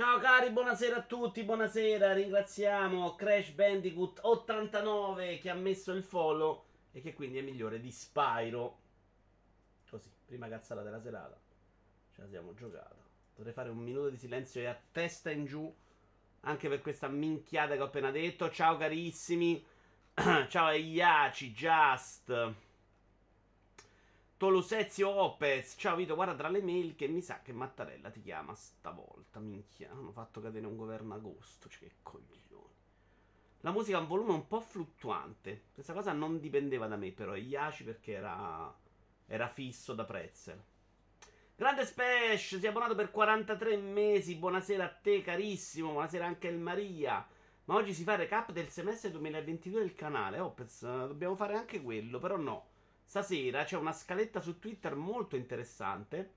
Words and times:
Ciao 0.00 0.18
cari, 0.18 0.48
buonasera 0.48 0.96
a 0.96 1.02
tutti, 1.02 1.44
buonasera, 1.44 2.14
ringraziamo 2.14 3.16
Crash 3.16 3.50
Bandicoot 3.50 4.20
89 4.22 5.36
che 5.36 5.50
ha 5.50 5.54
messo 5.54 5.92
il 5.92 6.02
follow 6.02 6.64
e 6.90 7.02
che 7.02 7.12
quindi 7.12 7.36
è 7.36 7.42
migliore 7.42 7.78
di 7.80 7.90
Spyro. 7.90 8.78
Così, 9.90 10.10
prima 10.24 10.48
cazzata 10.48 10.80
della 10.80 11.02
serata, 11.02 11.38
ce 12.14 12.22
la 12.22 12.28
siamo 12.28 12.54
giocata. 12.54 12.96
Potrei 13.34 13.52
fare 13.52 13.68
un 13.68 13.76
minuto 13.76 14.08
di 14.08 14.16
silenzio 14.16 14.62
e 14.62 14.68
a 14.68 14.80
testa 14.90 15.30
in 15.30 15.44
giù 15.44 15.70
anche 16.44 16.68
per 16.70 16.80
questa 16.80 17.08
minchiata 17.08 17.74
che 17.74 17.82
ho 17.82 17.84
appena 17.84 18.10
detto. 18.10 18.48
Ciao 18.48 18.78
carissimi, 18.78 19.62
ciao 20.48 20.64
a 20.64 20.74
Iaci, 20.74 21.52
Just. 21.52 22.54
Tolusezio 24.40 25.10
Opez. 25.10 25.74
Ciao 25.76 25.96
Vito, 25.96 26.14
guarda 26.14 26.34
tra 26.34 26.48
le 26.48 26.62
mail 26.62 26.96
che 26.96 27.06
mi 27.06 27.20
sa 27.20 27.42
che 27.42 27.52
Mattarella 27.52 28.08
ti 28.08 28.22
chiama 28.22 28.54
stavolta. 28.54 29.38
Minchia, 29.38 29.90
hanno 29.90 30.12
fatto 30.12 30.40
cadere 30.40 30.64
un 30.64 30.76
governo 30.76 31.12
agosto. 31.12 31.68
Cioè, 31.68 31.80
che 31.80 31.94
coglioni. 32.02 32.74
La 33.60 33.70
musica 33.70 33.98
ha 33.98 34.00
un 34.00 34.06
volume 34.06 34.32
un 34.32 34.46
po' 34.46 34.62
fluttuante. 34.62 35.64
Questa 35.74 35.92
cosa 35.92 36.12
non 36.12 36.40
dipendeva 36.40 36.86
da 36.86 36.96
me, 36.96 37.12
però. 37.12 37.34
Iaci 37.34 37.84
perché 37.84 38.12
era, 38.12 38.74
era 39.26 39.46
fisso 39.48 39.92
da 39.92 40.06
Pretzel. 40.06 40.62
Grande 41.54 41.84
Spesh, 41.84 42.60
si 42.60 42.64
è 42.64 42.68
abbonato 42.68 42.94
per 42.94 43.10
43 43.10 43.76
mesi. 43.76 44.36
Buonasera 44.36 44.84
a 44.84 44.88
te, 44.88 45.20
carissimo. 45.20 45.92
Buonasera 45.92 46.24
anche 46.24 46.48
al 46.48 46.56
Maria. 46.56 47.28
Ma 47.64 47.74
oggi 47.74 47.92
si 47.92 48.04
fa 48.04 48.12
il 48.12 48.20
recap 48.20 48.52
del 48.52 48.70
semestre 48.70 49.10
2022 49.10 49.80
del 49.80 49.94
canale. 49.94 50.40
Opez, 50.40 50.80
dobbiamo 50.80 51.36
fare 51.36 51.56
anche 51.56 51.82
quello, 51.82 52.18
però 52.18 52.38
no. 52.38 52.69
Stasera 53.10 53.64
c'è 53.64 53.76
una 53.76 53.92
scaletta 53.92 54.40
su 54.40 54.60
Twitter 54.60 54.94
molto 54.94 55.34
interessante. 55.34 56.34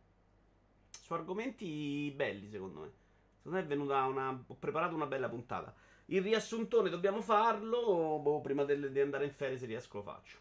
Su 0.90 1.14
argomenti 1.14 2.12
belli, 2.16 2.50
secondo 2.50 2.80
me. 2.80 2.92
Secondo 3.38 3.60
me 3.60 3.64
è 3.64 3.68
venuta 3.68 4.04
una. 4.06 4.44
Ho 4.48 4.56
preparato 4.56 4.96
una 4.96 5.06
bella 5.06 5.30
puntata. 5.30 5.72
Il 6.06 6.24
riassuntone 6.24 6.90
dobbiamo 6.90 7.22
farlo. 7.22 8.18
Boh, 8.18 8.42
prima 8.42 8.64
di 8.64 9.00
andare 9.00 9.26
in 9.26 9.34
ferie, 9.34 9.60
se 9.60 9.68
riesco, 9.68 9.98
lo 9.98 10.04
faccio. 10.04 10.38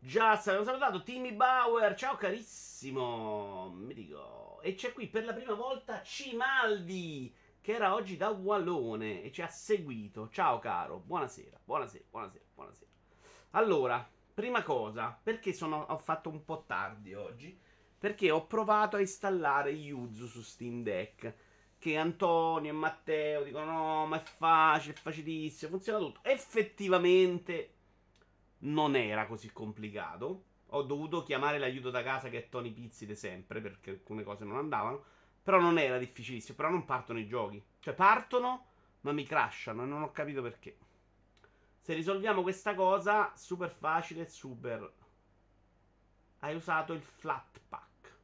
Già, 0.00 0.32
abbiamo 0.32 0.64
salutato 0.64 1.04
Timmy 1.04 1.32
Bauer. 1.32 1.94
Ciao 1.94 2.16
carissimo. 2.16 3.72
Mi 3.76 3.94
dico. 3.94 4.58
E 4.60 4.74
c'è 4.74 4.92
qui 4.92 5.06
per 5.06 5.24
la 5.24 5.34
prima 5.34 5.54
volta 5.54 6.02
Cimaldi. 6.02 7.32
Che 7.60 7.72
era 7.72 7.94
oggi 7.94 8.16
da 8.16 8.30
Wallone 8.30 9.22
e 9.22 9.30
ci 9.30 9.40
ha 9.40 9.46
seguito. 9.46 10.28
Ciao 10.30 10.58
caro. 10.58 10.98
Buonasera. 10.98 11.60
Buonasera. 11.62 12.04
Buonasera. 12.10 12.44
Buonasera. 12.56 12.90
Allora. 13.50 14.13
Prima 14.34 14.64
cosa, 14.64 15.16
perché 15.22 15.52
sono, 15.52 15.82
ho 15.82 15.98
fatto 15.98 16.28
un 16.28 16.44
po' 16.44 16.64
tardi 16.66 17.14
oggi? 17.14 17.56
Perché 17.96 18.32
ho 18.32 18.46
provato 18.46 18.96
a 18.96 19.00
installare 19.00 19.70
Yuzu 19.70 20.26
su 20.26 20.42
Steam 20.42 20.82
Deck. 20.82 21.34
Che 21.78 21.96
Antonio 21.96 22.70
e 22.70 22.74
Matteo 22.74 23.44
dicono: 23.44 23.64
no, 23.66 24.06
ma 24.06 24.16
è 24.20 24.24
facile, 24.24 24.94
è 24.94 24.96
facilissimo, 24.96 25.70
funziona 25.70 25.98
tutto. 25.98 26.20
Effettivamente 26.24 27.74
non 28.60 28.96
era 28.96 29.26
così 29.26 29.52
complicato. 29.52 30.44
Ho 30.68 30.82
dovuto 30.82 31.22
chiamare 31.22 31.58
l'aiuto 31.58 31.90
da 31.90 32.02
casa 32.02 32.28
che 32.28 32.38
è 32.38 32.48
Tony 32.48 32.72
Pizzi 32.72 33.06
di 33.06 33.14
sempre 33.14 33.60
perché 33.60 33.90
alcune 33.90 34.24
cose 34.24 34.44
non 34.44 34.56
andavano. 34.56 35.04
Però 35.42 35.60
non 35.60 35.78
era 35.78 35.98
difficilissimo. 35.98 36.56
Però 36.56 36.70
non 36.70 36.84
partono 36.84 37.20
i 37.20 37.28
giochi. 37.28 37.62
Cioè 37.78 37.94
partono, 37.94 38.66
ma 39.02 39.12
mi 39.12 39.24
crashano 39.24 39.82
e 39.82 39.86
non 39.86 40.02
ho 40.02 40.10
capito 40.10 40.42
perché. 40.42 40.78
Se 41.84 41.92
risolviamo 41.92 42.40
questa 42.40 42.74
cosa, 42.74 43.30
super 43.36 43.70
facile, 43.70 44.26
super... 44.26 44.90
Hai 46.38 46.54
usato 46.54 46.94
il 46.94 47.02
flat 47.02 47.60
pack. 47.68 48.18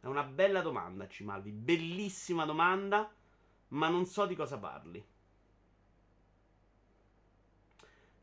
È 0.00 0.06
una 0.06 0.22
bella 0.22 0.62
domanda, 0.62 1.06
Cimaldi. 1.06 1.50
Bellissima 1.50 2.46
domanda, 2.46 3.12
ma 3.68 3.88
non 3.90 4.06
so 4.06 4.24
di 4.24 4.34
cosa 4.34 4.58
parli. 4.58 5.06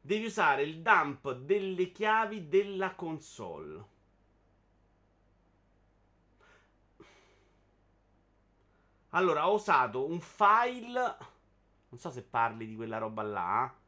Devi 0.02 0.26
usare 0.26 0.64
il 0.64 0.82
dump 0.82 1.32
delle 1.34 1.92
chiavi 1.92 2.48
della 2.48 2.96
console. 2.96 3.86
Allora, 9.10 9.48
ho 9.48 9.54
usato 9.54 10.04
un 10.04 10.20
file. 10.20 11.18
Non 11.90 12.00
so 12.00 12.10
se 12.10 12.24
parli 12.24 12.66
di 12.66 12.76
quella 12.76 12.98
roba 12.98 13.22
là. 13.22 13.79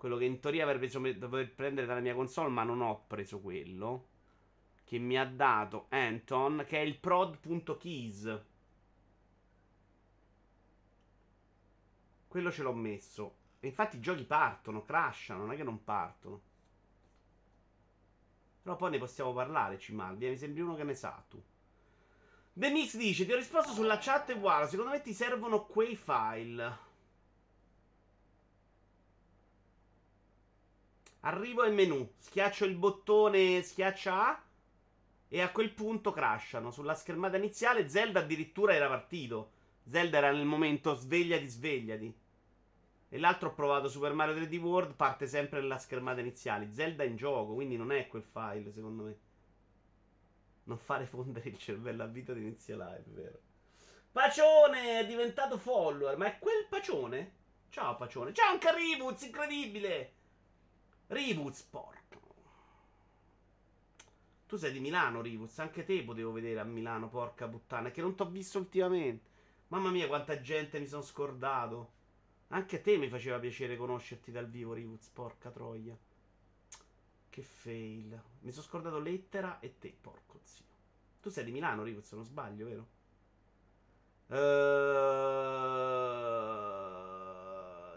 Quello 0.00 0.16
che 0.16 0.24
in 0.24 0.40
teoria 0.40 0.66
avrei 0.66 1.18
dover 1.18 1.54
prendere 1.54 1.86
dalla 1.86 2.00
mia 2.00 2.14
console, 2.14 2.48
ma 2.48 2.62
non 2.62 2.80
ho 2.80 3.04
preso 3.06 3.38
quello. 3.38 4.06
Che 4.82 4.96
mi 4.96 5.18
ha 5.18 5.26
dato 5.26 5.88
Anton, 5.90 6.64
che 6.66 6.78
è 6.78 6.80
il 6.80 6.96
prod.keys. 6.96 8.40
Quello 12.26 12.50
ce 12.50 12.62
l'ho 12.62 12.72
messo. 12.72 13.34
E 13.60 13.66
infatti 13.66 13.98
i 13.98 14.00
giochi 14.00 14.24
partono, 14.24 14.86
crashano, 14.86 15.40
non 15.40 15.52
è 15.52 15.56
che 15.56 15.64
non 15.64 15.84
partono. 15.84 16.40
Però 18.62 18.76
poi 18.76 18.92
ne 18.92 18.98
possiamo 18.98 19.34
parlare, 19.34 19.78
Cimaldi. 19.78 20.30
Mi 20.30 20.38
sembri 20.38 20.62
uno 20.62 20.76
che 20.76 20.84
ne 20.84 20.94
sa 20.94 21.22
tu. 21.28 21.44
The 22.54 22.70
Mix 22.70 22.96
dice: 22.96 23.26
Ti 23.26 23.32
ho 23.32 23.36
risposto 23.36 23.72
sulla 23.72 23.98
chat 23.98 24.30
e 24.30 24.38
guarda, 24.38 24.66
secondo 24.66 24.92
me 24.92 25.02
ti 25.02 25.12
servono 25.12 25.66
quei 25.66 25.94
file. 25.94 26.88
Arrivo 31.20 31.62
al 31.62 31.74
menu, 31.74 32.14
schiaccio 32.16 32.64
il 32.64 32.76
bottone 32.76 33.60
schiaccia 33.62 34.28
A 34.28 34.42
e 35.28 35.40
a 35.42 35.50
quel 35.50 35.70
punto 35.70 36.12
crashano. 36.12 36.70
Sulla 36.70 36.94
schermata 36.94 37.36
iniziale 37.36 37.88
Zelda 37.88 38.20
addirittura 38.20 38.74
era 38.74 38.88
partito. 38.88 39.52
Zelda 39.86 40.16
era 40.16 40.32
nel 40.32 40.46
momento 40.46 40.94
svegliati, 40.94 41.46
svegliati. 41.46 42.14
E 43.12 43.18
l'altro 43.18 43.50
ho 43.50 43.54
provato 43.54 43.88
Super 43.88 44.14
Mario 44.14 44.34
3D 44.34 44.58
World, 44.60 44.94
parte 44.94 45.26
sempre 45.26 45.60
nella 45.60 45.78
schermata 45.78 46.20
iniziale. 46.20 46.72
Zelda 46.72 47.04
in 47.04 47.16
gioco, 47.16 47.52
quindi 47.52 47.76
non 47.76 47.92
è 47.92 48.06
quel 48.06 48.22
file, 48.22 48.72
secondo 48.72 49.02
me. 49.02 49.18
Non 50.64 50.78
fare 50.78 51.04
fondere 51.04 51.50
il 51.50 51.58
cervello 51.58 52.02
a 52.02 52.06
vita 52.06 52.32
di 52.32 52.40
inizio 52.40 52.76
live, 52.76 53.04
vero? 53.08 53.38
Pacione 54.10 55.00
è 55.00 55.06
diventato 55.06 55.58
follower, 55.58 56.16
ma 56.16 56.26
è 56.26 56.38
quel 56.38 56.66
Pacione? 56.68 57.34
Ciao 57.68 57.96
Pacione. 57.96 58.32
Ciao 58.32 58.52
anche 58.52 58.74
Ribuz, 58.74 59.22
incredibile! 59.22 60.14
Rivuz, 61.10 61.62
porco. 61.62 61.98
Tu 64.46 64.56
sei 64.56 64.70
di 64.70 64.78
Milano, 64.78 65.20
Rivuz. 65.20 65.58
Anche 65.58 65.84
te 65.84 66.04
potevo 66.04 66.30
vedere 66.30 66.60
a 66.60 66.64
Milano, 66.64 67.08
porca 67.08 67.48
puttana. 67.48 67.90
Che 67.90 68.00
non 68.00 68.14
ti 68.14 68.22
ho 68.22 68.30
visto 68.30 68.58
ultimamente. 68.58 69.28
Mamma 69.68 69.90
mia, 69.90 70.06
quanta 70.06 70.40
gente 70.40 70.78
mi 70.78 70.86
sono 70.86 71.02
scordato. 71.02 71.98
Anche 72.48 72.80
te 72.80 72.96
mi 72.96 73.08
faceva 73.08 73.40
piacere 73.40 73.76
conoscerti 73.76 74.30
dal 74.30 74.48
vivo, 74.48 74.72
Rivuz, 74.72 75.08
porca 75.08 75.50
troia. 75.50 75.96
Che 77.28 77.42
fail. 77.42 78.22
Mi 78.40 78.52
sono 78.52 78.64
scordato 78.64 79.00
lettera 79.00 79.58
e 79.58 79.78
te, 79.78 79.92
porco 80.00 80.38
zio. 80.44 80.64
Tu 81.20 81.28
sei 81.28 81.44
di 81.44 81.50
Milano, 81.50 81.82
Rivuz, 81.82 82.12
non 82.12 82.24
sbaglio, 82.24 82.66
vero? 82.66 82.86
Ehm 84.28 85.50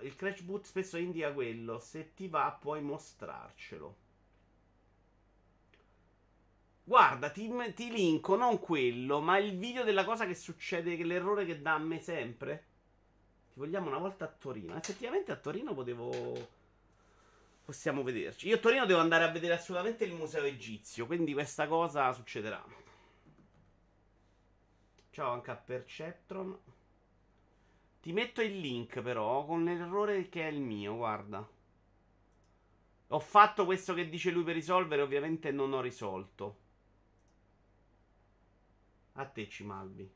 il 0.04 0.16
Crash 0.16 0.42
Boot 0.42 0.66
spesso 0.66 0.98
indica 0.98 1.32
quello. 1.32 1.80
Se 1.80 2.14
ti 2.14 2.28
va, 2.28 2.56
puoi 2.60 2.82
mostrarcelo. 2.82 4.02
Guarda, 6.86 7.30
ti, 7.30 7.50
ti 7.74 7.90
linko 7.90 8.36
non 8.36 8.60
quello, 8.60 9.22
ma 9.22 9.38
il 9.38 9.58
video 9.58 9.84
della 9.84 10.04
cosa 10.04 10.26
che 10.26 10.36
succede, 10.36 11.02
l'errore 11.04 11.46
che 11.46 11.62
dà 11.62 11.76
a 11.76 11.80
me 11.80 12.02
sempre. 12.02 12.66
Ti 13.54 13.60
vogliamo 13.60 13.88
una 13.88 14.00
volta 14.00 14.26
a 14.26 14.28
Torino. 14.28 14.76
Effettivamente 14.76 15.32
a 15.32 15.38
Torino 15.38 15.74
potevo. 15.74 16.62
Possiamo 17.64 18.04
vederci. 18.04 18.50
Io 18.50 18.56
a 18.56 18.60
Torino 18.60 18.86
devo 18.86 19.00
andare 19.00 19.24
a 19.24 19.32
vedere 19.32 19.54
assolutamente 19.54 20.04
il 20.04 20.14
museo 20.14 20.44
egizio. 20.44 21.06
Quindi 21.06 21.32
questa 21.32 21.68
cosa 21.68 22.12
succederà. 22.12 22.62
Ciao 25.12 25.32
anche 25.32 25.52
a 25.52 25.56
Perceptron. 25.56 26.73
Ti 28.04 28.12
metto 28.12 28.42
il 28.42 28.60
link 28.60 29.02
però 29.02 29.46
con 29.46 29.64
l'errore 29.64 30.28
che 30.28 30.46
è 30.46 30.52
il 30.52 30.60
mio, 30.60 30.98
guarda. 30.98 31.50
Ho 33.08 33.20
fatto 33.20 33.64
questo 33.64 33.94
che 33.94 34.10
dice 34.10 34.30
lui 34.30 34.44
per 34.44 34.56
risolvere, 34.56 35.02
ovviamente 35.02 35.52
non 35.52 35.72
ho 35.72 35.80
risolto. 35.80 36.58
A 39.14 39.26
te 39.26 39.48
Cimalvi. 39.48 40.12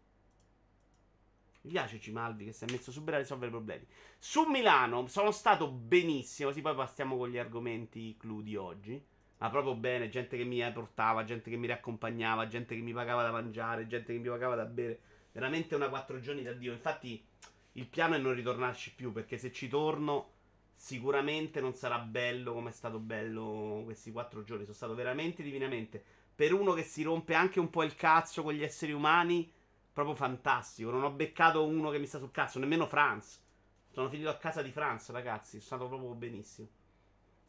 Mi 1.61 1.71
piace 1.71 2.01
Cimalvi 2.01 2.43
che 2.43 2.51
si 2.51 2.65
è 2.65 2.71
messo 2.71 2.91
subito 2.91 3.15
a 3.15 3.19
risolvere 3.19 3.51
i 3.51 3.53
problemi. 3.53 3.87
Su 4.19 4.43
Milano 4.49 5.07
sono 5.07 5.31
stato 5.31 5.71
benissimo, 5.71 6.49
così 6.49 6.59
poi 6.59 6.75
passiamo 6.75 7.15
con 7.15 7.29
gli 7.29 7.37
argomenti 7.37 8.17
clou 8.17 8.41
di 8.41 8.57
oggi. 8.57 9.01
Ma 9.37 9.49
proprio 9.49 9.75
bene, 9.75 10.09
gente 10.09 10.35
che 10.35 10.43
mi 10.43 10.59
portava, 10.73 11.23
gente 11.23 11.49
che 11.49 11.55
mi 11.55 11.67
riaccompagnava, 11.67 12.47
gente 12.47 12.75
che 12.75 12.81
mi 12.81 12.91
pagava 12.91 13.21
da 13.21 13.31
mangiare, 13.31 13.87
gente 13.87 14.11
che 14.11 14.19
mi 14.19 14.27
pagava 14.27 14.55
da 14.55 14.65
bere. 14.65 14.99
Veramente 15.31 15.73
una 15.73 15.87
quattro 15.87 16.19
giorni 16.19 16.43
da 16.43 16.51
Dio. 16.51 16.73
Infatti 16.73 17.35
il 17.77 17.87
piano 17.87 18.15
è 18.15 18.17
non 18.17 18.33
ritornarci 18.33 18.93
più, 18.93 19.11
perché 19.11 19.37
se 19.37 19.51
ci 19.51 19.67
torno 19.67 20.31
sicuramente 20.75 21.59
non 21.59 21.73
sarà 21.73 21.97
bello 21.99 22.53
come 22.53 22.69
è 22.69 22.73
stato 22.73 22.99
bello 22.99 23.81
questi 23.85 24.11
quattro 24.11 24.43
giorni. 24.43 24.63
Sono 24.63 24.75
stato 24.75 24.95
veramente 24.95 25.43
divinamente. 25.43 26.03
Per 26.35 26.53
uno 26.53 26.73
che 26.73 26.83
si 26.83 27.03
rompe 27.03 27.33
anche 27.33 27.59
un 27.59 27.69
po' 27.69 27.83
il 27.83 27.95
cazzo 27.95 28.43
con 28.43 28.53
gli 28.53 28.63
esseri 28.63 28.91
umani, 28.91 29.51
proprio 29.93 30.15
fantastico. 30.15 30.89
Non 30.89 31.03
ho 31.03 31.11
beccato 31.11 31.65
uno 31.65 31.89
che 31.89 31.99
mi 31.99 32.07
sta 32.07 32.17
sul 32.17 32.31
cazzo, 32.31 32.59
nemmeno 32.59 32.87
Franz. 32.87 33.43
Sono 33.91 34.09
finito 34.09 34.29
a 34.29 34.37
casa 34.37 34.61
di 34.61 34.71
Franz, 34.71 35.09
ragazzi. 35.11 35.59
Sono 35.59 35.81
stato 35.81 35.87
proprio 35.87 36.13
benissimo. 36.13 36.67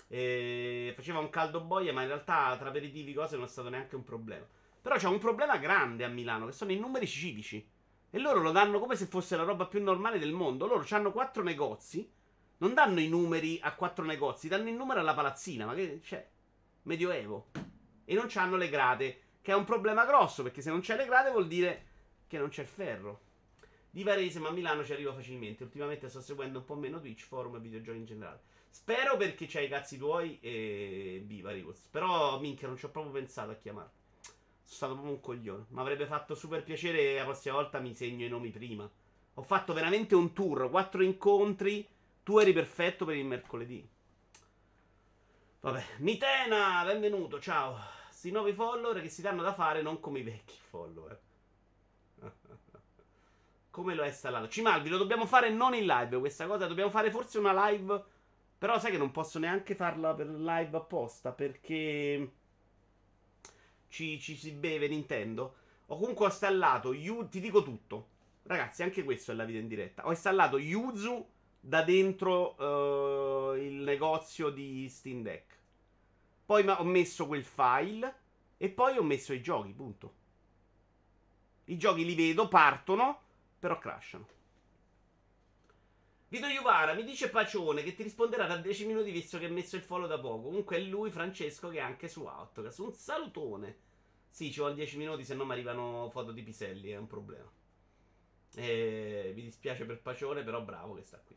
E 0.08 0.92
faceva 0.94 1.18
un 1.20 1.30
caldo 1.30 1.60
boia, 1.62 1.92
ma 1.92 2.02
in 2.02 2.08
realtà 2.08 2.54
tra 2.58 2.68
aperitivi 2.68 3.14
cose 3.14 3.36
non 3.36 3.46
è 3.46 3.48
stato 3.48 3.68
neanche 3.70 3.96
un 3.96 4.04
problema. 4.04 4.46
Però 4.80 4.96
c'è 4.96 5.08
un 5.08 5.18
problema 5.18 5.56
grande 5.56 6.04
a 6.04 6.08
Milano, 6.08 6.46
che 6.46 6.52
sono 6.52 6.72
i 6.72 6.78
numeri 6.78 7.06
civici. 7.06 7.66
E 8.10 8.18
loro 8.18 8.40
lo 8.40 8.52
danno 8.52 8.78
come 8.78 8.96
se 8.96 9.06
fosse 9.06 9.36
la 9.36 9.42
roba 9.42 9.66
più 9.66 9.82
normale 9.82 10.18
del 10.18 10.32
mondo. 10.32 10.66
Loro 10.66 10.86
hanno 10.90 11.12
quattro 11.12 11.42
negozi. 11.42 12.10
Non 12.58 12.74
danno 12.74 13.00
i 13.00 13.08
numeri 13.08 13.60
a 13.62 13.74
quattro 13.74 14.04
negozi, 14.04 14.48
danno 14.48 14.68
il 14.68 14.74
numero 14.74 15.00
alla 15.00 15.14
palazzina. 15.14 15.66
Ma 15.66 15.74
che 15.74 16.00
c'è? 16.02 16.26
Medioevo. 16.82 17.50
E 18.04 18.14
non 18.14 18.28
hanno 18.34 18.56
le 18.56 18.68
grate. 18.68 19.20
Che 19.42 19.52
è 19.52 19.54
un 19.54 19.64
problema 19.64 20.04
grosso, 20.04 20.42
perché 20.42 20.62
se 20.62 20.70
non 20.70 20.80
c'è 20.80 20.96
le 20.96 21.04
grate 21.06 21.30
vuol 21.30 21.46
dire 21.46 21.86
che 22.26 22.38
non 22.38 22.48
c'è 22.48 22.62
il 22.62 22.68
ferro. 22.68 23.20
Di 23.90 24.02
Varese, 24.02 24.38
ma 24.38 24.48
a 24.48 24.52
Milano 24.52 24.84
ci 24.84 24.92
arrivo 24.92 25.12
facilmente. 25.12 25.62
Ultimamente 25.62 26.08
sto 26.08 26.20
seguendo 26.20 26.58
un 26.58 26.64
po' 26.64 26.74
meno 26.74 27.00
Twitch, 27.00 27.24
forum 27.26 27.56
e 27.56 27.60
videogiochi 27.60 27.98
in 27.98 28.04
generale. 28.06 28.40
Spero 28.70 29.16
perché 29.16 29.46
c'hai 29.46 29.66
i 29.66 29.68
cazzi 29.68 29.98
tuoi 29.98 30.38
e 30.40 31.22
viva 31.24 31.50
Rivos. 31.50 31.86
Però, 31.90 32.38
minchia, 32.40 32.68
non 32.68 32.76
ci 32.76 32.84
ho 32.84 32.90
proprio 32.90 33.12
pensato 33.12 33.50
a 33.50 33.54
chiamarti. 33.54 33.97
Sono 34.68 34.76
stato 34.76 34.92
proprio 34.92 35.14
un 35.14 35.20
coglione. 35.20 35.64
Mi 35.68 35.80
avrebbe 35.80 36.04
fatto 36.04 36.34
super 36.34 36.62
piacere 36.62 37.14
la 37.14 37.24
prossima 37.24 37.54
volta 37.54 37.78
mi 37.78 37.94
segno 37.94 38.26
i 38.26 38.28
nomi 38.28 38.50
prima. 38.50 38.88
Ho 39.34 39.42
fatto 39.42 39.72
veramente 39.72 40.14
un 40.14 40.34
tour, 40.34 40.68
quattro 40.68 41.02
incontri. 41.02 41.88
Tu 42.22 42.38
eri 42.38 42.52
perfetto 42.52 43.06
per 43.06 43.16
il 43.16 43.24
mercoledì. 43.24 43.88
Vabbè, 45.60 45.84
Mitena, 46.00 46.84
benvenuto, 46.84 47.40
ciao. 47.40 47.78
Sti 48.10 48.30
nuovi 48.30 48.52
follower 48.52 49.00
che 49.00 49.08
si 49.08 49.22
danno 49.22 49.40
da 49.40 49.54
fare 49.54 49.80
non 49.80 50.00
come 50.00 50.18
i 50.18 50.22
vecchi 50.22 50.58
follower. 50.68 51.20
come 53.70 53.94
lo 53.94 54.02
hai 54.02 54.08
installato? 54.08 54.48
Cimalvi, 54.48 54.90
lo 54.90 54.98
dobbiamo 54.98 55.24
fare 55.24 55.48
non 55.48 55.72
in 55.72 55.86
live 55.86 56.18
questa 56.18 56.46
cosa. 56.46 56.66
Dobbiamo 56.66 56.90
fare 56.90 57.10
forse 57.10 57.38
una 57.38 57.70
live. 57.70 58.04
Però 58.58 58.78
sai 58.78 58.90
che 58.90 58.98
non 58.98 59.12
posso 59.12 59.38
neanche 59.38 59.74
farla 59.74 60.12
per 60.12 60.28
live 60.28 60.76
apposta 60.76 61.32
perché 61.32 62.32
ci, 63.88 64.20
ci 64.20 64.36
si 64.36 64.52
beve 64.52 64.88
Nintendo. 64.88 65.56
Ho 65.86 65.98
comunque 65.98 66.26
installato, 66.26 66.92
Yu, 66.92 67.28
ti 67.28 67.40
dico 67.40 67.62
tutto. 67.62 68.08
Ragazzi, 68.42 68.82
anche 68.82 69.04
questo 69.04 69.32
è 69.32 69.34
la 69.34 69.44
vita 69.44 69.58
in 69.58 69.68
diretta. 69.68 70.06
Ho 70.06 70.10
installato 70.10 70.58
Yuzu 70.58 71.26
da 71.60 71.82
dentro 71.82 72.54
uh, 72.54 73.54
il 73.56 73.74
negozio 73.74 74.50
di 74.50 74.88
Steam 74.88 75.22
Deck. 75.22 75.56
Poi 76.46 76.66
ho 76.66 76.84
messo 76.84 77.26
quel 77.26 77.44
file 77.44 78.14
e 78.56 78.70
poi 78.70 78.96
ho 78.96 79.02
messo 79.02 79.32
i 79.32 79.42
giochi, 79.42 79.72
punto. 79.72 80.14
I 81.64 81.76
giochi 81.76 82.04
li 82.04 82.14
vedo, 82.14 82.48
partono, 82.48 83.20
però 83.58 83.78
crashano. 83.78 84.26
Vito 86.30 86.46
Iuvara 86.46 86.92
mi 86.92 87.04
dice 87.04 87.30
Pacione 87.30 87.82
che 87.82 87.94
ti 87.94 88.02
risponderà 88.02 88.46
da 88.46 88.58
10 88.58 88.84
minuti 88.84 89.10
visto 89.10 89.38
che 89.38 89.46
ha 89.46 89.50
messo 89.50 89.76
il 89.76 89.82
follow 89.82 90.06
da 90.06 90.18
poco. 90.18 90.42
Comunque 90.42 90.76
è 90.76 90.80
lui, 90.80 91.10
Francesco, 91.10 91.70
che 91.70 91.78
è 91.78 91.80
anche 91.80 92.06
su 92.06 92.24
Outcast. 92.24 92.78
Un 92.80 92.92
salutone. 92.92 93.78
Sì, 94.28 94.52
ci 94.52 94.58
vuole 94.58 94.74
10 94.74 94.98
minuti, 94.98 95.24
se 95.24 95.34
no 95.34 95.46
mi 95.46 95.52
arrivano 95.52 96.10
foto 96.10 96.32
di 96.32 96.42
piselli, 96.42 96.90
è 96.90 96.98
un 96.98 97.06
problema. 97.06 97.50
E 98.56 99.32
mi 99.34 99.42
dispiace 99.42 99.86
per 99.86 100.02
Pacione, 100.02 100.42
però 100.42 100.60
bravo 100.60 100.94
che 100.94 101.02
sta 101.02 101.18
qui. 101.18 101.34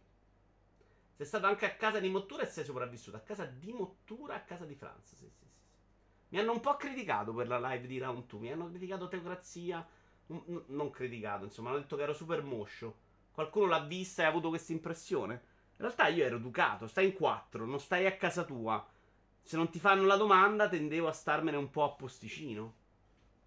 Sei 1.16 1.26
stato 1.26 1.46
anche 1.46 1.66
a 1.66 1.76
casa 1.76 2.02
di 2.02 2.10
Mottura 2.10 2.44
e 2.44 2.48
sei 2.48 2.66
sopravvissuto. 2.66 3.16
A 3.16 3.22
casa 3.22 3.46
di 3.46 3.72
Mottura, 3.72 4.36
a 4.36 4.42
casa 4.42 4.66
di 4.66 4.76
Franz. 4.76 5.08
Sì, 5.08 5.16
sì, 5.16 5.30
sì. 5.30 5.46
Mi 6.30 6.40
hanno 6.40 6.52
un 6.52 6.60
po' 6.60 6.76
criticato 6.76 7.34
per 7.34 7.48
la 7.48 7.60
live 7.60 7.88
di 7.88 7.98
Round 7.98 8.26
2. 8.26 8.40
Mi 8.40 8.52
hanno 8.52 8.70
criticato 8.70 9.08
Teocrazia. 9.08 9.88
non 10.68 10.90
criticato, 10.90 11.46
insomma, 11.46 11.70
hanno 11.70 11.80
detto 11.80 11.96
che 11.96 12.04
ero 12.04 12.14
super 12.14 12.44
moscio. 12.44 13.01
Qualcuno 13.32 13.68
l'ha 13.68 13.80
vista 13.80 14.22
e 14.22 14.26
ha 14.26 14.30
avuto 14.30 14.50
questa 14.50 14.74
impressione? 14.74 15.34
In 15.82 15.88
realtà 15.88 16.08
io 16.08 16.24
ero 16.24 16.36
educato, 16.36 16.86
stai 16.88 17.06
in 17.06 17.14
quattro, 17.14 17.66
non 17.66 17.80
stai 17.80 18.06
a 18.06 18.16
casa 18.16 18.44
tua. 18.44 18.86
Se 19.42 19.58
non 19.58 19.70
ti 19.70 19.80
fanno 19.80 20.06
la 20.06 20.16
domanda, 20.16 20.70
tendevo 20.70 21.08
a 21.08 21.12
starmene 21.14 21.58
un 21.58 21.70
po' 21.70 21.84
a 21.84 21.92
posticino. 21.92 22.76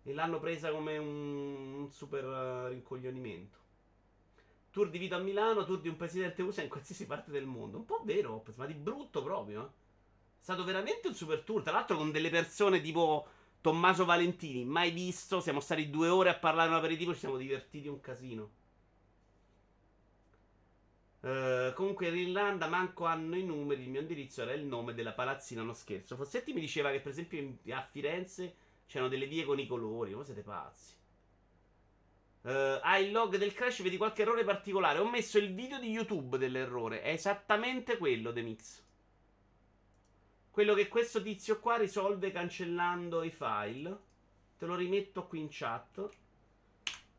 E 0.03 0.13
l'hanno 0.13 0.41
presa 0.41 0.71
come 0.71 0.99
un, 0.99 1.75
un 1.75 1.91
super 1.91 2.25
uh, 2.25 2.69
rincoglionimento. 2.69 3.59
Tour 4.71 4.91
di 4.91 4.99
vita 4.99 5.17
a 5.17 5.21
Milano, 5.21 5.65
tour 5.65 5.81
di 5.81 5.89
un 5.89 5.97
presidente 5.97 6.43
USA 6.43 6.63
in 6.63 6.69
qualsiasi 6.69 7.07
parte 7.07 7.31
del 7.31 7.47
mondo. 7.47 7.79
Un 7.79 7.85
po' 7.85 8.03
vero, 8.05 8.45
ma 8.57 8.67
di 8.67 8.75
brutto 8.75 9.23
proprio. 9.23 9.63
Eh. 9.63 9.67
È 9.67 10.43
stato 10.43 10.65
veramente 10.65 11.07
un 11.07 11.15
super 11.15 11.41
tour. 11.43 11.63
Tra 11.63 11.73
l'altro 11.73 11.97
con 11.97 12.11
delle 12.11 12.31
persone 12.31 12.81
tipo 12.81 13.27
Tommaso 13.61 14.05
Valentini, 14.05 14.65
mai 14.65 14.91
visto. 14.91 15.41
Siamo 15.41 15.61
stati 15.61 15.89
due 15.89 16.09
ore 16.09 16.31
a 16.31 16.39
parlare 16.39 16.71
un 16.71 16.75
aperitivo, 16.75 17.13
ci 17.13 17.21
siamo 17.21 17.37
divertiti 17.37 17.87
un 17.87 18.01
casino. 18.01 18.51
Uh, 21.25 21.73
comunque 21.73 22.09
in 22.09 22.19
Irlanda 22.19 22.67
manco 22.67 23.07
hanno 23.07 23.35
i 23.35 23.43
numeri, 23.43 23.85
il 23.85 23.89
mio 23.89 24.03
indirizzo 24.03 24.43
era 24.43 24.53
il 24.53 24.67
nome 24.67 24.93
della 24.93 25.15
palazzina, 25.15 25.63
non 25.63 25.75
scherzo. 25.75 26.17
Fossetti 26.17 26.53
mi 26.53 26.61
diceva 26.61 26.91
che 26.91 27.01
per 27.01 27.13
esempio 27.13 27.39
in, 27.39 27.57
a 27.73 27.81
Firenze 27.81 28.57
c'erano 28.87 29.09
delle 29.09 29.25
vie 29.27 29.47
con 29.47 29.59
i 29.59 29.67
colori, 29.67 30.13
voi 30.13 30.27
siete 30.27 30.43
pazzi. 30.43 30.93
Uh, 32.43 32.79
hai 32.83 33.07
il 33.07 33.13
log 33.13 33.39
del 33.39 33.55
crash, 33.55 33.81
vedi 33.81 33.97
qualche 33.97 34.21
errore 34.21 34.45
particolare. 34.45 34.99
Ho 34.99 35.09
messo 35.09 35.39
il 35.39 35.55
video 35.55 35.79
di 35.79 35.89
YouTube 35.89 36.37
dell'errore, 36.37 37.01
è 37.01 37.13
esattamente 37.13 37.97
quello, 37.97 38.31
The 38.31 38.43
Mix. 38.43 38.83
Quello 40.51 40.75
che 40.75 40.89
questo 40.89 41.23
tizio 41.23 41.59
qua 41.59 41.79
risolve 41.79 42.33
cancellando 42.33 43.23
i 43.23 43.31
file. 43.31 43.99
Te 44.59 44.67
lo 44.67 44.75
rimetto 44.75 45.27
qui 45.27 45.41
in 45.41 45.49
chat. 45.51 46.07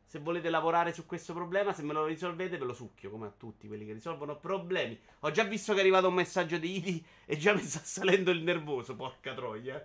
Se 0.08 0.20
volete 0.20 0.50
lavorare 0.50 0.92
su 0.92 1.04
questo 1.04 1.34
problema, 1.34 1.72
se 1.72 1.82
me 1.82 1.92
lo 1.92 2.06
risolvete, 2.06 2.58
ve 2.58 2.64
lo 2.64 2.74
succhio 2.74 3.10
come 3.10 3.26
a 3.26 3.32
tutti 3.36 3.66
quelli 3.66 3.84
che 3.84 3.92
risolvono 3.92 4.38
problemi. 4.38 4.96
Ho 5.20 5.32
già 5.32 5.42
visto 5.42 5.72
che 5.72 5.78
è 5.78 5.82
arrivato 5.82 6.06
un 6.06 6.14
messaggio 6.14 6.58
di 6.58 6.76
Idi 6.76 7.04
e 7.24 7.36
già 7.36 7.52
mi 7.52 7.60
sta 7.60 7.80
salendo 7.80 8.30
il 8.30 8.42
nervoso, 8.42 8.94
porca 8.94 9.34
troia. 9.34 9.84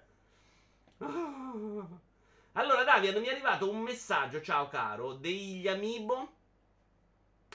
Allora, 2.54 2.84
Davian, 2.84 3.20
mi 3.20 3.26
è 3.26 3.32
arrivato 3.32 3.68
un 3.68 3.80
messaggio, 3.80 4.42
ciao 4.42 4.68
caro, 4.68 5.14
degli 5.14 5.68
Amiibo. 5.68 6.34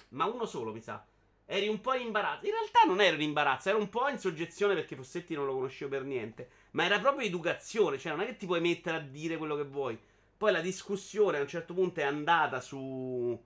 Ma 0.08 0.24
uno 0.24 0.44
solo, 0.44 0.72
mi 0.72 0.80
sa. 0.80 1.06
Eri 1.44 1.68
un 1.68 1.80
po' 1.80 1.94
in 1.94 2.06
imbarazzo. 2.06 2.46
In 2.46 2.50
realtà 2.50 2.80
non 2.84 3.00
ero 3.00 3.14
in 3.14 3.22
imbarazzo, 3.22 3.68
ero 3.68 3.78
un 3.78 3.88
po' 3.88 4.08
in 4.08 4.18
soggezione 4.18 4.74
perché 4.74 4.96
Fossetti 4.96 5.34
non 5.34 5.46
lo 5.46 5.54
conoscevo 5.54 5.92
per 5.92 6.02
niente. 6.02 6.50
Ma 6.72 6.84
era 6.84 6.98
proprio 6.98 7.28
educazione, 7.28 7.98
cioè 7.98 8.10
non 8.10 8.22
è 8.22 8.26
che 8.26 8.36
ti 8.36 8.46
puoi 8.46 8.60
mettere 8.60 8.96
a 8.96 9.00
dire 9.00 9.36
quello 9.36 9.54
che 9.54 9.64
vuoi. 9.64 9.96
Poi 10.37 10.53
la 10.53 10.61
discussione 10.61 11.38
a 11.38 11.41
un 11.41 11.49
certo 11.49 11.73
punto 11.73 12.00
è 12.00 12.05
andata 12.05 12.61
su. 12.61 13.43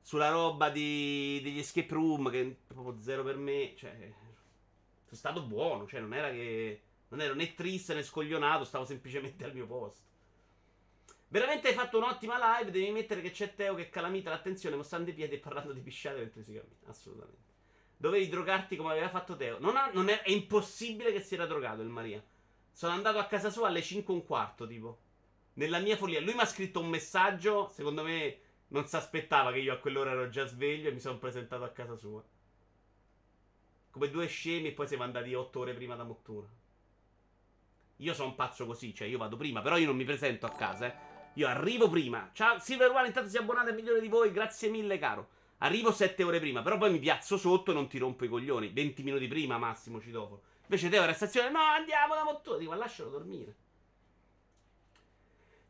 sulla 0.00 0.30
roba 0.30 0.70
di, 0.70 1.40
degli 1.42 1.58
escape 1.58 1.92
room, 1.92 2.30
che 2.30 2.40
è 2.40 2.72
proprio 2.72 3.00
zero 3.00 3.24
per 3.24 3.36
me. 3.36 3.74
Cioè, 3.76 4.12
sono 5.04 5.16
stato 5.16 5.42
buono, 5.42 5.86
cioè 5.86 6.00
non 6.00 6.14
era 6.14 6.30
che. 6.30 6.82
Non 7.08 7.20
ero 7.20 7.34
né 7.34 7.54
triste 7.54 7.94
né 7.94 8.02
scoglionato, 8.02 8.64
stavo 8.64 8.84
semplicemente 8.84 9.44
al 9.44 9.54
mio 9.54 9.66
posto. 9.66 10.02
Veramente 11.28 11.66
hai 11.66 11.74
fatto 11.74 11.98
un'ottima 11.98 12.58
live. 12.58 12.70
Devi 12.70 12.90
mettere 12.92 13.20
che 13.20 13.32
c'è 13.32 13.54
Teo 13.54 13.74
che 13.74 13.88
calamita 13.88 14.30
l'attenzione 14.30 14.76
mostrando 14.76 15.10
i 15.10 15.14
piedi 15.14 15.34
e 15.34 15.38
parlando 15.38 15.72
di 15.72 15.80
pisciate 15.80 16.18
mentre 16.20 16.42
si 16.42 16.52
cammina. 16.52 16.76
Assolutamente. 16.86 17.52
Dovevi 17.96 18.28
drogarti 18.28 18.76
come 18.76 18.92
aveva 18.92 19.08
fatto 19.08 19.34
Teo. 19.34 19.58
Non, 19.58 19.76
ha, 19.76 19.90
non 19.92 20.08
è, 20.08 20.22
è, 20.22 20.30
impossibile 20.30 21.12
che 21.12 21.20
si 21.20 21.34
era 21.34 21.46
drogato 21.46 21.82
il 21.82 21.88
Maria. 21.88 22.22
Sono 22.70 22.92
andato 22.92 23.18
a 23.18 23.26
casa 23.26 23.50
sua 23.50 23.66
alle 23.66 23.82
5 23.82 24.14
e 24.14 24.16
un 24.16 24.24
quarto, 24.24 24.66
tipo. 24.66 24.98
Nella 25.54 25.78
mia 25.78 25.96
follia, 25.96 26.20
lui 26.20 26.34
mi 26.34 26.40
ha 26.40 26.46
scritto 26.46 26.80
un 26.80 26.88
messaggio. 26.88 27.68
Secondo 27.68 28.02
me 28.02 28.38
non 28.68 28.86
si 28.86 28.96
aspettava 28.96 29.52
che 29.52 29.58
io 29.58 29.72
a 29.72 29.78
quell'ora 29.78 30.10
ero 30.10 30.28
già 30.28 30.46
sveglio 30.46 30.88
e 30.88 30.92
mi 30.92 31.00
sono 31.00 31.18
presentato 31.18 31.64
a 31.64 31.70
casa 31.70 31.96
sua. 31.96 32.22
Come 33.90 34.10
due 34.10 34.26
scemi 34.26 34.68
e 34.68 34.72
poi 34.72 34.88
siamo 34.88 35.04
andati 35.04 35.32
otto 35.34 35.60
ore 35.60 35.74
prima 35.74 35.94
da 35.94 36.02
Mottura. 36.02 36.48
Io 37.98 38.14
sono 38.14 38.34
pazzo 38.34 38.66
così, 38.66 38.92
cioè 38.92 39.06
io 39.06 39.18
vado 39.18 39.36
prima, 39.36 39.62
però 39.62 39.76
io 39.76 39.86
non 39.86 39.96
mi 39.96 40.04
presento 40.04 40.46
a 40.46 40.50
casa, 40.50 40.86
eh. 40.86 41.12
Io 41.34 41.46
arrivo 41.46 41.88
prima. 41.88 42.30
Ciao, 42.32 42.58
Silver 42.58 42.90
One, 42.90 43.06
intanto 43.06 43.30
si 43.30 43.36
è 43.36 43.40
abbonato 43.40 43.70
a 43.70 43.72
milione 43.72 44.00
di 44.00 44.08
voi, 44.08 44.32
grazie 44.32 44.68
mille, 44.68 44.98
caro. 44.98 45.28
Arrivo 45.58 45.92
sette 45.92 46.24
ore 46.24 46.40
prima, 46.40 46.62
però 46.62 46.76
poi 46.76 46.90
mi 46.90 46.98
piazzo 46.98 47.36
sotto 47.36 47.70
e 47.70 47.74
non 47.74 47.88
ti 47.88 47.98
rompo 47.98 48.24
i 48.24 48.28
coglioni. 48.28 48.68
20 48.68 49.02
minuti 49.04 49.28
prima, 49.28 49.56
massimo, 49.58 50.00
ci 50.00 50.10
dopo. 50.10 50.42
Invece 50.62 50.88
te 50.88 50.98
ora 50.98 51.12
stazione, 51.12 51.50
no, 51.50 51.60
andiamo 51.60 52.14
da 52.14 52.24
Mottura. 52.24 52.58
Dico, 52.58 52.74
lascialo 52.74 53.10
dormire. 53.10 53.54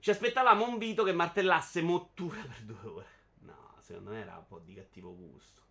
Ci 0.05 0.11
aspettavamo 0.11 0.69
un 0.69 0.77
Vito 0.77 1.03
che 1.03 1.15
martellasse 1.15 1.81
Mottura 1.81 2.43
per 2.43 2.61
due 2.61 2.91
ore. 2.91 3.07
No, 3.39 3.75
secondo 3.81 4.11
me 4.11 4.21
era 4.21 4.37
un 4.37 4.47
po' 4.47 4.59
di 4.59 4.75
cattivo 4.75 5.17
gusto. 5.17 5.63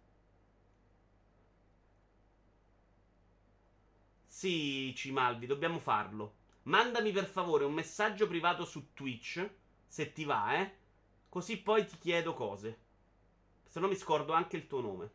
Sì, 4.25 4.91
Cimalvi, 4.95 5.45
dobbiamo 5.45 5.77
farlo. 5.77 6.37
Mandami 6.63 7.11
per 7.11 7.27
favore 7.27 7.63
un 7.63 7.73
messaggio 7.73 8.25
privato 8.25 8.65
su 8.65 8.93
Twitch, 8.93 9.47
se 9.85 10.11
ti 10.13 10.23
va, 10.23 10.59
eh. 10.59 10.77
Così 11.29 11.61
poi 11.61 11.85
ti 11.85 11.99
chiedo 11.99 12.33
cose. 12.33 12.79
Se 13.67 13.79
no 13.79 13.87
mi 13.87 13.95
scordo 13.95 14.33
anche 14.33 14.57
il 14.57 14.65
tuo 14.65 14.81
nome. 14.81 15.11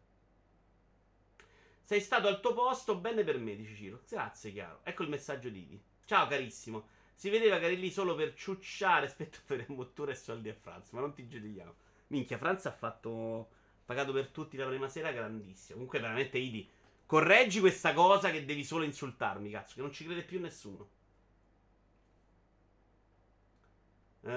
Sei 1.83 2.01
stato 2.01 2.29
al 2.29 2.41
tuo 2.41 2.55
posto, 2.55 2.95
bene 2.95 3.25
per 3.25 3.39
me, 3.39 3.57
dice 3.57 3.75
Ciro. 3.75 4.03
Grazie, 4.09 4.53
chiaro. 4.53 4.79
Ecco 4.85 5.03
il 5.03 5.09
messaggio 5.09 5.49
di 5.49 5.59
Idi. 5.59 5.83
Ciao, 6.05 6.29
carissimo. 6.29 6.97
Si 7.19 7.31
vedeva 7.31 7.59
che 7.59 7.65
eri 7.65 7.81
lì 7.81 7.91
solo 7.91 8.15
per 8.15 8.33
ciucciare 8.35 9.09
spettatori 9.09 9.65
a 9.69 9.71
mottura 9.75 10.13
e 10.13 10.15
soldi 10.15 10.51
a 10.51 10.55
Franz, 10.55 10.93
ma 10.93 11.01
non 11.01 11.15
ti 11.15 11.27
giudichiamo. 11.27 11.75
Minchia, 12.09 12.39
Franz 12.39 12.67
ha 12.67 12.71
fatto. 12.71 13.49
Pagato 13.85 14.13
per 14.13 14.29
tutti 14.29 14.57
la 14.57 14.69
prima 14.69 14.89
sera, 14.89 15.11
grandissimo. 15.11 15.75
Comunque, 15.75 15.99
veramente, 15.99 16.39
Idi. 16.39 16.71
Correggi 17.07 17.59
questa 17.59 17.93
cosa 17.93 18.31
che 18.31 18.45
devi 18.45 18.63
solo 18.63 18.85
insultarmi, 18.85 19.51
cazzo, 19.51 19.75
che 19.75 19.81
non 19.81 19.91
ci 19.91 20.05
crede 20.05 20.23
più 20.23 20.39
nessuno. 20.39 20.91
Uh... 24.23 24.37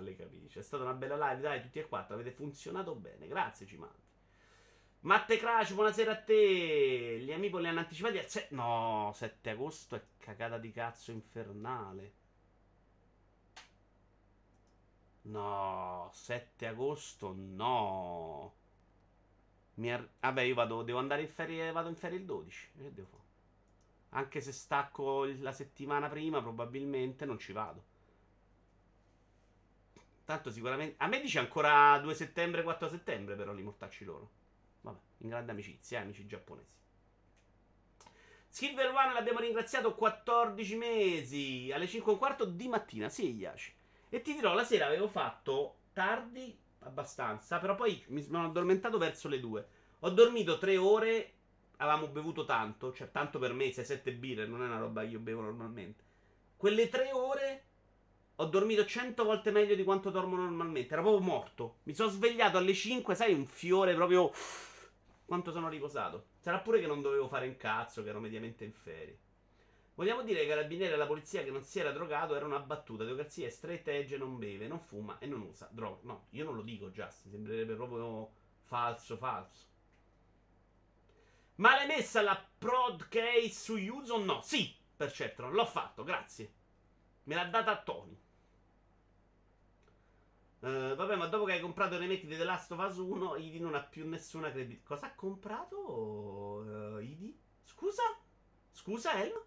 Le 0.00 0.16
capisci. 0.16 0.58
È 0.58 0.62
stata 0.62 0.82
una 0.82 0.94
bella 0.94 1.30
live, 1.30 1.42
dai, 1.42 1.62
tutti 1.62 1.78
e 1.78 1.86
quattro. 1.86 2.14
Avete 2.14 2.32
funzionato 2.32 2.96
bene. 2.96 3.28
Grazie, 3.28 3.66
Cimanti. 3.66 4.06
Matte 5.00 5.38
Crash, 5.38 5.72
buonasera 5.72 6.12
a 6.12 6.16
te. 6.22 7.18
Gli 7.20 7.32
amici 7.32 7.58
li 7.58 7.66
hanno 7.66 7.80
anticipati 7.80 8.20
se- 8.26 8.46
No, 8.50 9.10
7 9.14 9.50
agosto 9.50 9.96
è 9.96 10.02
cagata 10.18 10.56
di 10.58 10.70
cazzo 10.70 11.10
infernale. 11.10 12.12
No, 15.34 16.10
7 16.12 16.66
agosto 16.66 17.32
no. 17.36 18.52
Ar- 19.80 20.08
Vabbè, 20.20 20.42
io 20.42 20.54
vado, 20.54 20.82
devo 20.82 20.98
andare 20.98 21.22
in 21.22 21.28
ferie, 21.28 21.72
vado 21.72 21.88
in 21.88 21.94
ferie 21.96 22.18
il 22.18 22.24
12. 22.26 22.68
Che 22.76 22.92
devo 22.92 23.06
fare? 23.08 23.22
Anche 24.10 24.40
se 24.42 24.52
stacco 24.52 25.24
la 25.24 25.52
settimana 25.52 26.08
prima, 26.08 26.40
probabilmente 26.42 27.24
non 27.24 27.38
ci 27.38 27.52
vado. 27.52 27.84
Tanto 30.24 30.50
sicuramente... 30.50 30.94
A 30.98 31.08
me 31.08 31.20
dice 31.20 31.38
ancora 31.40 31.98
2 31.98 32.14
settembre, 32.14 32.62
4 32.62 32.88
settembre 32.88 33.34
però 33.34 33.52
li 33.52 33.62
mortacci 33.62 34.04
loro. 34.04 34.30
Vabbè, 34.80 34.98
in 35.18 35.28
grande 35.28 35.52
amicizia, 35.52 35.98
eh, 35.98 36.02
amici 36.02 36.26
giapponesi. 36.26 36.76
Silver 38.48 38.88
One 38.88 39.12
l'abbiamo 39.12 39.40
ringraziato 39.40 39.94
14 39.94 40.76
mesi. 40.76 41.70
Alle 41.72 41.86
5 41.86 42.10
e 42.10 42.14
un 42.14 42.20
quarto 42.20 42.44
di 42.44 42.68
mattina. 42.68 43.08
Sì, 43.08 43.34
Yashi. 43.34 43.72
E 44.08 44.22
ti 44.22 44.34
dirò, 44.34 44.54
la 44.54 44.64
sera 44.64 44.86
avevo 44.86 45.06
fatto 45.06 45.76
tardi 45.92 46.58
abbastanza, 46.80 47.58
però 47.58 47.74
poi 47.74 48.02
mi 48.08 48.22
sono 48.22 48.46
addormentato 48.46 48.98
verso 48.98 49.28
le 49.28 49.40
2. 49.40 49.68
Ho 50.00 50.10
dormito 50.10 50.58
3 50.58 50.76
ore, 50.76 51.32
avevamo 51.76 52.08
bevuto 52.08 52.44
tanto, 52.44 52.92
cioè 52.92 53.10
tanto 53.10 53.38
per 53.38 53.52
me, 53.52 53.66
6-7 53.66 54.16
birre, 54.16 54.46
non 54.46 54.62
è 54.62 54.66
una 54.66 54.78
roba 54.78 55.02
che 55.02 55.08
io 55.08 55.18
bevo 55.18 55.42
normalmente. 55.42 56.04
Quelle 56.56 56.88
3 56.88 57.12
ore 57.12 57.47
ho 58.40 58.44
dormito 58.44 58.84
100 58.84 59.24
volte 59.24 59.50
meglio 59.50 59.74
di 59.74 59.82
quanto 59.82 60.10
dormo 60.10 60.36
normalmente, 60.36 60.92
ero 60.92 61.02
proprio 61.02 61.24
morto. 61.24 61.78
Mi 61.84 61.94
sono 61.94 62.08
svegliato 62.08 62.56
alle 62.56 62.72
5, 62.72 63.14
sai, 63.14 63.32
un 63.32 63.46
fiore 63.46 63.94
proprio... 63.94 64.30
Quanto 65.24 65.50
sono 65.50 65.68
riposato. 65.68 66.28
Sarà 66.38 66.60
pure 66.60 66.80
che 66.80 66.86
non 66.86 67.02
dovevo 67.02 67.28
fare 67.28 67.48
un 67.48 67.56
cazzo, 67.56 68.02
che 68.02 68.10
ero 68.10 68.20
mediamente 68.20 68.64
in 68.64 68.72
ferie. 68.72 69.18
Vogliamo 69.94 70.22
dire 70.22 70.38
che 70.38 70.44
i 70.44 70.48
carabinieri 70.48 70.94
e 70.94 70.96
la 70.96 71.06
polizia 71.06 71.42
che 71.42 71.50
non 71.50 71.64
si 71.64 71.80
era 71.80 71.90
drogato 71.90 72.36
era 72.36 72.46
una 72.46 72.60
battuta. 72.60 73.04
Teocrazia 73.04 73.48
è 73.48 73.50
straight 73.50 73.86
edge, 73.88 74.16
non 74.16 74.38
beve, 74.38 74.68
non 74.68 74.78
fuma 74.78 75.18
e 75.18 75.26
non 75.26 75.42
usa 75.42 75.68
droga. 75.72 75.98
No, 76.04 76.26
io 76.30 76.44
non 76.44 76.54
lo 76.54 76.62
dico, 76.62 76.90
Justin. 76.90 77.32
Sembrerebbe 77.32 77.74
proprio 77.74 78.30
falso, 78.62 79.16
falso. 79.16 79.66
Ma 81.56 81.74
l'hai 81.74 81.88
messa 81.88 82.22
la 82.22 82.40
prod 82.58 83.08
case 83.08 83.50
su 83.50 83.76
use 83.76 84.12
o 84.12 84.18
no? 84.18 84.40
Sì, 84.42 84.72
per 84.96 85.12
certo, 85.12 85.48
l'ho 85.48 85.66
fatto, 85.66 86.04
grazie. 86.04 86.52
Me 87.24 87.34
l'ha 87.34 87.46
data 87.46 87.72
a 87.72 87.82
Tony. 87.82 88.16
Uh, 90.60 90.96
vabbè, 90.96 91.14
ma 91.14 91.26
dopo 91.26 91.44
che 91.44 91.52
hai 91.52 91.60
comprato 91.60 91.94
i 91.94 91.98
remetti 91.98 92.26
di 92.26 92.36
The 92.36 92.42
Last 92.44 92.72
of 92.72 92.80
Us 92.80 92.96
1, 92.96 93.36
Idi 93.36 93.60
non 93.60 93.74
ha 93.74 93.82
più 93.82 94.08
nessuna 94.08 94.50
credibilità. 94.50 94.86
Cosa 94.86 95.06
ha 95.06 95.14
comprato 95.14 95.76
uh, 95.78 96.98
Idi? 96.98 97.38
Scusa? 97.64 98.02
Scusa, 98.72 99.22
Elma? 99.22 99.40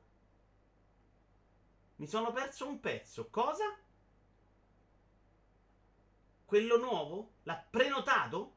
Mi 1.98 2.08
sono 2.08 2.32
perso 2.32 2.68
un 2.68 2.80
pezzo. 2.80 3.30
Cosa? 3.30 3.78
Quello 6.46 6.78
nuovo? 6.78 7.34
L'ha 7.44 7.56
prenotato? 7.70 8.56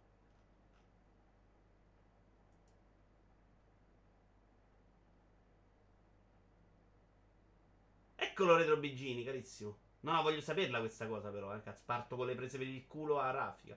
Eccolo 8.17 8.57
Retro 8.57 8.77
Bigini, 8.79 9.23
carissimo. 9.25 9.84
No, 10.05 10.13
no, 10.13 10.23
voglio 10.23 10.43
saperla 10.43 10.81
questa 10.81 11.07
cosa 11.07 11.31
però, 11.31 11.55
eh. 11.57 11.63
Cazzo, 11.63 11.83
parto 11.87 12.17
con 12.17 12.27
le 12.27 12.35
prese 12.35 12.59
per 12.59 12.67
il 12.67 12.87
culo 12.87 13.19
a 13.19 13.31
raffica. 13.31 13.77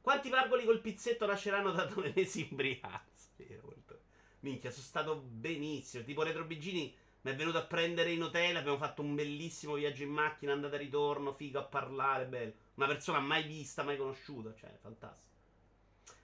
Quanti 0.00 0.30
pargoli 0.30 0.64
col 0.64 0.80
pizzetto 0.80 1.26
nasceranno 1.26 1.72
da 1.72 1.84
due 1.84 2.10
mesi 2.16 2.48
in 2.48 2.56
Brianza? 2.56 3.28
Minchia, 4.40 4.70
sono 4.70 4.82
stato 4.82 5.16
benissimo. 5.16 6.04
Tipo 6.04 6.22
Retro 6.22 6.44
Bigini 6.44 6.94
mi 7.20 7.30
è 7.30 7.34
venuto 7.34 7.58
a 7.58 7.66
prendere 7.66 8.12
in 8.12 8.22
hotel. 8.22 8.56
Abbiamo 8.56 8.78
fatto 8.78 9.02
un 9.02 9.14
bellissimo 9.14 9.74
viaggio 9.74 10.04
in 10.04 10.10
macchina, 10.10 10.52
andata 10.52 10.76
e 10.76 10.78
ritorno, 10.78 11.34
figo 11.34 11.58
a 11.58 11.64
parlare, 11.64 12.24
bello. 12.24 12.52
Una 12.76 12.86
persona 12.86 13.20
mai 13.20 13.42
vista, 13.42 13.82
mai 13.82 13.98
conosciuta, 13.98 14.54
cioè, 14.54 14.74
fantastico. 14.80 15.36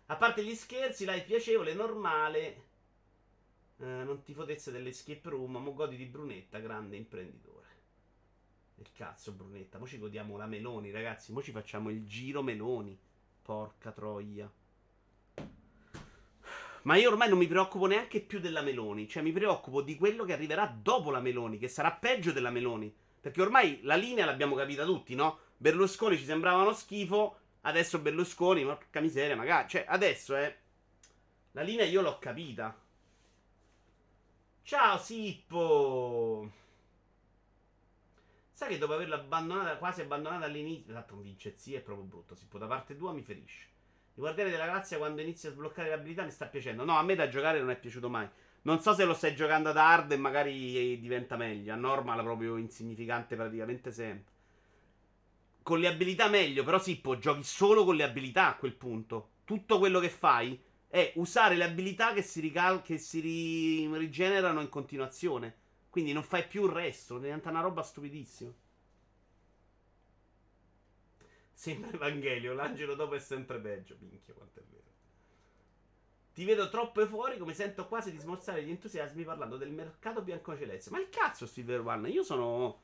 A 0.06 0.16
parte 0.16 0.42
gli 0.42 0.54
scherzi, 0.54 1.04
live 1.04 1.24
piacevole, 1.24 1.74
normale. 1.74 2.62
Eh, 3.76 3.84
non 3.84 4.22
ti 4.22 4.32
fotezze 4.32 4.70
dell'escape 4.70 5.28
room, 5.28 5.58
mo 5.58 5.74
godi 5.74 5.96
di 5.96 6.06
Brunetta, 6.06 6.60
grande 6.60 6.96
imprenditore. 6.96 7.63
Del 8.74 8.90
cazzo, 8.92 9.32
Brunetta. 9.32 9.78
Mo 9.78 9.86
ci 9.86 9.98
godiamo 9.98 10.36
la 10.36 10.46
Meloni, 10.46 10.90
ragazzi. 10.90 11.32
Mo 11.32 11.40
ci 11.42 11.52
facciamo 11.52 11.90
il 11.90 12.04
giro 12.04 12.42
Meloni. 12.42 12.98
Porca 13.42 13.92
troia. 13.92 14.50
Ma 16.82 16.96
io 16.96 17.08
ormai 17.08 17.28
non 17.28 17.38
mi 17.38 17.46
preoccupo 17.46 17.86
neanche 17.86 18.20
più 18.20 18.40
della 18.40 18.62
Meloni. 18.62 19.08
Cioè, 19.08 19.22
mi 19.22 19.32
preoccupo 19.32 19.80
di 19.80 19.96
quello 19.96 20.24
che 20.24 20.32
arriverà 20.32 20.66
dopo 20.66 21.10
la 21.10 21.20
Meloni, 21.20 21.58
che 21.58 21.68
sarà 21.68 21.92
peggio 21.92 22.32
della 22.32 22.50
Meloni. 22.50 22.94
Perché 23.20 23.40
ormai 23.40 23.80
la 23.82 23.94
linea 23.94 24.26
l'abbiamo 24.26 24.54
capita 24.54 24.84
tutti, 24.84 25.14
no? 25.14 25.38
Berlusconi 25.56 26.18
ci 26.18 26.24
sembrava 26.24 26.62
uno 26.62 26.74
schifo. 26.74 27.38
Adesso 27.62 28.00
Berlusconi, 28.00 28.64
porca 28.64 29.00
miseria, 29.00 29.36
magari. 29.36 29.68
Cioè, 29.68 29.84
adesso. 29.88 30.36
Eh, 30.36 30.56
la 31.52 31.62
linea 31.62 31.86
io 31.86 32.02
l'ho 32.02 32.18
capita. 32.18 32.76
Ciao, 34.62 34.98
Sippo. 34.98 36.63
Sai 38.56 38.68
che 38.68 38.78
dopo 38.78 38.94
averla 38.94 39.16
abbandonata, 39.16 39.76
quasi 39.78 40.02
abbandonata 40.02 40.44
all'inizio. 40.44 40.92
Esatto, 40.92 41.14
un 41.14 41.22
vincezia 41.22 41.76
è 41.76 41.82
proprio 41.82 42.06
brutto. 42.06 42.36
Sippo, 42.36 42.56
da 42.56 42.68
parte 42.68 42.96
tua 42.96 43.12
mi 43.12 43.22
ferisce. 43.22 43.66
Il 44.14 44.20
Guardiani 44.20 44.50
della 44.52 44.66
Galassia 44.66 44.96
quando 44.96 45.20
inizia 45.22 45.48
a 45.48 45.52
sbloccare 45.52 45.88
le 45.88 45.94
abilità 45.94 46.22
mi 46.22 46.30
sta 46.30 46.46
piacendo. 46.46 46.84
No, 46.84 46.96
a 46.96 47.02
me 47.02 47.16
da 47.16 47.26
giocare 47.26 47.58
non 47.58 47.70
è 47.70 47.76
piaciuto 47.76 48.08
mai. 48.08 48.28
Non 48.62 48.80
so 48.80 48.94
se 48.94 49.04
lo 49.04 49.12
stai 49.12 49.34
giocando 49.34 49.70
ad 49.70 49.76
hard 49.76 50.12
e 50.12 50.16
magari 50.16 51.00
diventa 51.00 51.36
meglio. 51.36 51.72
A 51.72 51.76
normal 51.76 52.22
proprio 52.22 52.56
insignificante 52.56 53.34
praticamente 53.34 53.90
sempre. 53.90 54.32
Con 55.64 55.80
le 55.80 55.88
abilità 55.88 56.28
meglio, 56.28 56.62
però 56.62 56.80
può 57.02 57.18
giochi 57.18 57.42
solo 57.42 57.84
con 57.84 57.96
le 57.96 58.04
abilità 58.04 58.50
a 58.50 58.56
quel 58.56 58.74
punto. 58.74 59.30
Tutto 59.42 59.80
quello 59.80 59.98
che 59.98 60.10
fai 60.10 60.62
è 60.86 61.12
usare 61.16 61.56
le 61.56 61.64
abilità 61.64 62.12
che 62.12 62.22
si, 62.22 62.38
rical- 62.38 62.82
che 62.82 62.98
si 62.98 63.18
ri- 63.18 63.98
rigenerano 63.98 64.60
in 64.60 64.68
continuazione. 64.68 65.62
Quindi 65.94 66.12
non 66.12 66.24
fai 66.24 66.44
più 66.44 66.64
il 66.64 66.72
resto, 66.72 67.20
diventa 67.20 67.50
una 67.50 67.60
roba 67.60 67.80
stupidissima. 67.84 68.52
Sembra 71.52 71.92
Evangelio, 71.92 72.52
l'angelo 72.52 72.96
dopo 72.96 73.14
è 73.14 73.20
sempre 73.20 73.60
peggio. 73.60 73.96
Minchia, 74.00 74.34
quanto 74.34 74.58
è 74.58 74.62
vero. 74.68 74.82
Ti 76.34 76.44
vedo 76.44 76.68
troppo 76.68 77.00
euforico, 77.00 77.44
mi 77.44 77.54
sento 77.54 77.86
quasi 77.86 78.10
di 78.10 78.18
smorzare 78.18 78.64
gli 78.64 78.70
entusiasmi 78.70 79.22
parlando 79.22 79.56
del 79.56 79.70
mercato 79.70 80.20
biancoceleste. 80.22 80.90
Ma 80.90 80.98
il 80.98 81.10
cazzo, 81.10 81.46
Silver 81.46 81.86
One? 81.86 82.08
Io 82.08 82.24
sono. 82.24 82.80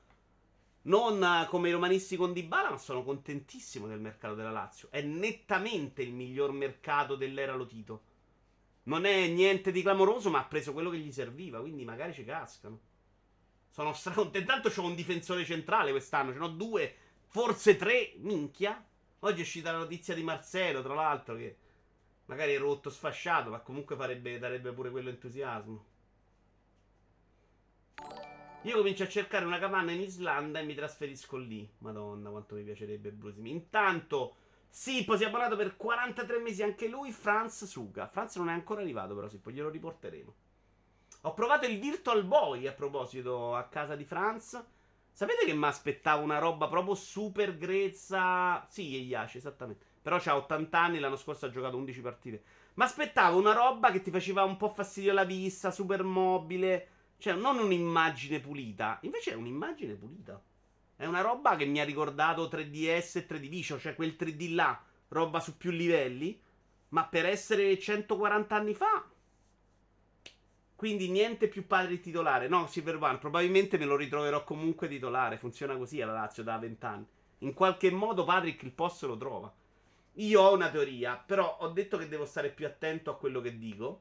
Non 0.82 1.48
come 1.48 1.68
i 1.68 1.72
romanisti 1.72 2.14
con 2.14 2.32
Dybala, 2.32 2.70
ma 2.70 2.78
sono 2.78 3.02
contentissimo 3.02 3.88
del 3.88 3.98
mercato 3.98 4.36
della 4.36 4.52
Lazio. 4.52 4.86
È 4.88 5.02
nettamente 5.02 6.02
il 6.02 6.12
miglior 6.12 6.52
mercato 6.52 7.16
dell'era 7.16 7.56
Lotito. 7.56 8.02
Non 8.84 9.04
è 9.04 9.26
niente 9.26 9.72
di 9.72 9.82
clamoroso, 9.82 10.30
ma 10.30 10.38
ha 10.38 10.46
preso 10.46 10.72
quello 10.72 10.90
che 10.90 10.98
gli 10.98 11.10
serviva, 11.10 11.58
quindi 11.58 11.84
magari 11.84 12.14
ci 12.14 12.24
cascano. 12.24 12.89
Sono 13.70 13.92
stracontento. 13.92 14.38
Intanto 14.38 14.68
c'ho 14.68 14.84
un 14.84 14.94
difensore 14.94 15.44
centrale 15.44 15.90
quest'anno, 15.90 16.32
ce 16.32 16.38
n'ho 16.38 16.48
due 16.48 16.94
Forse 17.32 17.76
tre, 17.76 18.14
minchia. 18.16 18.84
Oggi 19.20 19.38
è 19.38 19.42
uscita 19.42 19.70
la 19.70 19.78
notizia 19.78 20.16
di 20.16 20.24
Marcelo, 20.24 20.82
tra 20.82 20.94
l'altro, 20.94 21.36
che 21.36 21.56
magari 22.24 22.54
è 22.54 22.58
rotto, 22.58 22.90
sfasciato, 22.90 23.50
ma 23.50 23.60
comunque 23.60 23.94
farebbe, 23.94 24.40
darebbe 24.40 24.72
pure 24.72 24.90
quello 24.90 25.10
entusiasmo. 25.10 25.84
Io 28.62 28.76
comincio 28.76 29.04
a 29.04 29.08
cercare 29.08 29.44
una 29.44 29.60
capanna 29.60 29.92
in 29.92 30.00
Islanda 30.00 30.58
e 30.58 30.64
mi 30.64 30.74
trasferisco 30.74 31.36
lì. 31.36 31.70
Madonna, 31.78 32.30
quanto 32.30 32.56
mi 32.56 32.64
piacerebbe 32.64 33.12
Brusimi. 33.12 33.52
Intanto, 33.52 34.34
Sippo 34.68 35.16
si 35.16 35.22
è 35.22 35.26
abbonato 35.26 35.54
per 35.54 35.76
43 35.76 36.40
mesi 36.40 36.64
anche 36.64 36.88
lui, 36.88 37.12
Franz 37.12 37.64
Suga. 37.64 38.08
Franz 38.08 38.34
non 38.38 38.48
è 38.48 38.52
ancora 38.52 38.80
arrivato, 38.80 39.14
però 39.14 39.28
Sippo, 39.28 39.52
glielo 39.52 39.70
riporteremo. 39.70 40.34
Ho 41.22 41.34
provato 41.34 41.66
il 41.66 41.78
Virtual 41.78 42.24
Boy 42.24 42.66
a 42.66 42.72
proposito 42.72 43.54
a 43.54 43.64
casa 43.64 43.94
di 43.94 44.04
Franz. 44.04 44.64
Sapete 45.12 45.44
che 45.44 45.52
mi 45.52 45.66
aspettavo 45.66 46.22
una 46.22 46.38
roba 46.38 46.66
proprio 46.66 46.94
super 46.94 47.58
grezza? 47.58 48.64
Sì, 48.70 48.96
Eyashi, 48.96 49.36
esattamente. 49.36 49.84
Però 50.00 50.18
c'ha 50.18 50.34
80 50.34 50.78
anni, 50.78 50.98
l'anno 50.98 51.16
scorso 51.16 51.44
ha 51.44 51.50
giocato 51.50 51.76
11 51.76 52.00
partite. 52.00 52.42
Ma 52.74 52.86
aspettavo 52.86 53.38
una 53.38 53.52
roba 53.52 53.90
che 53.90 54.00
ti 54.00 54.10
faceva 54.10 54.44
un 54.44 54.56
po' 54.56 54.70
fastidio 54.70 55.10
alla 55.10 55.24
vista, 55.24 55.70
super 55.70 56.02
mobile. 56.04 56.88
Cioè, 57.18 57.34
non 57.34 57.58
un'immagine 57.58 58.40
pulita. 58.40 58.98
Invece 59.02 59.32
è 59.32 59.34
un'immagine 59.34 59.92
pulita. 59.96 60.40
È 60.96 61.04
una 61.04 61.20
roba 61.20 61.54
che 61.56 61.66
mi 61.66 61.80
ha 61.80 61.84
ricordato 61.84 62.48
3DS 62.48 63.18
e 63.18 63.26
3D 63.26 63.48
Vicio, 63.50 63.78
cioè 63.78 63.94
quel 63.94 64.16
3D 64.18 64.54
là, 64.54 64.82
roba 65.08 65.38
su 65.40 65.58
più 65.58 65.70
livelli. 65.70 66.40
Ma 66.88 67.04
per 67.04 67.26
essere 67.26 67.78
140 67.78 68.54
anni 68.56 68.72
fa. 68.72 69.04
Quindi 70.80 71.10
niente 71.10 71.46
più 71.46 71.66
padre 71.66 72.00
titolare. 72.00 72.48
No, 72.48 72.66
Silver 72.66 72.96
One, 72.96 73.18
probabilmente 73.18 73.76
me 73.76 73.84
lo 73.84 73.96
ritroverò 73.96 74.44
comunque 74.44 74.88
titolare. 74.88 75.36
Funziona 75.36 75.76
così 75.76 76.00
alla 76.00 76.14
Lazio 76.14 76.42
da 76.42 76.56
20 76.56 76.86
anni. 76.86 77.06
In 77.40 77.52
qualche 77.52 77.90
modo 77.90 78.24
Patrick 78.24 78.62
il 78.62 78.70
posto 78.70 79.06
lo 79.06 79.18
trova. 79.18 79.52
Io 80.14 80.40
ho 80.40 80.54
una 80.54 80.70
teoria, 80.70 81.16
però 81.16 81.58
ho 81.60 81.68
detto 81.68 81.98
che 81.98 82.08
devo 82.08 82.24
stare 82.24 82.48
più 82.48 82.64
attento 82.64 83.10
a 83.10 83.18
quello 83.18 83.42
che 83.42 83.58
dico. 83.58 84.00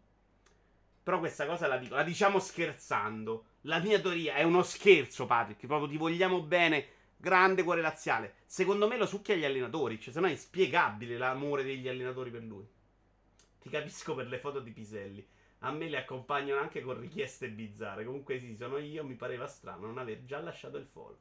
Però 1.04 1.20
questa 1.20 1.46
cosa 1.46 1.68
la 1.68 1.76
dico, 1.76 1.96
la 1.96 2.04
diciamo 2.04 2.40
scherzando. 2.40 3.44
La 3.64 3.80
mia 3.80 4.00
teoria 4.00 4.36
è 4.36 4.44
uno 4.44 4.64
scherzo, 4.64 5.26
Patrick. 5.26 5.66
Proprio 5.66 5.90
ti 5.90 5.98
vogliamo 5.98 6.42
bene. 6.42 6.88
Grande 7.18 7.64
cuore 7.64 7.82
laziale. 7.82 8.36
Secondo 8.46 8.88
me 8.88 8.96
lo 8.96 9.06
succhia 9.06 9.34
agli 9.34 9.44
allenatori. 9.44 10.00
Cioè, 10.00 10.14
se 10.14 10.22
no 10.22 10.28
è 10.28 10.32
inspiegabile 10.32 11.18
l'amore 11.18 11.66
degli 11.66 11.90
allenatori 11.90 12.32
per 12.32 12.44
lui. 12.44 12.66
Ti 13.60 13.70
capisco 13.70 14.16
per 14.16 14.28
le 14.28 14.40
foto 14.40 14.62
di 14.62 14.72
Piselli. 14.72 15.28
A 15.60 15.72
me 15.72 15.90
le 15.90 15.98
accompagnano 15.98 16.62
anche 16.62 16.82
con 16.82 17.00
richieste 17.00 17.50
bizzarre. 17.50 18.06
Comunque 18.06 18.40
sì, 18.40 18.56
sono 18.56 18.78
io, 18.78 19.04
mi 19.04 19.16
pareva 19.16 19.48
strano 19.48 19.88
non 19.88 19.98
aver 19.98 20.24
già 20.24 20.40
lasciato 20.40 20.78
il 20.78 20.86
follow. 20.86 21.18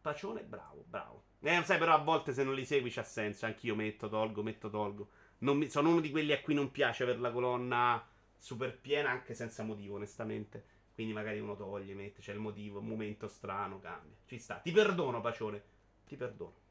Pacione, 0.00 0.42
bravo, 0.42 0.84
bravo. 0.86 1.22
Eh, 1.40 1.62
sai, 1.64 1.78
però 1.78 1.94
a 1.94 1.98
volte 1.98 2.34
se 2.34 2.44
non 2.44 2.54
li 2.54 2.66
segui 2.66 2.90
c'ha 2.90 3.04
senso. 3.04 3.46
Anch'io 3.46 3.74
metto, 3.74 4.08
tolgo, 4.08 4.42
metto, 4.42 4.68
tolgo. 4.68 5.08
Mi, 5.38 5.68
sono 5.70 5.90
uno 5.90 6.00
di 6.00 6.10
quelli 6.10 6.32
a 6.32 6.40
cui 6.40 6.54
non 6.54 6.70
piace 6.70 7.06
per 7.06 7.18
la 7.18 7.32
colonna 7.32 8.06
super 8.36 8.78
piena, 8.78 9.08
anche 9.10 9.32
senza 9.32 9.62
motivo, 9.62 9.96
onestamente. 9.96 10.72
Quindi 10.92 11.14
magari 11.14 11.40
uno 11.40 11.56
toglie, 11.56 11.94
mette, 11.94 12.20
c'è 12.20 12.32
il 12.32 12.38
motivo, 12.38 12.80
un 12.80 12.86
momento 12.86 13.28
strano, 13.28 13.80
cambia. 13.80 14.14
Ci 14.26 14.38
sta. 14.38 14.56
Ti 14.56 14.72
perdono, 14.72 15.20
Pacione. 15.22 15.62
Ti 16.06 16.16
perdono. 16.16 16.63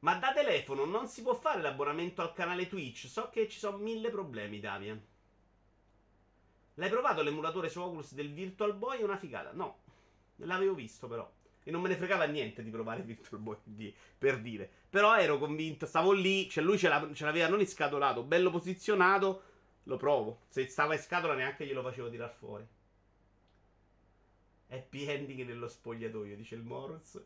Ma 0.00 0.14
da 0.14 0.32
telefono 0.32 0.84
non 0.84 1.08
si 1.08 1.22
può 1.22 1.34
fare 1.34 1.60
l'abbonamento 1.60 2.22
al 2.22 2.32
canale 2.32 2.68
Twitch. 2.68 3.06
So 3.06 3.30
che 3.30 3.48
ci 3.48 3.58
sono 3.58 3.78
mille 3.78 4.10
problemi, 4.10 4.60
Davian. 4.60 5.02
L'hai 6.74 6.88
provato 6.88 7.22
l'emulatore 7.22 7.68
su 7.68 7.80
Oculus 7.80 8.14
del 8.14 8.32
Virtual 8.32 8.74
Boy? 8.74 9.00
È 9.00 9.02
una 9.02 9.16
figata. 9.16 9.50
No, 9.52 9.80
l'avevo 10.36 10.74
visto 10.74 11.08
però. 11.08 11.28
E 11.64 11.70
non 11.70 11.82
me 11.82 11.88
ne 11.88 11.96
fregava 11.96 12.24
niente 12.24 12.62
di 12.62 12.70
provare 12.70 13.02
Virtual 13.02 13.40
Boy 13.40 13.56
di, 13.64 13.94
per 14.16 14.40
dire. 14.40 14.70
Però 14.88 15.16
ero 15.16 15.38
convinto, 15.38 15.86
stavo 15.86 16.12
lì, 16.12 16.48
cioè 16.48 16.62
lui 16.62 16.78
ce, 16.78 16.88
ce 17.14 17.24
l'aveva 17.24 17.48
non 17.48 17.60
iscatolato, 17.60 18.22
bello 18.22 18.50
posizionato. 18.50 19.42
Lo 19.84 19.96
provo. 19.96 20.42
Se 20.48 20.66
stava 20.68 20.94
in 20.94 21.00
scatola 21.00 21.34
neanche 21.34 21.66
glielo 21.66 21.82
facevo 21.82 22.08
tirar 22.08 22.32
fuori. 22.32 22.66
Happy 24.68 25.06
ending 25.06 25.44
nello 25.46 25.66
spogliatoio, 25.66 26.36
dice 26.36 26.54
il 26.54 26.62
Morris. 26.62 27.20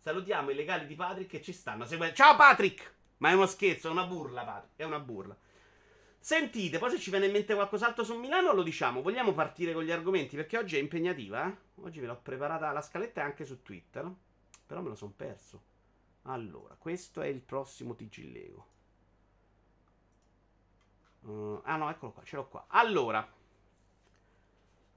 Salutiamo 0.00 0.48
i 0.48 0.54
legali 0.54 0.86
di 0.86 0.94
Patrick 0.94 1.28
che 1.28 1.42
ci 1.42 1.52
stanno 1.52 1.84
seguendo. 1.84 2.16
Ciao 2.16 2.34
Patrick! 2.34 2.94
Ma 3.18 3.28
è 3.28 3.34
uno 3.34 3.44
scherzo, 3.44 3.88
è 3.88 3.90
una 3.90 4.06
burla, 4.06 4.42
Patrick. 4.44 4.76
È 4.76 4.84
una 4.84 4.98
burla. 4.98 5.36
Sentite, 6.18 6.78
poi 6.78 6.90
se 6.90 6.98
ci 6.98 7.10
viene 7.10 7.26
in 7.26 7.32
mente 7.32 7.52
qualcos'altro 7.52 8.02
su 8.02 8.16
Milano 8.16 8.54
lo 8.54 8.62
diciamo. 8.62 9.02
Vogliamo 9.02 9.34
partire 9.34 9.74
con 9.74 9.82
gli 9.82 9.90
argomenti? 9.90 10.36
Perché 10.36 10.56
oggi 10.56 10.76
è 10.76 10.80
impegnativa. 10.80 11.46
Eh? 11.46 11.56
Oggi 11.82 12.00
me 12.00 12.06
l'ho 12.06 12.16
preparata 12.16 12.72
la 12.72 12.80
scaletta 12.80 13.22
anche 13.22 13.44
su 13.44 13.60
Twitter. 13.60 14.10
Però 14.66 14.80
me 14.80 14.88
lo 14.88 14.94
sono 14.94 15.12
perso. 15.14 15.62
Allora, 16.22 16.76
questo 16.78 17.20
è 17.20 17.26
il 17.26 17.42
prossimo 17.42 17.94
TG 17.94 18.32
Lego. 18.32 18.66
Uh, 21.20 21.60
ah 21.62 21.76
no, 21.76 21.90
eccolo 21.90 22.12
qua, 22.12 22.22
ce 22.24 22.36
l'ho 22.36 22.48
qua. 22.48 22.64
Allora, 22.68 23.30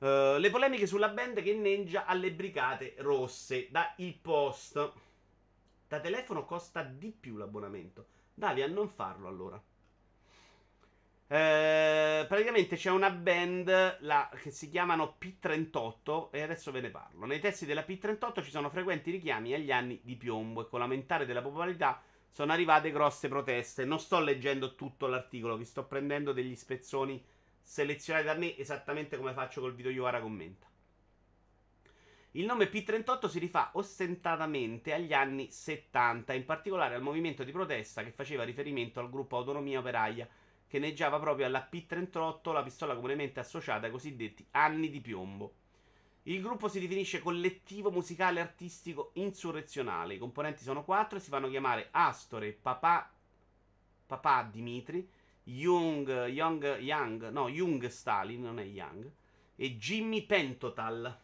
Uh, 0.04 0.38
le 0.38 0.50
polemiche 0.50 0.86
sulla 0.86 1.08
band 1.08 1.42
che 1.42 1.52
inneggia 1.52 2.04
alle 2.04 2.34
brigate 2.34 2.96
rosse. 2.98 3.70
Da 3.72 3.94
Il 3.98 4.14
Post. 4.16 4.92
Da 5.88 6.02
telefono 6.02 6.44
costa 6.44 6.84
di 6.84 7.10
più 7.18 7.38
l'abbonamento. 7.38 8.08
Davi 8.34 8.62
a 8.62 8.68
non 8.68 8.90
farlo 8.90 9.30
allora. 9.30 9.56
Uh, 11.26 12.28
praticamente 12.28 12.76
c'è 12.76 12.90
una 12.90 13.12
band 13.12 14.00
la, 14.02 14.30
che 14.42 14.52
si 14.52 14.70
chiamano 14.70 15.16
P38 15.18 16.32
e 16.32 16.42
adesso 16.42 16.72
ve 16.72 16.82
ne 16.82 16.90
parlo. 16.90 17.26
Nei 17.26 17.40
testi 17.40 17.66
della 17.66 17.86
P38 17.88 18.44
ci 18.44 18.52
sono 18.52 18.70
frequenti 18.70 19.10
richiami 19.10 19.54
agli 19.54 19.72
anni 19.72 20.02
di 20.04 20.18
piombo 20.18 20.64
e 20.64 20.68
con 20.68 20.80
l'aumentare 20.80 21.26
della 21.26 21.42
popolarità 21.42 22.02
sono 22.30 22.52
arrivate 22.52 22.92
grosse 22.92 23.30
proteste. 23.30 23.86
Non 23.86 24.02
sto 24.02 24.20
leggendo 24.20 24.76
tutto 24.76 25.08
l'articolo, 25.08 25.56
vi 25.56 25.64
sto 25.64 25.86
prendendo 25.86 26.34
degli 26.34 26.58
spezzoni 26.58 27.24
selezionati 27.64 28.26
da 28.26 28.36
me 28.36 28.56
esattamente 28.58 29.18
come 29.18 29.34
faccio 29.34 29.62
col 29.62 29.74
video 29.74 29.90
Iovara 29.90 30.22
commenta. 30.22 30.68
Il 32.36 32.46
nome 32.46 32.70
P38 32.70 33.28
si 33.28 33.40
rifà 33.40 33.70
ostentatamente 33.74 34.94
agli 34.94 35.14
anni 35.14 35.52
70, 35.52 36.34
in 36.34 36.46
particolare 36.46 36.96
al 36.96 37.02
movimento 37.02 37.44
di 37.44 37.52
protesta 37.52 38.04
che 38.04 38.12
faceva 38.12 38.44
riferimento 38.44 39.00
al 39.00 39.10
gruppo 39.10 39.38
Autonomia 39.38 39.80
Operaia, 39.80 40.28
che 40.68 40.80
neggiava 40.80 41.20
proprio 41.20 41.46
alla 41.46 41.70
P38, 41.72 42.52
la 42.52 42.64
pistola 42.64 42.96
comunemente 42.96 43.40
associata 43.40 43.86
ai 43.86 43.92
cosiddetti 43.92 44.46
anni 44.52 44.90
di 44.90 45.00
piombo. 45.00 45.54
Il 46.24 46.42
gruppo 46.42 46.68
si 46.68 46.80
definisce 46.80 47.20
collettivo 47.20 47.92
musicale 47.92 48.40
artistico 48.40 49.12
insurrezionale. 49.14 50.16
I 50.16 50.20
componenti 50.20 50.64
sono 50.64 50.84
quattro 50.84 51.20
e 51.20 51.22
si 51.22 51.30
fanno 51.30 51.50
chiamare 51.50 51.90
Astore, 51.92 52.54
Papà, 52.54 53.14
Papà 54.08 54.50
Dimitri, 54.52 55.08
Young, 55.46 56.28
Young, 56.28 56.78
Young, 56.80 57.30
no, 57.30 57.50
Young 57.50 57.86
Stalin, 57.88 58.42
non 58.42 58.60
è 58.60 58.64
Young, 58.64 59.12
e 59.56 59.78
Jimmy 59.78 60.26
Pentotal. 60.26 61.20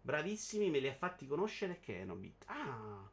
Bravissimi, 0.00 0.70
me 0.70 0.78
li 0.78 0.88
ha 0.88 0.94
fatti 0.94 1.26
conoscere 1.26 1.80
Kenobit. 1.80 2.44
Ah, 2.46 3.08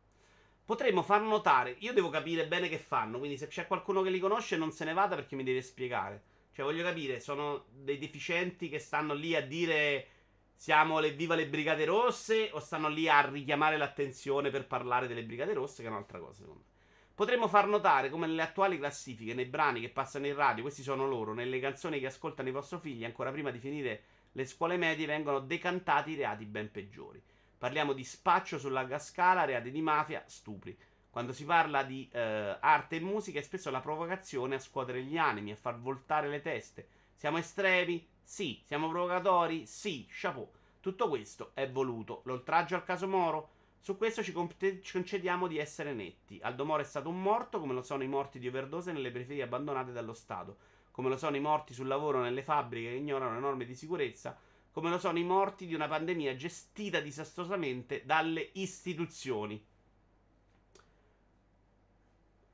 potremmo 0.64 1.02
far 1.02 1.22
notare, 1.22 1.76
io 1.80 1.94
devo 1.94 2.10
capire 2.10 2.48
bene 2.48 2.70
che 2.70 2.78
fanno, 2.78 3.18
quindi 3.18 3.38
se 3.38 3.48
c'è 3.48 3.68
qualcuno 3.68 4.02
che 4.02 4.10
li 4.10 4.20
conosce 4.20 4.58
non 4.58 4.72
se 4.72 4.86
ne 4.86 4.94
vada 4.94 5.16
perché 5.16 5.36
mi 5.36 5.44
deve 5.44 5.62
spiegare. 5.62 6.34
Cioè, 6.52 6.64
voglio 6.64 6.84
capire, 6.84 7.20
sono 7.20 7.66
dei 7.70 7.98
deficienti 7.98 8.70
che 8.70 8.80
stanno 8.80 9.14
lì 9.14 9.36
a 9.36 9.46
dire 9.46 10.08
siamo 10.56 11.00
le 11.00 11.12
viva 11.12 11.36
le 11.36 11.48
Brigate 11.48 11.84
Rosse 11.84 12.50
o 12.54 12.60
stanno 12.60 12.88
lì 12.88 13.10
a 13.10 13.30
richiamare 13.30 13.76
l'attenzione 13.78 14.50
per 14.50 14.66
parlare 14.66 15.08
delle 15.08 15.24
Brigate 15.24 15.54
Rosse, 15.54 15.82
che 15.82 15.90
è 15.90 15.92
un'altra 15.92 16.20
cosa, 16.20 16.40
secondo 16.40 16.64
me. 16.66 16.75
Potremmo 17.15 17.47
far 17.47 17.65
notare 17.67 18.10
come 18.10 18.28
nelle 18.28 18.41
attuali 18.41 18.78
classifiche, 18.78 19.34
nei 19.34 19.45
brani 19.45 19.80
che 19.80 19.88
passano 19.88 20.28
in 20.28 20.36
radio, 20.36 20.63
questi 20.63 20.84
sono 20.84 21.08
loro, 21.08 21.34
nelle 21.34 21.62
canzoni 21.62 22.01
che 22.01 22.08
ascoltano 22.08 22.49
i 22.49 22.51
vostri 22.51 22.78
figli, 22.80 23.06
ancora 23.06 23.32
prima 23.32 23.51
di 23.51 23.60
finire 23.60 24.04
le 24.34 24.45
scuole 24.45 24.75
medie, 24.75 25.06
vengono 25.06 25.39
decantati 25.39 26.12
i 26.12 26.15
reati 26.15 26.43
ben 26.43 26.69
peggiori. 26.69 27.23
Parliamo 27.58 27.93
di 27.93 28.04
spaccio 28.04 28.60
sulla 28.60 28.84
gascala, 28.84 29.45
reati 29.45 29.71
di 29.71 29.82
mafia, 29.82 30.25
stupri. 30.28 30.78
Quando 31.10 31.32
si 31.32 31.45
parla 31.45 31.84
di 31.84 32.10
eh, 32.12 32.58
arte 32.60 32.97
e 32.97 32.99
musica 32.99 33.39
è 33.39 33.43
spesso 33.43 33.71
la 33.71 33.80
provocazione 33.80 34.56
a 34.56 34.60
scuotere 34.60 35.01
gli 35.01 35.17
animi, 35.17 35.54
a 35.54 35.56
far 35.56 35.80
voltare 35.80 36.28
le 36.28 36.41
teste. 36.41 36.86
Siamo 37.13 37.38
estremi? 37.38 38.06
Sì. 38.21 38.62
Siamo 38.65 38.89
provocatori? 38.89 39.65
Sì. 39.65 40.06
Chapeau. 40.10 40.51
Tutto 40.82 41.08
questo 41.08 41.51
è 41.54 41.69
voluto. 41.69 42.23
L'oltraggio 42.25 42.75
al 42.75 42.84
caso 42.84 43.08
Moro? 43.08 43.49
Su 43.86 43.98
questo 43.98 44.24
ci, 44.24 44.32
concediamo 44.32 45.45
di 45.45 45.60
essere 45.60 45.93
netti. 45.93 46.39
Aldo 46.41 46.65
Moro 46.65 46.82
è 46.82 46.86
stato 46.86 47.08
un 47.08 47.21
morto, 47.21 47.60
come 47.60 47.74
lo 47.74 47.84
sono 47.84 48.02
i 48.02 48.08
morti 48.08 48.39
di 48.39 48.48
overdose 48.48 48.91
nelle 48.91 49.12
periferie 49.12 49.43
abbandonate 49.43 49.91
dallo 49.91 50.15
Stato, 50.15 50.58
come 50.89 51.08
lo 51.08 51.17
sono 51.17 51.36
i 51.36 51.39
morti 51.39 51.76
sul 51.76 51.86
lavoro 51.86 52.19
nelle 52.19 52.41
fabbriche 52.41 52.89
che 52.89 52.95
ignorano 52.95 53.36
le 53.36 53.39
norme 53.41 53.63
di 53.63 53.76
sicurezza, 53.76 54.36
come 54.71 54.89
lo 54.89 54.98
sono 54.98 55.19
i 55.19 55.24
morti 55.24 55.67
di 55.67 55.76
una 55.76 55.88
pandemia 55.88 56.36
gestita 56.36 57.00
disastrosamente 57.00 58.02
dalle 58.08 58.50
istituzioni. 58.54 59.63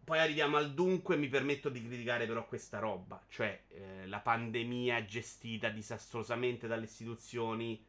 Poi 0.04 0.20
arriviamo 0.20 0.58
al 0.58 0.74
dunque, 0.74 1.16
mi 1.16 1.30
permetto 1.30 1.70
di 1.70 1.82
criticare 1.82 2.28
però 2.28 2.46
questa 2.46 2.80
roba, 2.80 3.24
cioè 3.30 3.58
eh, 3.70 4.06
la 4.06 4.20
pandemia 4.20 5.06
gestita 5.06 5.70
disastrosamente 5.70 6.68
dalle 6.68 6.84
istituzioni 6.84 7.82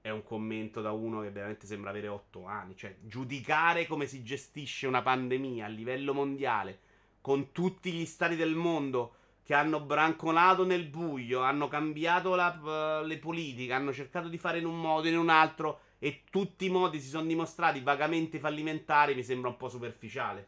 è 0.00 0.10
un 0.10 0.22
commento 0.22 0.80
da 0.80 0.92
uno 0.92 1.20
che 1.20 1.30
veramente 1.30 1.66
sembra 1.66 1.90
avere 1.90 2.08
8 2.08 2.44
anni. 2.44 2.76
Cioè, 2.76 2.96
giudicare 3.00 3.86
come 3.86 4.06
si 4.06 4.22
gestisce 4.22 4.86
una 4.86 5.02
pandemia 5.02 5.66
a 5.66 5.68
livello 5.68 6.14
mondiale, 6.14 6.80
con 7.20 7.52
tutti 7.52 7.92
gli 7.92 8.06
stati 8.06 8.36
del 8.36 8.54
mondo 8.54 9.14
che 9.42 9.54
hanno 9.54 9.80
brancolato 9.80 10.64
nel 10.64 10.84
buio, 10.84 11.40
hanno 11.40 11.68
cambiato 11.68 12.34
la, 12.34 13.00
uh, 13.02 13.06
le 13.06 13.18
politiche, 13.18 13.72
hanno 13.72 13.94
cercato 13.94 14.28
di 14.28 14.36
fare 14.36 14.58
in 14.58 14.66
un 14.66 14.78
modo, 14.78 15.08
in 15.08 15.16
un 15.16 15.30
altro, 15.30 15.80
e 15.98 16.24
tutti 16.30 16.66
i 16.66 16.70
modi 16.70 17.00
si 17.00 17.08
sono 17.08 17.26
dimostrati 17.26 17.80
vagamente 17.80 18.38
fallimentari, 18.38 19.14
mi 19.14 19.24
sembra 19.24 19.48
un 19.48 19.56
po' 19.56 19.70
superficiale. 19.70 20.46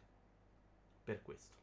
Per 1.03 1.23
questo. 1.23 1.55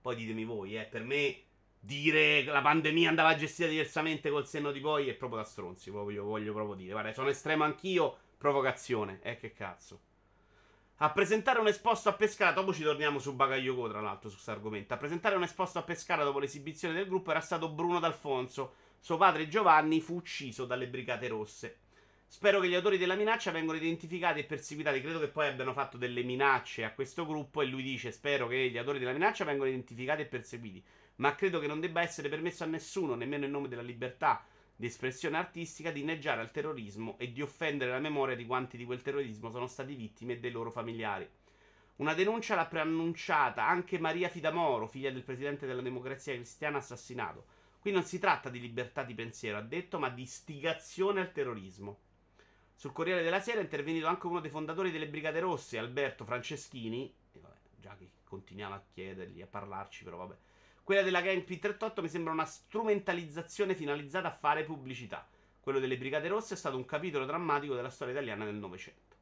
Poi 0.00 0.14
ditemi 0.14 0.44
voi, 0.44 0.76
eh, 0.76 0.84
per 0.84 1.02
me 1.02 1.45
dire 1.86 2.42
che 2.42 2.50
la 2.50 2.60
pandemia 2.60 3.08
andava 3.08 3.36
gestita 3.36 3.68
diversamente 3.68 4.28
col 4.28 4.46
senno 4.46 4.72
di 4.72 4.80
poi 4.80 5.08
è 5.08 5.14
proprio 5.14 5.38
da 5.38 5.46
stronzi. 5.46 5.90
Proprio, 5.90 6.24
voglio 6.24 6.52
proprio 6.52 6.74
dire. 6.74 6.92
Guarda, 6.92 7.12
sono 7.14 7.28
estremo 7.28 7.64
anch'io. 7.64 8.18
Provocazione. 8.36 9.20
Eh, 9.22 9.36
che 9.38 9.52
cazzo. 9.52 10.00
A 10.96 11.10
presentare 11.10 11.60
un 11.60 11.68
esposto 11.68 12.08
a 12.08 12.12
Pescara. 12.12 12.52
Dopo 12.52 12.74
ci 12.74 12.82
torniamo 12.82 13.18
su 13.18 13.34
Bagaglioco, 13.34 13.88
tra 13.88 14.00
l'altro, 14.00 14.28
su 14.28 14.34
questo 14.34 14.50
argomento. 14.50 14.92
A 14.92 14.96
presentare 14.98 15.36
un 15.36 15.44
esposto 15.44 15.78
a 15.78 15.82
Pescara 15.82 16.24
dopo 16.24 16.40
l'esibizione 16.40 16.92
del 16.92 17.06
gruppo 17.06 17.30
era 17.30 17.40
stato 17.40 17.70
Bruno 17.70 18.00
D'Alfonso. 18.00 18.74
Suo 18.98 19.16
padre 19.16 19.48
Giovanni 19.48 20.00
fu 20.00 20.16
ucciso 20.16 20.66
dalle 20.66 20.88
Brigate 20.88 21.28
Rosse. 21.28 21.78
Spero 22.28 22.58
che 22.58 22.68
gli 22.68 22.74
autori 22.74 22.98
della 22.98 23.14
minaccia 23.14 23.52
vengano 23.52 23.78
identificati 23.78 24.40
e 24.40 24.44
perseguitati. 24.44 25.00
Credo 25.00 25.20
che 25.20 25.28
poi 25.28 25.46
abbiano 25.46 25.72
fatto 25.72 25.96
delle 25.96 26.24
minacce 26.24 26.82
a 26.82 26.92
questo 26.92 27.24
gruppo. 27.24 27.62
E 27.62 27.66
lui 27.66 27.84
dice: 27.84 28.10
Spero 28.10 28.48
che 28.48 28.68
gli 28.68 28.76
autori 28.76 28.98
della 28.98 29.12
minaccia 29.12 29.44
vengano 29.44 29.68
identificati 29.68 30.22
e 30.22 30.26
perseguiti. 30.26 30.84
Ma 31.16 31.34
credo 31.34 31.58
che 31.58 31.66
non 31.66 31.80
debba 31.80 32.02
essere 32.02 32.28
permesso 32.28 32.64
a 32.64 32.66
nessuno, 32.66 33.14
nemmeno 33.14 33.44
in 33.44 33.50
nome 33.50 33.68
della 33.68 33.82
libertà 33.82 34.44
di 34.74 34.86
espressione 34.86 35.38
artistica, 35.38 35.90
di 35.90 36.00
inneggiare 36.00 36.42
al 36.42 36.50
terrorismo 36.50 37.16
e 37.18 37.32
di 37.32 37.40
offendere 37.40 37.90
la 37.90 37.98
memoria 37.98 38.36
di 38.36 38.44
quanti 38.44 38.76
di 38.76 38.84
quel 38.84 39.00
terrorismo 39.00 39.50
sono 39.50 39.66
stati 39.66 39.94
vittime 39.94 40.34
e 40.34 40.38
dei 40.38 40.50
loro 40.50 40.70
familiari. 40.70 41.28
Una 41.96 42.12
denuncia 42.12 42.54
l'ha 42.54 42.66
preannunciata 42.66 43.66
anche 43.66 43.98
Maria 43.98 44.28
Fidamoro, 44.28 44.86
figlia 44.86 45.10
del 45.10 45.22
presidente 45.22 45.66
della 45.66 45.80
democrazia 45.80 46.34
cristiana 46.34 46.76
assassinato. 46.76 47.46
Qui 47.78 47.90
non 47.90 48.04
si 48.04 48.18
tratta 48.18 48.50
di 48.50 48.60
libertà 48.60 49.02
di 49.02 49.14
pensiero, 49.14 49.56
ha 49.56 49.62
detto, 49.62 49.98
ma 49.98 50.10
di 50.10 50.22
istigazione 50.22 51.20
al 51.20 51.32
terrorismo. 51.32 52.00
Sul 52.74 52.92
Corriere 52.92 53.22
della 53.22 53.40
Sera 53.40 53.60
è 53.60 53.62
intervenuto 53.62 54.08
anche 54.08 54.26
uno 54.26 54.40
dei 54.40 54.50
fondatori 54.50 54.90
delle 54.90 55.08
Brigate 55.08 55.40
Rosse, 55.40 55.78
Alberto 55.78 56.26
Franceschini. 56.26 57.10
E 57.32 57.40
vabbè, 57.40 57.56
già 57.80 57.96
che 57.96 58.10
continuiamo 58.24 58.74
a 58.74 58.84
chiedergli, 58.92 59.40
a 59.40 59.46
parlarci, 59.46 60.04
però 60.04 60.18
vabbè. 60.18 60.36
Quella 60.86 61.02
della 61.02 61.20
Gang 61.20 61.42
P38 61.44 62.00
mi 62.00 62.08
sembra 62.08 62.32
una 62.32 62.44
strumentalizzazione 62.44 63.74
finalizzata 63.74 64.28
a 64.28 64.36
fare 64.36 64.62
pubblicità. 64.62 65.26
Quello 65.58 65.80
delle 65.80 65.98
Brigate 65.98 66.28
Rosse 66.28 66.54
è 66.54 66.56
stato 66.56 66.76
un 66.76 66.84
capitolo 66.84 67.24
drammatico 67.24 67.74
della 67.74 67.90
storia 67.90 68.14
italiana 68.14 68.44
del 68.44 68.54
Novecento. 68.54 69.16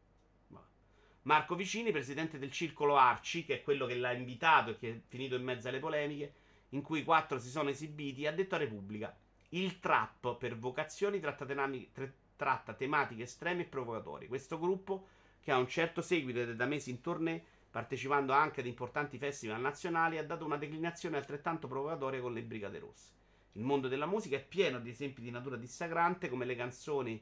Marco 1.22 1.55
Vicini, 1.55 1.90
presidente 1.90 2.38
del 2.38 2.50
circolo 2.50 2.98
Arci, 2.98 3.46
che 3.46 3.55
è 3.55 3.62
quello 3.62 3.87
che 3.87 3.94
l'ha 3.94 4.12
invitato 4.12 4.72
e 4.72 4.77
che 4.77 4.90
è 4.90 5.00
finito 5.09 5.37
in 5.37 5.42
mezzo 5.42 5.68
alle 5.68 5.79
polemiche, 5.79 6.35
in 6.68 6.83
cui 6.83 6.98
i 6.98 7.05
quattro 7.05 7.38
si 7.38 7.48
sono 7.48 7.70
esibiti, 7.70 8.27
ha 8.27 8.33
detto 8.33 8.57
a 8.57 8.59
Repubblica: 8.59 9.16
Il 9.48 9.81
trap 9.81 10.37
per 10.37 10.59
vocazioni 10.59 11.18
tratta, 11.18 11.46
tenami, 11.46 11.90
tratta 12.37 12.74
tematiche 12.74 13.22
estreme 13.22 13.62
e 13.62 13.68
provocatorie. 13.68 14.29
Questo 14.29 14.59
gruppo, 14.59 15.07
che 15.40 15.50
ha 15.50 15.57
un 15.57 15.66
certo 15.66 16.03
seguito 16.03 16.40
ed 16.40 16.50
è 16.50 16.55
da 16.57 16.66
mesi 16.66 16.90
in 16.90 17.00
tournée, 17.00 17.42
partecipando 17.75 18.33
anche 18.33 18.61
ad 18.61 18.67
importanti 18.67 19.19
festival 19.19 19.61
nazionali, 19.61 20.17
ha 20.17 20.25
dato 20.25 20.45
una 20.45 20.57
declinazione 20.57 21.17
altrettanto 21.17 21.67
provocatoria 21.67 22.21
con 22.21 22.33
le 22.33 22.45
Brigate 22.45 22.79
Rosse. 22.79 23.09
Il 23.55 23.65
mondo 23.65 23.89
della 23.89 24.07
musica 24.07 24.37
è 24.37 24.47
pieno 24.47 24.79
di 24.79 24.91
esempi 24.91 25.21
di 25.21 25.33
natura 25.33 25.57
dissacrante, 25.57 26.29
come 26.29 26.45
le 26.45 26.55
canzoni 26.55 27.21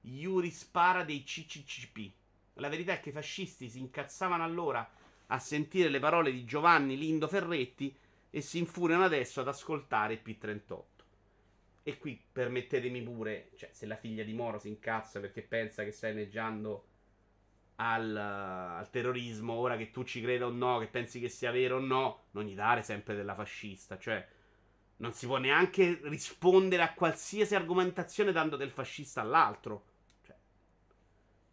Yuri 0.00 0.50
Spara 0.50 1.04
dei 1.04 1.22
CCCP. 1.22 2.12
La 2.54 2.70
verità 2.70 2.94
è 2.94 3.00
che 3.00 3.10
i 3.10 3.12
fascisti 3.12 3.68
si 3.68 3.78
incazzavano 3.78 4.42
allora 4.42 4.90
a 5.26 5.38
sentire 5.38 5.90
le 5.90 5.98
parole 5.98 6.32
di 6.32 6.46
Giovanni 6.46 6.96
Lindo 6.96 7.28
Ferretti 7.28 7.94
e 8.30 8.40
si 8.40 8.56
infuriano 8.56 9.04
adesso 9.04 9.42
ad 9.42 9.48
ascoltare 9.48 10.14
il 10.14 10.22
P38. 10.24 10.82
E 11.82 11.98
qui 11.98 12.18
permettetemi 12.32 13.02
pure, 13.02 13.50
cioè, 13.54 13.68
se 13.70 13.84
la 13.84 13.96
figlia 13.96 14.24
di 14.24 14.32
Moro 14.32 14.58
si 14.58 14.68
incazza 14.68 15.20
perché 15.20 15.42
pensa 15.42 15.84
che 15.84 15.92
stai 15.92 16.12
inneggiando 16.12 16.86
al, 17.80 18.14
al, 18.14 18.90
terrorismo, 18.90 19.54
ora 19.54 19.76
che 19.76 19.90
tu 19.90 20.04
ci 20.04 20.20
creda 20.20 20.46
o 20.46 20.50
no, 20.50 20.78
che 20.78 20.86
pensi 20.86 21.18
che 21.18 21.30
sia 21.30 21.50
vero 21.50 21.76
o 21.76 21.80
no, 21.80 22.24
non 22.32 22.44
gli 22.44 22.54
dare 22.54 22.82
sempre 22.82 23.14
della 23.14 23.34
fascista. 23.34 23.98
Cioè, 23.98 24.26
non 24.98 25.14
si 25.14 25.26
può 25.26 25.38
neanche 25.38 25.98
rispondere 26.02 26.82
a 26.82 26.92
qualsiasi 26.92 27.54
argomentazione 27.54 28.32
dando 28.32 28.56
del 28.56 28.70
fascista 28.70 29.22
all'altro. 29.22 29.84
Cioè, 30.26 30.36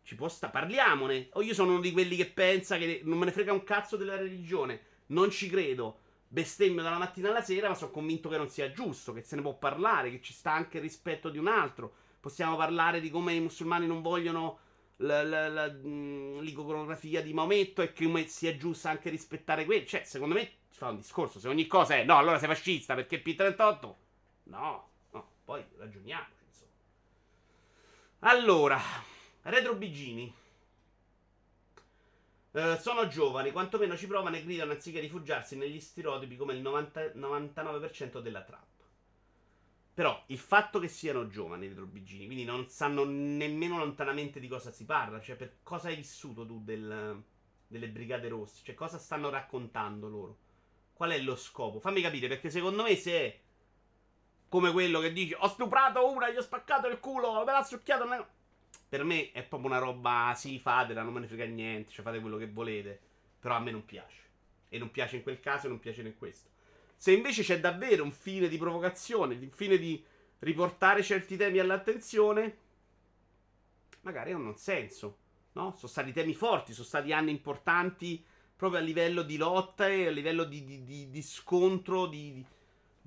ci 0.04 0.16
può 0.16 0.28
sta, 0.28 0.50
parliamone. 0.50 1.30
O 1.34 1.42
io 1.42 1.54
sono 1.54 1.72
uno 1.72 1.82
di 1.82 1.94
quelli 1.94 2.18
che 2.18 2.30
pensa 2.30 2.78
che 2.78 3.02
non 3.06 3.18
me 3.18 3.26
ne 3.26 3.32
frega 3.32 3.54
un 3.54 3.64
cazzo 3.64 3.96
della 3.96 4.18
religione, 4.18 4.82
non 5.08 5.32
ci 5.32 5.50
credo 5.50 6.00
bestemmio 6.30 6.84
dalla 6.84 6.98
mattina 6.98 7.30
alla 7.30 7.42
sera, 7.42 7.70
ma 7.70 7.76
sono 7.76 7.92
convinto 7.92 8.28
che 8.28 8.36
non 8.36 8.50
sia 8.50 8.70
giusto, 8.74 9.14
che 9.14 9.22
se 9.22 9.38
ne 9.38 9.42
può 9.42 9.58
parlare, 9.58 10.12
che 10.12 10.22
ci 10.22 10.34
sta 10.34 10.52
anche 10.52 10.78
il 10.78 10.84
rispetto 10.84 11.30
di 11.30 11.38
un 11.38 11.48
altro. 11.48 11.94
Possiamo 12.20 12.58
parlare 12.58 13.00
di 13.00 13.10
come 13.10 13.34
i 13.34 13.40
musulmani 13.40 13.88
non 13.88 14.02
vogliono 14.02 14.60
la, 14.98 15.24
la, 15.24 15.48
la, 15.48 15.72
mm, 15.72 16.40
l'iconografia 16.40 17.22
di 17.22 17.34
Maometto 17.34 17.82
e 17.82 17.94
come 17.94 18.28
sia 18.28 18.56
giusto 18.58 18.88
anche 18.88 19.10
rispettare 19.10 19.66
quello. 19.66 19.86
Cioè, 19.86 20.04
secondo 20.04 20.36
me 20.36 20.52
si 20.70 20.78
fa 20.78 20.90
un 20.90 20.98
discorso. 20.98 21.40
Se 21.40 21.48
ogni 21.48 21.68
cosa 21.68 21.96
è 21.96 22.04
no, 22.04 22.18
allora 22.18 22.40
sei 22.40 22.48
fascista 22.48 22.96
perché 22.96 23.16
il 23.16 23.24
P38. 23.26 23.94
No, 24.44 24.90
no, 25.12 25.30
poi 25.44 25.64
ragioniamoci. 25.78 26.32
Insomma. 26.48 26.72
Allora, 28.20 28.80
Retro 29.44 29.76
Bigini. 29.76 30.34
Uh, 32.50 32.76
sono 32.80 33.08
giovani, 33.08 33.52
quantomeno 33.52 33.96
ci 33.96 34.08
provano 34.08 34.36
e 34.36 34.44
gridano 34.44 34.72
anziché 34.72 35.00
rifugiarsi 35.00 35.56
negli 35.58 35.80
stereotipi 35.80 36.38
come 36.38 36.54
il 36.54 36.62
90, 36.62 37.12
99% 37.14 38.20
della 38.20 38.42
trap. 38.42 38.66
Però 39.98 40.24
il 40.28 40.38
fatto 40.38 40.78
che 40.78 40.90
siano 40.90 41.28
giovani 41.28 41.66
i 41.66 41.74
Trobigini, 41.74 42.28
quindi 42.28 42.44
non 42.44 42.70
sanno 42.70 43.04
nemmeno 43.04 43.80
lontanamente 43.80 44.40
di 44.40 44.48
cosa 44.48 44.70
si 44.70 44.86
parla, 44.86 45.20
cioè 45.20 45.36
per 45.36 45.56
cosa 45.64 45.88
hai 45.88 45.96
vissuto 45.96 46.46
tu 46.46 46.62
del, 46.64 47.24
delle 47.66 47.90
Brigate 47.90 48.28
Rosse, 48.28 48.62
cioè 48.64 48.76
cosa 48.76 49.00
stanno 49.00 49.32
raccontando 49.32 50.08
loro? 50.08 50.38
Qual 50.94 51.10
è 51.10 51.18
lo 51.18 51.36
scopo? 51.36 51.80
Fammi 51.80 52.00
capire, 52.00 52.28
perché 52.28 52.52
secondo 52.52 52.84
me 52.84 52.96
se 52.96 53.12
è 53.12 53.40
come 54.50 54.72
quello 54.72 55.00
che 55.00 55.12
dice 55.12 55.36
ho 55.40 55.48
stuprato 55.48 56.08
una, 56.12 56.30
gli 56.30 56.38
ho 56.38 56.44
spaccato 56.44 56.86
il 56.86 57.00
culo, 57.00 57.44
me 57.44 57.52
l'ha 57.54 57.64
succhiato... 57.64 58.08
Ne... 58.08 58.24
Per 58.88 59.04
me 59.04 59.32
è 59.32 59.42
proprio 59.42 59.72
una 59.72 59.80
roba, 59.80 60.32
sì, 60.36 60.60
fatela, 60.60 61.02
non 61.02 61.14
me 61.14 61.22
ne 61.22 61.28
frega 61.28 61.46
niente, 61.46 61.90
cioè 61.90 62.06
fate 62.06 62.20
quello 62.20 62.38
che 62.38 62.48
volete. 62.48 63.00
Però 63.40 63.56
a 63.56 63.60
me 63.60 63.72
non 63.72 63.84
piace. 63.84 64.22
E 64.70 64.78
non 64.78 64.92
piace 64.92 65.16
in 65.16 65.24
quel 65.24 65.40
caso 65.40 65.66
e 65.66 65.70
non 65.70 65.80
piace 65.80 66.02
in 66.02 66.16
questo. 66.16 66.50
Se 66.98 67.12
invece 67.12 67.44
c'è 67.44 67.60
davvero 67.60 68.04
un 68.04 68.12
fine 68.12 68.48
di 68.48 68.58
provocazione, 68.58 69.36
un 69.36 69.52
fine 69.52 69.78
di 69.78 70.04
riportare 70.40 71.04
certi 71.04 71.38
temi 71.38 71.60
all'attenzione, 71.60 72.58
magari 74.02 74.32
ha 74.32 74.36
un 74.36 74.58
senso. 74.58 75.18
No? 75.54 75.74
Sono 75.78 75.92
stati 75.92 76.12
temi 76.12 76.34
forti, 76.34 76.74
sono 76.74 76.86
stati 76.86 77.14
anni 77.14 77.32
importanti 77.32 78.24
proprio 78.56 78.82
a 78.82 78.84
livello 78.84 79.22
di 79.22 79.38
lotta 79.38 79.88
e 79.88 80.08
a 80.08 80.12
livello 80.12 80.44
di, 80.44 80.64
di, 80.66 80.84
di, 80.84 81.10
di 81.10 81.22
scontro 81.22 82.08
di, 82.08 82.44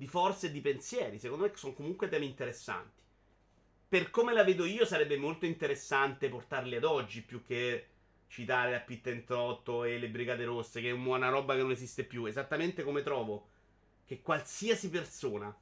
forze 0.07 0.47
e 0.47 0.51
di 0.53 0.61
pensieri. 0.61 1.19
Secondo 1.19 1.45
me 1.45 1.53
sono 1.55 1.75
comunque 1.75 2.09
temi 2.09 2.27
interessanti 2.27 3.01
per 3.91 4.11
come 4.11 4.33
la 4.33 4.45
vedo 4.45 4.67
io, 4.67 4.85
sarebbe 4.85 5.17
molto 5.17 5.47
interessante 5.47 6.29
portarli 6.29 6.77
ad 6.77 6.85
oggi 6.85 7.23
più 7.23 7.45
che 7.45 7.87
citare 8.29 8.77
a 8.77 8.79
Pittentrotto 8.79 9.83
e 9.83 9.99
le 9.99 10.09
Brigate 10.09 10.45
Rosse, 10.45 10.81
che 10.81 10.91
è 10.91 10.93
una 10.93 11.29
roba 11.29 11.57
che 11.57 11.63
non 11.63 11.73
esiste 11.73 12.05
più. 12.05 12.27
Esattamente 12.27 12.85
come 12.85 13.03
trovo 13.03 13.49
che 14.11 14.23
qualsiasi 14.23 14.91
persona 14.91 15.57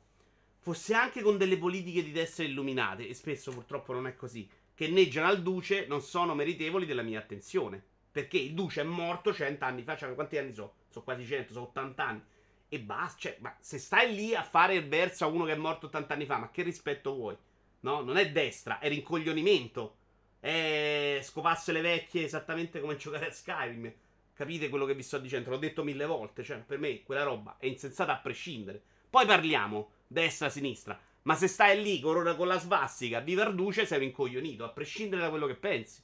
fosse 0.60 0.94
anche 0.94 1.20
con 1.20 1.36
delle 1.36 1.58
politiche 1.58 2.02
di 2.02 2.12
destra 2.12 2.44
illuminate, 2.44 3.06
e 3.06 3.12
spesso 3.12 3.52
purtroppo 3.52 3.92
non 3.92 4.06
è 4.06 4.16
così, 4.16 4.48
che 4.72 4.88
neggiano 4.88 5.28
al 5.28 5.42
Duce, 5.42 5.84
non 5.86 6.00
sono 6.00 6.34
meritevoli 6.34 6.86
della 6.86 7.02
mia 7.02 7.18
attenzione. 7.18 7.84
Perché 8.10 8.38
il 8.38 8.54
Duce 8.54 8.80
è 8.80 8.84
morto 8.84 9.34
cent'anni 9.34 9.82
fa, 9.82 9.98
cioè 9.98 10.14
quanti 10.14 10.38
anni 10.38 10.54
so? 10.54 10.76
Sono 10.88 11.04
quasi 11.04 11.26
100, 11.26 11.52
sono 11.52 11.66
80 11.66 12.06
anni. 12.06 12.22
E 12.70 12.80
basta, 12.80 13.18
cioè, 13.18 13.36
ma 13.40 13.54
se 13.60 13.76
stai 13.76 14.14
lì 14.14 14.34
a 14.34 14.42
fare 14.42 14.76
il 14.76 14.88
verso 14.88 15.24
a 15.24 15.28
uno 15.28 15.44
che 15.44 15.52
è 15.52 15.56
morto 15.56 15.84
80 15.84 16.14
anni 16.14 16.24
fa, 16.24 16.38
ma 16.38 16.50
che 16.50 16.62
rispetto 16.62 17.14
vuoi? 17.14 17.36
No, 17.80 18.00
non 18.00 18.16
è 18.16 18.32
destra, 18.32 18.78
è 18.78 18.88
rincoglionimento. 18.88 19.96
È 20.40 21.20
scopasse 21.22 21.70
le 21.72 21.82
vecchie 21.82 22.24
esattamente 22.24 22.80
come 22.80 22.96
giocare 22.96 23.26
a 23.26 23.30
Skyrim. 23.30 23.92
Capite 24.38 24.68
quello 24.68 24.84
che 24.84 24.94
vi 24.94 25.02
sto 25.02 25.18
dicendo? 25.18 25.50
L'ho 25.50 25.56
detto 25.56 25.82
mille 25.82 26.06
volte. 26.06 26.44
Cioè, 26.44 26.58
per 26.58 26.78
me 26.78 27.02
quella 27.02 27.24
roba 27.24 27.56
è 27.58 27.66
insensata 27.66 28.12
a 28.12 28.20
prescindere. 28.20 28.80
Poi 29.10 29.26
parliamo 29.26 29.90
destra-sinistra. 30.06 30.96
Ma 31.22 31.34
se 31.34 31.48
stai 31.48 31.82
lì 31.82 31.98
con, 31.98 32.36
con 32.36 32.46
la 32.46 32.56
svastica, 32.56 33.18
di 33.18 33.34
Verduce, 33.34 33.84
sei 33.84 33.98
rincoglionito, 33.98 34.62
a 34.62 34.68
prescindere 34.68 35.22
da 35.22 35.30
quello 35.30 35.48
che 35.48 35.56
pensi. 35.56 36.00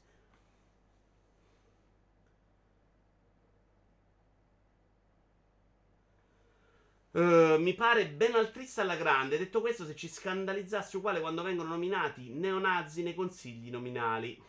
Uh, 7.12 7.60
mi 7.60 7.74
pare 7.74 8.08
ben 8.08 8.34
altista 8.34 8.82
alla 8.82 8.96
grande. 8.96 9.38
Detto 9.38 9.60
questo, 9.60 9.86
se 9.86 9.94
ci 9.94 10.08
scandalizzasse 10.08 10.96
uguale 10.96 11.20
quando 11.20 11.44
vengono 11.44 11.68
nominati 11.68 12.30
neonazi 12.30 13.04
nei 13.04 13.14
consigli 13.14 13.70
nominali. 13.70 14.42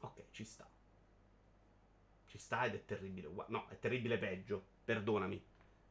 Ok, 0.00 0.24
ci 0.32 0.42
sta. 0.42 0.68
Sta 2.42 2.64
ed 2.64 2.74
è 2.74 2.84
terribile. 2.84 3.30
No, 3.46 3.66
è 3.68 3.78
terribile 3.78 4.18
peggio. 4.18 4.64
Perdonami. 4.84 5.40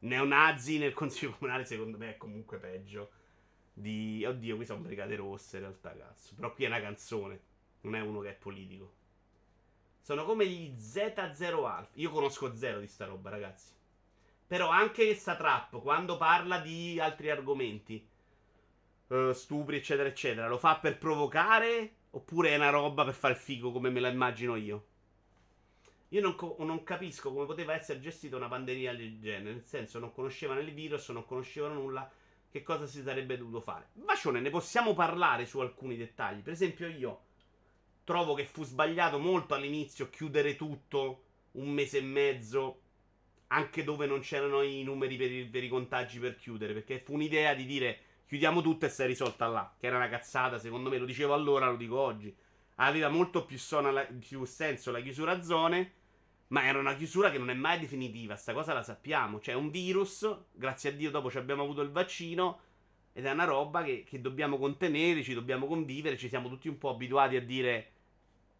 Neonazi 0.00 0.76
nel 0.76 0.92
consiglio 0.94 1.34
comunale, 1.38 1.64
secondo 1.64 1.96
me, 1.96 2.10
è 2.10 2.16
comunque 2.18 2.58
peggio. 2.58 3.10
Di. 3.72 4.22
Oddio, 4.22 4.56
qui 4.56 4.66
sono 4.66 4.82
brigate 4.82 5.16
rosse 5.16 5.56
in 5.56 5.62
realtà, 5.62 5.96
cazzo. 5.96 6.34
Però 6.34 6.52
qui 6.52 6.64
è 6.64 6.66
una 6.66 6.80
canzone. 6.80 7.40
Non 7.80 7.94
è 7.94 8.00
uno 8.00 8.20
che 8.20 8.30
è 8.30 8.34
politico. 8.34 8.92
Sono 10.02 10.24
come 10.24 10.46
gli 10.46 10.74
Z0 10.76 11.64
Alpha. 11.64 11.88
Io 11.94 12.10
conosco 12.10 12.54
zero 12.54 12.80
di 12.80 12.86
sta 12.86 13.06
roba, 13.06 13.30
ragazzi. 13.30 13.72
Però 14.46 14.68
anche 14.68 15.06
questa 15.06 15.36
trap, 15.36 15.80
quando 15.80 16.18
parla 16.18 16.58
di 16.58 17.00
altri 17.00 17.30
argomenti, 17.30 18.06
uh, 19.06 19.32
stupri, 19.32 19.76
eccetera, 19.76 20.06
eccetera, 20.06 20.48
lo 20.48 20.58
fa 20.58 20.76
per 20.76 20.98
provocare? 20.98 21.94
Oppure 22.10 22.50
è 22.50 22.56
una 22.56 22.68
roba 22.68 23.04
per 23.04 23.14
far 23.14 23.34
figo 23.34 23.72
come 23.72 23.88
me 23.88 24.00
la 24.00 24.08
immagino 24.08 24.56
io? 24.56 24.88
Io 26.12 26.20
non, 26.20 26.34
co- 26.34 26.56
non, 26.58 26.82
capisco 26.82 27.32
come 27.32 27.46
poteva 27.46 27.74
essere 27.74 27.98
gestita 27.98 28.36
una 28.36 28.48
pandemia 28.48 28.94
del 28.94 29.18
genere. 29.18 29.54
Nel 29.54 29.64
senso, 29.64 29.98
non 29.98 30.12
conoscevano 30.12 30.60
il 30.60 30.72
virus, 30.72 31.08
non 31.08 31.24
conoscevano 31.24 31.74
nulla. 31.74 32.10
che 32.50 32.62
cosa 32.62 32.86
si 32.86 33.00
sarebbe 33.00 33.38
dovuto 33.38 33.62
fare. 33.62 33.88
Bacione, 33.94 34.40
ne 34.40 34.50
possiamo 34.50 34.92
parlare 34.92 35.46
su 35.46 35.60
alcuni 35.60 35.96
dettagli. 35.96 36.42
Per 36.42 36.52
esempio, 36.52 36.86
io 36.86 37.20
trovo 38.04 38.34
che 38.34 38.44
fu 38.44 38.62
sbagliato 38.62 39.18
molto 39.18 39.54
all'inizio 39.54 40.10
chiudere 40.10 40.54
tutto 40.54 41.24
un 41.52 41.70
mese 41.70 41.98
e 41.98 42.02
mezzo, 42.02 42.80
anche 43.46 43.82
dove 43.82 44.04
non 44.04 44.20
c'erano 44.20 44.60
i 44.60 44.82
numeri 44.82 45.16
per 45.16 45.30
i, 45.32 45.46
per 45.46 45.64
i 45.64 45.68
contagi 45.68 46.18
per 46.18 46.36
chiudere, 46.36 46.74
perché 46.74 46.98
fu 46.98 47.14
un'idea 47.14 47.54
di 47.54 47.64
dire 47.64 48.00
chiudiamo 48.26 48.60
tutto 48.60 48.84
e 48.84 48.90
si 48.90 49.02
è 49.02 49.06
risolta 49.06 49.46
là, 49.46 49.74
che 49.78 49.86
era 49.86 49.96
una 49.96 50.10
cazzata, 50.10 50.58
secondo 50.58 50.90
me, 50.90 50.98
lo 50.98 51.06
dicevo 51.06 51.32
allora, 51.32 51.70
lo 51.70 51.76
dico 51.76 51.98
oggi. 51.98 52.34
Aveva 52.76 53.08
molto 53.08 53.46
più, 53.46 53.56
la, 53.80 54.06
più 54.18 54.44
senso 54.44 54.90
la 54.90 55.00
chiusura 55.00 55.32
a 55.32 55.42
zone, 55.42 55.92
ma 56.52 56.64
era 56.64 56.78
una 56.78 56.94
chiusura 56.94 57.30
che 57.30 57.38
non 57.38 57.48
è 57.48 57.54
mai 57.54 57.78
definitiva, 57.78 58.36
sta 58.36 58.52
cosa 58.52 58.74
la 58.74 58.82
sappiamo. 58.82 59.38
C'è 59.38 59.54
un 59.54 59.70
virus, 59.70 60.28
grazie 60.52 60.90
a 60.90 60.92
Dio 60.92 61.10
dopo 61.10 61.30
ci 61.30 61.38
abbiamo 61.38 61.62
avuto 61.62 61.80
il 61.80 61.90
vaccino, 61.90 62.60
ed 63.14 63.24
è 63.24 63.30
una 63.30 63.44
roba 63.44 63.82
che, 63.82 64.04
che 64.06 64.20
dobbiamo 64.20 64.58
contenere, 64.58 65.22
ci 65.22 65.32
dobbiamo 65.32 65.66
convivere, 65.66 66.18
ci 66.18 66.28
siamo 66.28 66.50
tutti 66.50 66.68
un 66.68 66.76
po' 66.76 66.90
abituati 66.90 67.36
a 67.36 67.42
dire 67.42 67.92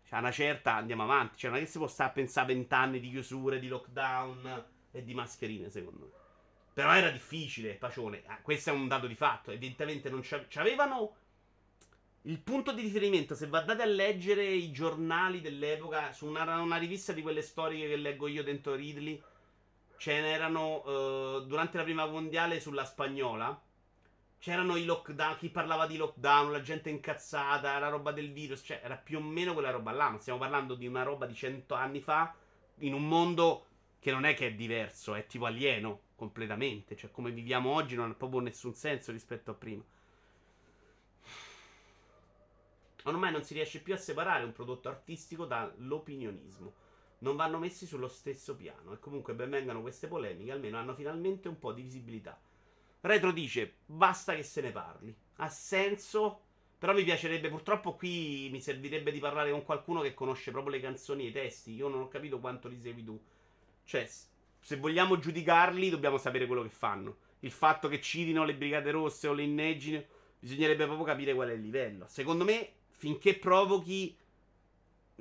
cioè, 0.04 0.18
una 0.20 0.30
certa 0.30 0.74
andiamo 0.74 1.02
avanti. 1.02 1.36
Cioè, 1.36 1.50
non 1.50 1.58
è 1.58 1.62
che 1.62 1.68
si 1.68 1.76
può 1.76 1.86
stare 1.86 2.10
a 2.10 2.12
pensare 2.14 2.50
a 2.50 2.54
vent'anni 2.54 2.98
di 2.98 3.10
chiusure, 3.10 3.58
di 3.58 3.68
lockdown 3.68 4.64
e 4.90 5.04
di 5.04 5.12
mascherine, 5.12 5.68
secondo 5.68 6.04
me. 6.06 6.20
Però 6.72 6.94
era 6.94 7.10
difficile, 7.10 7.74
Pacione. 7.74 8.22
Ah, 8.24 8.40
questo 8.40 8.70
è 8.70 8.72
un 8.72 8.88
dato 8.88 9.06
di 9.06 9.14
fatto. 9.14 9.50
Evidentemente 9.50 10.08
non 10.08 10.22
c'avevano 10.48 11.16
il 12.22 12.38
punto 12.40 12.72
di 12.72 12.82
riferimento. 12.82 13.34
Se 13.34 13.48
andate 13.50 13.82
a 13.82 13.86
leggere 13.86 14.44
i 14.44 14.70
giornali 14.72 15.40
dell'epoca, 15.40 16.12
su 16.12 16.26
una, 16.26 16.60
una 16.60 16.76
rivista 16.76 17.12
di 17.12 17.22
quelle 17.22 17.42
storiche 17.42 17.88
che 17.88 17.96
leggo 17.96 18.26
io 18.26 18.42
dentro 18.42 18.74
Ridley, 18.74 19.20
ce 19.96 20.20
n'erano 20.20 20.82
uh, 20.84 21.46
durante 21.46 21.76
la 21.76 21.84
prima 21.84 22.06
mondiale 22.06 22.60
sulla 22.60 22.84
spagnola 22.84 23.60
C'erano 24.42 24.74
i 24.74 24.84
lockdown, 24.84 25.36
chi 25.36 25.50
parlava 25.50 25.86
di 25.86 25.96
lockdown, 25.96 26.50
la 26.50 26.62
gente 26.62 26.90
incazzata, 26.90 27.78
la 27.78 27.86
roba 27.86 28.10
del 28.10 28.32
virus, 28.32 28.62
cioè 28.64 28.80
era 28.82 28.96
più 28.96 29.18
o 29.18 29.20
meno 29.20 29.52
quella 29.52 29.70
roba 29.70 29.92
là, 29.92 30.10
ma 30.10 30.18
stiamo 30.18 30.40
parlando 30.40 30.74
di 30.74 30.84
una 30.88 31.04
roba 31.04 31.26
di 31.26 31.34
cento 31.34 31.74
anni 31.74 32.00
fa, 32.00 32.34
in 32.78 32.92
un 32.92 33.06
mondo 33.06 33.66
che 34.00 34.10
non 34.10 34.24
è 34.24 34.34
che 34.34 34.48
è 34.48 34.54
diverso, 34.54 35.14
è 35.14 35.26
tipo 35.26 35.44
alieno 35.44 36.00
completamente, 36.16 36.96
cioè 36.96 37.12
come 37.12 37.30
viviamo 37.30 37.70
oggi 37.70 37.94
non 37.94 38.10
ha 38.10 38.14
proprio 38.14 38.40
nessun 38.40 38.74
senso 38.74 39.12
rispetto 39.12 39.52
a 39.52 39.54
prima. 39.54 39.84
Ormai 43.04 43.32
non 43.32 43.42
si 43.42 43.54
riesce 43.54 43.80
più 43.80 43.94
a 43.94 43.98
separare 43.98 44.44
un 44.44 44.52
prodotto 44.52 44.88
artistico 44.88 45.44
dall'opinionismo. 45.44 46.74
Non 47.18 47.36
vanno 47.36 47.58
messi 47.58 47.86
sullo 47.86 48.08
stesso 48.08 48.56
piano 48.56 48.92
e 48.92 48.98
comunque 48.98 49.34
benvengano 49.34 49.80
queste 49.80 50.08
polemiche, 50.08 50.52
almeno 50.52 50.78
hanno 50.78 50.94
finalmente 50.94 51.48
un 51.48 51.58
po' 51.58 51.72
di 51.72 51.82
visibilità. 51.82 52.40
Retro 53.00 53.32
dice: 53.32 53.78
basta 53.86 54.34
che 54.34 54.42
se 54.42 54.60
ne 54.60 54.70
parli. 54.70 55.14
Ha 55.36 55.48
senso. 55.48 56.42
Però 56.78 56.92
mi 56.92 57.04
piacerebbe, 57.04 57.48
purtroppo 57.48 57.94
qui 57.94 58.48
mi 58.50 58.60
servirebbe 58.60 59.12
di 59.12 59.20
parlare 59.20 59.52
con 59.52 59.62
qualcuno 59.62 60.00
che 60.00 60.14
conosce 60.14 60.50
proprio 60.50 60.74
le 60.74 60.80
canzoni 60.80 61.26
e 61.26 61.28
i 61.28 61.32
testi. 61.32 61.74
Io 61.74 61.86
non 61.86 62.00
ho 62.00 62.08
capito 62.08 62.40
quanto 62.40 62.66
li 62.66 62.76
segui 62.76 63.04
tu. 63.04 63.20
Cioè, 63.84 64.08
se 64.58 64.76
vogliamo 64.76 65.16
giudicarli, 65.16 65.90
dobbiamo 65.90 66.18
sapere 66.18 66.46
quello 66.46 66.62
che 66.62 66.70
fanno. 66.70 67.18
Il 67.40 67.52
fatto 67.52 67.86
che 67.86 68.00
citino 68.00 68.44
le 68.44 68.56
Brigate 68.56 68.90
Rosse 68.90 69.28
o 69.28 69.32
le 69.32 69.44
inneggine, 69.44 70.04
bisognerebbe 70.40 70.86
proprio 70.86 71.06
capire 71.06 71.34
qual 71.34 71.50
è 71.50 71.52
il 71.52 71.60
livello. 71.60 72.06
Secondo 72.08 72.42
me, 72.42 72.72
finché 73.02 73.36
provochi, 73.36 74.16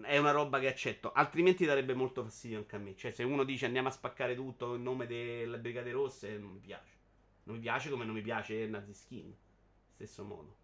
è 0.02 0.16
una 0.20 0.30
roba 0.30 0.60
che 0.60 0.68
accetto. 0.68 1.12
Altrimenti 1.14 1.66
darebbe 1.66 1.96
molto 1.96 2.22
fastidio 2.22 2.60
anche 2.60 2.76
a 2.76 2.80
me. 2.80 2.96
Cioè, 2.96 3.10
se 3.10 3.24
uno 3.24 3.44
dice 3.44 3.66
andiamo 3.66 3.88
a 3.88 3.92
spaccare 3.92 4.36
tutto 4.36 4.76
in 4.76 4.84
nome 4.84 5.08
delle 5.08 5.58
Brigate 5.58 5.90
Rosse, 5.90 6.38
non 6.38 6.52
mi 6.52 6.60
piace. 6.60 6.94
Non 7.46 7.56
mi 7.56 7.62
piace 7.64 7.90
come 7.90 8.06
non 8.06 8.14
mi 8.14 8.22
piace 8.22 8.68
Nazi 8.68 8.94
Skin. 8.94 9.36
Stesso 9.96 10.24
modo. 10.24 10.56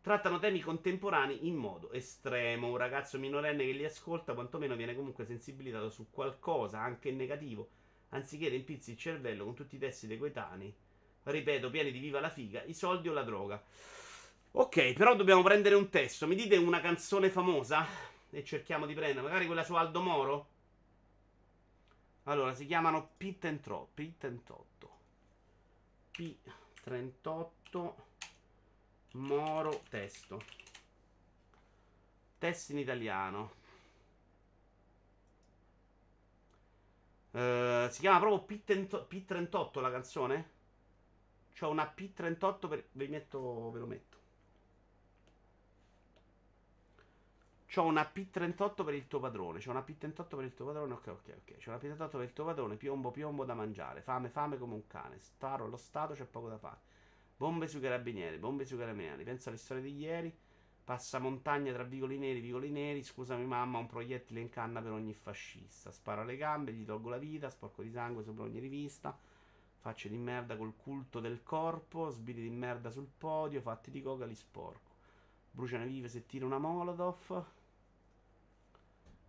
Trattano 0.00 0.40
temi 0.40 0.58
contemporanei 0.58 1.46
in 1.46 1.54
modo 1.54 1.92
estremo. 1.92 2.66
Un 2.66 2.78
ragazzo 2.78 3.16
minorenne 3.16 3.64
che 3.64 3.70
li 3.70 3.84
ascolta, 3.84 4.34
quantomeno 4.34 4.74
viene 4.74 4.96
comunque 4.96 5.24
sensibilizzato 5.24 5.88
su 5.88 6.10
qualcosa, 6.10 6.80
anche 6.80 7.10
in 7.10 7.16
negativo, 7.16 7.68
anziché 8.08 8.48
riempirsi 8.48 8.90
il 8.90 8.98
cervello 8.98 9.44
con 9.44 9.54
tutti 9.54 9.76
i 9.76 9.78
testi 9.78 10.08
dei 10.08 10.18
coetanei. 10.18 10.74
Ripeto, 11.22 11.70
pieni 11.70 11.90
di 11.90 11.98
viva 11.98 12.20
la 12.20 12.30
figa, 12.30 12.62
i 12.64 12.74
soldi 12.74 13.08
o 13.08 13.12
la 13.12 13.22
droga. 13.22 13.62
Ok, 14.52 14.94
però 14.94 15.14
dobbiamo 15.14 15.42
prendere 15.42 15.74
un 15.74 15.88
testo. 15.88 16.26
Mi 16.26 16.34
dite 16.34 16.56
una 16.56 16.80
canzone 16.80 17.30
famosa? 17.30 17.86
E 18.30 18.44
cerchiamo 18.44 18.86
di 18.86 18.94
prendere, 18.94 19.22
magari 19.22 19.46
quella 19.46 19.62
su 19.62 19.74
Aldo 19.74 20.00
Moro? 20.00 20.48
Allora, 22.24 22.54
si 22.54 22.66
chiamano 22.66 23.12
P38. 23.18 23.86
P38. 23.96 24.88
P38. 26.12 27.94
Moro 29.12 29.82
testo. 29.88 30.40
Test 32.38 32.70
in 32.70 32.78
italiano. 32.78 33.58
Uh, 37.32 37.88
si 37.90 38.00
chiama 38.00 38.18
proprio 38.18 38.58
P38 38.58 39.80
la 39.80 39.90
canzone? 39.90 40.50
C'ho 41.52 41.68
una 41.68 41.92
P38 41.96 42.68
per... 42.68 42.88
Vi 42.92 43.08
metto... 43.08 43.70
Ve 43.70 43.78
lo 43.78 43.86
metto. 43.86 44.18
C'ho 47.72 47.84
una 47.84 48.02
P38 48.12 48.84
per 48.84 48.94
il 48.94 49.06
tuo 49.06 49.20
padrone. 49.20 49.60
C'ho 49.60 49.70
una 49.70 49.84
P38 49.86 50.26
per 50.28 50.44
il 50.44 50.54
tuo 50.54 50.66
padrone. 50.66 50.92
Ok, 50.94 51.06
ok, 51.06 51.34
ok. 51.38 51.56
C'ho 51.58 51.70
una 51.70 51.78
P38 51.78 52.10
per 52.10 52.22
il 52.22 52.32
tuo 52.32 52.44
padrone. 52.44 52.76
Piombo, 52.76 53.12
piombo 53.12 53.44
da 53.44 53.54
mangiare. 53.54 54.02
Fame, 54.02 54.28
fame 54.28 54.58
come 54.58 54.74
un 54.74 54.88
cane. 54.88 55.20
Sparo 55.20 55.66
allo 55.66 55.76
Stato, 55.76 56.14
c'è 56.14 56.24
poco 56.24 56.48
da 56.48 56.58
fare. 56.58 56.80
Bombe 57.36 57.68
sui 57.68 57.80
carabinieri, 57.80 58.38
bombe 58.38 58.64
sui 58.64 58.76
carabinieri. 58.76 59.22
Pensa 59.22 59.50
alle 59.50 59.58
storie 59.58 59.84
di 59.84 59.96
ieri. 59.96 60.36
Passa 60.82 61.20
montagna 61.20 61.72
tra 61.72 61.84
vicoli 61.84 62.18
neri, 62.18 62.40
vicoli 62.40 62.70
neri. 62.70 63.04
Scusami, 63.04 63.46
mamma, 63.46 63.78
un 63.78 63.86
proiettile 63.86 64.40
in 64.40 64.48
canna 64.48 64.82
per 64.82 64.90
ogni 64.90 65.14
fascista. 65.14 65.92
Sparo 65.92 66.22
alle 66.22 66.36
gambe, 66.36 66.72
gli 66.72 66.84
tolgo 66.84 67.08
la 67.08 67.18
vita. 67.18 67.50
Sporco 67.50 67.82
di 67.82 67.90
sangue 67.92 68.24
sopra 68.24 68.42
ogni 68.42 68.58
rivista. 68.58 69.16
Facce 69.80 70.08
di 70.08 70.16
merda 70.18 70.56
col 70.56 70.76
culto 70.76 71.20
del 71.20 71.42
corpo. 71.42 72.10
Sbiri 72.10 72.42
di 72.42 72.50
merda 72.50 72.90
sul 72.90 73.08
podio. 73.16 73.60
Fatti 73.60 73.90
di 73.90 74.02
coca, 74.02 74.26
li 74.26 74.34
sporco. 74.34 74.90
Bruciano 75.50 75.84
vive 75.84 76.08
se 76.08 76.26
tira 76.26 76.46
una 76.46 76.58
molotov. 76.58 77.44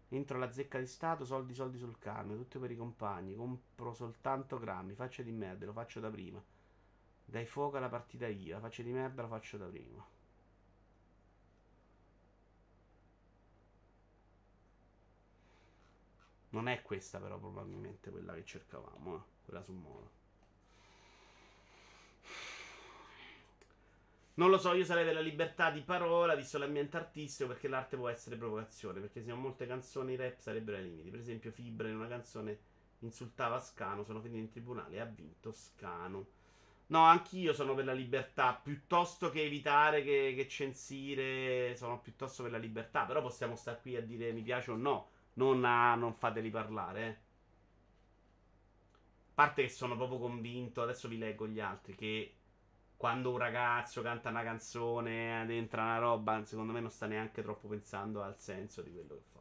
Entro 0.10 0.36
alla 0.38 0.52
zecca 0.52 0.78
di 0.78 0.86
Stato, 0.88 1.24
soldi, 1.24 1.54
soldi 1.54 1.78
sul 1.78 1.98
cambio, 1.98 2.36
tutto 2.36 2.60
per 2.60 2.70
i 2.72 2.76
compagni. 2.76 3.34
Compro 3.36 3.94
soltanto 3.94 4.60
grammi, 4.60 4.94
faccia 4.94 5.24
di 5.24 5.32
merda, 5.32 5.66
lo 5.66 5.72
faccio 5.72 6.00
da 6.02 6.10
prima. 6.10 6.44
Dai 7.26 7.46
fuoco 7.46 7.78
alla 7.78 7.90
partita 7.90 8.28
io, 8.28 8.56
la 8.56 8.60
faccia 8.60 8.84
di 8.84 8.92
merda, 8.92 9.22
lo 9.22 9.30
faccio 9.30 9.58
da 9.58 9.68
prima. 9.68 10.06
Non 16.52 16.68
è 16.68 16.82
questa 16.82 17.20
però 17.20 17.38
probabilmente 17.40 18.12
quella 18.12 18.34
che 18.34 18.46
cercavamo, 18.46 19.16
eh? 19.16 19.22
quella 19.46 19.64
su 19.64 19.72
Mono. 19.74 20.21
Non 24.42 24.50
lo 24.50 24.58
so, 24.58 24.74
io 24.74 24.86
sarei 24.86 25.06
della 25.06 25.20
libertà 25.20 25.70
di 25.70 25.82
parola, 25.82 26.34
visto 26.34 26.58
l'ambiente 26.58 26.98
artistico, 26.98 27.50
perché 27.50 27.68
l'arte 27.68 27.96
può 27.96 28.10
essere 28.10 28.38
provocazione. 28.38 29.00
Perché 29.00 29.22
se 29.22 29.32
ho 29.32 29.36
molte 29.36 29.68
canzoni 29.68 30.16
rap 30.16 30.40
sarebbero 30.40 30.78
ai 30.78 30.84
limiti. 30.86 31.12
Per 31.12 31.20
esempio, 31.20 31.52
Fibra 31.52 31.88
in 31.88 31.98
una 31.98 32.08
canzone 32.08 32.58
insultava 33.02 33.60
Scano, 33.60 34.04
sono 34.04 34.20
finito 34.20 34.40
in 34.40 34.50
tribunale 34.50 34.96
e 34.96 35.00
ha 35.00 35.06
vinto 35.06 35.52
Scano. 35.52 36.26
No, 36.88 37.04
anch'io 37.04 37.54
sono 37.54 37.76
per 37.76 37.86
la 37.86 37.94
libertà, 37.94 38.56
piuttosto 38.56 39.30
che 39.30 39.44
evitare 39.44 40.02
che, 40.02 40.34
che 40.36 40.48
censire, 40.48 41.76
sono 41.76 42.00
piuttosto 42.00 42.42
per 42.42 42.52
la 42.52 42.58
libertà. 42.58 43.04
Però 43.04 43.22
possiamo 43.22 43.56
stare 43.56 43.78
qui 43.80 43.96
a 43.96 44.02
dire 44.02 44.32
mi 44.32 44.42
piace 44.42 44.72
o 44.72 44.76
no, 44.76 45.10
non, 45.34 45.64
a, 45.64 45.94
non 45.94 46.16
fateli 46.16 46.50
parlare. 46.50 47.06
Eh. 47.06 47.10
A 47.10 47.16
parte 49.36 49.62
che 49.62 49.70
sono 49.70 49.96
proprio 49.96 50.18
convinto, 50.18 50.82
adesso 50.82 51.08
vi 51.08 51.20
leggo 51.20 51.48
gli 51.48 51.60
altri, 51.60 51.94
che 51.94 52.34
quando 53.02 53.32
un 53.32 53.40
ragazzo 53.40 54.04
canta 54.04 54.30
una 54.30 54.44
canzone 54.44 55.42
ed 55.42 55.50
entra 55.50 55.82
una 55.82 55.98
roba, 55.98 56.46
secondo 56.46 56.72
me 56.72 56.82
non 56.82 56.92
sta 56.92 57.08
neanche 57.08 57.42
troppo 57.42 57.68
pensando 57.68 58.22
al 58.22 58.40
senso 58.40 58.84
di 58.84 58.92
quello 58.92 59.16
che 59.16 59.24
fa. 59.32 59.40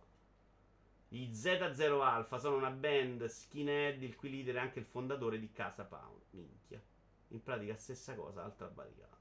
Gli 1.08 1.30
Z0 1.30 2.00
Alpha 2.00 2.38
sono 2.38 2.56
una 2.56 2.70
band 2.70 3.26
skinhead, 3.26 4.00
il 4.00 4.16
cui 4.16 4.30
leader 4.30 4.54
è 4.54 4.60
anche 4.60 4.78
il 4.78 4.86
fondatore 4.86 5.38
di 5.38 5.52
Casa 5.52 5.84
Pound. 5.84 6.22
Minchia. 6.30 6.80
In 7.28 7.42
pratica 7.42 7.76
stessa 7.76 8.14
cosa, 8.14 8.42
altra 8.42 8.66
barricata. 8.66 9.18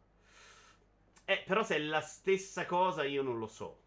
Eh, 1.25 1.43
però 1.45 1.61
se 1.61 1.75
è 1.75 1.79
la 1.79 1.99
stessa 1.99 2.65
cosa 2.65 3.03
io 3.03 3.21
non 3.21 3.39
lo 3.39 3.47
so. 3.47 3.81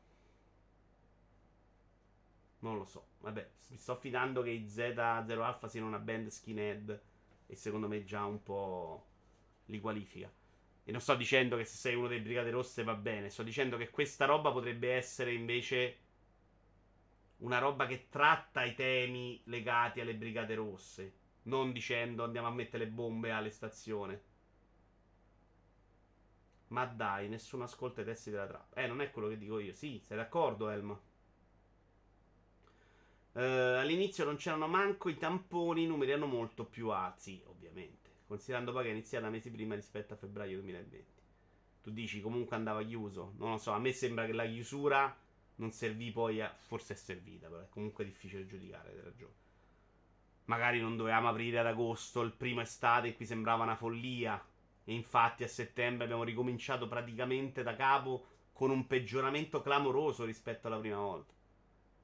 Non 2.58 2.76
lo 2.76 2.84
so. 2.84 3.06
Vabbè, 3.20 3.50
mi 3.68 3.78
sto 3.78 3.96
fidando 3.96 4.42
che 4.42 4.50
i 4.50 4.66
Z0 4.66 5.40
Alpha 5.40 5.66
siano 5.66 5.86
una 5.86 5.98
band 5.98 6.28
skinhead 6.28 7.02
e 7.46 7.56
secondo 7.56 7.88
me 7.88 8.04
già 8.04 8.26
un 8.26 8.42
po' 8.42 9.06
li 9.64 9.80
qualifica. 9.80 10.30
E 10.84 10.90
non 10.90 11.00
sto 11.00 11.14
dicendo 11.14 11.56
che 11.56 11.64
se 11.64 11.76
sei 11.76 11.94
uno 11.94 12.08
dei 12.08 12.20
Brigate 12.20 12.50
Rosse 12.50 12.82
va 12.82 12.94
bene, 12.94 13.30
sto 13.30 13.42
dicendo 13.42 13.76
che 13.76 13.90
questa 13.90 14.24
roba 14.24 14.50
potrebbe 14.50 14.94
essere 14.94 15.32
invece 15.32 15.98
una 17.38 17.58
roba 17.58 17.86
che 17.86 18.08
tratta 18.08 18.64
i 18.64 18.74
temi 18.74 19.40
legati 19.44 20.00
alle 20.00 20.14
Brigate 20.14 20.54
Rosse. 20.54 21.12
Non 21.44 21.72
dicendo 21.72 22.24
andiamo 22.24 22.48
a 22.48 22.52
mettere 22.52 22.84
le 22.84 22.90
bombe 22.90 23.30
alle 23.30 23.50
stazioni. 23.50 24.18
Ma 26.68 26.86
dai, 26.86 27.28
nessuno 27.28 27.64
ascolta 27.64 28.00
i 28.00 28.04
testi 28.04 28.30
della 28.30 28.46
trappola. 28.46 28.82
Eh, 28.82 28.86
non 28.86 29.00
è 29.00 29.10
quello 29.10 29.28
che 29.28 29.38
dico 29.38 29.58
io. 29.58 29.74
Sì, 29.74 30.00
sei 30.04 30.16
d'accordo, 30.16 30.68
Elma? 30.70 30.98
Uh, 33.32 33.38
all'inizio 33.78 34.24
non 34.24 34.36
c'erano 34.36 34.68
manco 34.68 35.08
i 35.08 35.16
tamponi, 35.16 35.84
i 35.84 35.86
numeri 35.86 36.10
erano 36.12 36.26
molto 36.26 36.64
più 36.64 36.90
alti, 36.90 37.42
ovviamente. 37.46 38.01
Considerando 38.32 38.72
poi 38.72 38.84
che 38.84 38.88
è 38.88 38.92
iniziata 38.92 39.28
mesi 39.28 39.50
prima 39.50 39.74
rispetto 39.74 40.14
a 40.14 40.16
febbraio 40.16 40.56
2020. 40.60 41.20
Tu 41.82 41.90
dici 41.90 42.22
comunque 42.22 42.56
andava 42.56 42.82
chiuso. 42.82 43.34
Non 43.36 43.50
lo 43.50 43.58
so, 43.58 43.72
a 43.72 43.78
me 43.78 43.92
sembra 43.92 44.24
che 44.24 44.32
la 44.32 44.46
chiusura 44.46 45.14
non 45.56 45.70
servì 45.70 46.10
poi 46.10 46.40
a... 46.40 46.50
Forse 46.50 46.94
è 46.94 46.96
servita, 46.96 47.48
però 47.48 47.60
è 47.60 47.68
comunque 47.68 48.06
difficile 48.06 48.46
giudicare, 48.46 48.88
hai 48.88 49.00
ragione. 49.02 49.34
Magari 50.46 50.80
non 50.80 50.96
dovevamo 50.96 51.28
aprire 51.28 51.58
ad 51.58 51.66
agosto, 51.66 52.22
il 52.22 52.32
primo 52.32 52.62
estate, 52.62 53.08
e 53.08 53.16
qui 53.16 53.26
sembrava 53.26 53.64
una 53.64 53.76
follia. 53.76 54.42
E 54.82 54.94
infatti 54.94 55.44
a 55.44 55.48
settembre 55.48 56.04
abbiamo 56.04 56.24
ricominciato 56.24 56.88
praticamente 56.88 57.62
da 57.62 57.76
capo 57.76 58.28
con 58.54 58.70
un 58.70 58.86
peggioramento 58.86 59.60
clamoroso 59.60 60.24
rispetto 60.24 60.68
alla 60.68 60.78
prima 60.78 61.00
volta. 61.00 61.34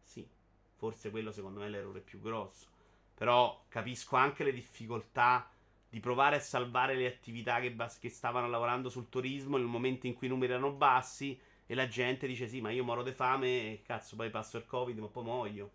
Sì, 0.03 0.29
forse 0.77 1.09
quello 1.09 1.33
secondo 1.33 1.61
me 1.61 1.67
è 1.69 1.71
l'errore 1.71 2.01
più 2.01 2.21
grosso. 2.21 2.67
Però 3.15 3.65
capisco 3.69 4.17
anche 4.17 4.45
le 4.45 4.53
difficoltà 4.53 5.51
di 5.91 6.01
provare 6.01 6.37
a 6.37 6.41
salvare 6.41 6.95
le 6.95 7.07
attività 7.07 7.61
che, 7.61 7.71
bas- 7.73 7.99
che 7.99 8.11
stavano 8.11 8.49
lavorando 8.49 8.91
sul 8.91 9.09
turismo 9.09 9.57
nel 9.57 9.67
momento 9.67 10.07
in 10.07 10.15
cui 10.15 10.27
i 10.27 10.31
numeri 10.31 10.53
erano 10.53 10.73
bassi 10.73 11.39
e 11.67 11.75
la 11.75 11.89
gente 11.89 12.27
dice 12.27 12.49
sì, 12.49 12.61
ma 12.61 12.71
io 12.71 12.85
moro 12.85 13.03
di 13.03 13.13
fame 13.13 13.73
e 13.73 13.83
cazzo 13.85 14.17
poi 14.17 14.31
passo 14.31 14.57
il 14.57 14.67
covid, 14.67 14.99
ma 14.99 15.07
poi 15.09 15.25
muoio. 15.25 15.71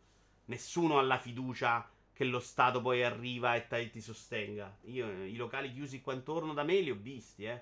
Nessuno 0.45 0.97
ha 0.97 1.01
la 1.01 1.17
fiducia 1.19 1.87
che 2.13 2.23
lo 2.25 2.39
Stato 2.39 2.81
poi 2.81 3.03
arriva 3.03 3.55
e 3.55 3.67
t- 3.67 3.89
ti 3.89 4.01
sostenga. 4.01 4.75
Io 4.85 5.25
i 5.25 5.35
locali 5.35 5.71
chiusi 5.71 6.01
qua 6.01 6.13
intorno 6.13 6.53
da 6.53 6.63
me 6.63 6.79
li 6.79 6.91
ho 6.91 6.97
visti, 6.99 7.45
eh. 7.45 7.61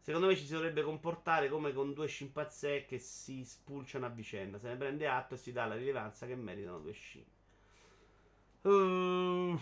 Secondo 0.00 0.28
me 0.28 0.36
ci 0.36 0.44
si 0.44 0.52
dovrebbe 0.52 0.82
comportare 0.82 1.48
come 1.48 1.72
con 1.72 1.92
due 1.92 2.06
scimpanzé 2.08 2.84
che 2.86 2.98
si 2.98 3.44
spulciano 3.44 4.06
a 4.06 4.08
vicenda. 4.08 4.58
Se 4.58 4.68
ne 4.68 4.76
prende 4.76 5.06
atto 5.06 5.34
e 5.34 5.36
si 5.36 5.52
dà 5.52 5.66
la 5.66 5.76
rilevanza 5.76 6.26
che 6.26 6.34
meritano 6.34 6.78
due 6.78 6.92
scimmie. 6.92 7.38
Uh, 8.62 9.58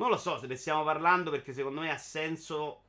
non 0.00 0.08
lo 0.08 0.16
so 0.16 0.38
se 0.38 0.46
ne 0.46 0.56
stiamo 0.56 0.82
parlando 0.82 1.30
perché 1.30 1.52
secondo 1.52 1.82
me 1.82 1.90
ha 1.90 1.98
senso 1.98 2.84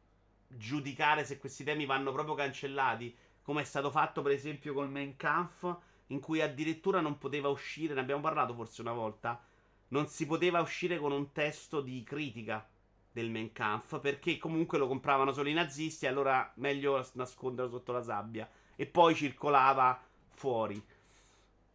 giudicare 0.47 1.25
se 1.25 1.39
questi 1.39 1.65
temi 1.65 1.85
vanno 1.85 2.13
proprio 2.13 2.35
cancellati, 2.35 3.13
come 3.41 3.61
è 3.61 3.65
stato 3.65 3.91
fatto 3.91 4.21
per 4.21 4.31
esempio 4.31 4.73
col 4.73 4.89
Main 4.89 5.17
Kampf 5.17 5.77
in 6.07 6.21
cui 6.21 6.41
addirittura 6.41 7.01
non 7.01 7.17
poteva 7.17 7.49
uscire, 7.49 7.93
ne 7.93 7.99
abbiamo 7.99 8.21
parlato 8.21 8.53
forse 8.53 8.79
una 8.79 8.93
volta, 8.93 9.43
non 9.89 10.07
si 10.07 10.25
poteva 10.25 10.61
uscire 10.61 10.99
con 10.99 11.11
un 11.11 11.33
testo 11.33 11.81
di 11.81 12.01
critica 12.03 12.65
del 13.11 13.29
Mein 13.29 13.51
Kampf 13.51 13.99
perché 13.99 14.37
comunque 14.37 14.77
lo 14.77 14.87
compravano 14.87 15.33
solo 15.33 15.49
i 15.49 15.53
nazisti, 15.53 16.07
allora 16.07 16.49
meglio 16.55 17.05
nasconderlo 17.15 17.69
sotto 17.69 17.91
la 17.91 18.01
sabbia 18.01 18.49
e 18.77 18.85
poi 18.85 19.15
circolava 19.15 20.01
fuori. 20.29 20.81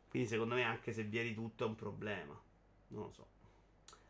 Quindi 0.09 0.29
secondo 0.29 0.55
me 0.55 0.63
anche 0.63 0.95
se 0.95 1.03
vieni 1.03 1.35
tutto 1.35 1.65
è 1.65 1.67
un 1.67 1.75
problema. 1.75 2.41
Non 2.89 3.03
lo 3.03 3.11
so. 3.11 3.36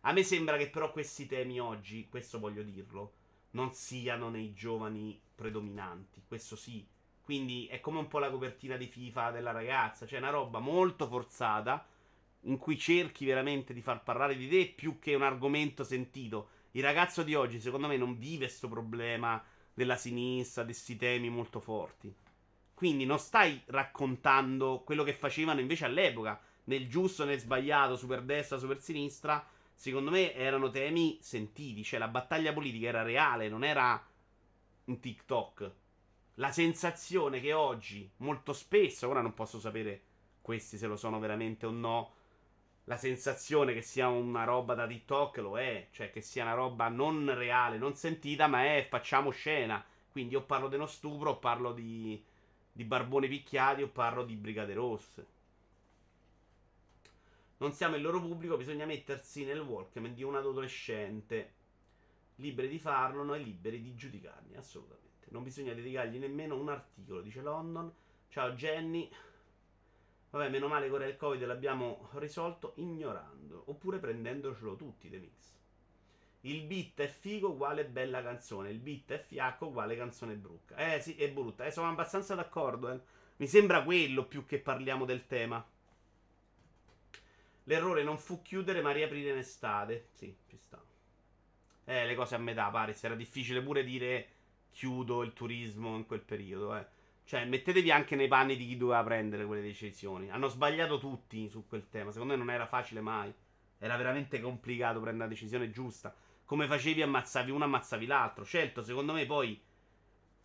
A 0.07 0.13
me 0.13 0.23
sembra 0.23 0.57
che 0.57 0.69
però 0.71 0.93
questi 0.93 1.27
temi 1.27 1.59
oggi, 1.59 2.07
questo 2.09 2.39
voglio 2.39 2.63
dirlo, 2.63 3.13
non 3.51 3.73
siano 3.73 4.29
nei 4.29 4.55
giovani 4.55 5.21
predominanti. 5.35 6.23
Questo 6.29 6.55
sì, 6.55 6.87
quindi 7.21 7.67
è 7.67 7.81
come 7.81 7.99
un 7.99 8.07
po' 8.07 8.21
la 8.21 8.31
copertina 8.31 8.77
di 8.77 8.87
FIFA 8.87 9.33
della 9.33 9.51
ragazza, 9.51 10.07
cioè 10.07 10.21
una 10.21 10.31
roba 10.31 10.61
molto 10.61 11.09
forzata 11.09 11.85
in 12.43 12.57
cui 12.57 12.79
cerchi 12.79 13.27
veramente 13.27 13.75
di 13.75 13.81
far 13.83 14.05
parlare 14.05 14.37
di 14.37 14.49
te 14.49 14.69
più 14.69 15.01
che 15.01 15.17
un 15.17 15.23
argomento 15.23 15.83
sentito. 15.83 16.51
Il 16.73 16.85
ragazzo 16.85 17.25
di 17.25 17.35
oggi, 17.35 17.61
secondo 17.61 17.89
me, 17.89 17.97
non 17.97 18.17
vive 18.17 18.47
questo 18.47 18.69
problema 18.69 19.43
della 19.75 19.97
sinistra, 19.97 20.63
di 20.63 20.71
questi 20.71 20.97
temi 20.97 21.31
molto 21.31 21.59
forti. 21.59 22.15
Quindi 22.75 23.07
non 23.07 23.19
stai 23.19 23.61
raccontando 23.67 24.83
quello 24.85 25.03
che 25.03 25.15
facevano 25.15 25.59
invece 25.59 25.85
all'epoca, 25.85 26.41
nel 26.65 26.89
giusto, 26.89 27.25
nel 27.25 27.41
sbagliato, 27.41 27.97
super 27.97 28.23
destra, 28.23 28.57
super 28.57 28.81
sinistra. 28.81 29.45
Secondo 29.77 30.11
me 30.11 30.35
erano 30.35 30.71
temi 30.71 31.19
sentiti, 31.21 31.85
cioè 31.85 32.01
la 32.01 32.09
battaglia 32.09 32.53
politica 32.53 32.89
era 32.89 33.03
reale, 33.03 33.49
non 33.49 33.63
era 33.63 34.05
un 34.87 34.99
TikTok 34.99 35.73
la 36.39 36.53
sensazione 36.53 37.41
che 37.41 37.53
oggi, 37.53 38.11
molto 38.19 38.53
spesso, 38.53 39.09
ora 39.09 39.21
non 39.23 39.33
posso 39.33 39.59
sapere 39.59 40.03
questi 40.43 40.77
se 40.77 40.87
lo 40.87 40.97
sono 40.97 41.19
veramente 41.19 41.65
o 41.65 41.71
no, 41.71 42.13
la 42.85 42.97
sensazione 42.99 43.73
che 43.73 43.81
sia 43.83 44.09
una 44.09 44.45
roba 44.45 44.75
da 44.75 44.87
TikTok 44.87 45.39
lo 45.39 45.59
è, 45.59 45.89
cioè 45.93 46.11
che 46.11 46.21
sia 46.21 46.43
una 46.45 46.53
roba 46.55 46.89
non 46.89 47.35
reale, 47.35 47.79
non 47.79 47.95
sentita, 47.95 48.47
ma 48.47 48.65
è 48.65 48.87
facciamo 48.89 49.31
scena. 49.31 49.83
Quindi 50.13 50.37
o 50.37 50.43
parlo 50.43 50.69
di 50.69 50.77
uno 50.77 50.87
stupro, 50.87 51.31
o 51.31 51.39
parlo 51.39 51.73
di, 51.73 52.23
di 52.71 52.85
barboni 52.85 53.29
picchiati, 53.29 53.83
o 53.83 53.89
parlo 53.89 54.23
di 54.25 54.35
brigate 54.37 54.75
rosse. 54.75 55.27
Non 57.59 57.73
siamo 57.73 57.97
il 57.97 58.03
loro 58.03 58.21
pubblico, 58.21 58.59
bisogna 58.59 58.85
mettersi 58.85 59.45
nel 59.45 59.61
Walkman 59.61 60.13
di 60.15 60.23
un 60.23 60.37
adolescente, 60.37 61.55
liberi 62.37 62.69
di 62.69 62.79
farlo 62.79 63.33
e 63.35 63.39
liberi 63.39 63.81
di 63.81 63.95
giudicarli, 63.95 64.57
assolutamente. 64.57 65.27
Non 65.31 65.43
bisogna 65.43 65.73
dedicargli 65.73 66.19
nemmeno 66.19 66.59
un 66.61 66.69
articolo, 66.69 67.23
dice 67.23 67.41
London. 67.41 67.91
Ciao 68.29 68.51
Jenny. 68.53 69.11
Vabbè, 70.31 70.51
meno 70.51 70.69
male 70.69 70.89
che 70.89 70.93
ora 70.93 71.07
il 71.07 71.17
Covid 71.17 71.45
l'abbiamo 71.47 72.11
risolto 72.15 72.75
ignorando, 72.77 73.63
oppure 73.67 73.99
prendendocelo 73.99 74.77
tutti 74.77 75.09
The 75.09 75.19
Mix. 75.19 75.55
Il 76.43 76.63
beat 76.65 77.01
è 77.01 77.09
figo 77.09 77.53
uguale 77.53 77.87
bella 77.87 78.23
canzone, 78.23 78.71
il 78.71 78.79
beat 78.79 79.13
è 79.13 79.19
fiacco 79.19 79.67
uguale 79.69 79.97
canzone 79.97 80.35
brutta. 80.35 80.77
Eh 80.77 81.01
sì, 81.01 81.17
è 81.17 81.31
brutta, 81.31 81.65
eh, 81.65 81.71
sono 81.71 81.89
abbastanza 81.89 82.35
d'accordo. 82.35 82.91
Eh. 82.91 83.01
Mi 83.37 83.47
sembra 83.47 83.83
quello 83.83 84.27
più 84.27 84.45
che 84.45 84.59
parliamo 84.59 85.07
del 85.07 85.27
tema. 85.27 85.67
L'errore 87.69 88.03
non 88.03 88.19
fu 88.19 88.43
chiudere 88.43 88.81
ma 88.81 88.93
riaprire 88.93 89.31
in 89.31 89.39
estate. 89.39 90.09
Sì, 90.13 90.35
ci 90.49 90.57
sta. 90.57 90.83
Eh, 91.85 92.07
le 92.07 92.15
cose 92.15 92.35
a 92.35 92.39
metà, 92.39 92.69
pare. 92.71 92.97
Era 93.01 93.15
difficile 93.15 93.63
pure 93.63 93.85
dire 93.85 94.29
chiudo 94.71 95.23
il 95.23 95.33
turismo 95.33 95.97
in 95.97 96.07
quel 96.07 96.21
periodo. 96.21 96.77
Eh. 96.77 96.87
Cioè, 97.25 97.45
mettetevi 97.45 97.91
anche 97.91 98.15
nei 98.15 98.29
panni 98.29 98.57
di 98.57 98.67
chi 98.67 98.77
doveva 98.77 99.03
prendere 99.03 99.45
quelle 99.47 99.63
decisioni. 99.63 100.31
Hanno 100.31 100.49
sbagliato 100.49 100.99
tutti 100.99 101.49
su 101.49 101.67
quel 101.67 101.89
tema. 101.89 102.13
Secondo 102.13 102.35
me 102.35 102.39
non 102.39 102.51
era 102.51 102.67
facile 102.67 103.01
mai. 103.01 103.33
Era 103.79 103.97
veramente 103.97 104.41
complicato 104.41 105.01
prendere 105.01 105.29
la 105.29 105.35
decisione 105.35 105.71
giusta. 105.71 106.15
Come 106.45 106.67
facevi, 106.67 107.03
ammazzavi 107.03 107.51
uno, 107.51 107.65
ammazzavi 107.65 108.07
l'altro. 108.07 108.45
Certo, 108.45 108.83
secondo 108.83 109.13
me 109.13 109.27
poi 109.27 109.61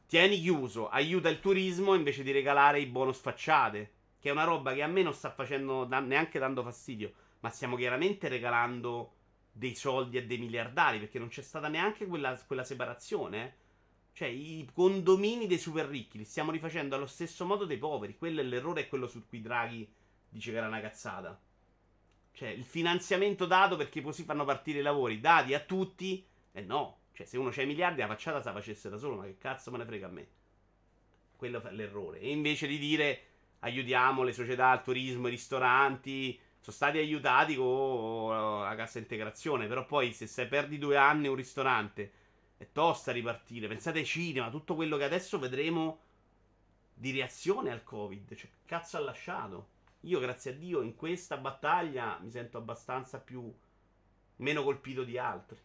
tieni 0.08 0.42
chiuso, 0.42 0.90
aiuta 0.90 1.30
il 1.30 1.40
turismo 1.40 1.94
invece 1.94 2.24
di 2.24 2.32
regalare 2.32 2.80
i 2.80 2.88
bonus 2.88 3.20
facciate. 3.20 3.92
Che 4.22 4.30
è 4.30 4.32
una 4.32 4.44
roba 4.44 4.74
che 4.74 4.84
a 4.84 4.88
me 4.88 5.02
non 5.02 5.14
sta 5.14 5.32
facendo 5.32 5.88
neanche 5.88 6.38
dando 6.38 6.62
fastidio. 6.62 7.12
Ma 7.40 7.50
stiamo 7.50 7.76
chiaramente 7.76 8.28
regalando 8.28 9.16
dei 9.52 9.74
soldi 9.74 10.20
a 10.20 10.24
dei 10.26 10.38
miliardari. 10.38 11.00
Perché 11.00 11.18
non 11.18 11.30
c'è 11.30 11.42
stata 11.42 11.68
neanche 11.68 12.06
quella, 12.06 12.40
quella 12.46 12.64
separazione. 12.64 13.44
Eh. 13.44 13.54
Cioè, 14.14 14.28
i 14.28 14.70
condomini 14.72 15.48
dei 15.48 15.58
super 15.58 15.88
ricchi 15.88 16.20
li 16.20 16.26
stiamo 16.26 16.52
rifacendo 16.52 16.96
allo 16.96 17.08
stesso 17.08 17.46
modo 17.46 17.66
dei 17.66 17.78
poveri. 17.78 18.16
Quello 18.16 18.42
è 18.42 18.44
l'errore, 18.44 18.82
è 18.82 18.88
quello 18.88 19.08
su 19.08 19.26
cui 19.28 19.42
Draghi 19.42 19.92
dice 20.30 20.52
che 20.52 20.58
era 20.58 20.68
una 20.68 20.82
cazzata. 20.82 21.40
Cioè, 22.34 22.50
il 22.50 22.64
finanziamento 22.64 23.46
dato 23.46 23.76
perché 23.76 24.02
così 24.02 24.24
fanno 24.24 24.46
partire 24.46 24.80
i 24.80 24.84
lavori, 24.84 25.20
dati 25.20 25.56
a 25.56 25.60
tutti, 25.60 26.24
e 26.52 26.60
eh 26.60 26.64
no. 26.64 27.00
Cioè, 27.14 27.26
se 27.26 27.38
uno 27.38 27.50
c'ha 27.50 27.64
i 27.64 27.66
miliardi, 27.68 28.00
la 28.02 28.08
facciata 28.08 28.40
se 28.40 28.48
la 28.48 28.54
facesse 28.54 28.90
da 28.90 28.98
solo, 28.98 29.18
ma 29.18 29.24
che 29.24 29.38
cazzo 29.38 29.72
me 29.72 29.78
ne 29.78 29.86
frega 29.86 30.08
a 30.08 30.10
me? 30.10 30.28
Quello 31.36 31.62
è 31.62 31.72
l'errore. 31.72 32.20
E 32.20 32.30
invece 32.30 32.68
di 32.68 32.78
dire 32.78 33.24
aiutiamo 33.62 34.24
le 34.24 34.34
società, 34.34 34.74
il 34.74 34.82
turismo, 34.82 35.28
i 35.28 35.32
ristoranti, 35.32 36.40
sono 36.60 36.76
stati 36.76 36.98
aiutati 37.00 37.56
con 37.56 38.30
la 38.64 38.76
cassa 38.76 39.00
integrazione, 39.00 39.68
però 39.68 39.86
poi 39.86 40.14
se 40.14 40.28
se 40.28 40.46
perdi 40.46 40.78
due 40.78 40.98
anni 40.98 41.28
un 41.28 41.36
ristorante 41.36 42.12
è 42.58 42.68
tosta 42.72 43.12
ripartire. 43.12 43.68
Pensate 43.68 44.00
ai 44.00 44.06
cinema, 44.06 44.50
tutto 44.52 44.76
quello 44.76 44.98
che 44.98 45.04
adesso 45.06 45.40
vedremo 45.40 46.00
di 46.94 47.12
reazione 47.12 47.72
al 47.72 47.84
Covid. 47.84 48.36
Cioè, 48.36 48.50
cazzo 48.66 48.98
ha 48.98 49.00
lasciato? 49.00 49.70
Io, 50.02 50.20
grazie 50.20 50.52
a 50.52 50.54
Dio, 50.56 50.82
in 50.82 50.96
questa 50.96 51.38
battaglia 51.38 52.20
mi 52.22 52.30
sento 52.30 52.58
abbastanza 52.58 53.20
più. 53.20 53.52
meno 54.38 54.64
colpito 54.64 55.04
di 55.04 55.18
altri. 55.18 55.58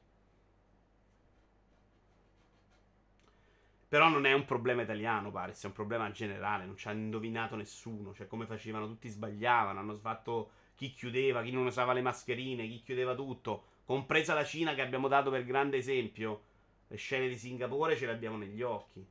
Però 3.88 4.08
non 4.08 4.26
è 4.26 4.32
un 4.32 4.44
problema 4.44 4.82
italiano, 4.82 5.30
pare, 5.30 5.54
sia 5.54 5.68
un 5.68 5.74
problema 5.74 6.10
generale. 6.10 6.66
Non 6.66 6.76
ci 6.76 6.88
ha 6.88 6.92
indovinato 6.92 7.56
nessuno. 7.56 8.12
Cioè, 8.14 8.26
come 8.26 8.46
facevano, 8.46 8.86
tutti 8.86 9.08
sbagliavano. 9.08 9.78
Hanno 9.78 9.96
fatto 9.96 10.50
chi 10.74 10.92
chiudeva, 10.92 11.42
chi 11.42 11.52
non 11.52 11.66
usava 11.66 11.92
le 11.92 12.02
mascherine, 12.02 12.66
chi 12.66 12.82
chiudeva 12.82 13.14
tutto. 13.14 13.74
Compresa 13.84 14.34
la 14.34 14.44
Cina 14.44 14.74
che 14.74 14.82
abbiamo 14.82 15.08
dato 15.08 15.30
per 15.30 15.44
grande 15.44 15.76
esempio 15.76 16.42
le 16.88 16.96
scene 16.96 17.28
di 17.28 17.36
Singapore 17.36 17.96
ce 17.96 18.06
le 18.06 18.12
abbiamo 18.12 18.36
negli 18.36 18.62
occhi. 18.62 19.04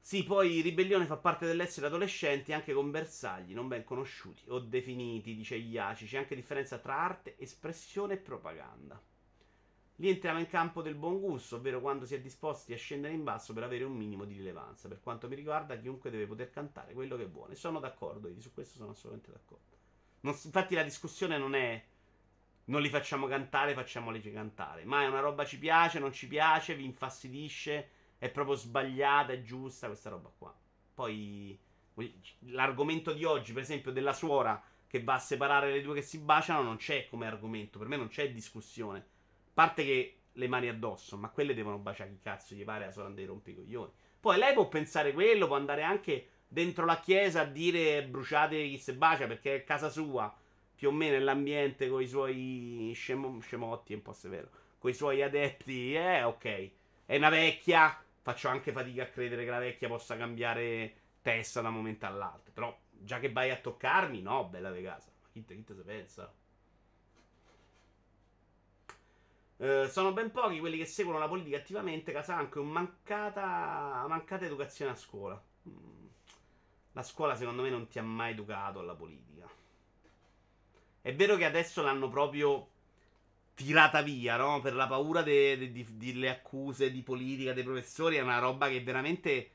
Sì, 0.00 0.24
poi 0.24 0.60
ribellione 0.60 1.06
fa 1.06 1.18
parte 1.18 1.46
dell'essere 1.46 1.86
adolescenti 1.86 2.52
anche 2.52 2.72
con 2.72 2.90
bersagli 2.90 3.52
non 3.54 3.68
ben 3.68 3.84
conosciuti 3.84 4.42
o 4.48 4.58
definiti, 4.58 5.36
dice 5.36 5.54
Iaci. 5.56 6.06
C'è 6.06 6.18
anche 6.18 6.34
differenza 6.34 6.78
tra 6.78 6.96
arte, 6.96 7.36
espressione 7.38 8.14
e 8.14 8.18
propaganda. 8.18 9.00
Lì 10.00 10.10
entriamo 10.10 10.38
in 10.38 10.46
campo 10.46 10.80
del 10.80 10.94
buon 10.94 11.18
gusto, 11.20 11.56
ovvero 11.56 11.80
quando 11.80 12.06
si 12.06 12.14
è 12.14 12.20
disposti 12.20 12.72
a 12.72 12.76
scendere 12.76 13.14
in 13.14 13.24
basso 13.24 13.52
per 13.52 13.64
avere 13.64 13.82
un 13.82 13.96
minimo 13.96 14.24
di 14.24 14.34
rilevanza. 14.34 14.86
Per 14.86 15.00
quanto 15.00 15.26
mi 15.26 15.34
riguarda, 15.34 15.76
chiunque 15.76 16.10
deve 16.10 16.26
poter 16.26 16.50
cantare 16.50 16.92
quello 16.92 17.16
che 17.16 17.26
vuole. 17.26 17.56
Sono 17.56 17.80
d'accordo, 17.80 18.30
su 18.38 18.52
questo 18.54 18.76
sono 18.76 18.90
assolutamente 18.90 19.32
d'accordo. 19.32 19.76
Non, 20.20 20.38
infatti 20.44 20.76
la 20.76 20.84
discussione 20.84 21.36
non 21.36 21.54
è 21.56 21.84
non 22.66 22.80
li 22.80 22.90
facciamo 22.90 23.26
cantare, 23.26 23.74
facciamoli 23.74 24.20
cantare. 24.30 24.84
Ma 24.84 25.02
è 25.02 25.08
una 25.08 25.18
roba 25.18 25.44
ci 25.44 25.58
piace, 25.58 25.98
non 25.98 26.12
ci 26.12 26.28
piace, 26.28 26.76
vi 26.76 26.84
infastidisce, 26.84 27.88
è 28.18 28.30
proprio 28.30 28.54
sbagliata, 28.54 29.32
è 29.32 29.42
giusta 29.42 29.88
questa 29.88 30.10
roba 30.10 30.30
qua. 30.36 30.56
Poi 30.94 31.58
l'argomento 32.50 33.12
di 33.12 33.24
oggi, 33.24 33.52
per 33.52 33.62
esempio, 33.62 33.90
della 33.90 34.12
suora 34.12 34.62
che 34.86 35.02
va 35.02 35.14
a 35.14 35.18
separare 35.18 35.72
le 35.72 35.82
due 35.82 35.94
che 35.94 36.02
si 36.02 36.18
baciano, 36.18 36.62
non 36.62 36.76
c'è 36.76 37.08
come 37.08 37.26
argomento. 37.26 37.80
Per 37.80 37.88
me 37.88 37.96
non 37.96 38.08
c'è 38.08 38.30
discussione 38.30 39.16
parte 39.58 39.84
che 39.84 40.18
le 40.34 40.46
mani 40.46 40.68
addosso, 40.68 41.16
ma 41.16 41.30
quelle 41.30 41.52
devono 41.52 41.78
baciare 41.78 42.10
chi 42.10 42.20
cazzo 42.22 42.54
gli 42.54 42.62
pare 42.62 42.84
a 42.84 42.92
sola 42.92 43.08
dei 43.08 43.24
rompicoglioni. 43.24 43.90
Poi 44.20 44.38
lei 44.38 44.52
può 44.52 44.68
pensare 44.68 45.12
quello, 45.12 45.48
può 45.48 45.56
andare 45.56 45.82
anche 45.82 46.28
dentro 46.46 46.84
la 46.84 47.00
chiesa 47.00 47.40
a 47.40 47.44
dire 47.44 48.04
bruciate 48.04 48.68
chi 48.68 48.78
se 48.78 48.94
bacia 48.94 49.26
perché 49.26 49.56
è 49.56 49.64
casa 49.64 49.88
sua, 49.88 50.32
più 50.76 50.90
o 50.90 50.92
meno 50.92 51.14
nell'ambiente 51.16 51.88
con 51.88 52.00
i 52.00 52.06
suoi 52.06 52.92
scemo, 52.94 53.40
scemotti, 53.40 53.94
è 53.94 53.96
un 53.96 54.02
po' 54.02 54.12
severo, 54.12 54.48
con 54.78 54.92
i 54.92 54.94
suoi 54.94 55.22
adepti, 55.22 55.92
eh, 55.92 56.22
ok. 56.22 56.70
È 57.04 57.16
una 57.16 57.28
vecchia, 57.28 58.00
faccio 58.22 58.46
anche 58.46 58.70
fatica 58.70 59.02
a 59.02 59.06
credere 59.06 59.42
che 59.42 59.50
la 59.50 59.58
vecchia 59.58 59.88
possa 59.88 60.16
cambiare 60.16 60.94
testa 61.20 61.62
da 61.62 61.68
un 61.70 61.74
momento 61.74 62.06
all'altro, 62.06 62.52
però 62.52 62.78
già 62.92 63.18
che 63.18 63.32
vai 63.32 63.50
a 63.50 63.56
toccarmi, 63.56 64.22
no, 64.22 64.44
bella 64.44 64.70
di 64.70 64.82
casa. 64.84 65.10
Ma 65.20 65.28
chi 65.32 65.44
te, 65.44 65.56
chi 65.56 65.64
te 65.64 65.74
se 65.74 65.82
pensa? 65.82 66.32
Eh, 69.60 69.88
sono 69.90 70.12
ben 70.12 70.30
pochi 70.30 70.60
quelli 70.60 70.78
che 70.78 70.86
seguono 70.86 71.18
la 71.18 71.26
politica 71.26 71.56
attivamente, 71.56 72.12
causa 72.12 72.36
anche 72.36 72.60
una 72.60 72.70
mancata, 72.70 74.04
mancata 74.08 74.44
educazione 74.44 74.92
a 74.92 74.96
scuola. 74.96 75.42
Mm. 75.68 76.06
La 76.92 77.02
scuola, 77.02 77.34
secondo 77.34 77.62
me, 77.62 77.70
non 77.70 77.88
ti 77.88 77.98
ha 77.98 78.02
mai 78.02 78.32
educato 78.32 78.78
alla 78.78 78.94
politica. 78.94 79.48
È 81.02 81.14
vero 81.14 81.36
che 81.36 81.44
adesso 81.44 81.82
l'hanno 81.82 82.08
proprio 82.08 82.68
tirata 83.54 84.00
via, 84.02 84.36
no? 84.36 84.60
Per 84.60 84.74
la 84.74 84.86
paura 84.86 85.22
delle 85.22 86.28
accuse 86.28 86.92
di 86.92 87.02
politica 87.02 87.52
dei 87.52 87.64
professori. 87.64 88.16
È 88.16 88.20
una 88.20 88.38
roba 88.38 88.68
che 88.68 88.80
veramente 88.82 89.50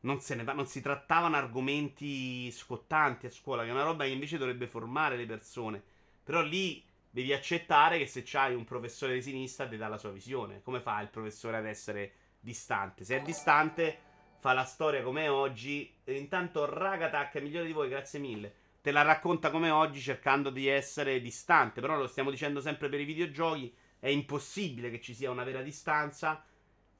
non, 0.00 0.20
se 0.20 0.34
ne 0.34 0.44
va, 0.44 0.52
non 0.52 0.66
si 0.66 0.80
trattavano 0.80 1.36
argomenti 1.36 2.50
scottanti 2.52 3.26
a 3.26 3.30
scuola, 3.30 3.64
che 3.64 3.68
è 3.68 3.72
una 3.72 3.82
roba 3.82 4.04
che 4.04 4.10
invece 4.10 4.38
dovrebbe 4.38 4.66
formare 4.66 5.16
le 5.16 5.26
persone. 5.26 5.82
Però 6.24 6.40
lì 6.42 6.82
devi 7.16 7.32
accettare 7.32 7.96
che 7.96 8.06
se 8.06 8.24
c'hai 8.26 8.54
un 8.54 8.64
professore 8.64 9.14
di 9.14 9.22
sinistra 9.22 9.66
ti 9.66 9.78
dà 9.78 9.88
la 9.88 9.96
sua 9.96 10.10
visione. 10.10 10.60
Come 10.60 10.80
fa 10.80 11.00
il 11.00 11.08
professore 11.08 11.56
ad 11.56 11.64
essere 11.64 12.12
distante? 12.38 13.04
Se 13.04 13.16
è 13.16 13.22
distante, 13.22 13.98
fa 14.38 14.52
la 14.52 14.64
storia 14.64 15.02
come 15.02 15.26
oggi. 15.28 15.90
Intanto 16.04 16.66
Ragatac, 16.66 17.36
migliore 17.36 17.64
di 17.64 17.72
voi, 17.72 17.88
grazie 17.88 18.18
mille. 18.18 18.54
Te 18.82 18.90
la 18.90 19.00
racconta 19.00 19.50
come 19.50 19.70
oggi 19.70 19.98
cercando 19.98 20.50
di 20.50 20.66
essere 20.66 21.18
distante. 21.22 21.80
Però 21.80 21.96
lo 21.96 22.06
stiamo 22.06 22.30
dicendo 22.30 22.60
sempre 22.60 22.90
per 22.90 23.00
i 23.00 23.06
videogiochi. 23.06 23.74
È 23.98 24.08
impossibile 24.08 24.90
che 24.90 25.00
ci 25.00 25.14
sia 25.14 25.30
una 25.30 25.44
vera 25.44 25.62
distanza. 25.62 26.44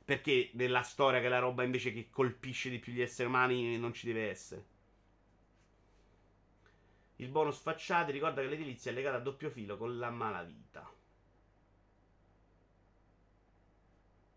Perché 0.03 0.49
nella 0.55 0.81
storia, 0.81 1.21
che 1.21 1.27
è 1.27 1.29
la 1.29 1.41
roba 1.41 1.62
invece 1.62 1.93
che 1.93 2.09
colpisce 2.09 2.71
di 2.71 2.79
più 2.79 2.95
gli 2.95 3.03
esseri 3.03 3.29
umani, 3.29 3.77
non 3.77 3.93
ci 3.93 4.07
deve 4.07 4.31
essere. 4.31 4.64
Il 7.17 7.31
bonus 7.31 7.59
facciati 7.59 8.12
ricorda 8.12 8.43
che 8.43 8.49
l'edilizia 8.49 8.91
è 8.91 8.95
legata 8.95 9.17
a 9.17 9.21
doppio 9.21 9.49
filo 9.49 9.79
con 9.79 9.99
la 9.99 10.11
malavita. 10.11 10.93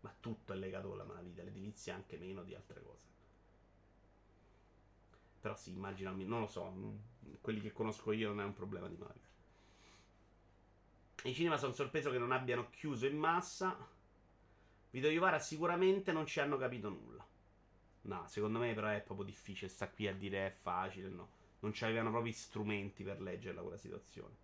Ma 0.00 0.14
tutto 0.18 0.54
è 0.54 0.56
legato 0.56 0.88
con 0.88 0.96
la 0.96 1.04
malavita, 1.04 1.42
l'edilizia 1.42 1.94
anche 1.94 2.16
meno 2.16 2.42
di 2.42 2.54
altre 2.54 2.82
cose. 2.82 3.08
Però 5.40 5.54
sì, 5.56 5.70
immagino, 5.70 6.10
non 6.12 6.40
lo 6.40 6.46
so, 6.46 6.72
quelli 7.42 7.60
che 7.60 7.72
conosco 7.72 8.12
io 8.12 8.28
non 8.28 8.40
è 8.40 8.44
un 8.44 8.54
problema 8.54 8.88
di 8.88 8.96
malavita. 8.96 9.28
I 11.24 11.34
cinema 11.34 11.58
sono 11.58 11.74
sorpreso 11.74 12.10
che 12.10 12.18
non 12.18 12.32
abbiano 12.32 12.70
chiuso 12.70 13.06
in 13.06 13.18
massa. 13.18 13.76
Video 14.90 15.10
Iovara 15.10 15.38
sicuramente 15.38 16.12
non 16.12 16.24
ci 16.24 16.40
hanno 16.40 16.56
capito 16.56 16.88
nulla. 16.88 17.26
No, 18.02 18.26
secondo 18.26 18.58
me 18.58 18.72
però 18.72 18.88
è 18.88 19.02
proprio 19.02 19.26
difficile 19.26 19.68
sta 19.68 19.90
qui 19.90 20.08
a 20.08 20.14
dire 20.14 20.46
è 20.46 20.50
facile, 20.50 21.08
no 21.10 21.39
non 21.60 21.72
c'avevano 21.74 22.10
proprio 22.10 22.32
strumenti 22.32 23.02
per 23.02 23.20
leggerla 23.20 23.60
quella 23.60 23.76
situazione. 23.76 24.34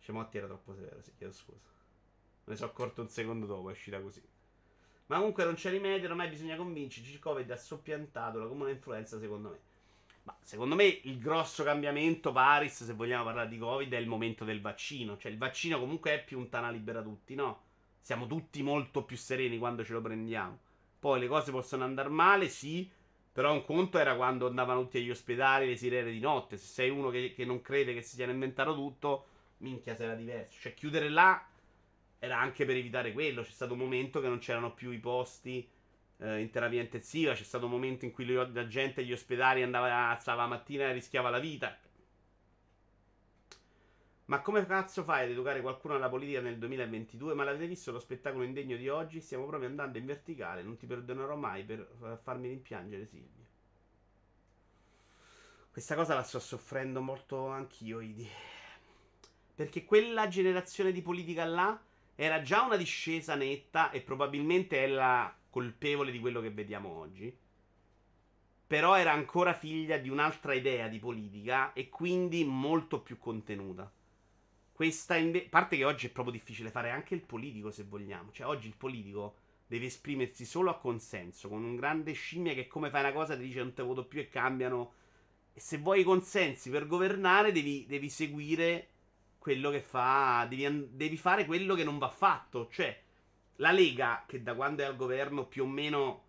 Scemotti 0.00 0.36
era 0.36 0.46
troppo 0.46 0.74
severo, 0.74 1.00
sì, 1.02 1.12
chiedo 1.16 1.32
scusa. 1.32 1.68
Me 2.44 2.52
ne 2.52 2.56
sono 2.56 2.70
accorto 2.70 3.00
un 3.00 3.08
secondo 3.08 3.46
dopo, 3.46 3.70
è 3.70 3.72
uscita 3.72 4.00
così. 4.00 4.22
Ma 5.06 5.16
comunque 5.16 5.44
non 5.44 5.54
c'è 5.54 5.70
rimedio, 5.70 6.08
ormai 6.08 6.28
bisogna 6.28 6.56
convincerci. 6.56 7.12
Il 7.12 7.18
Covid 7.18 7.50
ha 7.50 7.56
soppiantato 7.56 8.38
la 8.38 8.46
comune 8.46 8.72
influenza, 8.72 9.18
secondo 9.18 9.50
me. 9.50 9.58
Ma 10.24 10.36
secondo 10.40 10.74
me 10.74 10.84
il 10.84 11.18
grosso 11.18 11.62
cambiamento, 11.64 12.32
Paris, 12.32 12.84
se 12.84 12.92
vogliamo 12.94 13.24
parlare 13.24 13.48
di 13.48 13.58
Covid, 13.58 13.92
è 13.92 13.98
il 13.98 14.06
momento 14.06 14.44
del 14.44 14.60
vaccino. 14.60 15.18
Cioè 15.18 15.30
il 15.30 15.38
vaccino 15.38 15.78
comunque 15.78 16.12
è 16.12 16.24
più 16.24 16.38
un 16.38 16.48
tana 16.48 16.70
libera 16.70 17.02
tutti, 17.02 17.34
no? 17.34 17.62
Siamo 18.00 18.26
tutti 18.26 18.62
molto 18.62 19.04
più 19.04 19.16
sereni 19.16 19.58
quando 19.58 19.84
ce 19.84 19.92
lo 19.92 20.00
prendiamo. 20.00 20.58
Poi 20.98 21.20
le 21.20 21.28
cose 21.28 21.50
possono 21.50 21.84
andare 21.84 22.08
male, 22.08 22.48
sì, 22.48 22.90
però 23.34 23.52
un 23.52 23.64
conto 23.64 23.98
era 23.98 24.14
quando 24.14 24.46
andavano 24.46 24.82
tutti 24.82 24.98
agli 24.98 25.10
ospedali 25.10 25.66
le 25.66 25.76
sirene 25.76 26.12
di 26.12 26.20
notte. 26.20 26.56
Se 26.56 26.66
sei 26.66 26.88
uno 26.88 27.10
che, 27.10 27.32
che 27.34 27.44
non 27.44 27.62
crede 27.62 27.92
che 27.92 28.00
si 28.00 28.14
siano 28.14 28.30
inventato 28.30 28.76
tutto, 28.76 29.26
minchia, 29.56 29.96
se 29.96 30.04
era 30.04 30.14
diverso. 30.14 30.60
Cioè, 30.60 30.72
chiudere 30.72 31.08
là 31.08 31.44
era 32.20 32.38
anche 32.38 32.64
per 32.64 32.76
evitare 32.76 33.12
quello. 33.12 33.42
C'è 33.42 33.50
stato 33.50 33.72
un 33.72 33.80
momento 33.80 34.20
che 34.20 34.28
non 34.28 34.38
c'erano 34.38 34.72
più 34.72 34.92
i 34.92 35.00
posti 35.00 35.68
eh, 36.18 36.38
in 36.38 36.50
terapia 36.50 36.80
intensiva. 36.80 37.34
C'è 37.34 37.42
stato 37.42 37.64
un 37.64 37.72
momento 37.72 38.04
in 38.04 38.12
cui 38.12 38.24
la 38.24 38.68
gente 38.68 39.00
agli 39.00 39.12
ospedali 39.12 39.64
andava, 39.64 40.16
stava 40.20 40.42
la 40.42 40.48
mattina 40.48 40.88
e 40.88 40.92
rischiava 40.92 41.28
la 41.28 41.40
vita. 41.40 41.76
Ma 44.34 44.40
come 44.40 44.66
cazzo 44.66 45.04
fai 45.04 45.22
ad 45.22 45.30
educare 45.30 45.60
qualcuno 45.60 45.94
alla 45.94 46.08
politica 46.08 46.40
nel 46.40 46.58
2022? 46.58 47.34
Ma 47.34 47.44
l'avete 47.44 47.68
visto 47.68 47.92
lo 47.92 48.00
spettacolo 48.00 48.42
indegno 48.42 48.76
di 48.76 48.88
oggi? 48.88 49.20
Stiamo 49.20 49.46
proprio 49.46 49.68
andando 49.68 49.96
in 49.96 50.06
verticale. 50.06 50.64
Non 50.64 50.76
ti 50.76 50.86
perdonerò 50.86 51.36
mai 51.36 51.62
per 51.62 52.18
farmi 52.20 52.48
rimpiangere, 52.48 53.06
Silvio. 53.06 53.44
Questa 55.70 55.94
cosa 55.94 56.16
la 56.16 56.24
sto 56.24 56.40
soffrendo 56.40 57.00
molto 57.00 57.46
anch'io, 57.46 58.00
Idi. 58.00 58.28
Perché 59.54 59.84
quella 59.84 60.26
generazione 60.26 60.90
di 60.90 61.00
politica 61.00 61.44
là 61.44 61.80
era 62.16 62.42
già 62.42 62.62
una 62.62 62.76
discesa 62.76 63.36
netta 63.36 63.92
e 63.92 64.00
probabilmente 64.00 64.82
è 64.82 64.88
la 64.88 65.32
colpevole 65.48 66.10
di 66.10 66.18
quello 66.18 66.40
che 66.40 66.50
vediamo 66.50 66.88
oggi. 66.88 67.38
Però 68.66 68.96
era 68.96 69.12
ancora 69.12 69.54
figlia 69.54 69.96
di 69.98 70.08
un'altra 70.08 70.54
idea 70.54 70.88
di 70.88 70.98
politica 70.98 71.72
e 71.72 71.88
quindi 71.88 72.42
molto 72.42 73.00
più 73.00 73.16
contenuta. 73.16 73.93
Questa 74.74 75.14
invece. 75.14 75.46
A 75.46 75.50
parte 75.50 75.76
che 75.76 75.84
oggi 75.84 76.08
è 76.08 76.10
proprio 76.10 76.34
difficile 76.34 76.68
fare 76.68 76.90
anche 76.90 77.14
il 77.14 77.20
politico, 77.20 77.70
se 77.70 77.84
vogliamo. 77.84 78.32
Cioè, 78.32 78.44
oggi 78.44 78.66
il 78.66 78.74
politico 78.76 79.36
deve 79.68 79.86
esprimersi 79.86 80.44
solo 80.44 80.70
a 80.70 80.78
consenso, 80.78 81.48
con 81.48 81.62
un 81.62 81.76
grande 81.76 82.12
scimmia 82.12 82.54
che 82.54 82.66
come 82.66 82.90
fai 82.90 83.02
una 83.02 83.12
cosa 83.12 83.36
ti 83.36 83.44
dice 83.44 83.60
non 83.60 83.72
te 83.72 83.84
voto 83.84 84.04
più 84.04 84.18
e 84.18 84.28
cambiano. 84.28 84.94
E 85.52 85.60
se 85.60 85.78
vuoi 85.78 86.00
i 86.00 86.02
consensi 86.02 86.70
per 86.70 86.88
governare, 86.88 87.52
devi, 87.52 87.86
devi 87.86 88.08
seguire 88.08 88.88
quello 89.38 89.70
che 89.70 89.80
fa. 89.80 90.44
Devi, 90.48 90.88
devi, 90.90 91.16
fare 91.16 91.46
quello 91.46 91.76
che 91.76 91.84
non 91.84 91.98
va 91.98 92.08
fatto. 92.08 92.68
Cioè, 92.68 93.00
la 93.56 93.70
Lega, 93.70 94.24
che 94.26 94.42
da 94.42 94.56
quando 94.56 94.82
è 94.82 94.86
al 94.86 94.96
governo 94.96 95.46
più 95.46 95.62
o 95.62 95.68
meno 95.68 96.22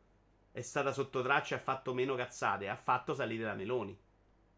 è 0.52 0.62
stata 0.62 0.93
sotto 0.93 1.24
traccia 1.24 1.56
e 1.56 1.58
ha 1.58 1.62
fatto 1.62 1.96
meno 1.96 2.14
cazzate, 2.14 2.70
ha 2.70 2.76
fatto 2.76 3.16
salire 3.16 3.43
la 3.43 3.56
Meloni. 3.56 3.98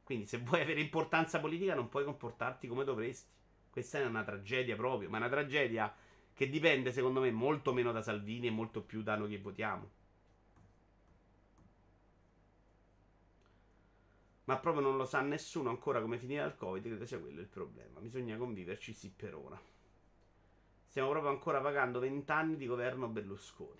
Quindi, 0.03 0.25
se 0.25 0.39
vuoi 0.39 0.59
avere 0.59 0.81
importanza 0.81 1.39
politica, 1.39 1.73
non 1.73 1.88
puoi 1.88 2.03
comportarti 2.03 2.67
come 2.67 2.83
dovresti. 2.83 3.35
Questa 3.78 3.99
è 3.99 4.05
una 4.05 4.23
tragedia 4.23 4.75
proprio, 4.75 5.07
ma 5.07 5.17
è 5.17 5.19
una 5.19 5.30
tragedia 5.30 5.95
che 6.34 6.49
dipende 6.49 6.91
secondo 6.91 7.19
me 7.19 7.30
molto 7.30 7.73
meno 7.73 7.91
da 7.91 8.01
Salvini 8.01 8.47
e 8.47 8.49
molto 8.49 8.82
più 8.82 9.03
da 9.03 9.15
noi 9.15 9.30
che 9.30 9.38
votiamo. 9.38 9.89
Ma 14.45 14.57
proprio 14.57 14.82
non 14.82 14.97
lo 14.97 15.05
sa 15.05 15.21
nessuno 15.21 15.69
ancora 15.69 16.01
come 16.01 16.17
finirà 16.17 16.45
il 16.45 16.55
Covid, 16.55 16.84
credo 16.84 17.05
sia 17.05 17.19
quello 17.19 17.39
il 17.39 17.45
problema. 17.45 17.99
Bisogna 17.99 18.36
conviverci 18.36 18.93
sì 18.93 19.13
per 19.15 19.36
ora. 19.36 19.61
Stiamo 20.88 21.11
proprio 21.11 21.30
ancora 21.32 21.61
pagando 21.61 21.99
vent'anni 21.99 22.57
di 22.57 22.65
governo 22.65 23.07
Berlusconi. 23.07 23.80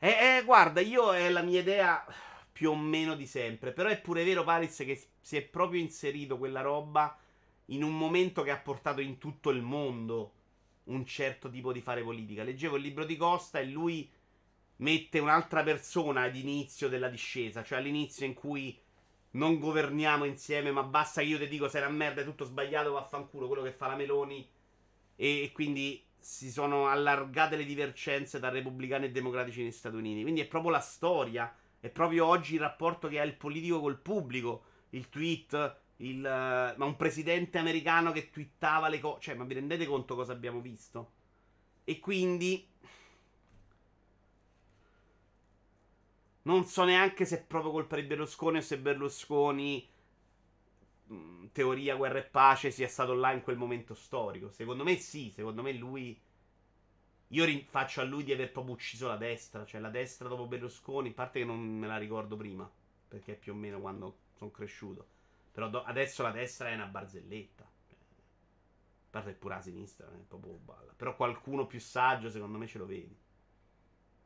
E 0.00 0.08
eh, 0.08 0.38
eh, 0.38 0.42
guarda, 0.44 0.80
io 0.80 1.12
è 1.12 1.30
la 1.30 1.42
mia 1.42 1.60
idea 1.60 2.04
più 2.50 2.70
o 2.72 2.76
meno 2.76 3.14
di 3.14 3.28
sempre. 3.28 3.70
Però 3.70 3.88
è 3.88 4.00
pure 4.00 4.24
vero, 4.24 4.42
Paris, 4.42 4.78
che 4.78 5.00
si 5.20 5.36
è 5.36 5.42
proprio 5.42 5.80
inserito 5.80 6.36
quella 6.36 6.62
roba 6.62 7.16
in 7.70 7.82
un 7.82 7.96
momento 7.96 8.42
che 8.42 8.50
ha 8.50 8.58
portato 8.58 9.00
in 9.00 9.18
tutto 9.18 9.50
il 9.50 9.62
mondo 9.62 10.32
un 10.84 11.04
certo 11.04 11.50
tipo 11.50 11.72
di 11.72 11.80
fare 11.80 12.02
politica. 12.02 12.42
Leggevo 12.42 12.76
il 12.76 12.82
libro 12.82 13.04
di 13.04 13.16
Costa 13.16 13.58
e 13.58 13.66
lui 13.66 14.10
mette 14.76 15.18
un'altra 15.18 15.62
persona 15.62 16.22
ad 16.22 16.36
inizio 16.36 16.88
della 16.88 17.08
discesa, 17.08 17.62
cioè 17.62 17.78
all'inizio 17.78 18.26
in 18.26 18.34
cui 18.34 18.78
non 19.32 19.58
governiamo 19.58 20.24
insieme, 20.24 20.70
ma 20.70 20.82
basta 20.82 21.20
che 21.20 21.26
io 21.26 21.38
ti 21.38 21.48
dico 21.48 21.68
sei 21.68 21.82
una 21.82 21.90
merda, 21.90 22.22
è 22.22 22.24
tutto 22.24 22.44
sbagliato, 22.44 22.92
vaffanculo, 22.92 23.46
quello 23.46 23.62
che 23.62 23.72
fa 23.72 23.88
la 23.88 23.96
Meloni. 23.96 24.48
E 25.16 25.50
quindi 25.52 26.02
si 26.18 26.50
sono 26.50 26.86
allargate 26.86 27.56
le 27.56 27.64
divergenze 27.64 28.38
tra 28.38 28.48
repubblicani 28.48 29.06
e 29.06 29.10
democratici 29.10 29.62
negli 29.62 29.72
Stati 29.72 29.96
Uniti. 29.96 30.22
Quindi 30.22 30.40
è 30.40 30.46
proprio 30.46 30.70
la 30.70 30.80
storia, 30.80 31.54
è 31.80 31.88
proprio 31.90 32.26
oggi 32.26 32.54
il 32.54 32.60
rapporto 32.60 33.08
che 33.08 33.20
ha 33.20 33.24
il 33.24 33.34
politico 33.34 33.80
col 33.80 33.98
pubblico, 33.98 34.64
il 34.90 35.08
tweet, 35.08 35.76
il, 35.98 36.18
uh, 36.18 36.78
ma 36.78 36.84
un 36.84 36.96
presidente 36.96 37.58
americano 37.58 38.12
che 38.12 38.30
twittava 38.30 38.88
le 38.88 39.00
cose. 39.00 39.20
Cioè, 39.20 39.34
ma 39.34 39.44
vi 39.44 39.54
rendete 39.54 39.86
conto 39.86 40.14
cosa 40.14 40.32
abbiamo 40.32 40.60
visto? 40.60 41.12
E 41.84 41.98
quindi 42.00 42.66
Non 46.48 46.64
so 46.64 46.84
neanche 46.84 47.26
se 47.26 47.40
è 47.40 47.42
proprio 47.44 47.70
colpa 47.72 47.96
di 47.96 48.04
Berlusconi 48.04 48.56
o 48.56 48.60
se 48.62 48.78
Berlusconi, 48.78 49.86
mm, 51.12 51.46
teoria 51.52 51.94
guerra 51.94 52.20
e 52.20 52.22
pace, 52.22 52.70
sia 52.70 52.88
stato 52.88 53.12
là 53.12 53.32
in 53.32 53.42
quel 53.42 53.58
momento 53.58 53.92
storico. 53.94 54.50
Secondo 54.50 54.82
me 54.82 54.96
sì, 54.96 55.30
secondo 55.30 55.60
me 55.62 55.72
lui... 55.72 56.18
Io 57.32 57.64
faccio 57.68 58.00
a 58.00 58.04
lui 58.04 58.24
di 58.24 58.32
aver 58.32 58.50
proprio 58.50 58.74
ucciso 58.74 59.06
la 59.08 59.18
destra, 59.18 59.66
cioè 59.66 59.78
la 59.78 59.90
destra 59.90 60.28
dopo 60.28 60.46
Berlusconi, 60.46 61.10
a 61.10 61.12
parte 61.12 61.40
che 61.40 61.44
non 61.44 61.60
me 61.60 61.86
la 61.86 61.98
ricordo 61.98 62.34
prima, 62.36 62.70
perché 63.06 63.32
è 63.32 63.36
più 63.36 63.52
o 63.52 63.56
meno 63.56 63.78
quando 63.78 64.16
sono 64.34 64.50
cresciuto. 64.50 65.17
Però 65.58 65.70
do- 65.70 65.82
adesso 65.82 66.22
la 66.22 66.30
destra 66.30 66.68
è 66.68 66.74
una 66.74 66.86
barzelletta. 66.86 67.64
A 67.64 69.08
parte 69.10 69.32
pure 69.32 69.56
la 69.56 69.60
sinistra 69.60 70.06
è 70.06 70.22
proprio 70.28 70.52
balla. 70.52 70.92
Però 70.96 71.16
qualcuno 71.16 71.66
più 71.66 71.80
saggio, 71.80 72.30
secondo 72.30 72.58
me, 72.58 72.68
ce 72.68 72.78
lo 72.78 72.86
vedi. 72.86 73.18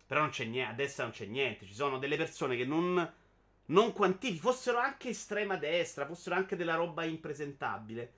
Però 0.07 0.21
non 0.21 0.29
c'è 0.29 0.45
niente, 0.45 0.71
a 0.71 0.75
destra 0.75 1.05
non 1.05 1.15
c'è 1.15 1.25
niente. 1.25 1.65
Ci 1.65 1.73
sono 1.73 1.97
delle 1.97 2.19
persone 2.19 2.55
che 2.55 2.67
non, 2.67 3.15
non 3.65 3.93
quantifichi, 3.95 4.41
fossero 4.41 4.77
anche 4.77 5.09
estrema 5.09 5.57
destra, 5.57 6.05
fossero 6.05 6.35
anche 6.35 6.55
della 6.55 6.75
roba 6.75 7.05
impresentabile. 7.05 8.13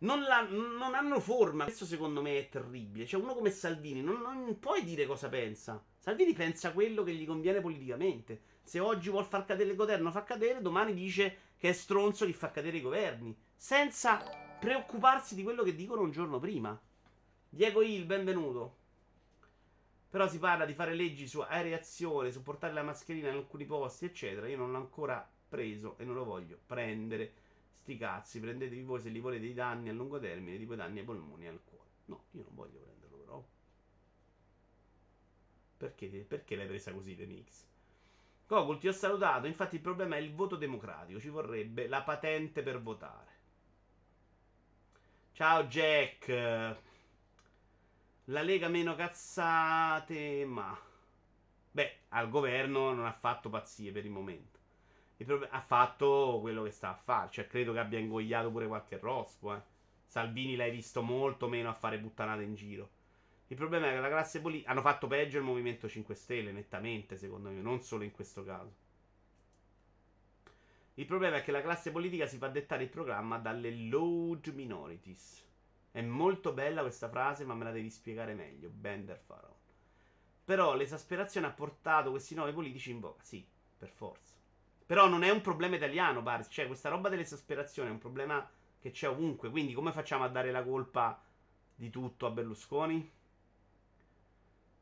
Non, 0.00 0.20
la, 0.20 0.42
non, 0.42 0.94
hanno 0.94 1.20
forma. 1.20 1.64
Questo 1.64 1.86
secondo 1.86 2.20
me 2.20 2.36
è 2.36 2.50
terribile. 2.50 3.06
Cioè, 3.06 3.22
uno 3.22 3.32
come 3.32 3.48
Salvini 3.48 4.02
non, 4.02 4.20
non, 4.20 4.58
puoi 4.58 4.84
dire 4.84 5.06
cosa 5.06 5.30
pensa. 5.30 5.82
Salvini 5.96 6.34
pensa 6.34 6.72
quello 6.72 7.02
che 7.04 7.14
gli 7.14 7.24
conviene 7.24 7.62
politicamente. 7.62 8.42
Se 8.62 8.80
oggi 8.80 9.08
vuol 9.08 9.24
far 9.24 9.46
cadere 9.46 9.70
il 9.70 9.76
governo, 9.76 10.10
fa 10.10 10.24
cadere, 10.24 10.60
domani 10.60 10.92
dice 10.92 11.43
che 11.56 11.68
è 11.68 11.72
stronzo 11.72 12.26
chi 12.26 12.32
fa 12.32 12.50
cadere 12.50 12.76
i 12.76 12.82
governi. 12.82 13.36
Senza 13.56 14.22
preoccuparsi 14.58 15.34
di 15.34 15.42
quello 15.42 15.62
che 15.62 15.74
dicono 15.74 16.02
un 16.02 16.10
giorno 16.10 16.38
prima. 16.38 16.78
Diego 17.48 17.82
Il, 17.82 18.04
benvenuto. 18.04 18.76
Però 20.10 20.28
si 20.28 20.38
parla 20.38 20.64
di 20.64 20.74
fare 20.74 20.94
leggi 20.94 21.26
su 21.26 21.40
aereazione, 21.40 22.30
su 22.30 22.42
portare 22.42 22.72
la 22.72 22.82
mascherina 22.82 23.28
in 23.28 23.34
alcuni 23.36 23.64
posti, 23.64 24.04
eccetera. 24.04 24.48
Io 24.48 24.56
non 24.56 24.70
l'ho 24.70 24.78
ancora 24.78 25.28
preso 25.48 25.96
e 25.98 26.04
non 26.04 26.14
lo 26.14 26.24
voglio 26.24 26.58
prendere. 26.66 27.32
Sti 27.80 27.96
cazzi, 27.96 28.40
prendetevi 28.40 28.82
voi 28.82 29.00
se 29.00 29.08
li 29.08 29.20
volete 29.20 29.42
dei 29.42 29.54
danni 29.54 29.88
a 29.88 29.92
lungo 29.92 30.18
termine, 30.18 30.56
tipo 30.56 30.74
danni 30.74 31.00
ai 31.00 31.04
polmoni 31.04 31.44
e 31.44 31.48
al 31.48 31.60
cuore. 31.64 31.88
No, 32.06 32.24
io 32.30 32.42
non 32.42 32.54
voglio 32.54 32.78
prenderlo 32.78 33.16
però. 33.16 33.44
Perché, 35.76 36.06
perché 36.06 36.56
l'hai 36.56 36.66
presa 36.66 36.92
così, 36.92 37.14
Denix? 37.14 37.64
Gogol, 38.46 38.78
ti 38.78 38.88
ho 38.88 38.92
salutato. 38.92 39.46
Infatti 39.46 39.76
il 39.76 39.80
problema 39.80 40.16
è 40.16 40.20
il 40.20 40.34
voto 40.34 40.56
democratico. 40.56 41.18
Ci 41.18 41.28
vorrebbe 41.28 41.88
la 41.88 42.02
patente 42.02 42.62
per 42.62 42.80
votare. 42.82 43.32
Ciao 45.32 45.64
Jack. 45.64 46.28
La 48.28 48.42
Lega 48.42 48.68
meno 48.68 48.94
cazzate, 48.94 50.44
ma... 50.44 50.78
Beh, 51.70 51.98
al 52.10 52.28
governo 52.28 52.92
non 52.92 53.04
ha 53.04 53.12
fatto 53.12 53.50
pazzie 53.50 53.92
per 53.92 54.04
il 54.04 54.10
momento. 54.10 54.58
Il 55.16 55.48
ha 55.50 55.60
fatto 55.60 56.38
quello 56.40 56.62
che 56.62 56.70
sta 56.70 56.90
a 56.90 56.94
fare. 56.94 57.30
Cioè, 57.30 57.46
credo 57.46 57.72
che 57.72 57.80
abbia 57.80 57.98
ingoiato 57.98 58.50
pure 58.50 58.66
qualche 58.66 58.98
rospo, 58.98 59.54
eh. 59.54 59.60
Salvini 60.06 60.54
l'hai 60.54 60.70
visto 60.70 61.02
molto 61.02 61.48
meno 61.48 61.68
a 61.68 61.74
fare 61.74 61.98
puttanate 61.98 62.42
in 62.42 62.54
giro. 62.54 62.90
Il 63.48 63.56
problema 63.56 63.88
è 63.88 63.92
che 63.92 64.00
la 64.00 64.08
classe 64.08 64.40
politica... 64.40 64.70
Hanno 64.70 64.80
fatto 64.80 65.06
peggio 65.06 65.38
il 65.38 65.44
Movimento 65.44 65.88
5 65.88 66.14
Stelle, 66.14 66.52
nettamente, 66.52 67.16
secondo 67.16 67.50
me. 67.50 67.60
Non 67.60 67.82
solo 67.82 68.04
in 68.04 68.10
questo 68.10 68.44
caso. 68.44 68.82
Il 70.94 71.06
problema 71.06 71.36
è 71.36 71.42
che 71.42 71.50
la 71.50 71.60
classe 71.60 71.90
politica 71.90 72.26
si 72.26 72.38
fa 72.38 72.48
dettare 72.48 72.84
il 72.84 72.88
programma 72.88 73.38
dalle 73.38 73.70
load 73.72 74.46
minorities. 74.48 75.44
È 75.90 76.00
molto 76.00 76.52
bella 76.52 76.82
questa 76.82 77.08
frase, 77.08 77.44
ma 77.44 77.54
me 77.54 77.64
la 77.64 77.72
devi 77.72 77.90
spiegare 77.90 78.34
meglio. 78.34 78.68
Bender 78.68 79.20
Pharaoh. 79.24 79.58
Però 80.44 80.74
l'esasperazione 80.74 81.46
ha 81.46 81.52
portato 81.52 82.10
questi 82.10 82.34
nuovi 82.34 82.52
politici 82.52 82.90
in 82.90 83.00
bocca. 83.00 83.24
Sì, 83.24 83.46
per 83.78 83.88
forza. 83.88 84.34
Però 84.86 85.08
non 85.08 85.22
è 85.22 85.30
un 85.30 85.40
problema 85.40 85.76
italiano, 85.76 86.22
Baris. 86.22 86.48
Cioè, 86.50 86.66
questa 86.66 86.88
roba 86.88 87.08
dell'esasperazione 87.08 87.88
è 87.88 87.92
un 87.92 87.98
problema 87.98 88.48
che 88.78 88.90
c'è 88.90 89.08
ovunque. 89.08 89.50
Quindi, 89.50 89.72
come 89.72 89.92
facciamo 89.92 90.24
a 90.24 90.28
dare 90.28 90.50
la 90.50 90.62
colpa 90.62 91.22
di 91.74 91.90
tutto 91.90 92.26
a 92.26 92.30
Berlusconi? 92.30 93.10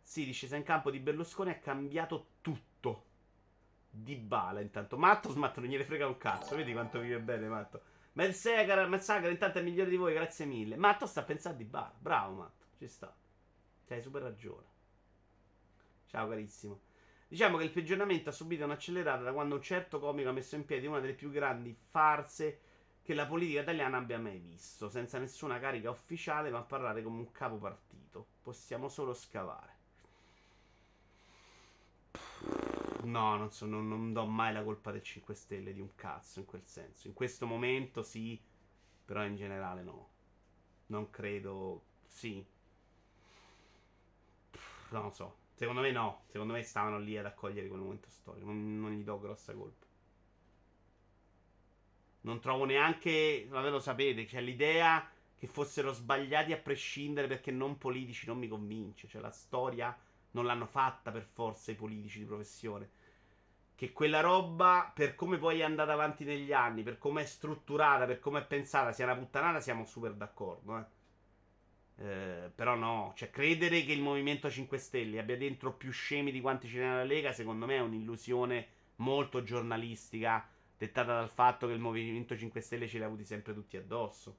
Sì, 0.02 0.24
discesa 0.24 0.56
in 0.56 0.62
campo 0.62 0.90
di 0.90 0.98
Berlusconi 0.98 1.50
ha 1.50 1.58
cambiato 1.58 2.26
tutto. 2.40 3.06
Di 3.88 4.16
bala, 4.16 4.60
intanto. 4.60 4.98
Matto 4.98 5.30
smatto, 5.30 5.60
non 5.60 5.68
gliene 5.68 5.84
frega 5.84 6.06
un 6.06 6.18
cazzo. 6.18 6.56
Vedi 6.56 6.72
quanto 6.72 6.98
vive 6.98 7.20
bene, 7.20 7.48
Matto. 7.48 7.82
Mersagar, 8.14 8.88
Mersagar 8.88 9.30
intanto 9.30 9.58
è 9.58 9.62
migliore 9.62 9.90
di 9.90 9.96
voi, 9.96 10.12
grazie 10.12 10.44
mille. 10.44 10.76
Matto 10.76 11.06
sta 11.06 11.22
pensando 11.22 11.58
di 11.58 11.64
bar. 11.64 11.92
Bravo, 11.98 12.34
Matto, 12.34 12.66
ci 12.78 12.88
sta. 12.88 13.14
C'hai 13.86 14.02
super 14.02 14.22
ragione. 14.22 14.66
Ciao, 16.06 16.28
carissimo. 16.28 16.80
Diciamo 17.28 17.56
che 17.56 17.64
il 17.64 17.70
peggioramento 17.70 18.28
ha 18.28 18.32
subito 18.32 18.64
un'accelerata 18.64 19.22
da 19.22 19.32
quando 19.32 19.54
un 19.54 19.62
certo 19.62 19.98
comico 19.98 20.28
ha 20.28 20.32
messo 20.32 20.54
in 20.54 20.66
piedi 20.66 20.86
una 20.86 21.00
delle 21.00 21.14
più 21.14 21.30
grandi 21.30 21.74
farse 21.74 22.60
che 23.02 23.14
la 23.14 23.26
politica 23.26 23.62
italiana 23.62 23.96
abbia 23.96 24.18
mai 24.18 24.38
visto, 24.38 24.90
senza 24.90 25.18
nessuna 25.18 25.58
carica 25.58 25.90
ufficiale, 25.90 26.50
ma 26.50 26.60
parlare 26.60 27.02
come 27.02 27.18
un 27.18 27.32
capo 27.32 27.56
partito. 27.56 28.26
Possiamo 28.42 28.88
solo 28.88 29.14
scavare. 29.14 29.80
No, 33.04 33.36
non, 33.36 33.50
so, 33.50 33.66
non, 33.66 33.88
non, 33.88 34.12
do 34.12 34.24
mai 34.26 34.52
la 34.52 34.62
colpa 34.62 34.90
del 34.90 35.02
5 35.02 35.34
Stelle 35.34 35.72
di 35.72 35.80
un 35.80 35.94
cazzo 35.94 36.38
in 36.38 36.44
quel 36.44 36.62
senso. 36.64 37.08
In 37.08 37.14
questo 37.14 37.46
momento 37.46 38.02
sì, 38.02 38.40
però 39.04 39.24
in 39.24 39.36
generale 39.36 39.82
no. 39.82 40.10
Non 40.86 41.10
credo. 41.10 41.84
Sì. 42.06 42.44
Non 44.90 45.02
lo 45.02 45.10
so. 45.10 45.36
Secondo 45.54 45.80
me 45.80 45.90
no. 45.90 46.24
Secondo 46.28 46.52
me 46.52 46.62
stavano 46.62 46.98
lì 46.98 47.16
ad 47.16 47.26
accogliere 47.26 47.68
quel 47.68 47.80
momento 47.80 48.08
storico. 48.08 48.46
Non, 48.46 48.80
non 48.80 48.92
gli 48.92 49.02
do 49.02 49.18
grossa 49.18 49.54
colpa. 49.54 49.86
Non 52.22 52.40
trovo 52.40 52.64
neanche. 52.64 53.46
Vabbè, 53.48 53.70
lo 53.70 53.80
sapete. 53.80 54.26
Cioè, 54.26 54.40
l'idea 54.40 55.08
che 55.36 55.46
fossero 55.46 55.92
sbagliati 55.92 56.52
a 56.52 56.58
prescindere 56.58 57.26
perché 57.26 57.50
non 57.50 57.78
politici 57.78 58.26
non 58.26 58.38
mi 58.38 58.48
convince. 58.48 59.08
Cioè, 59.08 59.20
la 59.20 59.30
storia 59.30 59.96
non 60.32 60.44
l'hanno 60.44 60.66
fatta 60.66 61.10
per 61.10 61.24
forza 61.24 61.70
i 61.70 61.76
politici 61.76 62.18
di 62.18 62.24
professione. 62.24 62.90
Che 63.74 63.92
quella 63.92 64.20
roba, 64.20 64.90
per 64.94 65.14
come 65.14 65.38
poi 65.38 65.60
è 65.60 65.64
andata 65.64 65.92
avanti 65.92 66.24
negli 66.24 66.52
anni, 66.52 66.82
per 66.82 66.98
come 66.98 67.22
è 67.22 67.26
strutturata, 67.26 68.06
per 68.06 68.20
come 68.20 68.40
è 68.40 68.44
pensata, 68.44 68.92
sia 68.92 69.04
una 69.04 69.16
puttanata, 69.16 69.60
siamo 69.60 69.84
super 69.84 70.12
d'accordo. 70.12 70.78
Eh. 70.78 70.84
Eh, 71.96 72.50
però 72.54 72.74
no, 72.74 73.12
cioè 73.16 73.30
credere 73.30 73.84
che 73.84 73.92
il 73.92 74.00
Movimento 74.00 74.50
5 74.50 74.78
Stelle 74.78 75.18
abbia 75.18 75.36
dentro 75.36 75.72
più 75.72 75.90
scemi 75.90 76.32
di 76.32 76.40
quanti 76.40 76.68
ce 76.68 76.78
n'è 76.78 76.84
nella 76.84 77.04
Lega, 77.04 77.32
secondo 77.32 77.66
me 77.66 77.76
è 77.76 77.80
un'illusione 77.80 78.66
molto 78.96 79.42
giornalistica, 79.42 80.46
dettata 80.76 81.14
dal 81.14 81.28
fatto 81.30 81.66
che 81.66 81.72
il 81.72 81.80
Movimento 81.80 82.36
5 82.36 82.60
Stelle 82.60 82.88
ce 82.88 82.98
li 82.98 83.04
ha 83.04 83.06
avuti 83.06 83.24
sempre 83.24 83.54
tutti 83.54 83.76
addosso. 83.76 84.36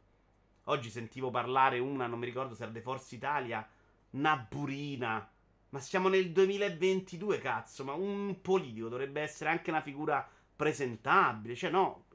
Oggi 0.66 0.90
sentivo 0.90 1.30
parlare 1.30 1.80
una, 1.80 2.08
non 2.08 2.20
mi 2.20 2.26
ricordo 2.26 2.56
se 2.56 2.64
era 2.64 2.72
De 2.72 2.82
Forza 2.82 3.16
Italia, 3.16 3.68
una 4.12 4.48
burina 4.50 5.30
ma 5.74 5.80
siamo 5.80 6.08
nel 6.08 6.32
2022, 6.32 7.40
cazzo. 7.40 7.84
Ma 7.84 7.94
un 7.94 8.42
politico 8.42 8.90
dovrebbe 8.90 9.22
essere 9.22 9.50
anche 9.50 9.72
una 9.72 9.82
figura 9.82 10.28
presentabile. 10.56 11.56
Cioè, 11.56 11.72
no. 11.72 12.06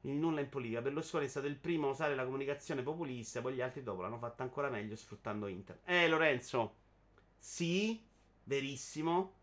Il 0.00 0.14
nulla 0.14 0.40
in 0.40 0.48
politica. 0.48 0.82
Berlusconi 0.82 1.26
è 1.26 1.28
stato 1.28 1.46
il 1.46 1.54
primo 1.54 1.86
a 1.86 1.90
usare 1.92 2.16
la 2.16 2.24
comunicazione 2.24 2.82
populista. 2.82 3.40
Poi 3.40 3.54
gli 3.54 3.60
altri 3.60 3.84
dopo 3.84 4.02
l'hanno 4.02 4.18
fatta 4.18 4.42
ancora 4.42 4.68
meglio 4.68 4.96
sfruttando 4.96 5.46
internet. 5.46 5.88
Eh, 5.88 6.08
Lorenzo. 6.08 6.74
Sì, 7.38 8.04
verissimo. 8.42 9.34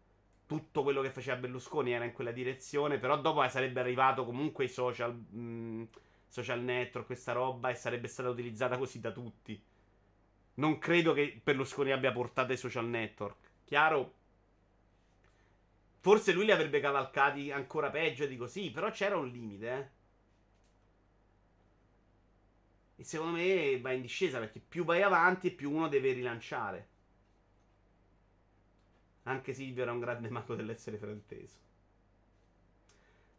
Tutto 0.45 0.83
quello 0.83 1.01
che 1.01 1.11
faceva 1.11 1.37
Berlusconi 1.37 1.93
era 1.93 2.03
in 2.03 2.11
quella 2.11 2.33
direzione. 2.33 2.97
Però 2.97 3.21
dopo 3.21 3.47
sarebbe 3.47 3.79
arrivato 3.79 4.25
comunque 4.25 4.65
i 4.65 4.69
social. 4.69 5.15
Mh, 5.15 5.39
mm, 5.39 5.83
social 6.27 6.61
network, 6.61 7.05
questa 7.05 7.31
roba. 7.31 7.69
E 7.69 7.75
sarebbe 7.75 8.09
stata 8.09 8.27
utilizzata 8.27 8.77
così 8.77 8.99
da 8.99 9.13
tutti. 9.13 9.71
Non 10.55 10.77
credo 10.77 11.13
che 11.13 11.41
Berlusconi 11.43 11.91
abbia 11.91 12.11
portato 12.11 12.53
i 12.53 12.57
social 12.57 12.85
network. 12.85 13.51
Chiaro? 13.65 14.13
Forse 15.99 16.33
lui 16.33 16.45
li 16.45 16.51
avrebbe 16.51 16.79
cavalcati 16.79 17.51
ancora 17.51 17.89
peggio 17.89 18.25
di 18.25 18.37
così, 18.37 18.69
però 18.71 18.91
c'era 18.91 19.17
un 19.17 19.27
limite, 19.29 19.69
eh. 19.69 20.01
E 22.97 23.03
secondo 23.03 23.37
me 23.37 23.79
va 23.79 23.91
in 23.93 24.01
discesa 24.01 24.39
perché 24.39 24.59
più 24.59 24.83
vai 24.83 25.01
avanti 25.01 25.49
più 25.51 25.71
uno 25.71 25.87
deve 25.87 26.13
rilanciare. 26.13 26.87
Anche 29.23 29.53
Silvio 29.53 29.83
era 29.83 29.91
un 29.91 29.99
grande 29.99 30.29
mago 30.29 30.55
dell'essere 30.55 30.97
frainteso. 30.97 31.57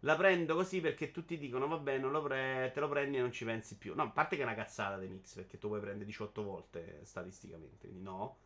La 0.05 0.17
prendo 0.17 0.55
così 0.55 0.81
perché 0.83 1.11
tutti 1.11 1.39
dicono, 1.39 1.67
vabbè, 1.67 1.97
non 1.97 2.13
lo 2.13 2.23
pre- 2.23 2.71
te 2.75 2.81
lo 2.81 2.89
prendi 2.89 3.17
e 3.17 3.21
non 3.21 3.33
ci 3.33 3.47
pensi 3.47 3.79
più. 3.79 3.95
No, 3.95 4.03
a 4.03 4.11
parte 4.11 4.37
che 4.37 4.43
è 4.43 4.45
una 4.45 4.55
cazzata 4.55 4.99
dei 4.99 5.09
mix, 5.09 5.35
perché 5.35 5.59
tu 5.59 5.69
puoi 5.69 5.81
prendere 5.81 6.05
18 6.05 6.43
volte 6.43 7.01
statisticamente, 7.05 7.87
quindi 7.87 8.03
no. 8.05 8.37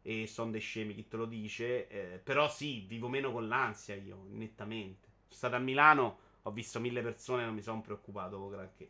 E 0.00 0.26
sono 0.26 0.50
dei 0.50 0.60
scemi 0.60 0.94
chi 0.94 1.06
te 1.06 1.16
lo 1.18 1.26
dice. 1.26 1.86
Eh, 1.88 2.18
però 2.18 2.48
sì, 2.48 2.80
vivo 2.86 3.08
meno 3.08 3.30
con 3.30 3.46
l'ansia 3.46 3.94
io, 3.94 4.24
nettamente. 4.30 5.08
Sono 5.26 5.36
stato 5.36 5.56
a 5.56 5.58
Milano, 5.58 6.18
ho 6.42 6.50
visto 6.50 6.80
mille 6.80 7.02
persone, 7.02 7.44
non 7.44 7.54
mi 7.54 7.62
sono 7.62 7.82
preoccupato 7.82 8.48
granché. 8.48 8.88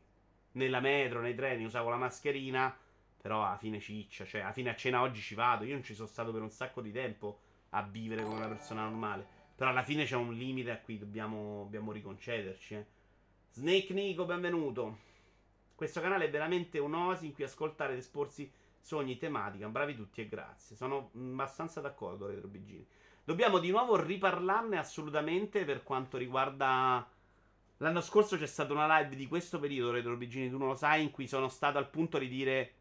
Nella 0.53 0.81
metro, 0.81 1.21
nei 1.21 1.35
treni, 1.35 1.65
usavo 1.65 1.91
la 1.91 1.97
mascherina, 1.97 2.77
però 3.21 3.45
alla 3.45 3.59
fine 3.59 3.81
ciccia, 3.81 4.25
cioè 4.25 4.43
alla 4.43 4.53
fine 4.53 4.71
a 4.71 4.77
cena 4.77 5.03
oggi 5.03 5.21
ci 5.21 5.35
vado. 5.35 5.65
Io 5.65 5.75
non 5.75 5.83
ci 5.83 5.95
sono 5.95 6.07
stato 6.07 6.31
per 6.33 6.43
un 6.43 6.51
sacco 6.51 6.81
di 6.81 6.93
tempo 6.93 7.41
a 7.71 7.83
vivere 7.83 8.23
come 8.23 8.37
una 8.37 8.49
persona 8.49 8.83
normale. 8.83 9.36
Però 9.57 9.71
alla 9.71 9.83
fine 9.83 10.05
c'è 10.05 10.17
un 10.17 10.35
limite 10.35 10.71
a 10.71 10.79
cui 10.79 10.99
dobbiamo, 10.99 11.63
dobbiamo 11.63 11.91
riconcederci. 11.91 12.75
Eh. 12.75 12.87
Snake 13.53 13.95
Nico, 13.95 14.27
benvenuto. 14.27 14.99
Questo 15.75 16.03
canale 16.03 16.27
è 16.27 16.31
veramente 16.31 16.79
un'oasi 16.79 17.25
in 17.25 17.33
cui 17.33 17.45
ascoltare 17.45 17.95
ed 17.95 18.01
esporsi 18.01 18.53
sogni, 18.83 19.17
tematica. 19.17 19.67
Bravi 19.69 19.97
tutti 19.97 20.21
e 20.21 20.29
grazie. 20.29 20.77
Sono 20.77 21.11
abbastanza 21.15 21.81
d'accordo, 21.81 22.27
Retro 22.27 22.49
Bigini. 22.49 22.87
Dobbiamo 23.25 23.59
di 23.59 23.71
nuovo 23.71 23.97
riparlarne 23.97 24.77
assolutamente 24.77 25.65
per 25.65 25.83
quanto 25.83 26.19
riguarda. 26.19 27.09
L'anno 27.79 28.01
scorso 28.03 28.37
c'è 28.37 28.47
stata 28.47 28.75
una 28.75 28.99
live 28.99 29.17
di 29.17 29.27
questo 29.27 29.59
periodo, 29.59 29.91
Retro 29.91 30.17
Bigini, 30.17 30.51
tu 30.51 30.59
non 30.59 30.69
lo 30.69 30.77
sai, 30.77 31.03
in 31.03 31.11
cui 31.11 31.27
sono 31.27 31.49
stato 31.49 31.79
al 31.79 31.89
punto 31.89 32.19
di 32.19 32.29
dire 32.29 32.73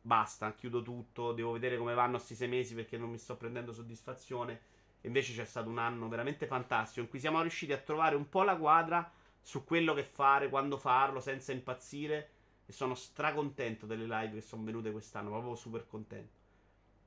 basta, 0.00 0.52
chiudo 0.54 0.82
tutto, 0.82 1.32
devo 1.32 1.52
vedere 1.52 1.76
come 1.76 1.94
vanno 1.94 2.16
questi 2.16 2.34
sei 2.34 2.48
mesi 2.48 2.74
perché 2.74 2.98
non 2.98 3.08
mi 3.08 3.18
sto 3.18 3.36
prendendo 3.36 3.72
soddisfazione. 3.72 4.71
Invece 5.02 5.34
c'è 5.34 5.44
stato 5.44 5.68
un 5.68 5.78
anno 5.78 6.08
veramente 6.08 6.46
fantastico 6.46 7.00
in 7.00 7.08
cui 7.08 7.18
siamo 7.18 7.40
riusciti 7.40 7.72
a 7.72 7.78
trovare 7.78 8.14
un 8.14 8.28
po' 8.28 8.42
la 8.42 8.56
quadra 8.56 9.10
su 9.40 9.64
quello 9.64 9.94
che 9.94 10.04
fare, 10.04 10.48
quando 10.48 10.76
farlo, 10.76 11.20
senza 11.20 11.52
impazzire. 11.52 12.30
E 12.66 12.72
sono 12.72 12.94
stracontento 12.94 13.86
delle 13.86 14.04
live 14.04 14.34
che 14.34 14.40
sono 14.40 14.62
venute 14.62 14.92
quest'anno, 14.92 15.30
proprio 15.30 15.56
super 15.56 15.86
contento. 15.86 16.40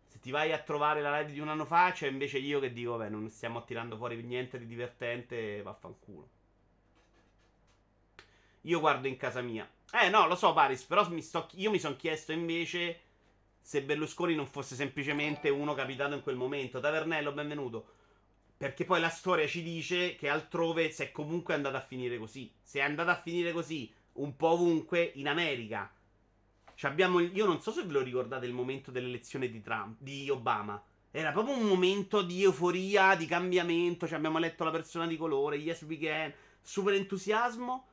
Se 0.08 0.20
ti 0.20 0.32
vai 0.32 0.52
a 0.52 0.60
trovare 0.60 1.02
la 1.02 1.18
live 1.20 1.32
di 1.32 1.40
un 1.40 1.48
anno 1.48 1.66
fa, 1.66 1.92
c'è 1.92 2.08
invece 2.08 2.38
io 2.38 2.60
che 2.60 2.74
dico, 2.74 2.98
vabbè, 2.98 3.10
non 3.10 3.30
stiamo 3.30 3.64
tirando 3.64 3.96
fuori 3.98 4.22
niente 4.24 4.60
di 4.60 4.66
divertente, 4.66 5.62
vaffanculo. 5.62 6.30
Io 8.62 8.80
guardo 8.80 9.08
in 9.08 9.18
casa 9.18 9.42
mia. 9.42 9.70
Eh 9.92 10.10
no, 10.10 10.28
lo 10.28 10.36
so, 10.36 10.54
Paris, 10.54 10.84
però 10.84 11.08
mi 11.10 11.22
sto, 11.22 11.48
io 11.54 11.72
mi 11.72 11.80
sono 11.80 11.96
chiesto 11.96 12.32
invece 12.32 13.00
se 13.66 13.82
Berlusconi 13.82 14.36
non 14.36 14.46
fosse 14.46 14.76
semplicemente 14.76 15.50
uno 15.50 15.74
capitato 15.74 16.14
in 16.14 16.22
quel 16.22 16.36
momento. 16.36 16.80
Tavernello, 16.80 17.32
benvenuto. 17.32 17.88
Perché 18.56 18.86
poi 18.86 19.00
la 19.00 19.10
storia 19.10 19.48
ci 19.48 19.64
dice 19.64 20.16
che 20.16 20.30
altrove 20.30 20.92
si 20.92 21.02
è 21.02 21.12
comunque 21.12 21.56
andata 21.56 21.78
a 21.78 21.82
finire 21.82 22.20
così. 22.20 22.54
Se 22.62 22.78
è 22.78 22.84
andata 22.84 23.14
a 23.14 23.20
finire 23.20 23.52
così 23.54 23.92
un 24.14 24.36
po' 24.36 24.50
ovunque 24.50 25.14
in 25.16 25.28
America. 25.28 25.92
Abbiamo, 26.82 27.20
io 27.20 27.46
non 27.48 27.60
so 27.60 27.72
se 27.72 27.82
ve 27.82 27.94
lo 27.94 28.04
ricordate 28.04 28.46
il 28.46 28.54
momento 28.54 28.92
dell'elezione 28.92 29.50
di 29.50 29.60
Trump, 29.62 29.96
di 29.98 30.30
Obama. 30.30 30.80
Era 31.10 31.32
proprio 31.32 31.58
un 31.58 31.66
momento 31.66 32.22
di 32.22 32.44
euforia, 32.44 33.16
di 33.16 33.26
cambiamento. 33.26 34.06
Cioè 34.06 34.18
abbiamo 34.18 34.38
letto 34.38 34.64
la 34.64 34.70
persona 34.70 35.08
di 35.08 35.18
colore, 35.18 35.56
yes 35.56 35.82
we 35.82 35.98
can, 35.98 36.32
super 36.62 36.94
entusiasmo. 36.94 37.88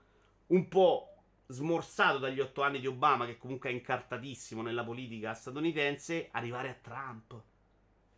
Un 0.49 0.69
po' 0.69 1.12
smorzato 1.53 2.19
dagli 2.19 2.41
otto 2.41 2.63
anni 2.63 2.81
di 2.81 2.87
Obama, 2.87 3.27
che 3.27 3.39
comunque 3.39 3.71
è 3.71 3.73
incartatissimo 3.73 4.63
nella 4.63 4.85
politica 4.85 5.35
statunitense, 5.35 6.29
arrivare 6.33 6.71
a 6.71 6.79
Trump. 6.81 7.43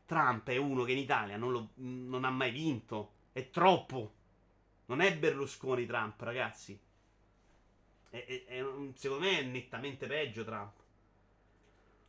Trump 0.07 0.49
è 0.49 0.57
uno 0.57 0.85
che 0.85 0.93
in 0.93 0.99
Italia 0.99 1.37
non, 1.37 1.53
lo, 1.53 1.71
non 1.75 2.25
ha 2.25 2.31
mai 2.31 2.51
vinto. 2.53 3.13
È 3.33 3.51
troppo. 3.51 4.13
Non 4.87 5.01
è 5.01 5.17
Berlusconi 5.17 5.87
Trump, 5.87 6.21
ragazzi. 6.21 6.79
È, 8.11 8.25
è, 8.25 8.45
è, 8.45 8.65
secondo 8.95 9.25
me 9.25 9.39
è 9.39 9.43
nettamente 9.43 10.07
peggio 10.07 10.45
Trump. 10.45 10.83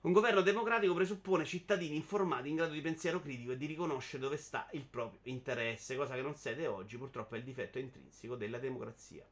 Un 0.02 0.12
governo 0.12 0.42
democratico 0.42 0.94
presuppone 0.94 1.46
cittadini 1.46 1.96
informati 1.96 2.50
in 2.50 2.58
grado 2.58 2.74
di 2.74 2.82
pensiero 2.82 3.20
critico 3.20 3.54
e 3.54 3.58
di 3.58 3.66
riconoscere 3.66 4.22
dove 4.22 4.38
sta 4.38 4.68
il 4.74 4.86
proprio 4.86 5.20
interesse, 5.24 5.96
cosa 5.96 6.14
che 6.14 6.22
non 6.22 6.36
siete 6.36 6.68
oggi, 6.68 6.96
purtroppo 6.96 7.34
è 7.34 7.40
il 7.40 7.44
difetto 7.44 7.80
intrinseco 7.80 8.36
della 8.36 8.60
democrazia. 8.60 9.26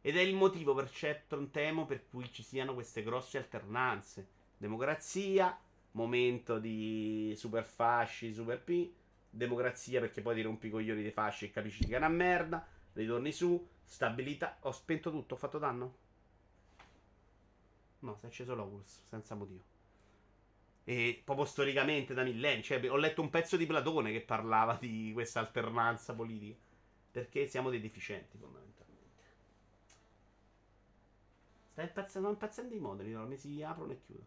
Ed 0.00 0.16
è 0.16 0.20
il 0.20 0.34
motivo 0.34 0.74
per 0.74 0.90
certo 0.90 1.48
temo 1.48 1.84
per 1.84 2.08
cui 2.08 2.32
ci 2.32 2.42
siano 2.42 2.74
queste 2.74 3.02
grosse 3.02 3.38
alternanze. 3.38 4.26
Democrazia, 4.56 5.58
momento 5.92 6.58
di 6.58 7.34
super 7.36 7.64
fasci, 7.64 8.32
super 8.32 8.62
P. 8.62 8.90
Democrazia 9.30 10.00
perché 10.00 10.22
poi 10.22 10.36
ti 10.36 10.42
rompi 10.42 10.68
i 10.68 10.70
coglioni 10.70 11.02
dei 11.02 11.10
fasci 11.10 11.46
e 11.46 11.50
capisci 11.50 11.84
che 11.86 11.94
è 11.94 11.98
una 11.98 12.08
merda. 12.08 12.66
Ritorni 12.92 13.32
su. 13.32 13.68
Stabilità. 13.84 14.58
Ho 14.60 14.72
spento 14.72 15.10
tutto, 15.10 15.34
ho 15.34 15.38
fatto 15.38 15.58
danno? 15.58 15.96
No, 18.00 18.16
si 18.16 18.26
è 18.26 18.28
acceso 18.28 18.54
l'Oculus, 18.54 19.02
senza 19.04 19.34
motivo. 19.34 19.62
E 20.84 21.20
proprio 21.24 21.46
storicamente 21.46 22.14
da 22.14 22.22
millenni. 22.22 22.62
Cioè, 22.62 22.90
ho 22.90 22.96
letto 22.96 23.20
un 23.20 23.30
pezzo 23.30 23.56
di 23.56 23.66
Platone 23.66 24.12
che 24.12 24.20
parlava 24.20 24.76
di 24.80 25.10
questa 25.12 25.40
alternanza 25.40 26.14
politica. 26.14 26.56
Perché 27.10 27.46
siamo 27.46 27.70
dei 27.70 27.80
deficienti, 27.80 28.36
fondamentalmente. 28.38 28.77
Stai 31.78 31.90
impazzendo, 31.90 32.28
impazzendo 32.28 32.74
i 32.74 32.80
moduli, 32.80 33.12
no? 33.12 33.32
si 33.36 33.62
aprono 33.62 33.92
e 33.92 34.00
chiudono. 34.00 34.26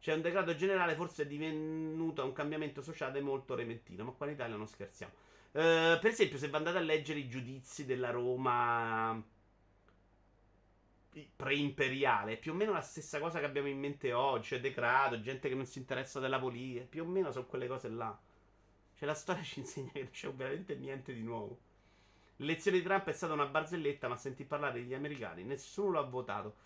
C'è 0.00 0.14
un 0.14 0.22
degrado 0.22 0.54
generale, 0.54 0.94
forse 0.94 1.24
è 1.24 1.26
divenuto 1.26 2.24
un 2.24 2.32
cambiamento 2.32 2.80
sociale 2.80 3.20
molto 3.20 3.54
repentino, 3.54 4.04
ma 4.04 4.12
qua 4.12 4.24
in 4.24 4.32
Italia 4.32 4.56
non 4.56 4.66
scherziamo. 4.66 5.12
Uh, 5.50 6.00
per 6.00 6.06
esempio, 6.06 6.38
se 6.38 6.48
andate 6.50 6.78
a 6.78 6.80
leggere 6.80 7.18
i 7.18 7.28
giudizi 7.28 7.84
della 7.84 8.08
Roma 8.08 9.22
preimperiale, 11.36 12.32
è 12.32 12.38
più 12.38 12.52
o 12.52 12.54
meno 12.54 12.72
la 12.72 12.80
stessa 12.80 13.20
cosa 13.20 13.38
che 13.38 13.44
abbiamo 13.44 13.68
in 13.68 13.78
mente 13.78 14.14
oggi, 14.14 14.48
cioè 14.48 14.60
degrado, 14.60 15.20
gente 15.20 15.46
che 15.46 15.54
non 15.54 15.66
si 15.66 15.78
interessa 15.78 16.20
della 16.20 16.38
politica, 16.38 16.86
più 16.88 17.02
o 17.02 17.06
meno 17.06 17.32
sono 17.32 17.44
quelle 17.44 17.66
cose 17.66 17.90
là. 17.90 18.18
Cioè 18.94 19.06
la 19.06 19.14
storia 19.14 19.42
ci 19.44 19.58
insegna 19.58 19.90
che 19.92 20.04
non 20.04 20.10
c'è 20.10 20.32
veramente 20.32 20.74
niente 20.74 21.12
di 21.12 21.22
nuovo. 21.22 21.68
L'elezione 22.40 22.78
di 22.78 22.84
Trump 22.84 23.06
è 23.06 23.12
stata 23.12 23.34
una 23.34 23.44
barzelletta, 23.44 24.08
ma 24.08 24.16
senti 24.16 24.44
parlare 24.44 24.80
degli 24.80 24.94
americani, 24.94 25.44
nessuno 25.44 25.92
l'ha 25.92 26.00
votato. 26.00 26.56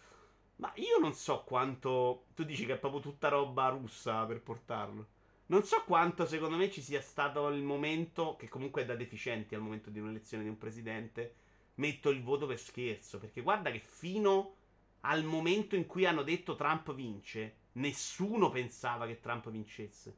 Ma 0.57 0.73
io 0.77 0.99
non 1.01 1.15
so 1.15 1.43
quanto. 1.43 2.27
Tu 2.35 2.45
dici 2.45 2.65
che 2.65 2.75
è 2.75 2.79
proprio 2.79 3.01
tutta 3.01 3.29
roba 3.29 3.69
russa 3.69 4.25
per 4.25 4.41
portarlo. 4.41 5.09
Non 5.47 5.65
so 5.65 5.83
quanto 5.85 6.27
secondo 6.27 6.57
me 6.57 6.71
ci 6.71 6.81
sia 6.81 7.01
stato 7.01 7.49
il 7.49 7.63
momento, 7.63 8.37
che 8.37 8.49
comunque 8.49 8.83
è 8.83 8.85
da 8.85 8.95
deficienti 8.95 9.57
al 9.57 9.63
momento 9.63 9.91
di 9.91 9.99
un'elezione 9.99 10.45
di 10.45 10.49
un 10.49 10.59
presidente, 10.59 11.35
metto 11.75 12.11
il 12.11 12.23
voto 12.23 12.47
per 12.47 12.61
scherzo. 12.61 13.19
Perché 13.19 13.41
guarda 13.41 13.73
che 13.73 13.81
fino 13.81 14.55
al 15.01 15.25
momento 15.25 15.75
in 15.75 15.87
cui 15.87 16.07
hanno 16.07 16.23
detto 16.23 16.55
Trump 16.55 16.95
vince, 16.95 17.57
nessuno 17.73 18.49
pensava 18.49 19.07
che 19.07 19.19
Trump 19.19 19.51
vincesse. 19.51 20.17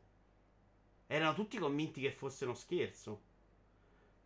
Erano 1.07 1.33
tutti 1.33 1.57
convinti 1.57 2.03
che 2.03 2.13
fosse 2.13 2.45
uno 2.45 2.55
scherzo. 2.55 3.23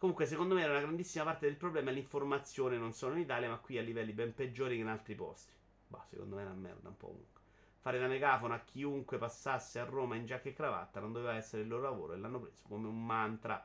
Comunque, 0.01 0.25
secondo 0.25 0.55
me, 0.55 0.65
una 0.65 0.81
grandissima 0.81 1.25
parte 1.25 1.45
del 1.45 1.57
problema 1.57 1.91
l'informazione 1.91 2.79
non 2.79 2.95
solo 2.95 3.17
in 3.17 3.21
Italia, 3.21 3.51
ma 3.51 3.59
qui 3.59 3.77
a 3.77 3.83
livelli 3.83 4.13
ben 4.13 4.33
peggiori 4.33 4.77
che 4.77 4.81
in 4.81 4.89
altri 4.89 5.15
posti. 5.15 5.53
Bah, 5.89 6.03
secondo 6.09 6.37
me 6.37 6.41
è 6.41 6.47
una 6.47 6.55
merda 6.55 6.89
un 6.89 6.97
po' 6.97 7.09
ovunque. 7.09 7.43
Fare 7.81 7.99
da 7.99 8.07
megafono 8.07 8.55
a 8.55 8.61
chiunque 8.61 9.19
passasse 9.19 9.79
a 9.79 9.85
Roma 9.85 10.17
in 10.17 10.25
giacca 10.25 10.49
e 10.49 10.55
cravatta 10.55 11.01
non 11.01 11.13
doveva 11.13 11.35
essere 11.35 11.61
il 11.61 11.69
loro 11.69 11.83
lavoro 11.83 12.15
e 12.15 12.17
l'hanno 12.17 12.41
preso 12.41 12.63
come 12.67 12.89
un 12.89 13.05
mantra. 13.05 13.63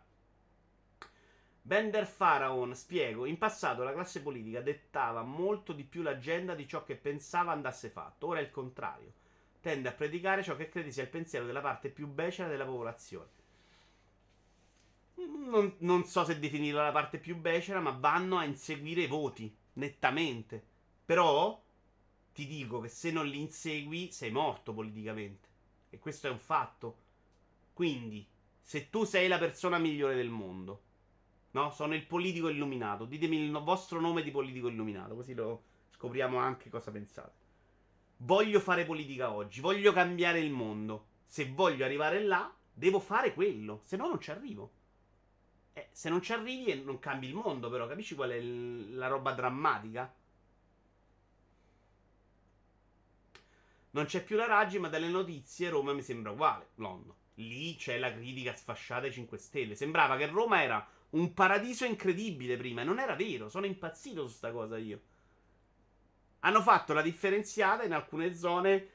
Bender 1.62 2.06
Pharaon, 2.06 2.76
spiego, 2.76 3.24
in 3.24 3.38
passato 3.38 3.84
la 3.84 3.94
classe 3.94 4.22
politica 4.22 4.60
dettava 4.60 5.22
molto 5.22 5.72
di 5.72 5.86
più 5.86 6.02
l'agenda 6.02 6.54
di 6.54 6.68
ciò 6.68 6.84
che 6.84 6.98
pensava 6.98 7.54
andasse 7.54 7.88
fatto, 7.88 8.28
ora 8.28 8.40
è 8.40 8.44
il 8.44 8.52
contrario. 8.52 9.14
Tende 9.62 9.88
a 9.88 9.94
predicare 9.94 10.44
ciò 10.44 10.58
che 10.58 10.68
crede 10.68 10.92
sia 10.92 11.04
il 11.04 11.10
pensiero 11.10 11.46
della 11.46 11.62
parte 11.62 11.88
più 11.88 12.08
becera 12.08 12.50
della 12.50 12.66
popolazione 12.66 13.44
non, 15.26 15.76
non, 15.80 16.06
so 16.06 16.24
se 16.24 16.40
definirla 16.40 16.84
la 16.84 16.92
parte 16.92 17.18
più 17.18 17.38
becera, 17.38 17.80
ma 17.80 17.92
vanno 17.92 18.38
a 18.38 18.46
inseguire 18.46 19.02
i 19.02 19.08
voti, 19.08 19.56
nettamente. 19.74 20.64
Però 21.06 21.64
ti 22.34 22.46
dico 22.48 22.82
che 22.82 22.90
se 22.90 23.12
non 23.12 23.28
li 23.28 23.40
insegui 23.40 24.12
sei 24.12 24.32
morto 24.32 24.74
politicamente. 24.74 25.48
E 25.90 26.00
questo 26.00 26.28
è 26.28 26.32
un 26.32 26.40
fatto. 26.40 27.04
Quindi, 27.74 28.28
se 28.60 28.90
tu 28.90 29.04
sei 29.04 29.28
la 29.28 29.38
persona 29.38 29.78
migliore 29.78 30.16
del 30.16 30.30
mondo, 30.30 30.82
no? 31.52 31.72
Sono 31.72 31.96
il 31.96 32.06
politico 32.06 32.50
illuminato. 32.50 33.06
Ditemi 33.06 33.38
il 33.38 33.52
vostro 33.52 34.00
nome 34.00 34.24
di 34.24 34.32
politico 34.32 34.68
illuminato, 34.68 35.16
così 35.16 35.34
lo 35.34 35.64
scopriamo 35.92 36.38
anche 36.38 36.70
cosa 36.70 36.92
pensate. 36.92 37.44
Voglio 38.18 38.60
fare 38.60 38.86
politica 38.86 39.34
oggi, 39.34 39.62
voglio 39.62 39.92
cambiare 39.94 40.40
il 40.40 40.52
mondo. 40.52 41.08
Se 41.26 41.50
voglio 41.52 41.86
arrivare 41.86 42.22
là, 42.22 42.54
devo 42.74 43.00
fare 43.00 43.34
quello, 43.34 43.82
se 43.84 43.98
no 43.98 44.08
non 44.08 44.20
ci 44.20 44.32
arrivo. 44.32 44.72
Eh, 45.78 45.90
se 45.92 46.08
non 46.10 46.22
ci 46.22 46.32
arrivi 46.32 46.82
non 46.84 47.00
cambi 47.00 47.28
il 47.28 47.34
mondo, 47.34 47.70
però, 47.70 47.86
capisci 47.86 48.16
qual 48.16 48.30
è 48.30 48.36
il, 48.36 48.96
la 48.96 49.08
roba 49.08 49.34
drammatica? 49.34 50.10
Non 53.92 54.06
c'è 54.06 54.24
più 54.24 54.38
la 54.38 54.46
Raggi, 54.46 54.80
ma 54.80 54.88
dalle 54.88 55.10
notizie 55.10 55.68
Roma 55.70 55.92
mi 55.92 56.02
sembra 56.02 56.32
uguale. 56.32 56.70
Londra. 56.76 57.14
lì 57.36 57.76
c'è 57.76 57.98
la 57.98 58.14
critica 58.14 58.56
sfasciata 58.56 59.06
ai 59.06 59.12
5 59.12 59.38
Stelle. 59.38 59.76
Sembrava 59.76 60.16
che 60.16 60.28
Roma 60.28 60.64
era 60.64 60.88
un 61.12 61.34
paradiso 61.34 61.84
incredibile 61.84 62.56
prima, 62.56 62.82
e 62.82 62.86
non 62.86 63.00
era 63.00 63.16
vero, 63.16 63.50
sono 63.50 63.66
impazzito 63.66 64.28
su 64.28 64.36
sta 64.36 64.52
cosa 64.52 64.78
io. 64.78 65.02
Hanno 66.40 66.62
fatto 66.62 66.94
la 66.94 67.02
differenziata 67.02 67.84
in 67.84 67.92
alcune 67.92 68.34
zone 68.34 68.90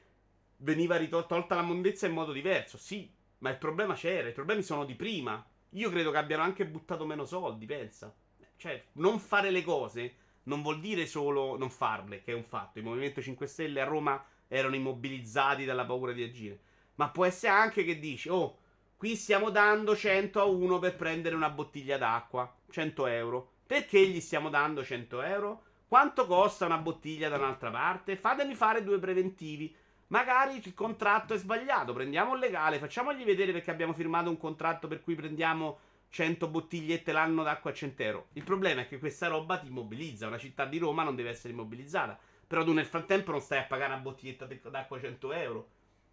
veniva 0.57 0.97
tolta 1.05 1.53
la 1.53 1.61
mondezza 1.61 2.07
in 2.07 2.13
modo 2.13 2.31
diverso. 2.31 2.79
Sì, 2.79 3.07
ma 3.39 3.51
il 3.51 3.57
problema 3.57 3.93
c'era, 3.93 4.29
i 4.29 4.33
problemi 4.33 4.63
sono 4.63 4.83
di 4.83 4.95
prima. 4.95 5.45
Io 5.71 5.89
credo 5.89 6.11
che 6.11 6.17
abbiano 6.17 6.43
anche 6.43 6.65
buttato 6.65 7.05
meno 7.05 7.25
soldi, 7.25 7.65
pensa. 7.65 8.13
Cioè, 8.57 8.83
non 8.93 9.19
fare 9.19 9.51
le 9.51 9.63
cose 9.63 10.15
non 10.43 10.61
vuol 10.61 10.79
dire 10.79 11.05
solo 11.05 11.57
non 11.57 11.69
farle, 11.69 12.21
che 12.21 12.31
è 12.31 12.35
un 12.35 12.43
fatto. 12.43 12.79
Il 12.79 12.85
Movimento 12.85 13.21
5 13.21 13.45
Stelle 13.45 13.81
a 13.81 13.85
Roma 13.85 14.23
erano 14.47 14.75
immobilizzati 14.75 15.65
dalla 15.65 15.85
paura 15.85 16.11
di 16.11 16.23
agire. 16.23 16.59
Ma 16.95 17.09
può 17.09 17.25
essere 17.25 17.53
anche 17.53 17.83
che 17.83 17.99
dici, 17.99 18.29
oh, 18.29 18.57
qui 18.97 19.15
stiamo 19.15 19.49
dando 19.49 19.95
100 19.95 20.39
a 20.39 20.45
uno 20.45 20.79
per 20.79 20.95
prendere 20.95 21.35
una 21.35 21.49
bottiglia 21.49 21.97
d'acqua, 21.97 22.53
100 22.69 23.05
euro. 23.07 23.51
Perché 23.65 24.05
gli 24.05 24.19
stiamo 24.19 24.49
dando 24.49 24.83
100 24.83 25.21
euro? 25.21 25.63
Quanto 25.87 26.25
costa 26.25 26.65
una 26.65 26.77
bottiglia 26.77 27.29
da 27.29 27.37
un'altra 27.37 27.69
parte? 27.69 28.15
Fatemi 28.15 28.55
fare 28.55 28.83
due 28.83 28.99
preventivi. 28.99 29.73
Magari 30.11 30.57
il 30.57 30.73
contratto 30.73 31.33
è 31.33 31.37
sbagliato, 31.37 31.93
prendiamo 31.93 32.33
il 32.33 32.39
legale, 32.39 32.79
facciamogli 32.79 33.23
vedere 33.23 33.53
perché 33.53 33.71
abbiamo 33.71 33.93
firmato 33.93 34.29
un 34.29 34.37
contratto 34.37 34.89
per 34.89 35.01
cui 35.01 35.15
prendiamo 35.15 35.79
100 36.09 36.49
bottigliette 36.49 37.13
l'anno 37.13 37.43
d'acqua 37.43 37.71
a 37.71 37.73
100 37.73 38.03
euro. 38.03 38.27
Il 38.33 38.43
problema 38.43 38.81
è 38.81 38.87
che 38.89 38.99
questa 38.99 39.27
roba 39.27 39.57
ti 39.57 39.67
immobilizza. 39.67 40.27
Una 40.27 40.37
città 40.37 40.65
di 40.65 40.79
Roma 40.79 41.03
non 41.03 41.15
deve 41.15 41.29
essere 41.29 41.53
immobilizzata. 41.53 42.19
Però 42.45 42.65
tu 42.65 42.73
nel 42.73 42.85
frattempo 42.85 43.31
non 43.31 43.39
stai 43.39 43.59
a 43.59 43.63
pagare 43.63 43.93
una 43.93 44.01
bottiglietta 44.01 44.45
d'acqua 44.69 44.97
a 44.97 44.99
100 44.99 45.31
euro. 45.31 45.69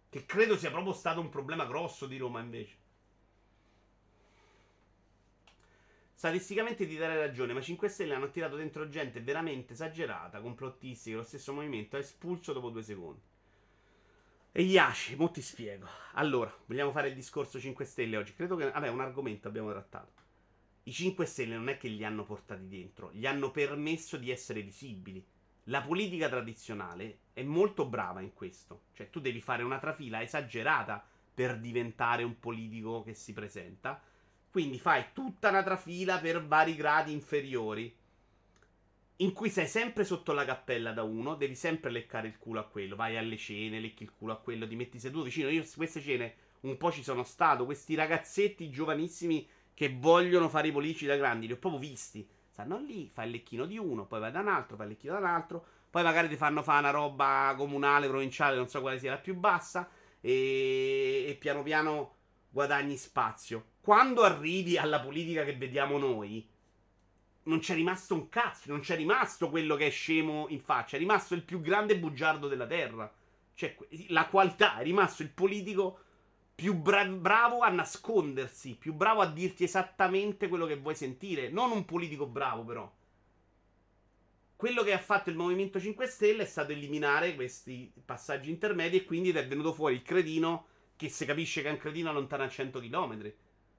Che 0.09 0.25
credo 0.25 0.57
sia 0.57 0.71
proprio 0.71 0.93
stato 0.93 1.19
un 1.19 1.27
problema 1.27 1.65
grosso 1.65 2.05
di 2.05 2.15
Roma 2.15 2.39
invece. 2.39 2.77
Statisticamente 6.13 6.87
ti 6.87 6.95
darei 6.95 7.17
ragione, 7.17 7.51
ma 7.51 7.59
5 7.59 7.89
Stelle 7.89 8.13
hanno 8.13 8.29
tirato 8.29 8.55
dentro 8.55 8.87
gente 8.87 9.19
veramente 9.19 9.73
esagerata, 9.73 10.39
complottisti, 10.39 11.09
che 11.09 11.17
lo 11.17 11.23
stesso 11.23 11.51
movimento 11.51 11.97
ha 11.97 11.99
espulso 11.99 12.53
dopo 12.53 12.69
due 12.69 12.83
secondi. 12.83 13.28
E 14.51 14.63
Yashi, 14.63 15.15
mo 15.15 15.29
ti 15.29 15.43
spiego. 15.43 15.87
Allora, 16.13 16.51
vogliamo 16.65 16.91
fare 16.91 17.09
il 17.09 17.13
discorso 17.13 17.59
5 17.59 17.85
Stelle 17.85 18.17
oggi? 18.17 18.33
Credo 18.33 18.55
che, 18.55 18.71
vabbè, 18.71 18.89
un 18.89 18.99
argomento 18.99 19.47
abbiamo 19.47 19.69
trattato. 19.69 20.23
I 20.83 20.91
5 20.91 21.23
Stelle 21.25 21.55
non 21.55 21.69
è 21.69 21.77
che 21.77 21.87
li 21.87 22.03
hanno 22.03 22.25
portati 22.25 22.67
dentro, 22.67 23.11
gli 23.13 23.27
hanno 23.27 23.51
permesso 23.51 24.17
di 24.17 24.31
essere 24.31 24.63
visibili. 24.63 25.23
La 25.65 25.81
politica 25.81 26.27
tradizionale 26.29 27.19
è 27.33 27.43
molto 27.43 27.85
brava 27.85 28.21
in 28.21 28.33
questo. 28.33 28.85
Cioè, 28.93 29.11
tu 29.11 29.19
devi 29.19 29.39
fare 29.39 29.61
una 29.61 29.77
trafila 29.77 30.23
esagerata 30.23 31.05
per 31.31 31.59
diventare 31.59 32.23
un 32.23 32.39
politico 32.39 33.03
che 33.03 33.13
si 33.13 33.33
presenta. 33.33 34.01
Quindi 34.49 34.79
fai 34.79 35.05
tutta 35.13 35.49
una 35.49 35.61
trafila 35.61 36.17
per 36.17 36.43
vari 36.43 36.75
gradi 36.75 37.11
inferiori 37.11 37.95
in 39.21 39.33
cui 39.33 39.49
sei 39.49 39.67
sempre 39.67 40.05
sotto 40.05 40.31
la 40.31 40.45
cappella 40.45 40.91
da 40.91 41.03
uno, 41.03 41.35
devi 41.35 41.55
sempre 41.55 41.91
leccare 41.91 42.27
il 42.27 42.37
culo 42.37 42.61
a 42.61 42.67
quello, 42.67 42.95
vai 42.95 43.17
alle 43.17 43.37
cene, 43.37 43.79
lecchi 43.79 44.03
il 44.03 44.13
culo 44.13 44.33
a 44.33 44.37
quello, 44.37 44.67
ti 44.67 44.75
metti 44.75 44.99
seduto 44.99 45.25
vicino. 45.25 45.49
Io 45.49 45.65
queste 45.75 46.01
cene 46.01 46.35
un 46.61 46.77
po' 46.77 46.91
ci 46.91 47.03
sono 47.03 47.23
stato, 47.23 47.65
questi 47.65 47.95
ragazzetti 47.95 48.69
giovanissimi 48.69 49.47
che 49.73 49.95
vogliono 49.97 50.47
fare 50.47 50.69
i 50.69 50.71
politici 50.71 51.05
da 51.05 51.17
grandi, 51.17 51.47
li 51.47 51.53
ho 51.53 51.57
proprio 51.57 51.81
visti. 51.81 52.27
Stanno 52.49 52.79
lì, 52.79 53.09
fai 53.13 53.25
il 53.25 53.31
lecchino 53.31 53.65
di 53.65 53.77
uno, 53.77 54.05
poi 54.05 54.19
vai 54.21 54.31
da 54.31 54.39
un 54.39 54.47
altro, 54.47 54.77
fai 54.77 54.85
il 54.85 54.93
lecchino 54.93 55.13
da 55.13 55.19
un 55.19 55.25
altro, 55.25 55.65
poi 55.89 56.03
magari 56.03 56.29
ti 56.29 56.35
fanno 56.35 56.63
fare 56.63 56.79
una 56.79 56.91
roba 56.91 57.53
comunale, 57.57 58.07
provinciale, 58.07 58.55
non 58.55 58.69
so 58.69 58.79
quale 58.79 58.99
sia 58.99 59.11
la 59.11 59.17
più 59.17 59.35
bassa, 59.35 59.89
e, 60.21 61.25
e 61.27 61.35
piano 61.35 61.61
piano 61.63 62.15
guadagni 62.49 62.95
spazio. 62.95 63.71
Quando 63.81 64.23
arrivi 64.23 64.77
alla 64.77 64.99
politica 64.99 65.43
che 65.43 65.55
vediamo 65.55 65.97
noi, 65.97 66.47
non 67.49 67.59
c'è 67.59 67.73
rimasto 67.73 68.13
un 68.13 68.29
cazzo, 68.29 68.69
non 68.69 68.79
c'è 68.79 68.95
rimasto 68.95 69.49
quello 69.49 69.75
che 69.75 69.87
è 69.87 69.89
scemo 69.89 70.45
in 70.49 70.61
faccia, 70.61 70.95
è 70.95 70.99
rimasto 70.99 71.33
il 71.33 71.43
più 71.43 71.59
grande 71.61 71.97
bugiardo 71.97 72.47
della 72.47 72.67
terra. 72.67 73.11
Cioè, 73.55 73.75
la 74.07 74.27
qualità, 74.27 74.77
è 74.77 74.83
rimasto 74.83 75.23
il 75.23 75.31
politico 75.31 75.99
più 76.55 76.75
bra- 76.75 77.05
bravo 77.05 77.61
a 77.61 77.69
nascondersi, 77.69 78.75
più 78.75 78.93
bravo 78.93 79.21
a 79.21 79.25
dirti 79.25 79.63
esattamente 79.63 80.47
quello 80.47 80.65
che 80.65 80.77
vuoi 80.77 80.95
sentire, 80.95 81.49
non 81.49 81.71
un 81.71 81.85
politico 81.85 82.27
bravo 82.27 82.63
però. 82.63 82.93
Quello 84.55 84.83
che 84.83 84.93
ha 84.93 84.99
fatto 84.99 85.29
il 85.29 85.35
Movimento 85.35 85.79
5 85.79 86.05
Stelle 86.05 86.43
è 86.43 86.45
stato 86.45 86.71
eliminare 86.71 87.33
questi 87.33 87.91
passaggi 88.05 88.49
intermedi 88.49 88.97
e 88.97 89.05
quindi 89.05 89.31
è 89.31 89.47
venuto 89.47 89.73
fuori 89.73 89.95
il 89.95 90.01
cretino 90.01 90.67
che 90.95 91.09
si 91.09 91.25
capisce 91.25 91.61
che 91.61 91.69
è 91.69 91.71
un 91.71 91.77
cretino 91.77 92.11
lontano 92.11 92.43
a 92.43 92.49
100 92.49 92.79
km. 92.79 93.33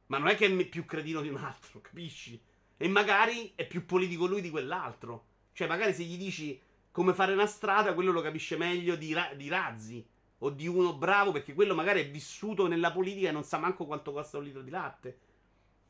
Ma 0.07 0.19
non 0.19 0.29
è 0.29 0.35
che 0.35 0.47
è 0.47 0.65
più 0.65 0.87
cretino 0.87 1.21
di 1.21 1.29
un 1.29 1.37
altro, 1.37 1.81
capisci? 1.83 2.41
E 2.83 2.89
magari 2.89 3.53
è 3.57 3.67
più 3.67 3.85
politico 3.85 4.25
lui 4.25 4.41
di 4.41 4.49
quell'altro. 4.49 5.27
Cioè, 5.53 5.69
magari 5.69 5.93
se 5.93 6.03
gli 6.03 6.17
dici 6.17 6.59
come 6.91 7.13
fare 7.13 7.35
una 7.35 7.45
strada, 7.47 7.93
quello 7.93 8.11
lo 8.11 8.23
capisce 8.23 8.57
meglio 8.57 8.97
di, 8.97 9.13
ra- 9.13 9.35
di 9.35 9.49
Razzi. 9.49 10.03
O 10.39 10.49
di 10.49 10.67
uno 10.67 10.95
bravo, 10.95 11.31
perché 11.31 11.53
quello 11.53 11.75
magari 11.75 12.01
è 12.01 12.11
vissuto 12.11 12.67
nella 12.67 12.91
politica 12.91 13.29
e 13.29 13.33
non 13.33 13.45
sa 13.45 13.59
manco 13.59 13.85
quanto 13.85 14.13
costa 14.13 14.39
un 14.39 14.45
litro 14.45 14.63
di 14.63 14.71
latte. 14.71 15.19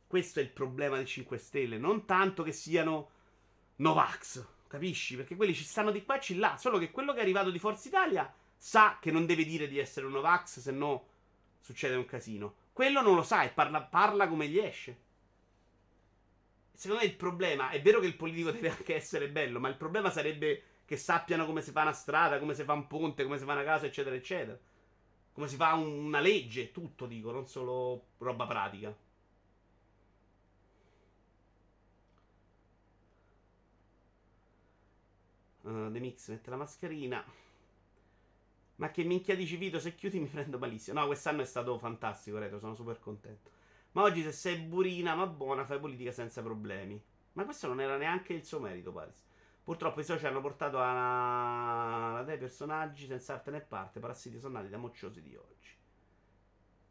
Questo 0.09 0.41
è 0.41 0.43
il 0.43 0.49
problema 0.49 0.97
dei 0.97 1.07
5 1.07 1.39
Stelle. 1.39 1.79
Non 1.79 2.07
tanto 2.07 2.43
che 2.43 2.51
siano 2.51 3.11
Novax, 3.77 4.45
capisci? 4.67 5.15
Perché 5.15 5.37
quelli 5.37 5.55
ci 5.55 5.63
stanno 5.63 5.93
di 5.93 6.05
qua 6.05 6.17
e 6.17 6.21
ci 6.21 6.39
là. 6.39 6.57
Solo 6.57 6.79
che 6.79 6.91
quello 6.91 7.13
che 7.13 7.21
è 7.21 7.23
arrivato 7.23 7.51
di 7.51 7.61
Forza 7.61 7.87
Italia 7.87 8.35
sa 8.57 8.99
che 9.01 9.13
non 9.13 9.27
deve 9.27 9.45
dire 9.45 9.69
di 9.69 9.79
essere 9.79 10.07
un 10.07 10.13
Novax, 10.13 10.59
se 10.59 10.73
no 10.73 11.07
succede 11.61 11.95
un 11.95 12.05
casino. 12.05 12.55
Quello 12.73 13.01
non 13.01 13.15
lo 13.15 13.23
sa 13.23 13.45
e 13.45 13.51
parla, 13.51 13.81
parla 13.81 14.27
come 14.27 14.49
gli 14.49 14.59
esce. 14.59 15.09
Secondo 16.81 17.03
me 17.03 17.11
il 17.11 17.17
problema 17.17 17.69
è 17.69 17.83
vero 17.83 18.01
che 18.01 18.07
il 18.07 18.17
politico 18.17 18.51
deve 18.51 18.71
anche 18.71 18.95
essere 18.95 19.29
bello, 19.29 19.61
ma 19.61 19.69
il 19.69 19.77
problema 19.77 20.09
sarebbe 20.09 20.63
che 20.87 20.97
sappiano 20.97 21.45
come 21.45 21.61
si 21.61 21.73
fa 21.73 21.83
una 21.83 21.93
strada, 21.93 22.39
come 22.39 22.55
si 22.55 22.65
fa 22.65 22.73
un 22.73 22.87
ponte, 22.87 23.23
come 23.23 23.37
si 23.37 23.45
fa 23.45 23.53
una 23.53 23.65
casa, 23.65 23.85
eccetera, 23.85 24.17
eccetera. 24.17 24.59
Come 25.35 25.47
si 25.47 25.57
fa 25.57 25.75
un, 25.75 26.07
una 26.07 26.21
legge, 26.21 26.73
tutto 26.73 27.05
dico, 27.05 27.33
non 27.33 27.47
solo 27.47 28.07
roba 28.17 28.47
pratica. 28.47 28.97
Uh, 35.61 35.93
The 35.93 35.99
Mix 36.01 36.29
mette 36.29 36.49
la 36.49 36.57
mascherina. 36.57 37.23
Ma 38.77 38.91
che 38.91 39.05
minchia 39.05 39.37
dici 39.37 39.57
Vito, 39.57 39.79
se 39.79 39.95
chiudi 39.95 40.19
mi 40.19 40.29
prendo 40.29 40.57
malissimo. 40.59 41.01
No, 41.01 41.07
quest'anno 41.07 41.43
è 41.43 41.45
stato 41.45 41.77
fantastico, 41.79 42.39
Retro, 42.39 42.59
sono 42.59 42.75
super 42.75 42.99
contento. 42.99 43.60
Ma 43.93 44.03
oggi 44.03 44.23
se 44.23 44.33
sei 44.33 44.57
burina 44.57 45.15
ma 45.15 45.27
buona 45.27 45.65
fai 45.65 45.81
politica 45.81 46.13
senza 46.13 46.43
problemi. 46.43 47.01
Ma 47.33 47.45
questo 47.45 47.67
non 47.67 47.81
era 47.81 47.97
neanche 47.97 48.33
il 48.33 48.45
suo 48.45 48.61
merito, 48.61 48.93
pare. 48.93 49.13
Purtroppo 49.63 50.01
i 50.01 50.05
social 50.05 50.31
hanno 50.31 50.41
portato 50.41 50.79
a, 50.79 52.19
a 52.19 52.23
dei 52.25 52.39
personaggi 52.39 53.07
senza 53.07 53.35
arte 53.35 53.51
né 53.51 53.61
parte, 53.61 54.01
parassiti 54.01 54.39
sonnati 54.39 54.69
da 54.69 54.79
mocciosi 54.79 55.23
di 55.23 55.37
oggi. 55.37 55.71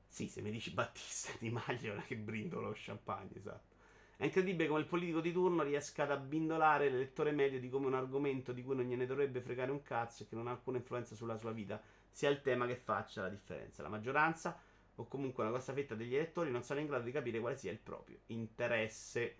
Sì, 0.08 0.28
se 0.28 0.42
mi 0.42 0.52
dici 0.52 0.72
Battista 0.72 1.32
di 1.40 1.50
Maglio, 1.50 2.02
che 2.08 2.16
brindolo 2.16 2.68
lo 2.68 2.76
champagne, 2.76 3.36
esatto. 3.36 3.76
È 4.18 4.26
incredibile 4.26 4.68
come 4.68 4.82
il 4.82 4.86
politico 4.86 5.22
di 5.22 5.32
turno 5.32 5.64
riesca 5.64 6.04
ad 6.04 6.12
abbindolare 6.12 6.90
l'elettore 6.90 7.32
medio 7.32 7.60
di 7.60 7.70
come 7.70 7.88
un 7.88 7.94
argomento 7.94 8.52
di 8.52 8.64
cui 8.64 8.76
non 8.76 8.86
gliene 8.86 9.06
dovrebbe 9.06 9.40
fregare 9.40 9.72
un 9.72 9.82
cazzo 9.82 10.24
e 10.24 10.28
che 10.28 10.36
non 10.36 10.48
ha 10.48 10.52
alcuna 10.52 10.78
influenza 10.78 11.16
sulla 11.16 11.38
sua 11.38 11.52
vita 11.52 11.82
sia 12.12 12.30
il 12.30 12.42
tema 12.42 12.66
che 12.66 12.76
faccia 12.76 13.22
la 13.22 13.30
differenza. 13.30 13.82
La 13.82 13.88
maggioranza 13.88 14.60
o 15.00 15.08
comunque 15.08 15.44
una 15.44 15.54
grossa 15.54 15.74
fetta 15.74 15.96
degli 15.96 16.16
elettori 16.16 16.52
non 16.52 16.64
sono 16.64 16.82
in 16.82 16.86
grado 16.86 17.06
di 17.06 17.12
capire 17.12 17.40
quale 17.40 17.58
sia 17.58 17.72
il 17.72 17.80
proprio 17.80 18.20
interesse. 18.28 19.36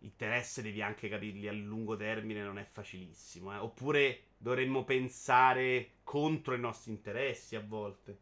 Interesse 0.00 0.60
devi 0.60 0.82
anche 0.82 1.08
capirli 1.08 1.46
a 1.48 1.52
lungo 1.52 1.96
termine, 1.96 2.42
non 2.42 2.58
è 2.58 2.64
facilissimo. 2.64 3.54
Eh? 3.54 3.58
Oppure 3.58 4.22
dovremmo 4.36 4.84
pensare 4.84 5.92
contro 6.02 6.54
i 6.54 6.58
nostri 6.58 6.90
interessi 6.90 7.54
a 7.54 7.60
volte. 7.60 8.18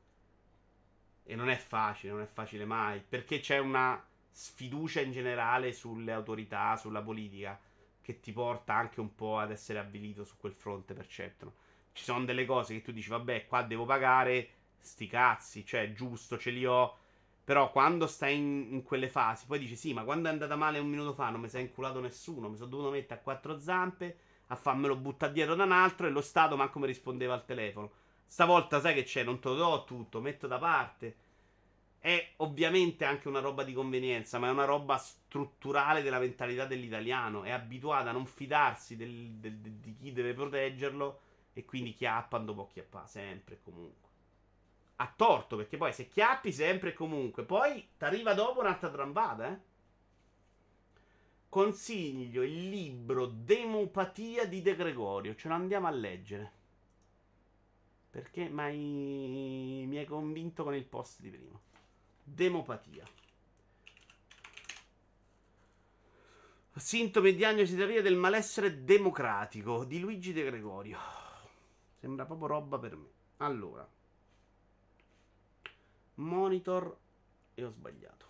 E 1.25 1.35
non 1.35 1.49
è 1.49 1.57
facile, 1.57 2.13
non 2.13 2.21
è 2.21 2.27
facile 2.27 2.67
mai. 2.67 3.01
Perché 3.01 3.41
c'è 3.41 3.59
una 3.59 4.07
sfiducia 4.31 5.01
in 5.01 5.13
generale 5.13 5.73
sulle 5.73 6.13
autorità, 6.13 6.77
sulla 6.77 7.03
politica, 7.03 7.59
che 8.03 8.21
ti 8.21 8.33
porta 8.33 8.75
anche 8.75 9.01
un 9.01 9.15
po' 9.15 9.39
ad 9.39 9.51
essere 9.51 9.79
avvilito 9.79 10.25
su 10.25 10.37
quel 10.37 10.53
fronte, 10.53 10.93
perceptono. 10.93 11.55
Ci 11.93 12.05
sono 12.05 12.25
delle 12.25 12.45
cose 12.45 12.75
che 12.75 12.83
tu 12.83 12.93
dici, 12.93 13.09
vabbè, 13.09 13.47
qua 13.47 13.63
devo 13.63 13.87
pagare 13.87 14.61
sti 14.83 15.07
cazzi, 15.07 15.65
cioè 15.65 15.93
giusto, 15.93 16.39
ce 16.39 16.51
li 16.51 16.67
ho. 16.67 16.97
Però 17.45 17.71
quando 17.73 18.07
stai 18.07 18.37
in, 18.37 18.69
in, 18.71 18.83
quelle 18.83 19.09
fasi, 19.09 19.47
poi 19.47 19.59
dici 19.59 19.75
sì, 19.75 19.93
ma 19.93 20.05
quando 20.05 20.29
è 20.29 20.33
andata 20.33 20.55
male 20.55 20.79
un 20.79 20.89
minuto 20.89 21.13
fa 21.13 21.31
non 21.31 21.41
mi 21.41 21.49
si 21.49 21.57
è 21.57 21.61
inculato 21.61 22.01
nessuno, 22.01 22.49
mi 22.49 22.57
sono 22.57 22.69
dovuto 22.69 22.91
mettere 22.91 23.19
a 23.19 23.23
quattro 23.23 23.59
zampe, 23.59 24.17
a 24.49 24.55
farmelo 24.55 24.97
buttare 24.97 25.33
dietro 25.33 25.55
da 25.57 25.65
un 25.65 25.73
altro 25.73 26.07
e 26.07 26.11
lo 26.11 26.21
Stato 26.21 26.57
manco 26.57 26.79
mi 26.79 26.87
rispondeva 26.87 27.35
al 27.35 27.45
telefono. 27.45 27.91
Stavolta 28.27 28.81
sai 28.81 28.95
che 28.95 29.03
c'è, 29.03 29.25
non 29.25 29.41
te 29.41 29.49
lo 29.49 29.55
do 29.57 29.85
tutto, 29.85 30.21
metto 30.21 30.47
da 30.47 30.59
parte. 30.59 31.17
È 31.99 32.33
ovviamente 32.39 33.05
anche 33.05 33.29
una 33.29 33.41
roba 33.41 33.65
di 33.65 33.73
convenienza, 33.73 34.39
ma 34.39 34.49
è 34.49 34.51
una 34.51 34.65
roba 34.65 34.97
strutturale 34.97 36.03
della 36.03 36.19
mentalità 36.19 36.65
dell'italiano. 36.65 37.43
È 37.43 37.51
abituata 37.51 38.11
a 38.11 38.13
non 38.13 38.27
fidarsi 38.27 38.97
del, 38.97 39.33
del, 39.33 39.57
del, 39.59 39.73
di 39.73 39.97
chi 39.97 40.13
deve 40.13 40.33
proteggerlo 40.33 41.21
e 41.53 41.65
quindi 41.65 41.93
chiappa 41.93 42.39
dopo 42.39 42.69
chiappa, 42.73 43.07
sempre 43.07 43.57
e 43.57 43.59
comunque 43.63 44.12
A 45.03 45.13
torto, 45.17 45.57
perché 45.57 45.77
poi 45.77 45.93
se 45.93 46.07
chiappi 46.07 46.53
sempre 46.53 46.91
e 46.91 46.93
comunque, 46.93 47.43
poi 47.43 47.89
ti 47.99 48.05
arriva 48.05 48.35
dopo 48.35 48.61
un'altra 48.61 48.89
trambata, 48.89 49.49
eh. 49.49 49.59
Consiglio 51.49 52.43
il 52.43 52.69
libro 52.69 53.27
Demopatia 53.27 54.47
di 54.47 54.63
De 54.63 54.77
Gregorio, 54.77 55.35
ce 55.35 55.49
lo 55.49 55.55
andiamo 55.55 55.89
a 55.89 55.91
leggere. 55.91 56.53
Perché 58.11 58.49
mai 58.49 58.77
mi 59.89 59.99
hai 59.99 60.07
convinto 60.07 60.63
con 60.63 60.77
il 60.77 60.85
post 60.85 61.21
di 61.21 61.31
prima. 61.31 61.59
Demopatia. 62.23 63.05
Sintomi 66.75 67.31
e 67.31 67.35
diagnosi 67.35 67.75
teoria 67.75 68.03
del 68.03 68.17
malessere 68.17 68.85
democratico 68.85 69.85
di 69.85 69.99
Luigi 69.99 70.33
De 70.33 70.45
Gregorio. 70.45 70.99
Sembra 71.99 72.25
proprio 72.25 72.47
roba 72.47 72.79
per 72.79 72.97
me. 72.97 73.09
Allora. 73.39 74.01
Monitor 76.15 76.97
e 77.55 77.65
ho 77.65 77.71
sbagliato. 77.71 78.27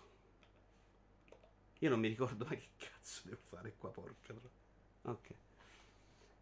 Io 1.79 1.89
non 1.89 1.99
mi 1.99 2.07
ricordo 2.07 2.45
mai 2.49 2.57
che 2.57 2.69
cazzo 2.77 3.21
devo 3.25 3.41
fare 3.49 3.75
qua, 3.77 3.89
porca. 3.89 4.33
Ok. 5.03 5.33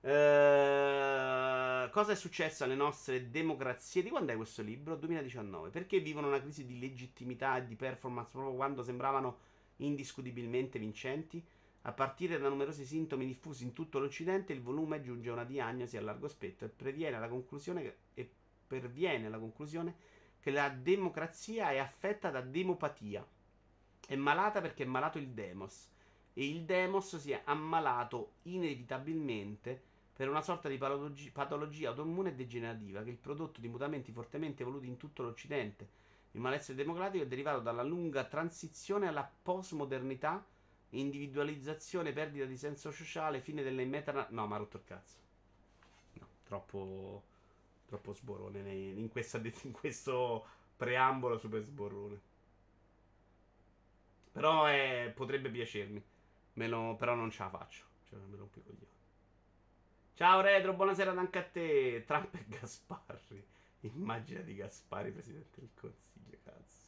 Eh, 0.03 1.89
cosa 1.91 2.11
è 2.11 2.15
successo 2.15 2.63
alle 2.63 2.75
nostre 2.75 3.29
democrazie? 3.29 4.03
Di 4.03 4.09
quando 4.09 4.31
è 4.31 4.35
questo 4.35 4.61
libro? 4.61 4.95
2019. 4.95 5.69
Perché 5.69 5.99
vivono 5.99 6.27
una 6.27 6.41
crisi 6.41 6.65
di 6.65 6.79
legittimità 6.79 7.57
e 7.57 7.65
di 7.65 7.75
performance 7.75 8.29
proprio 8.31 8.55
quando 8.55 8.83
sembravano 8.83 9.37
indiscutibilmente 9.77 10.79
vincenti? 10.79 11.43
A 11.83 11.91
partire 11.91 12.37
da 12.37 12.47
numerosi 12.47 12.85
sintomi 12.85 13.25
diffusi 13.25 13.63
in 13.63 13.73
tutto 13.73 13.97
l'Occidente, 13.97 14.53
il 14.53 14.61
volume 14.61 15.01
giunge 15.01 15.29
a 15.29 15.33
una 15.33 15.43
diagnosi 15.43 15.97
a 15.97 16.01
largo 16.01 16.27
spettro 16.27 16.67
e 16.67 16.69
previene 16.69 17.19
la 17.19 17.27
conclusione 17.27 17.95
e 18.13 18.29
perviene 18.67 19.25
alla 19.25 19.39
conclusione 19.39 19.95
che 20.41 20.51
la 20.51 20.69
democrazia 20.69 21.71
è 21.71 21.77
affetta 21.77 22.29
da 22.29 22.41
demopatia. 22.41 23.25
È 24.05 24.15
malata 24.15 24.59
perché 24.59 24.83
è 24.83 24.87
malato 24.87 25.17
il 25.17 25.29
demos. 25.29 25.89
E 26.33 26.47
il 26.47 26.63
demos 26.63 27.15
si 27.17 27.31
è 27.31 27.41
ammalato 27.45 28.33
inevitabilmente 28.43 29.89
per 30.13 30.29
una 30.29 30.41
sorta 30.41 30.67
di 30.67 30.77
patologia, 30.77 31.29
patologia 31.31 31.89
autoimmune 31.89 32.29
e 32.29 32.35
degenerativa 32.35 33.01
che 33.01 33.09
è 33.09 33.11
il 33.11 33.17
prodotto 33.17 33.61
di 33.61 33.67
mutamenti 33.67 34.11
fortemente 34.11 34.63
evoluti 34.63 34.87
in 34.87 34.97
tutto 34.97 35.23
l'Occidente. 35.23 35.87
Il 36.31 36.41
malessere 36.41 36.77
democratico 36.77 37.23
è 37.23 37.27
derivato 37.27 37.59
dalla 37.59 37.83
lunga 37.83 38.23
transizione 38.25 39.07
alla 39.07 39.29
postmodernità 39.41 40.45
individualizzazione, 40.91 42.11
perdita 42.11 42.45
di 42.45 42.57
senso 42.57 42.91
sociale, 42.91 43.41
fine 43.41 43.63
delle 43.63 43.85
meta. 43.85 44.27
No, 44.29 44.47
ma 44.47 44.55
ha 44.55 44.59
rotto 44.59 44.77
il 44.77 44.83
cazzo. 44.83 45.15
No, 46.13 46.27
troppo. 46.43 47.23
Troppo 47.91 48.13
sborone 48.13 48.71
in, 48.71 49.09
questa, 49.09 49.41
in 49.63 49.73
questo 49.73 50.45
preambolo 50.77 51.37
super 51.37 51.61
sborone. 51.61 52.21
Però 54.31 54.63
è, 54.63 55.11
potrebbe 55.13 55.49
piacermi. 55.49 56.01
Lo, 56.53 56.95
però 56.95 57.15
non 57.15 57.29
ce 57.31 57.43
la 57.43 57.49
faccio. 57.49 57.83
Cioè, 58.07 58.17
me 58.29 58.37
rompo 58.37 58.59
i 58.59 58.63
coglioni. 58.63 58.85
Ciao 60.13 60.39
Retro, 60.39 60.73
buonasera 60.73 61.11
anche 61.11 61.39
a 61.39 61.43
te. 61.43 62.05
Trump 62.07 62.33
e 62.35 62.45
Gasparri. 62.47 63.45
Immagina 63.81 64.39
di 64.39 64.55
Gaspari, 64.55 65.11
presidente 65.11 65.59
del 65.59 65.71
consiglio, 65.75 66.37
cazzo. 66.45 66.87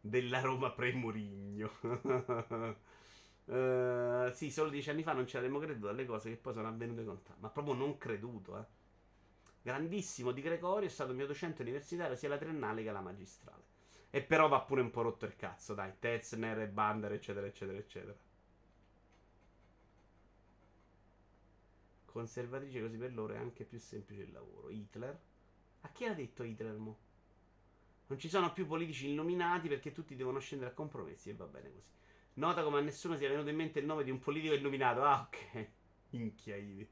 della 0.00 0.40
Roma 0.40 0.70
pre-Murigno. 0.70 1.70
uh, 3.54 4.32
sì, 4.32 4.50
solo 4.50 4.70
dieci 4.70 4.90
anni 4.90 5.02
fa 5.02 5.12
non 5.12 5.26
ci 5.26 5.36
avremmo 5.36 5.58
creduto 5.58 5.88
alle 5.88 6.06
cose 6.06 6.30
che 6.30 6.36
poi 6.36 6.54
sono 6.54 6.68
avvenute 6.68 7.04
con 7.04 7.22
te. 7.22 7.32
Ma 7.38 7.48
proprio 7.50 7.74
non 7.74 7.98
creduto, 7.98 8.58
eh. 8.58 8.64
Grandissimo 9.62 10.32
di 10.32 10.42
Gregorio, 10.42 10.88
è 10.88 10.90
stato 10.90 11.12
mio 11.12 11.26
docente 11.26 11.62
universitario 11.62 12.16
sia 12.16 12.28
la 12.28 12.38
triennale 12.38 12.82
che 12.82 12.90
la 12.90 13.00
magistrale. 13.00 13.62
E 14.10 14.22
però 14.22 14.48
va 14.48 14.60
pure 14.60 14.80
un 14.80 14.90
po' 14.90 15.02
rotto 15.02 15.24
il 15.24 15.36
cazzo, 15.36 15.74
dai. 15.74 15.92
Tetzner 15.98 16.60
e 16.60 16.68
Bander, 16.68 17.12
eccetera, 17.12 17.46
eccetera, 17.46 17.78
eccetera. 17.78 18.18
Conservatrice 22.04 22.80
così 22.80 22.98
per 22.98 23.14
loro 23.14 23.34
è 23.34 23.38
anche 23.38 23.64
più 23.64 23.78
semplice 23.78 24.22
il 24.22 24.32
lavoro. 24.32 24.68
Hitler? 24.68 25.18
A 25.82 25.88
chi 25.88 26.04
ha 26.04 26.14
detto 26.14 26.42
Hitler, 26.42 26.76
mo'? 26.76 26.98
Non 28.08 28.18
ci 28.18 28.28
sono 28.28 28.52
più 28.52 28.66
politici 28.66 29.08
illuminati 29.08 29.68
perché 29.68 29.92
tutti 29.92 30.14
devono 30.14 30.38
scendere 30.38 30.72
a 30.72 30.74
compromessi 30.74 31.30
e 31.30 31.34
va 31.34 31.46
bene 31.46 31.72
così. 31.72 31.90
Nota 32.34 32.62
come 32.62 32.78
a 32.78 32.82
nessuno 32.82 33.16
sia 33.16 33.28
venuto 33.28 33.50
in 33.50 33.56
mente 33.56 33.78
il 33.78 33.86
nome 33.86 34.04
di 34.04 34.10
un 34.10 34.18
politico 34.18 34.54
illuminato. 34.54 35.02
Ah, 35.02 35.20
ok. 35.20 35.68
Minchia, 36.10 36.56
Ivi. 36.56 36.88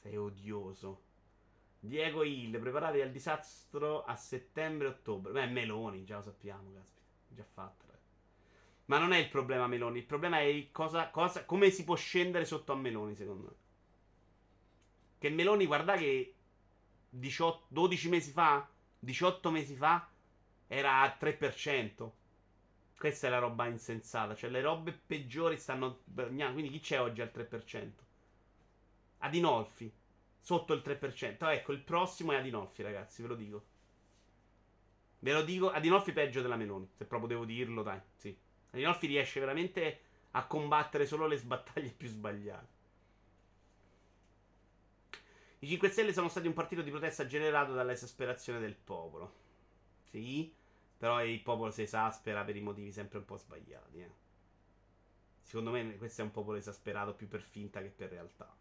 Sei 0.00 0.16
odioso. 0.16 1.02
Diego 1.80 2.22
Hill, 2.24 2.58
preparati 2.60 3.00
al 3.00 3.10
disastro 3.10 4.04
a 4.04 4.16
settembre-ottobre. 4.16 5.32
Beh, 5.32 5.46
Meloni, 5.46 6.04
già 6.04 6.16
lo 6.16 6.22
sappiamo, 6.22 6.72
caspita. 6.72 7.06
Già 7.28 7.44
fatto. 7.44 7.86
Ma 8.88 8.98
non 8.98 9.12
è 9.12 9.18
il 9.18 9.28
problema 9.28 9.66
Meloni. 9.66 9.98
Il 9.98 10.06
problema 10.06 10.40
è 10.40 10.68
cosa, 10.72 11.10
cosa, 11.10 11.44
come 11.44 11.68
si 11.70 11.84
può 11.84 11.94
scendere 11.94 12.46
sotto 12.46 12.72
a 12.72 12.76
Meloni, 12.76 13.14
secondo 13.14 13.46
me. 13.46 13.56
Che 15.18 15.28
Meloni, 15.28 15.66
guarda 15.66 15.96
che 15.96 16.34
18, 17.10 17.66
12 17.68 18.08
mesi 18.08 18.30
fa, 18.30 18.66
18 18.98 19.50
mesi 19.50 19.74
fa, 19.74 20.08
era 20.66 21.02
a 21.02 21.16
3%. 21.20 22.10
Questa 22.98 23.28
è 23.28 23.30
la 23.30 23.38
roba 23.38 23.66
insensata. 23.66 24.34
Cioè, 24.34 24.50
le 24.50 24.60
robe 24.60 24.92
peggiori 24.92 25.56
stanno. 25.56 26.00
Quindi, 26.12 26.68
chi 26.68 26.80
c'è 26.80 27.00
oggi 27.00 27.20
al 27.20 27.30
3%? 27.32 27.92
Adinolfi. 29.18 29.92
Sotto 30.40 30.72
il 30.72 30.82
3%. 30.84 31.44
Ah, 31.44 31.52
ecco, 31.52 31.72
il 31.72 31.80
prossimo 31.80 32.32
è 32.32 32.36
Adinolfi, 32.36 32.82
ragazzi, 32.82 33.22
ve 33.22 33.28
lo 33.28 33.34
dico. 33.34 33.66
Ve 35.20 35.32
lo 35.32 35.42
dico, 35.42 35.70
Adinolfi 35.70 36.12
peggio 36.12 36.42
della 36.42 36.56
Meloni. 36.56 36.88
Se 36.96 37.04
proprio 37.04 37.28
devo 37.28 37.44
dirlo, 37.44 37.82
dai. 37.82 38.00
Sì. 38.16 38.36
Adinolfi 38.70 39.06
riesce 39.06 39.40
veramente 39.40 40.00
a 40.32 40.46
combattere 40.46 41.06
solo 41.06 41.26
le 41.26 41.38
battaglie 41.40 41.90
più 41.90 42.08
sbagliate. 42.08 42.76
I 45.60 45.66
5 45.66 45.88
Stelle 45.88 46.12
sono 46.12 46.28
stati 46.28 46.46
un 46.46 46.52
partito 46.52 46.82
di 46.82 46.90
protesta 46.90 47.26
generato 47.26 47.72
dall'esasperazione 47.72 48.60
del 48.60 48.76
popolo. 48.76 49.32
Sì, 50.10 50.54
però 50.98 51.24
il 51.24 51.40
popolo 51.40 51.70
si 51.70 51.82
esaspera 51.82 52.44
per 52.44 52.56
i 52.56 52.60
motivi 52.60 52.90
sempre 52.90 53.18
un 53.18 53.24
po' 53.24 53.36
sbagliati. 53.36 54.00
Eh. 54.00 54.10
Secondo 55.42 55.70
me 55.70 55.96
questo 55.96 56.22
è 56.22 56.24
un 56.24 56.32
popolo 56.32 56.58
esasperato 56.58 57.14
più 57.14 57.28
per 57.28 57.40
finta 57.40 57.80
che 57.80 57.88
per 57.88 58.10
realtà. 58.10 58.52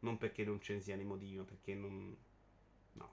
Non 0.00 0.18
perché 0.18 0.44
non 0.44 0.60
ce 0.60 0.74
ne 0.74 0.80
siano 0.80 1.00
i 1.00 1.06
motivi, 1.06 1.36
ma 1.38 1.44
perché 1.44 1.74
non... 1.74 2.14
No. 2.92 3.12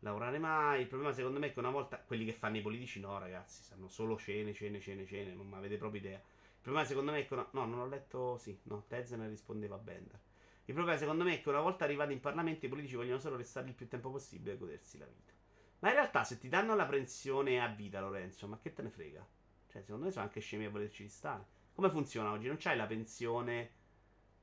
Lavorare 0.00 0.38
mai. 0.38 0.82
Il 0.82 0.88
problema 0.88 1.14
secondo 1.14 1.38
me 1.38 1.46
è 1.46 1.52
che 1.54 1.58
una 1.58 1.70
volta... 1.70 1.98
Quelli 1.98 2.26
che 2.26 2.34
fanno 2.34 2.58
i 2.58 2.62
politici 2.62 3.00
no, 3.00 3.18
ragazzi. 3.18 3.62
Sanno 3.62 3.88
solo 3.88 4.18
cene, 4.18 4.52
cene, 4.52 4.78
cene, 4.78 5.06
cene. 5.06 5.32
Non 5.32 5.54
avete 5.54 5.78
proprio 5.78 6.02
idea. 6.02 6.18
Il 6.18 6.60
problema 6.60 6.86
secondo 6.86 7.12
me 7.12 7.20
è 7.20 7.26
che... 7.26 7.32
Una... 7.32 7.48
No, 7.52 7.64
non 7.64 7.78
ho 7.80 7.86
letto... 7.86 8.36
Sì, 8.36 8.56
no, 8.64 8.84
Tezen 8.86 9.26
rispondeva 9.26 9.76
a 9.76 9.78
Bender. 9.78 10.20
Il 10.66 10.74
problema, 10.74 10.98
secondo 10.98 11.24
me, 11.24 11.34
è 11.34 11.42
che 11.42 11.48
una 11.48 11.60
volta 11.60 11.84
arrivati 11.84 12.12
in 12.12 12.20
Parlamento, 12.20 12.66
i 12.66 12.68
politici 12.68 12.96
vogliono 12.96 13.18
solo 13.18 13.36
restare 13.36 13.68
il 13.68 13.74
più 13.74 13.86
tempo 13.86 14.10
possibile 14.10 14.54
e 14.54 14.58
godersi 14.58 14.98
la 14.98 15.06
vita. 15.06 15.32
Ma 15.80 15.88
in 15.88 15.94
realtà, 15.94 16.24
se 16.24 16.38
ti 16.38 16.48
danno 16.48 16.74
la 16.74 16.86
pensione 16.86 17.62
a 17.62 17.68
vita, 17.68 18.00
Lorenzo, 18.00 18.46
ma 18.48 18.58
che 18.58 18.72
te 18.72 18.82
ne 18.82 18.90
frega? 18.90 19.26
Cioè, 19.68 19.82
secondo 19.82 20.06
me 20.06 20.10
sono 20.10 20.24
anche 20.24 20.40
scemi 20.40 20.64
a 20.64 20.70
volerci 20.70 21.08
stare. 21.08 21.44
Come 21.74 21.90
funziona 21.90 22.30
oggi? 22.30 22.46
Non 22.46 22.56
c'hai 22.58 22.76
la 22.76 22.86
pensione 22.86 23.82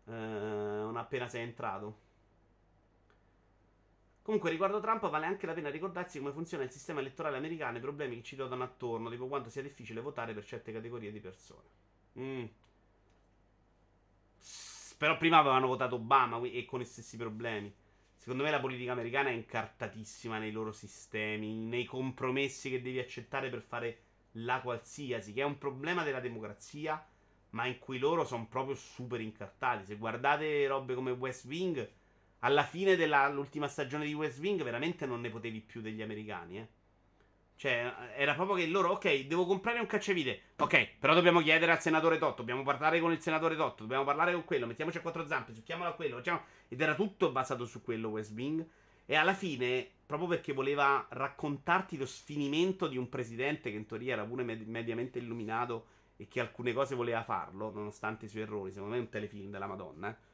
eh, 0.06 0.12
non 0.12 0.98
appena 0.98 1.28
sei 1.28 1.44
entrato? 1.44 2.10
Comunque, 4.24 4.50
riguardo 4.50 4.80
Trump, 4.80 5.10
vale 5.10 5.26
anche 5.26 5.46
la 5.46 5.54
pena 5.54 5.70
ricordarsi 5.70 6.20
come 6.20 6.32
funziona 6.32 6.64
il 6.64 6.72
sistema 6.72 7.00
elettorale 7.00 7.38
americano 7.38 7.76
e 7.76 7.80
i 7.80 7.82
problemi 7.82 8.18
che 8.18 8.24
ci 8.24 8.36
ruotano 8.36 8.64
attorno, 8.64 9.10
tipo 9.10 9.28
quanto 9.28 9.50
sia 9.50 9.62
difficile 9.62 10.00
votare 10.02 10.34
per 10.34 10.46
certe 10.46 10.72
categorie 10.72 11.12
di 11.12 11.20
persone. 11.20 11.68
Mm. 12.20 12.46
Però 15.02 15.18
prima 15.18 15.40
avevano 15.40 15.66
votato 15.66 15.96
Obama 15.96 16.40
e 16.44 16.64
con 16.64 16.80
gli 16.80 16.86
stessi 16.86 17.18
problemi. 17.18 17.74
Secondo 18.16 18.44
me 18.44 18.52
la 18.52 18.60
politica 18.60 18.92
americana 18.92 19.30
è 19.30 19.34
incartatissima 19.34 20.38
nei 20.38 20.52
loro 20.52 20.72
sistemi, 20.72 21.56
nei 21.56 21.86
compromessi 21.86 22.70
che 22.70 22.84
devi 22.84 23.00
accettare 23.00 23.50
per 23.50 23.64
fare 23.64 24.02
la 24.34 24.62
qualsiasi, 24.62 25.34
che 25.34 25.42
è 25.42 25.44
un 25.44 25.58
problema 25.58 26.04
della 26.04 26.20
democrazia, 26.20 27.04
ma 27.50 27.66
in 27.66 27.80
cui 27.80 27.98
loro 27.98 28.26
sono 28.26 28.46
proprio 28.46 28.76
super 28.76 29.20
incartati. 29.20 29.86
Se 29.86 29.98
guardate 29.98 30.68
robe 30.68 30.94
come 30.94 31.10
West 31.10 31.46
Wing, 31.46 31.92
alla 32.42 32.64
fine 32.64 32.96
dell'ultima 32.96 33.68
stagione 33.68 34.06
di 34.06 34.14
West 34.14 34.38
Wing 34.38 34.62
veramente 34.62 35.08
non 35.08 35.22
ne 35.22 35.32
potevi 35.32 35.62
più 35.62 35.82
degli 35.82 36.04
americani, 36.04 36.60
eh. 36.60 36.68
Cioè, 37.62 37.94
era 38.16 38.34
proprio 38.34 38.56
che 38.56 38.66
loro, 38.66 38.94
ok, 38.94 39.28
devo 39.28 39.46
comprare 39.46 39.78
un 39.78 39.86
cacciavite. 39.86 40.42
Ok, 40.58 40.94
però 40.98 41.14
dobbiamo 41.14 41.42
chiedere 41.42 41.72
al 41.72 41.80
senatore 41.80 42.18
Totto. 42.18 42.38
Dobbiamo 42.38 42.64
parlare 42.64 43.00
con 43.00 43.12
il 43.12 43.22
senatore 43.22 43.56
Totto. 43.56 43.84
Dobbiamo 43.84 44.04
parlare 44.04 44.34
con 44.34 44.46
quello. 44.46 44.66
Mettiamoci 44.66 44.98
a 44.98 45.02
quattro 45.02 45.28
zampe. 45.28 45.54
Succhiamolo 45.54 45.92
a 45.92 45.94
quello. 45.94 46.16
Facciamo... 46.16 46.42
Ed 46.68 46.82
era 46.82 46.96
tutto 46.96 47.30
basato 47.32 47.66
su 47.66 47.84
quello, 47.84 48.10
West 48.10 48.32
Wing. 48.32 48.66
E 49.06 49.16
alla 49.16 49.36
fine, 49.36 49.88
proprio 50.08 50.28
perché 50.30 50.54
voleva 50.54 51.06
raccontarti 51.08 51.98
lo 51.98 52.08
sfinimento 52.08 52.88
di 52.88 52.98
un 52.98 53.10
presidente 53.10 53.70
che 53.70 53.78
in 53.78 53.86
teoria 53.86 54.14
era 54.14 54.26
pure 54.26 54.42
med- 54.42 54.68
mediamente 54.68 55.20
illuminato 55.20 55.86
e 56.18 56.28
che 56.28 56.40
alcune 56.40 56.74
cose 56.74 56.96
voleva 56.96 57.22
farlo, 57.22 57.70
nonostante 57.72 58.26
i 58.26 58.28
suoi 58.28 58.42
errori. 58.42 58.72
Secondo 58.72 58.96
me 58.96 59.00
è 59.00 59.04
un 59.04 59.10
telefilm 59.10 59.52
della 59.52 59.68
Madonna. 59.68 60.10
Eh 60.10 60.30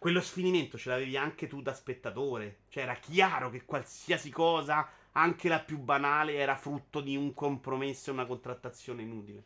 quello 0.00 0.22
sfinimento 0.22 0.78
ce 0.78 0.88
l'avevi 0.88 1.14
anche 1.18 1.46
tu 1.46 1.60
da 1.60 1.74
spettatore. 1.74 2.60
Cioè, 2.70 2.84
era 2.84 2.94
chiaro 2.94 3.50
che 3.50 3.66
qualsiasi 3.66 4.30
cosa, 4.30 4.88
anche 5.12 5.48
la 5.48 5.60
più 5.60 5.78
banale, 5.78 6.34
era 6.34 6.56
frutto 6.56 7.00
di 7.00 7.16
un 7.16 7.34
compromesso 7.34 8.10
e 8.10 8.12
una 8.12 8.26
contrattazione 8.26 9.02
inutile. 9.02 9.44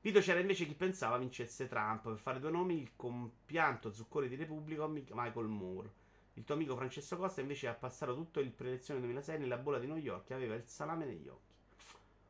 Video 0.00 0.20
c'era 0.20 0.40
invece 0.40 0.66
chi 0.66 0.74
pensava 0.74 1.18
vincesse 1.18 1.68
Trump. 1.68 2.02
Per 2.02 2.18
fare 2.18 2.40
due 2.40 2.50
nomi, 2.50 2.80
il 2.80 2.92
compianto 2.96 3.92
Zucconi 3.92 4.28
di 4.28 4.36
Repubblica 4.36 4.86
Michael 4.86 5.46
Moore. 5.46 5.92
Il 6.34 6.44
tuo 6.44 6.54
amico 6.54 6.76
Francesco 6.76 7.16
Costa 7.16 7.40
invece 7.40 7.68
ha 7.68 7.74
passato 7.74 8.14
tutto 8.14 8.40
il 8.40 8.50
pre-elezione 8.50 9.00
2006 9.00 9.38
nella 9.38 9.58
bolla 9.58 9.78
di 9.78 9.86
New 9.86 9.96
York 9.96 10.30
e 10.30 10.34
aveva 10.34 10.54
il 10.54 10.64
salame 10.64 11.04
negli 11.04 11.28
occhi. 11.28 11.48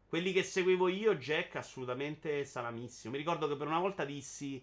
Quelli 0.08 0.32
che 0.32 0.42
seguivo 0.42 0.88
io, 0.88 1.14
Jack, 1.14 1.56
assolutamente 1.56 2.44
salamissimo. 2.44 3.12
Mi 3.12 3.18
ricordo 3.18 3.46
che 3.46 3.56
per 3.56 3.68
una 3.68 3.78
volta 3.78 4.04
dissi 4.04 4.60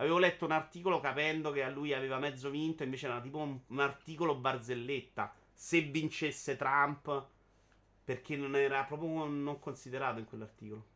Avevo 0.00 0.16
letto 0.16 0.46
un 0.46 0.52
articolo 0.52 0.98
capendo 0.98 1.50
che 1.50 1.62
a 1.62 1.68
lui 1.68 1.92
aveva 1.92 2.18
mezzo 2.18 2.48
vinto, 2.48 2.82
invece 2.82 3.04
era 3.04 3.20
tipo 3.20 3.36
un, 3.36 3.58
un 3.66 3.80
articolo 3.80 4.34
barzelletta. 4.34 5.34
Se 5.62 5.82
vincesse 5.82 6.56
Trump, 6.56 7.26
perché 8.02 8.34
non 8.34 8.56
era 8.56 8.82
proprio 8.84 9.26
non 9.26 9.58
considerato 9.58 10.18
in 10.18 10.24
quell'articolo. 10.24 10.86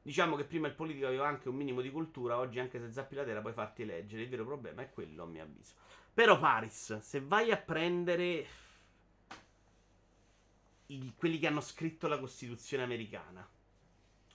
Diciamo 0.00 0.36
che 0.36 0.44
prima 0.44 0.66
il 0.66 0.72
politico 0.72 1.06
aveva 1.06 1.26
anche 1.26 1.50
un 1.50 1.56
minimo 1.56 1.82
di 1.82 1.90
cultura, 1.90 2.38
oggi 2.38 2.58
anche 2.58 2.80
se 2.80 2.90
zappi 2.90 3.16
la 3.16 3.24
terra 3.24 3.42
puoi 3.42 3.52
farti 3.52 3.82
eleggere. 3.82 4.22
Il 4.22 4.30
vero 4.30 4.46
problema 4.46 4.80
è 4.80 4.90
quello, 4.90 5.24
a 5.24 5.26
mio 5.26 5.42
avviso. 5.42 5.74
Però 6.14 6.38
Paris, 6.38 7.00
se 7.00 7.20
vai 7.20 7.52
a 7.52 7.58
prendere 7.58 8.46
i, 10.86 11.12
quelli 11.14 11.38
che 11.38 11.46
hanno 11.46 11.60
scritto 11.60 12.08
la 12.08 12.18
Costituzione 12.18 12.82
americana, 12.82 13.46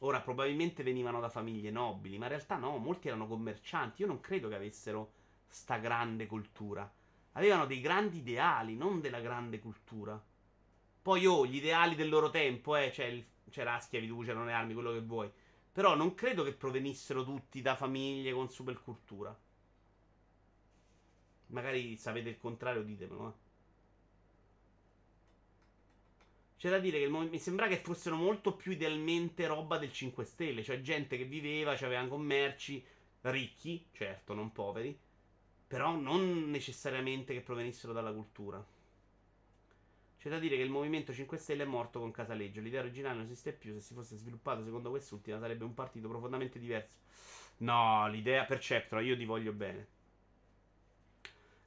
Ora, 0.01 0.21
probabilmente 0.21 0.83
venivano 0.83 1.19
da 1.19 1.29
famiglie 1.29 1.71
nobili, 1.71 2.19
ma 2.19 2.25
in 2.25 2.33
realtà 2.33 2.57
no, 2.57 2.77
molti 2.77 3.07
erano 3.07 3.25
commercianti. 3.25 4.03
Io 4.03 4.07
non 4.07 4.19
credo 4.19 4.49
che 4.49 4.53
avessero 4.53 5.13
sta 5.47 5.77
grande 5.77 6.27
cultura. 6.27 6.87
Avevano 7.37 7.65
dei 7.65 7.79
grandi 7.79 8.17
ideali, 8.17 8.75
non 8.75 8.99
della 8.99 9.21
grande 9.21 9.59
cultura. 9.59 10.21
Poi, 11.01 11.25
oh, 11.25 11.45
gli 11.45 11.55
ideali 11.55 11.95
del 11.95 12.09
loro 12.09 12.29
tempo, 12.29 12.75
eh, 12.75 12.89
c'è 12.91 13.05
il, 13.05 13.25
c'era 13.49 13.73
la 13.73 13.79
schiavitù, 13.79 14.23
c'erano 14.23 14.45
le 14.45 14.53
armi, 14.53 14.73
quello 14.73 14.91
che 14.91 15.01
vuoi. 15.01 15.31
Però 15.71 15.95
non 15.95 16.15
credo 16.15 16.43
che 16.43 16.53
provenissero 16.53 17.23
tutti 17.23 17.61
da 17.61 17.75
famiglie 17.75 18.33
con 18.33 18.49
super 18.49 18.81
cultura. 18.81 19.37
Magari 21.47 21.97
sapete 21.97 22.29
il 22.29 22.37
contrario, 22.37 22.83
ditemelo, 22.83 23.27
eh. 23.27 23.33
C'è 26.57 26.69
da 26.69 26.79
dire 26.79 26.99
che 26.99 27.07
mo- 27.07 27.27
mi 27.27 27.39
sembra 27.39 27.67
che 27.67 27.77
fossero 27.77 28.15
molto 28.15 28.55
più 28.55 28.71
idealmente 28.73 29.47
roba 29.47 29.77
del 29.77 29.91
5 29.93 30.25
Stelle, 30.25 30.61
cioè 30.63 30.81
gente 30.81 31.15
che 31.17 31.23
viveva, 31.25 31.71
aveva 31.71 32.05
commerci, 32.07 32.83
ricchi, 33.21 33.87
certo, 33.91 34.33
non 34.33 34.51
poveri, 34.51 34.97
però 35.67 35.95
non 35.95 36.49
necessariamente 36.49 37.33
che 37.33 37.41
provenissero 37.41 37.91
dalla 37.91 38.13
cultura. 38.13 38.65
C'è 40.17 40.29
da 40.29 40.39
dire 40.39 40.55
che 40.55 40.63
il 40.63 40.69
Movimento 40.69 41.13
5 41.13 41.37
Stelle 41.37 41.63
è 41.63 41.67
morto 41.67 41.99
con 41.99 42.11
Casaleggio. 42.11 42.61
L'idea 42.61 42.81
originale 42.81 43.15
non 43.15 43.25
esiste 43.25 43.51
più. 43.51 43.73
Se 43.73 43.81
si 43.81 43.93
fosse 43.93 44.15
sviluppato 44.15 44.63
secondo 44.63 44.89
quest'ultima, 44.89 45.39
sarebbe 45.39 45.63
un 45.63 45.73
partito 45.73 46.07
profondamente 46.07 46.57
diverso. 46.57 46.95
No, 47.57 48.07
l'idea 48.07 48.45
Perceptora, 48.45 49.01
io 49.01 49.17
ti 49.17 49.25
voglio 49.25 49.51
bene. 49.51 49.87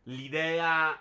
L'idea 0.04 1.00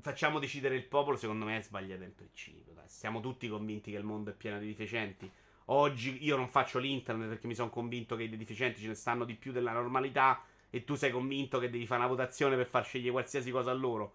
facciamo 0.00 0.38
decidere 0.38 0.74
il 0.74 0.84
popolo, 0.84 1.16
secondo 1.16 1.44
me 1.44 1.58
è 1.58 1.62
sbagliata 1.62 2.04
in 2.04 2.14
principio. 2.14 2.72
Dai. 2.72 2.88
Siamo 2.88 3.20
tutti 3.20 3.48
convinti 3.48 3.90
che 3.90 3.96
il 3.98 4.04
mondo 4.04 4.30
è 4.30 4.34
pieno 4.34 4.58
di 4.58 4.66
deficienti. 4.66 5.30
Oggi 5.66 6.22
io 6.24 6.36
non 6.36 6.48
faccio 6.48 6.78
l'internet 6.78 7.28
perché 7.28 7.46
mi 7.46 7.54
sono 7.54 7.70
convinto 7.70 8.16
che 8.16 8.24
i 8.24 8.36
deficienti 8.36 8.80
ce 8.80 8.88
ne 8.88 8.94
stanno 8.94 9.24
di 9.24 9.34
più 9.34 9.52
della 9.52 9.72
normalità 9.72 10.42
e 10.74 10.84
tu 10.84 10.94
sei 10.94 11.10
convinto 11.10 11.58
che 11.58 11.68
devi 11.68 11.84
fare 11.84 12.00
una 12.00 12.08
votazione 12.08 12.56
per 12.56 12.66
far 12.66 12.86
scegliere 12.86 13.10
qualsiasi 13.10 13.50
cosa 13.50 13.70
a 13.70 13.74
loro. 13.74 14.14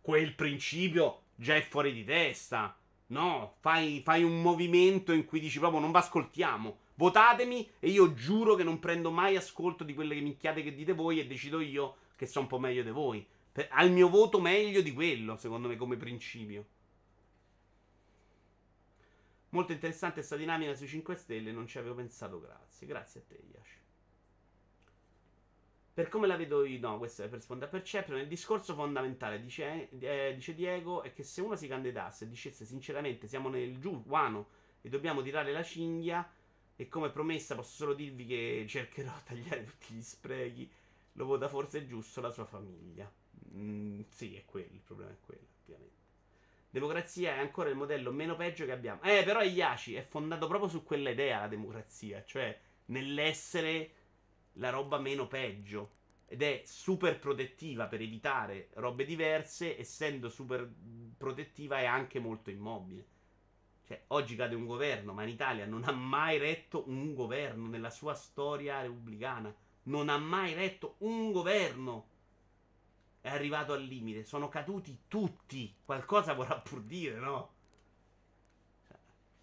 Quel 0.00 0.34
principio 0.34 1.22
già 1.36 1.54
è 1.54 1.62
fuori 1.62 1.92
di 1.92 2.04
testa. 2.04 2.76
No, 3.08 3.54
fai, 3.60 4.00
fai 4.02 4.24
un 4.24 4.42
movimento 4.42 5.12
in 5.12 5.24
cui 5.24 5.38
dici 5.38 5.60
proprio 5.60 5.78
non 5.78 5.92
vi 5.92 5.98
ascoltiamo. 5.98 6.78
Votatemi 6.96 7.70
e 7.78 7.90
io 7.90 8.14
giuro 8.14 8.56
che 8.56 8.64
non 8.64 8.80
prendo 8.80 9.12
mai 9.12 9.36
ascolto 9.36 9.84
di 9.84 9.94
quelle 9.94 10.16
che 10.16 10.22
minchiate 10.22 10.64
che 10.64 10.74
dite 10.74 10.92
voi 10.92 11.20
e 11.20 11.26
decido 11.28 11.60
io 11.60 11.98
che 12.16 12.26
sono 12.26 12.46
un 12.46 12.50
po' 12.50 12.58
meglio 12.58 12.82
di 12.82 12.90
voi. 12.90 13.24
Per, 13.52 13.68
al 13.70 13.92
mio 13.92 14.08
voto 14.08 14.40
meglio 14.40 14.80
di 14.80 14.92
quello, 14.92 15.36
secondo 15.36 15.68
me, 15.68 15.76
come 15.76 15.96
principio. 15.96 16.66
Molto 19.50 19.70
interessante 19.70 20.16
questa 20.16 20.34
dinamica 20.34 20.74
sui 20.74 20.88
5 20.88 21.14
Stelle, 21.14 21.52
non 21.52 21.68
ci 21.68 21.78
avevo 21.78 21.94
pensato, 21.94 22.40
grazie. 22.40 22.88
Grazie 22.88 23.20
a 23.20 23.22
te, 23.28 23.40
Yash. 23.52 23.85
Per 25.96 26.10
come 26.10 26.26
la 26.26 26.36
vedo 26.36 26.62
io, 26.66 26.78
no, 26.78 26.98
questo 26.98 27.22
è 27.22 27.26
per 27.26 27.38
rispondere 27.38 27.70
a 27.70 27.72
Perception. 27.72 28.18
Il 28.18 28.28
discorso 28.28 28.74
fondamentale, 28.74 29.40
dice, 29.40 29.88
eh, 29.98 30.34
dice, 30.34 30.54
Diego, 30.54 31.02
è 31.02 31.14
che 31.14 31.22
se 31.22 31.40
uno 31.40 31.56
si 31.56 31.66
candidasse 31.68 32.26
e 32.26 32.28
dicesse 32.28 32.66
sinceramente 32.66 33.26
siamo 33.26 33.48
nel 33.48 33.78
giù, 33.78 34.02
guano, 34.04 34.48
e 34.82 34.90
dobbiamo 34.90 35.22
tirare 35.22 35.52
la 35.52 35.62
cinghia, 35.62 36.30
e 36.76 36.88
come 36.88 37.08
promessa 37.08 37.54
posso 37.54 37.76
solo 37.76 37.94
dirvi 37.94 38.26
che 38.26 38.66
cercherò 38.68 39.08
a 39.08 39.22
tagliare 39.24 39.64
tutti 39.64 39.94
gli 39.94 40.02
sprechi, 40.02 40.70
lo 41.12 41.24
vota 41.24 41.48
forse 41.48 41.86
giusto 41.86 42.20
la 42.20 42.30
sua 42.30 42.44
famiglia. 42.44 43.10
Mm, 43.54 44.02
sì, 44.10 44.36
è 44.36 44.44
quello, 44.44 44.74
il 44.74 44.82
problema 44.84 45.12
è 45.12 45.18
quello, 45.24 45.46
ovviamente. 45.62 45.94
Democrazia 46.68 47.36
è 47.36 47.38
ancora 47.38 47.70
il 47.70 47.76
modello 47.76 48.12
meno 48.12 48.36
peggio 48.36 48.66
che 48.66 48.72
abbiamo. 48.72 49.00
Eh, 49.00 49.22
però 49.24 49.40
Iaci 49.40 49.94
è 49.94 50.02
fondato 50.02 50.46
proprio 50.46 50.68
su 50.68 50.82
quella 50.84 51.08
idea, 51.08 51.40
la 51.40 51.48
democrazia, 51.48 52.22
cioè 52.26 52.54
nell'essere 52.88 53.92
la 54.58 54.70
roba 54.70 54.98
meno 54.98 55.26
peggio. 55.26 55.92
Ed 56.28 56.42
è 56.42 56.62
super 56.64 57.18
protettiva 57.18 57.86
per 57.86 58.00
evitare 58.00 58.70
robe 58.74 59.04
diverse, 59.04 59.78
essendo 59.78 60.28
super 60.28 60.68
protettiva 61.16 61.78
è 61.78 61.84
anche 61.84 62.18
molto 62.18 62.50
immobile. 62.50 63.06
Cioè, 63.86 64.02
oggi 64.08 64.34
cade 64.34 64.56
un 64.56 64.66
governo, 64.66 65.12
ma 65.12 65.22
in 65.22 65.28
Italia 65.28 65.64
non 65.66 65.84
ha 65.84 65.92
mai 65.92 66.38
retto 66.38 66.84
un 66.88 67.14
governo 67.14 67.68
nella 67.68 67.90
sua 67.90 68.14
storia 68.14 68.80
repubblicana. 68.80 69.54
Non 69.84 70.08
ha 70.08 70.18
mai 70.18 70.54
retto 70.54 70.96
un 70.98 71.30
governo 71.30 72.08
è 73.26 73.30
arrivato 73.30 73.72
al 73.72 73.82
limite. 73.82 74.22
Sono 74.22 74.48
caduti 74.48 74.96
tutti. 75.08 75.74
Qualcosa 75.84 76.32
vorrà 76.32 76.60
pur 76.60 76.80
dire, 76.82 77.18
no? 77.18 77.54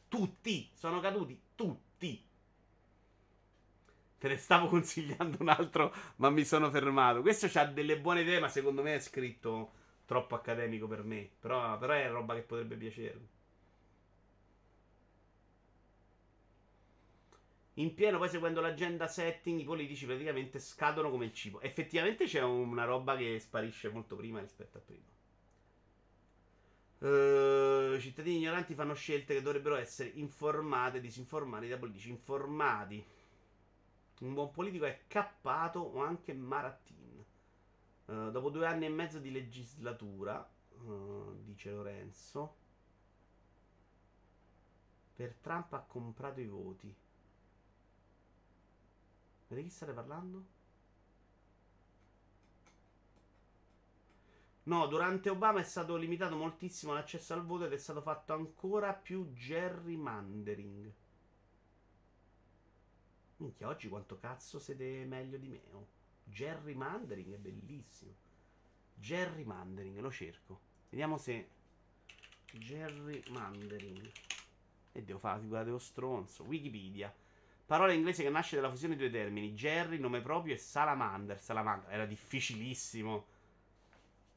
Tutti. 0.07 0.69
Sono 0.73 1.01
caduti 1.01 1.37
tutti. 1.53 2.25
Te 4.23 4.29
ne 4.29 4.37
stavo 4.37 4.67
consigliando 4.71 5.35
un 5.41 5.49
altro, 5.49 5.93
ma 6.15 6.29
mi 6.29 6.45
sono 6.45 6.69
fermato. 6.71 7.19
Questo 7.19 7.49
ha 7.59 7.65
delle 7.65 7.99
buone 7.99 8.21
idee, 8.21 8.39
ma 8.39 8.47
secondo 8.47 8.81
me 8.81 8.95
è 8.95 8.99
scritto 9.01 9.71
troppo 10.05 10.35
accademico 10.35 10.87
per 10.87 11.03
me. 11.03 11.29
Però, 11.41 11.77
però 11.77 11.91
è 11.91 12.09
roba 12.09 12.33
che 12.33 12.43
potrebbe 12.43 12.77
piacermi. 12.77 13.27
In 17.75 17.93
pieno, 17.93 18.17
poi 18.17 18.29
seguendo 18.29 18.61
l'agenda 18.61 19.07
setting, 19.07 19.59
i 19.59 19.63
politici 19.63 20.05
praticamente 20.07 20.57
scadono 20.57 21.09
come 21.11 21.25
il 21.25 21.33
cibo. 21.33 21.59
Effettivamente 21.61 22.25
c'è 22.25 22.41
una 22.41 22.85
roba 22.85 23.15
che 23.15 23.37
sparisce 23.39 23.89
molto 23.89 24.15
prima 24.15 24.39
rispetto 24.39 24.77
a 24.77 24.81
prima. 24.81 25.11
Uh, 26.99 27.99
cittadini 27.99 28.37
ignoranti 28.37 28.73
fanno 28.75 28.93
scelte 28.93 29.33
che 29.33 29.41
dovrebbero 29.41 29.75
essere 29.75 30.09
informate, 30.15 31.01
disinformati 31.01 31.67
da 31.67 31.77
politici 31.77 32.09
informati. 32.09 33.03
Un 34.23 34.33
buon 34.33 34.51
politico 34.51 34.85
è 34.85 35.01
cappato 35.07 35.79
o 35.79 36.01
anche 36.01 36.33
Maratin. 36.33 37.25
Uh, 38.05 38.31
dopo 38.31 38.49
due 38.49 38.65
anni 38.65 38.85
e 38.85 38.89
mezzo 38.89 39.19
di 39.19 39.31
legislatura, 39.31 40.49
uh, 40.79 41.43
dice 41.43 41.71
Lorenzo, 41.71 42.55
per 45.13 45.35
Trump 45.41 45.73
ha 45.73 45.81
comprato 45.81 46.39
i 46.39 46.47
voti. 46.47 46.95
Ma 49.47 49.55
di 49.57 49.63
chi 49.63 49.69
state 49.69 49.91
parlando? 49.91 50.45
No, 54.63 54.87
durante 54.87 55.29
Obama 55.29 55.59
è 55.59 55.63
stato 55.63 55.97
limitato 55.97 56.37
moltissimo 56.37 56.93
l'accesso 56.93 57.33
al 57.33 57.45
voto 57.45 57.65
ed 57.65 57.73
è 57.73 57.77
stato 57.77 58.01
fatto 58.01 58.31
ancora 58.31 58.93
più 58.93 59.33
gerrymandering. 59.33 60.93
Minchia, 63.43 63.67
oggi 63.67 63.89
quanto 63.89 64.17
cazzo 64.17 64.57
siete 64.57 65.03
meglio 65.05 65.37
di 65.37 65.49
me? 65.49 65.61
Oh. 65.71 65.87
Gerrymandering 66.23 67.33
è 67.33 67.37
bellissimo. 67.37 68.13
Gerrymandering, 68.95 69.99
lo 69.99 70.09
cerco. 70.09 70.59
Vediamo 70.89 71.17
se... 71.17 71.49
Gerrymandering. 72.53 74.11
E 74.93 75.03
devo 75.03 75.19
fare 75.19 75.35
la 75.35 75.41
figura 75.41 75.63
dello 75.63 75.77
stronzo. 75.77 76.43
Wikipedia. 76.43 77.13
Parola 77.65 77.91
inglese 77.91 78.23
che 78.23 78.29
nasce 78.29 78.55
dalla 78.55 78.69
fusione 78.69 78.95
di 78.95 79.01
due 79.01 79.11
termini, 79.11 79.53
Jerry, 79.53 79.97
nome 79.97 80.21
proprio, 80.21 80.53
e 80.53 80.57
Salamander. 80.57 81.41
Salamander 81.41 81.91
era 81.91 82.05
difficilissimo 82.05 83.25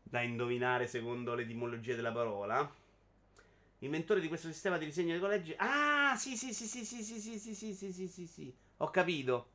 da 0.02 0.20
indovinare 0.22 0.88
secondo 0.88 1.34
l'etimologia 1.34 1.94
della 1.94 2.12
parola. 2.12 2.68
Inventore 3.80 4.20
di 4.20 4.28
questo 4.28 4.48
sistema 4.48 4.78
di 4.78 4.86
disegno 4.86 5.12
dei 5.12 5.20
collegi. 5.20 5.54
Ah, 5.58 6.14
sì, 6.16 6.36
sì, 6.36 6.52
sì, 6.52 6.66
sì, 6.66 6.84
sì, 6.84 7.02
sì, 7.02 7.20
sì, 7.20 7.38
sì, 7.38 7.54
sì, 7.54 7.74
sì, 7.74 7.92
sì, 7.92 8.08
sì, 8.08 8.26
sì. 8.26 8.54
Ho 8.78 8.90
capito. 8.90 9.50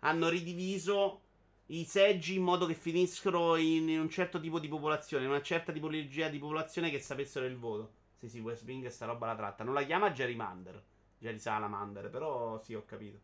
hanno 0.00 0.28
ridiviso 0.28 1.22
i 1.66 1.84
seggi 1.84 2.36
in 2.36 2.42
modo 2.42 2.66
che 2.66 2.74
finiscono 2.74 3.56
in, 3.56 3.88
in 3.88 4.00
un 4.00 4.08
certo 4.08 4.38
tipo 4.40 4.58
di 4.60 4.68
popolazione, 4.68 5.24
in 5.24 5.30
una 5.30 5.42
certa 5.42 5.72
tipologia 5.72 6.28
di 6.28 6.38
popolazione 6.38 6.90
che 6.90 7.00
sapessero 7.00 7.44
il 7.46 7.56
voto. 7.56 7.92
Sì, 8.16 8.28
sì, 8.28 8.40
West 8.40 8.64
Wing 8.64 8.86
sta 8.86 9.06
roba 9.06 9.26
la 9.26 9.36
tratta. 9.36 9.64
Non 9.64 9.74
la 9.74 9.84
chiama 9.84 10.12
Gerrymander, 10.12 10.82
Jerry 11.18 11.38
Salamander, 11.38 12.08
però 12.08 12.60
sì, 12.62 12.74
ho 12.74 12.84
capito. 12.84 13.18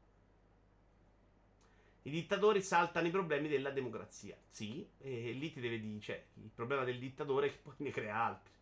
I 2.03 2.11
dittatori 2.11 2.62
saltano 2.62 3.09
i 3.09 3.11
problemi 3.11 3.49
della 3.49 3.70
democrazia. 3.70 4.37
Sì, 4.49 4.89
e 4.99 5.33
lì 5.33 5.53
ti 5.53 5.61
deve 5.61 5.80
dire, 5.80 6.01
cioè, 6.01 6.24
il 6.35 6.51
problema 6.55 6.85
del 6.85 6.99
dittatore 6.99 7.47
è 7.49 7.51
che 7.51 7.59
poi 7.62 7.74
ne 7.78 7.91
crea 7.91 8.16
altri. 8.16 8.53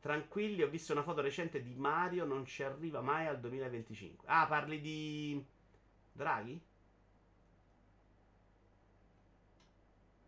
Tranquilli, 0.00 0.62
ho 0.62 0.68
visto 0.68 0.92
una 0.92 1.02
foto 1.02 1.20
recente 1.20 1.62
di 1.62 1.74
Mario, 1.74 2.24
non 2.24 2.44
ci 2.46 2.62
arriva 2.62 3.00
mai 3.00 3.26
al 3.26 3.40
2025. 3.40 4.26
Ah, 4.28 4.46
parli 4.46 4.80
di 4.80 5.44
Draghi? 6.12 6.60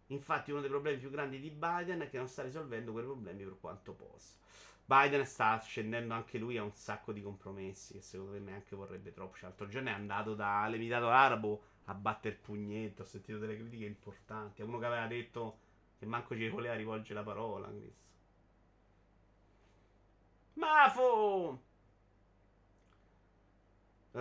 Infatti 0.08 0.50
uno 0.50 0.60
dei 0.60 0.68
problemi 0.68 0.98
più 0.98 1.08
grandi 1.08 1.38
di 1.38 1.50
Biden 1.50 2.00
è 2.00 2.10
che 2.10 2.18
non 2.18 2.26
sta 2.26 2.42
risolvendo 2.42 2.90
quei 2.90 3.04
problemi 3.04 3.44
per 3.44 3.56
quanto 3.60 3.92
possa. 3.92 4.34
Biden 4.84 5.24
sta 5.24 5.56
scendendo 5.60 6.14
anche 6.14 6.36
lui 6.36 6.56
a 6.56 6.64
un 6.64 6.74
sacco 6.74 7.12
di 7.12 7.22
compromessi 7.22 7.92
che 7.92 8.00
secondo 8.00 8.32
me 8.32 8.40
neanche 8.40 8.74
vorrebbe 8.74 9.12
troppo. 9.12 9.36
Cioè, 9.36 9.44
l'altro 9.44 9.68
giorno 9.68 9.88
è 9.90 9.92
andato 9.92 10.34
dall'Emirato 10.34 11.08
Arabo 11.08 11.62
a 11.84 11.94
battere 11.94 12.34
il 12.34 12.40
pugnetto. 12.40 13.02
Ho 13.02 13.04
sentito 13.04 13.38
delle 13.38 13.56
critiche 13.56 13.84
importanti. 13.84 14.62
A 14.62 14.64
uno 14.64 14.80
che 14.80 14.86
aveva 14.86 15.06
detto 15.06 15.58
che 15.96 16.06
manco 16.06 16.34
ci 16.34 16.48
voleva 16.48 16.74
rivolgere 16.74 17.14
la 17.14 17.24
parola. 17.24 17.68
Cristo. 17.68 18.09
Mafo! 20.60 21.62
Uh... 24.12 24.20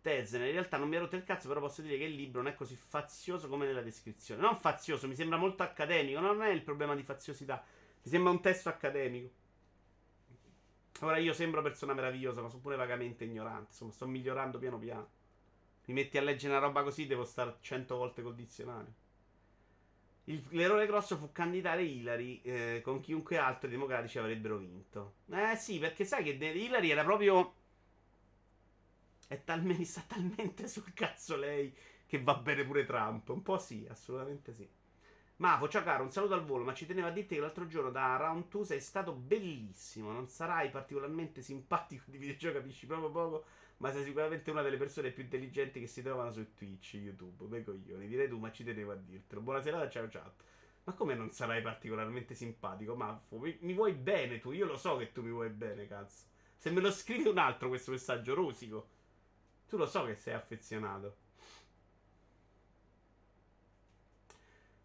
Tezen, 0.00 0.42
in 0.42 0.52
realtà 0.52 0.78
non 0.78 0.88
mi 0.88 0.96
ha 0.96 1.00
rotto 1.00 1.16
il 1.16 1.22
cazzo, 1.22 1.46
però 1.48 1.60
posso 1.60 1.82
dire 1.82 1.96
che 1.96 2.04
il 2.04 2.14
libro 2.14 2.42
non 2.42 2.50
è 2.50 2.54
così 2.54 2.74
fazioso 2.74 3.48
come 3.48 3.66
nella 3.66 3.82
descrizione. 3.82 4.40
Non 4.40 4.56
fazioso, 4.56 5.06
mi 5.06 5.14
sembra 5.14 5.36
molto 5.36 5.62
accademico, 5.62 6.18
non 6.18 6.42
è 6.42 6.48
il 6.48 6.62
problema 6.62 6.94
di 6.94 7.02
faziosità. 7.02 7.62
Mi 8.02 8.10
sembra 8.10 8.32
un 8.32 8.40
testo 8.40 8.68
accademico. 8.68 9.30
Ora 11.00 11.18
io 11.18 11.32
sembro 11.32 11.62
persona 11.62 11.94
meravigliosa, 11.94 12.42
ma 12.42 12.48
sono 12.48 12.62
pure 12.62 12.74
vagamente 12.74 13.24
ignorante. 13.24 13.68
Insomma, 13.70 13.92
sto 13.92 14.06
migliorando 14.06 14.58
piano 14.58 14.78
piano. 14.78 15.08
Mi 15.84 15.94
metti 15.94 16.18
a 16.18 16.22
leggere 16.22 16.54
una 16.54 16.66
roba 16.66 16.82
così, 16.82 17.06
devo 17.06 17.24
stare 17.24 17.58
cento 17.60 17.96
volte 17.96 18.22
col 18.22 18.34
dizionario. 18.34 18.92
Il, 20.28 20.44
l'errore 20.50 20.86
grosso 20.86 21.16
fu 21.16 21.32
candidare 21.32 21.82
Hillary 21.82 22.40
eh, 22.42 22.80
con 22.82 23.00
chiunque 23.00 23.38
altro 23.38 23.68
i 23.68 23.72
democratici 23.72 24.18
avrebbero 24.18 24.58
vinto. 24.58 25.14
Eh 25.30 25.56
sì, 25.56 25.78
perché 25.78 26.04
sai 26.04 26.22
che 26.22 26.32
Hillary 26.32 26.90
era 26.90 27.02
proprio. 27.02 27.54
È 29.26 29.42
talmente, 29.42 29.84
sta 29.86 30.04
talmente 30.06 30.68
sul 30.68 30.92
cazzo 30.92 31.36
lei 31.36 31.74
che 32.06 32.22
va 32.22 32.34
bene 32.34 32.64
pure 32.64 32.84
Trump. 32.84 33.30
Un 33.30 33.42
po' 33.42 33.58
sì, 33.58 33.86
assolutamente 33.88 34.52
sì. 34.52 34.68
Mafo, 35.36 35.68
ciao 35.68 35.82
caro, 35.82 36.02
un 36.02 36.10
saluto 36.10 36.34
al 36.34 36.44
volo, 36.44 36.64
ma 36.64 36.74
ci 36.74 36.84
tenevo 36.84 37.06
a 37.06 37.10
dirti 37.10 37.36
che 37.36 37.40
l'altro 37.40 37.66
giorno 37.66 37.90
da 37.90 38.16
Round 38.16 38.48
2 38.48 38.64
sei 38.66 38.80
stato 38.80 39.12
bellissimo. 39.12 40.12
Non 40.12 40.28
sarai 40.28 40.68
particolarmente 40.68 41.40
simpatico 41.40 42.04
di 42.06 42.18
videogioco, 42.18 42.58
capisci 42.58 42.84
proprio 42.86 43.10
poco 43.10 43.44
ma 43.78 43.92
sei 43.92 44.04
sicuramente 44.04 44.50
una 44.50 44.62
delle 44.62 44.76
persone 44.76 45.10
più 45.10 45.22
intelligenti 45.22 45.80
che 45.80 45.86
si 45.86 46.02
trovano 46.02 46.32
su 46.32 46.54
Twitch, 46.54 46.94
YouTube, 46.94 47.46
me 47.46 47.62
coglioni. 47.62 48.08
Direi 48.08 48.28
tu, 48.28 48.38
ma 48.38 48.50
ci 48.50 48.64
tenevo 48.64 48.92
a 48.92 48.96
dirtelo. 48.96 49.40
Buonasera, 49.40 49.88
ciao 49.88 50.08
ciao. 50.08 50.32
Ma 50.84 50.94
come 50.94 51.14
non 51.14 51.30
sarai 51.30 51.62
particolarmente 51.62 52.34
simpatico? 52.34 52.96
Ma 52.96 53.20
mi, 53.30 53.56
mi, 53.60 53.74
vuoi 53.74 53.92
bene 53.92 54.40
tu? 54.40 54.50
Io 54.52 54.66
lo 54.66 54.76
so 54.76 54.96
che 54.96 55.12
tu 55.12 55.22
mi 55.22 55.30
vuoi 55.30 55.50
bene, 55.50 55.86
cazzo. 55.86 56.24
Se 56.56 56.70
me 56.70 56.80
lo 56.80 56.90
scrivi 56.90 57.28
un 57.28 57.38
altro 57.38 57.68
questo 57.68 57.92
messaggio 57.92 58.34
rosico, 58.34 58.88
tu 59.68 59.76
lo 59.76 59.86
so 59.86 60.04
che 60.06 60.16
sei 60.16 60.34
affezionato. 60.34 61.16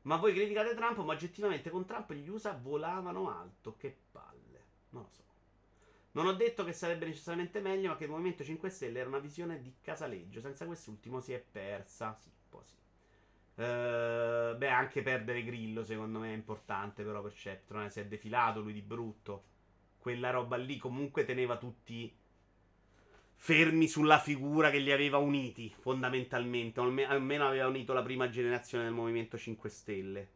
Ma 0.01 0.17
voi 0.17 0.33
criticate 0.33 0.75
Trump, 0.75 0.97
ma 0.97 1.13
oggettivamente 1.13 1.69
con 1.69 1.85
Trump 1.85 2.11
gli 2.13 2.27
USA 2.27 2.53
volavano 2.53 3.35
alto. 3.35 3.75
Che 3.77 3.97
palle. 4.11 4.65
Non 4.89 5.03
lo 5.03 5.09
so. 5.09 5.32
Non 6.13 6.27
ho 6.27 6.33
detto 6.33 6.63
che 6.63 6.73
sarebbe 6.73 7.05
necessariamente 7.05 7.59
meglio, 7.59 7.89
ma 7.89 7.95
che 7.95 8.03
il 8.03 8.11
Movimento 8.11 8.43
5 8.43 8.69
Stelle 8.69 8.99
era 8.99 9.09
una 9.09 9.19
visione 9.19 9.61
di 9.61 9.73
casaleggio. 9.81 10.41
Senza 10.41 10.65
quest'ultimo 10.65 11.19
si 11.19 11.33
è 11.33 11.39
persa. 11.39 12.15
Sì, 12.19 12.29
un 12.29 12.49
po' 12.49 12.63
sì. 12.63 12.75
Uh, 13.55 14.55
beh, 14.57 14.69
anche 14.69 15.01
perdere 15.01 15.43
Grillo, 15.43 15.83
secondo 15.83 16.19
me, 16.19 16.31
è 16.31 16.35
importante. 16.35 17.03
Però 17.03 17.21
per 17.21 17.33
Ceptron 17.33 17.89
si 17.89 17.99
è 17.99 18.05
defilato 18.05 18.61
lui 18.61 18.73
di 18.73 18.81
brutto. 18.81 19.43
Quella 19.97 20.29
roba 20.29 20.55
lì 20.55 20.77
comunque 20.77 21.25
teneva 21.25 21.57
tutti 21.57 22.15
fermi 23.35 23.87
sulla 23.87 24.19
figura 24.19 24.69
che 24.69 24.77
li 24.77 24.91
aveva 24.91 25.17
uniti, 25.17 25.73
fondamentalmente. 25.79 26.79
Almeno 26.79 27.47
aveva 27.47 27.67
unito 27.67 27.91
la 27.91 28.03
prima 28.03 28.29
generazione 28.29 28.83
del 28.83 28.93
Movimento 28.93 29.35
5 29.35 29.69
Stelle. 29.69 30.29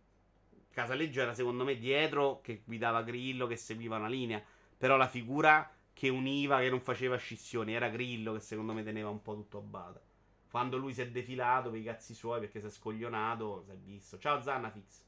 Casaleggio 0.72 1.22
era, 1.22 1.36
secondo 1.36 1.64
me, 1.64 1.78
dietro, 1.78 2.42
che 2.42 2.64
guidava 2.66 3.04
Grillo, 3.04 3.46
che 3.46 3.58
seguiva 3.58 3.98
una 3.98 4.08
linea. 4.08 4.44
Però 4.78 4.96
la 4.96 5.08
figura 5.08 5.72
che 5.94 6.10
univa, 6.10 6.60
che 6.60 6.70
non 6.70 6.82
faceva 6.82 7.18
scissioni, 7.18 7.74
era 7.74 7.90
Grillo 7.90 8.34
che 8.34 8.40
secondo 8.40 8.74
me 8.74 8.84
teneva 8.84 9.10
un 9.10 9.22
po' 9.22 9.34
tutto 9.34 9.58
a 9.58 9.62
bada. 9.62 10.02
Quando 10.50 10.78
lui 10.78 10.94
si 10.94 11.02
è 11.02 11.10
defilato 11.10 11.72
per 11.72 11.80
i 11.80 11.84
cazzi 11.84 12.14
suoi 12.14 12.40
perché 12.40 12.60
si 12.60 12.68
è 12.68 12.70
scoglionato, 12.70 13.64
si 13.66 13.72
è 13.72 13.76
visto. 13.76 14.18
Ciao 14.20 14.42
Zannafix. 14.42 15.04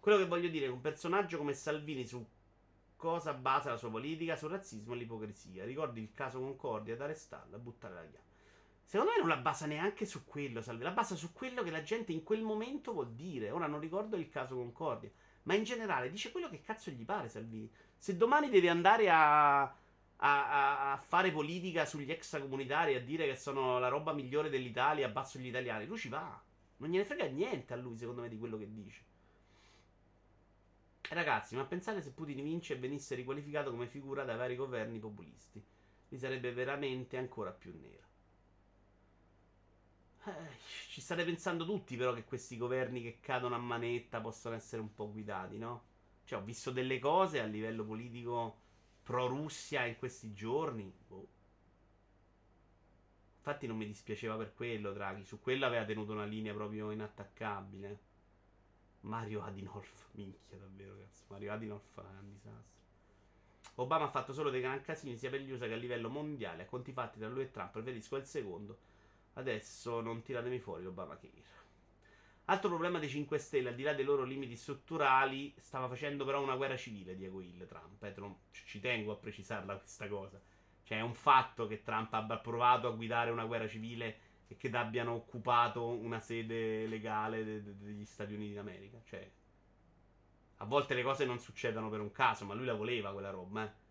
Quello 0.00 0.18
che 0.18 0.26
voglio 0.26 0.48
dire, 0.48 0.68
un 0.68 0.80
personaggio 0.80 1.36
come 1.36 1.52
Salvini 1.52 2.06
su 2.06 2.24
cosa 2.96 3.34
basa 3.34 3.70
la 3.70 3.76
sua 3.76 3.90
politica? 3.90 4.36
Sul 4.36 4.50
razzismo 4.50 4.94
e 4.94 4.96
l'ipocrisia. 4.96 5.64
Ricordi 5.64 6.00
il 6.00 6.12
caso 6.14 6.40
Concordia, 6.40 6.96
da 6.96 7.04
arrestarla, 7.04 7.58
buttare 7.58 7.94
la 7.94 8.00
chiave. 8.00 8.24
Secondo 8.84 9.12
me 9.12 9.18
non 9.18 9.28
la 9.28 9.36
basa 9.36 9.66
neanche 9.66 10.06
su 10.06 10.24
quello, 10.24 10.62
Salvini. 10.62 10.88
La 10.88 10.94
basa 10.94 11.16
su 11.16 11.32
quello 11.32 11.62
che 11.62 11.70
la 11.70 11.82
gente 11.82 12.12
in 12.12 12.22
quel 12.22 12.42
momento 12.42 12.92
vuol 12.92 13.12
dire. 13.12 13.50
Ora 13.50 13.66
non 13.66 13.80
ricordo 13.80 14.16
il 14.16 14.28
caso 14.28 14.54
Concordia. 14.54 15.10
Ma 15.46 15.54
in 15.54 15.64
generale 15.64 16.10
dice 16.10 16.32
quello 16.32 16.48
che 16.48 16.60
cazzo 16.60 16.90
gli 16.90 17.04
pare 17.04 17.28
Salvini. 17.28 17.70
Se 17.96 18.16
domani 18.16 18.48
deve 18.48 18.68
andare 18.68 19.08
a, 19.08 19.62
a, 19.62 20.92
a 20.92 20.96
fare 20.98 21.30
politica 21.30 21.84
sugli 21.86 22.10
extracomunitari, 22.10 22.94
a 22.94 23.00
dire 23.00 23.26
che 23.26 23.36
sono 23.36 23.78
la 23.78 23.88
roba 23.88 24.12
migliore 24.12 24.50
dell'Italia, 24.50 25.06
abbasso 25.06 25.38
gli 25.38 25.46
italiani, 25.46 25.86
lui 25.86 25.98
ci 25.98 26.08
va. 26.08 26.40
Non 26.78 26.90
gliene 26.90 27.04
frega 27.04 27.26
niente 27.26 27.72
a 27.72 27.76
lui, 27.76 27.96
secondo 27.96 28.22
me, 28.22 28.28
di 28.28 28.38
quello 28.38 28.58
che 28.58 28.72
dice. 28.72 29.04
Ragazzi, 31.08 31.54
ma 31.54 31.64
pensate 31.64 32.02
se 32.02 32.10
Putin 32.10 32.42
vince 32.42 32.74
e 32.74 32.78
venisse 32.78 33.14
riqualificato 33.14 33.70
come 33.70 33.86
figura 33.86 34.24
dai 34.24 34.36
vari 34.36 34.56
governi 34.56 34.98
populisti. 34.98 35.64
Gli 36.08 36.18
sarebbe 36.18 36.52
veramente 36.52 37.16
ancora 37.16 37.52
più 37.52 37.72
nero. 37.80 38.05
Eh, 40.26 40.32
ci 40.88 41.00
state 41.00 41.24
pensando 41.24 41.64
tutti, 41.64 41.96
però, 41.96 42.12
che 42.12 42.24
questi 42.24 42.56
governi 42.56 43.00
che 43.00 43.20
cadono 43.20 43.54
a 43.54 43.58
manetta 43.58 44.20
possono 44.20 44.56
essere 44.56 44.82
un 44.82 44.92
po' 44.92 45.10
guidati, 45.12 45.56
no? 45.56 45.84
Cioè, 46.24 46.40
ho 46.40 46.42
visto 46.44 46.72
delle 46.72 46.98
cose 46.98 47.40
a 47.40 47.44
livello 47.44 47.84
politico 47.84 48.58
pro-Russia 49.04 49.84
in 49.84 49.96
questi 49.96 50.32
giorni. 50.32 50.92
Boh. 51.06 51.28
Infatti, 53.36 53.68
non 53.68 53.76
mi 53.76 53.86
dispiaceva 53.86 54.36
per 54.36 54.52
quello, 54.52 54.92
Draghi. 54.92 55.24
Su 55.24 55.40
quello 55.40 55.64
aveva 55.64 55.84
tenuto 55.84 56.10
una 56.10 56.24
linea 56.24 56.52
proprio 56.52 56.90
inattaccabile. 56.90 58.00
Mario 59.02 59.44
Adinolf, 59.44 60.08
minchia, 60.18 60.56
davvero, 60.56 60.96
cazzo. 60.98 61.22
Mario 61.28 61.52
Adinolf 61.52 62.00
è 62.00 62.18
un 62.20 62.32
disastro. 62.32 62.74
Obama 63.76 64.06
ha 64.06 64.10
fatto 64.10 64.32
solo 64.32 64.50
dei 64.50 64.62
gran 64.62 64.82
casini 64.82 65.16
sia 65.16 65.30
per 65.30 65.42
gli 65.42 65.52
USA 65.52 65.66
che 65.66 65.74
a 65.74 65.76
livello 65.76 66.08
mondiale. 66.08 66.64
A 66.64 66.66
conti 66.66 66.90
fatti 66.90 67.20
tra 67.20 67.28
lui 67.28 67.42
e 67.42 67.50
Trump, 67.52 67.70
preferisco 67.70 68.16
il 68.16 68.24
secondo 68.24 68.94
Adesso 69.36 70.00
non 70.00 70.22
tiratemi 70.22 70.58
fuori 70.58 70.82
l'Obamacare. 70.82 71.64
Altro 72.46 72.68
problema 72.68 72.98
dei 72.98 73.08
5 73.08 73.38
Stelle, 73.38 73.70
al 73.70 73.74
di 73.74 73.82
là 73.82 73.92
dei 73.92 74.04
loro 74.04 74.22
limiti 74.22 74.56
strutturali, 74.56 75.52
stava 75.58 75.88
facendo 75.88 76.24
però 76.24 76.40
una 76.42 76.56
guerra 76.56 76.76
civile, 76.76 77.16
Diego 77.16 77.40
Hill, 77.40 77.66
Trump. 77.66 78.02
Eh, 78.04 78.14
non, 78.16 78.36
ci 78.50 78.80
tengo 78.80 79.12
a 79.12 79.16
precisarla 79.16 79.76
questa 79.76 80.08
cosa. 80.08 80.40
Cioè 80.84 80.98
è 80.98 81.02
un 81.02 81.14
fatto 81.14 81.66
che 81.66 81.82
Trump 81.82 82.12
abbia 82.14 82.38
provato 82.38 82.86
a 82.86 82.92
guidare 82.92 83.30
una 83.30 83.44
guerra 83.44 83.66
civile 83.66 84.18
e 84.46 84.56
che 84.56 84.68
abbiano 84.70 85.12
occupato 85.12 85.86
una 85.88 86.20
sede 86.20 86.86
legale 86.86 87.44
de- 87.44 87.62
de- 87.62 87.76
degli 87.78 88.04
Stati 88.04 88.32
Uniti 88.34 88.54
d'America. 88.54 89.00
Cioè, 89.04 89.30
a 90.58 90.64
volte 90.64 90.94
le 90.94 91.02
cose 91.02 91.24
non 91.24 91.38
succedono 91.40 91.90
per 91.90 92.00
un 92.00 92.12
caso, 92.12 92.44
ma 92.44 92.54
lui 92.54 92.64
la 92.64 92.74
voleva 92.74 93.12
quella 93.12 93.30
roba, 93.30 93.64
eh. 93.64 93.84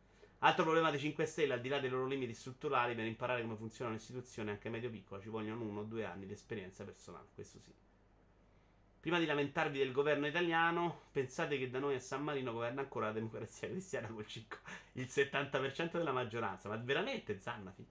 Altro 0.45 0.63
problema 0.63 0.91
dei 0.91 0.99
5 0.99 1.25
Stelle, 1.25 1.53
al 1.53 1.59
di 1.59 1.69
là 1.69 1.79
dei 1.79 1.89
loro 1.89 2.05
limiti 2.05 2.35
strutturali, 2.35 2.93
per 2.93 3.05
imparare 3.05 3.41
come 3.41 3.55
funziona 3.55 3.89
un'istituzione 3.89 4.51
anche 4.51 4.69
medio-piccola 4.69 5.19
ci 5.19 5.29
vogliono 5.29 5.63
uno 5.63 5.79
o 5.79 5.83
due 5.83 6.05
anni 6.05 6.27
di 6.27 6.33
esperienza 6.33 6.83
personale, 6.83 7.29
questo 7.33 7.57
sì. 7.57 7.73
Prima 8.99 9.17
di 9.17 9.25
lamentarvi 9.25 9.79
del 9.79 9.91
governo 9.91 10.27
italiano, 10.27 11.05
pensate 11.11 11.57
che 11.57 11.71
da 11.71 11.79
noi 11.79 11.95
a 11.95 11.99
San 11.99 12.21
Marino 12.21 12.53
governa 12.53 12.81
ancora 12.81 13.07
la 13.07 13.13
democrazia 13.13 13.67
cristiana 13.67 14.07
col 14.07 14.27
5, 14.27 14.59
il 14.93 15.05
70% 15.09 15.97
della 15.97 16.11
maggioranza. 16.11 16.69
Ma 16.69 16.77
veramente 16.77 17.39
Zannafix? 17.39 17.87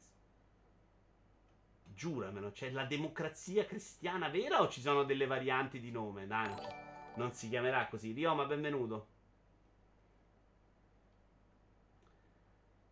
Giuramelo, 1.92 2.52
c'è 2.52 2.70
la 2.70 2.84
democrazia 2.84 3.64
cristiana 3.66 4.28
vera 4.28 4.60
o 4.60 4.68
ci 4.68 4.80
sono 4.80 5.02
delle 5.02 5.26
varianti 5.26 5.80
di 5.80 5.90
nome? 5.90 6.28
Dai, 6.28 6.54
non 7.16 7.32
si 7.32 7.48
chiamerà 7.48 7.88
così. 7.88 8.12
Rioma, 8.12 8.44
benvenuto. 8.44 9.13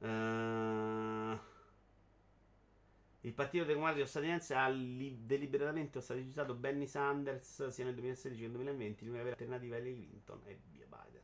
Uh, 0.02 1.38
il 3.20 3.32
Partito 3.34 3.64
Democratico 3.64 4.04
statunitense 4.04 4.54
ha 4.54 4.68
li- 4.68 5.24
deliberatamente 5.24 5.98
ostaticizzato 5.98 6.54
Benny 6.54 6.86
Sanders 6.88 7.68
sia 7.68 7.84
nel 7.84 7.94
2016 7.94 8.40
che 8.40 8.46
nel 8.48 8.56
2020 8.56 9.04
di 9.04 9.10
una 9.10 9.18
vera 9.18 9.30
alternativa 9.30 9.76
a 9.76 9.78
Hillary 9.78 9.94
Clinton 10.08 10.40
e 10.46 10.58
via 10.72 10.86
Biden. 10.86 11.22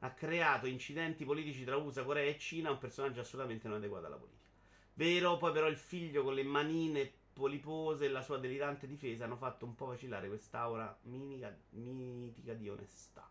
Ha 0.00 0.12
creato 0.12 0.66
incidenti 0.66 1.24
politici 1.24 1.64
tra 1.64 1.76
USA, 1.76 2.04
Corea 2.04 2.24
e 2.24 2.38
Cina, 2.38 2.70
un 2.70 2.78
personaggio 2.78 3.20
assolutamente 3.20 3.68
non 3.68 3.76
adeguato 3.78 4.06
alla 4.06 4.16
politica. 4.16 4.48
Vero, 4.94 5.36
poi 5.36 5.52
però 5.52 5.66
il 5.68 5.76
figlio 5.76 6.22
con 6.22 6.34
le 6.34 6.44
manine 6.44 7.12
polipose 7.34 8.06
e 8.06 8.08
la 8.08 8.22
sua 8.22 8.38
delirante 8.38 8.86
difesa 8.86 9.24
hanno 9.24 9.36
fatto 9.36 9.64
un 9.66 9.74
po' 9.74 9.86
vacillare 9.86 10.28
quest'aura 10.28 10.96
minica, 11.02 11.54
mitica 11.70 12.54
di 12.54 12.68
onestà. 12.68 13.28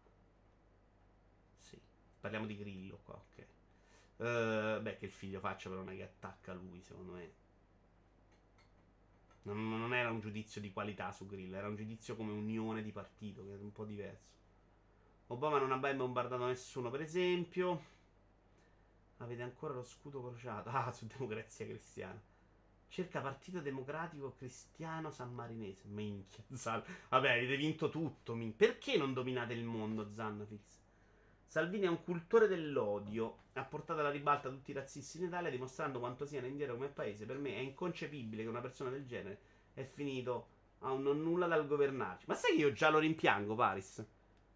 Sì, 1.57 1.79
parliamo 2.19 2.45
di 2.45 2.55
Grillo 2.57 2.99
qua, 3.03 3.15
ok. 3.15 3.45
Uh, 4.17 4.79
beh, 4.81 4.97
che 4.99 5.05
il 5.05 5.11
figlio 5.11 5.39
faccia 5.39 5.69
però 5.69 5.81
non 5.81 5.93
è 5.93 5.95
che 5.95 6.03
attacca 6.03 6.53
lui, 6.53 6.81
secondo 6.81 7.13
me. 7.13 7.31
Non, 9.43 9.69
non, 9.69 9.93
era 9.93 10.09
un 10.09 10.21
giudizio 10.21 10.61
di 10.61 10.71
qualità 10.71 11.11
su 11.11 11.25
Grillo, 11.25 11.57
era 11.57 11.67
un 11.67 11.75
giudizio 11.75 12.15
come 12.15 12.31
unione 12.31 12.81
di 12.81 12.91
partito, 12.91 13.45
che 13.45 13.53
è 13.53 13.57
un 13.59 13.71
po' 13.71 13.83
diverso. 13.85 14.31
Obama 15.27 15.57
non 15.57 15.71
ha 15.71 15.77
mai 15.77 15.95
bombardato 15.95 16.45
nessuno, 16.45 16.89
per 16.89 17.01
esempio. 17.01 17.91
Avete 19.17 19.41
ancora 19.41 19.73
lo 19.73 19.83
scudo 19.83 20.21
crociato. 20.21 20.69
Ah, 20.69 20.91
su 20.91 21.07
democrazia 21.07 21.65
cristiana. 21.65 22.21
Cerca 22.87 23.21
partito 23.21 23.59
democratico 23.59 24.35
cristiano 24.37 25.09
sammarinese. 25.09 25.87
Minchia, 25.87 26.43
Zan. 26.53 26.83
Vabbè, 27.09 27.31
avete 27.31 27.57
vinto 27.57 27.89
tutto. 27.89 28.35
Min- 28.35 28.55
Perché 28.55 28.97
non 28.97 29.13
dominate 29.13 29.53
il 29.53 29.63
mondo, 29.63 30.11
Zannafix? 30.13 30.82
Salvini 31.53 31.85
è 31.85 31.87
un 31.87 32.01
cultore 32.01 32.47
dell'odio. 32.47 33.41
Ha 33.53 33.63
portato 33.63 33.99
alla 33.99 34.09
ribalta 34.09 34.49
tutti 34.49 34.71
i 34.71 34.73
razzisti 34.73 35.19
in 35.19 35.25
Italia, 35.25 35.51
dimostrando 35.51 35.99
quanto 35.99 36.25
siano 36.25 36.47
indietro 36.47 36.73
come 36.73 36.87
paese. 36.87 37.27
Per 37.27 37.37
me 37.37 37.53
è 37.53 37.59
inconcepibile 37.59 38.41
che 38.41 38.49
una 38.49 38.59
persona 38.59 38.89
del 38.89 39.05
genere 39.05 39.39
è 39.75 39.83
finito 39.83 40.47
a 40.79 40.89
un 40.89 41.03
non 41.03 41.21
nulla 41.21 41.45
dal 41.45 41.67
governarci. 41.67 42.25
Ma 42.27 42.33
sai 42.33 42.55
che 42.55 42.61
io 42.61 42.73
già 42.73 42.89
lo 42.89 42.97
rimpiango, 42.97 43.53
Paris? 43.53 44.03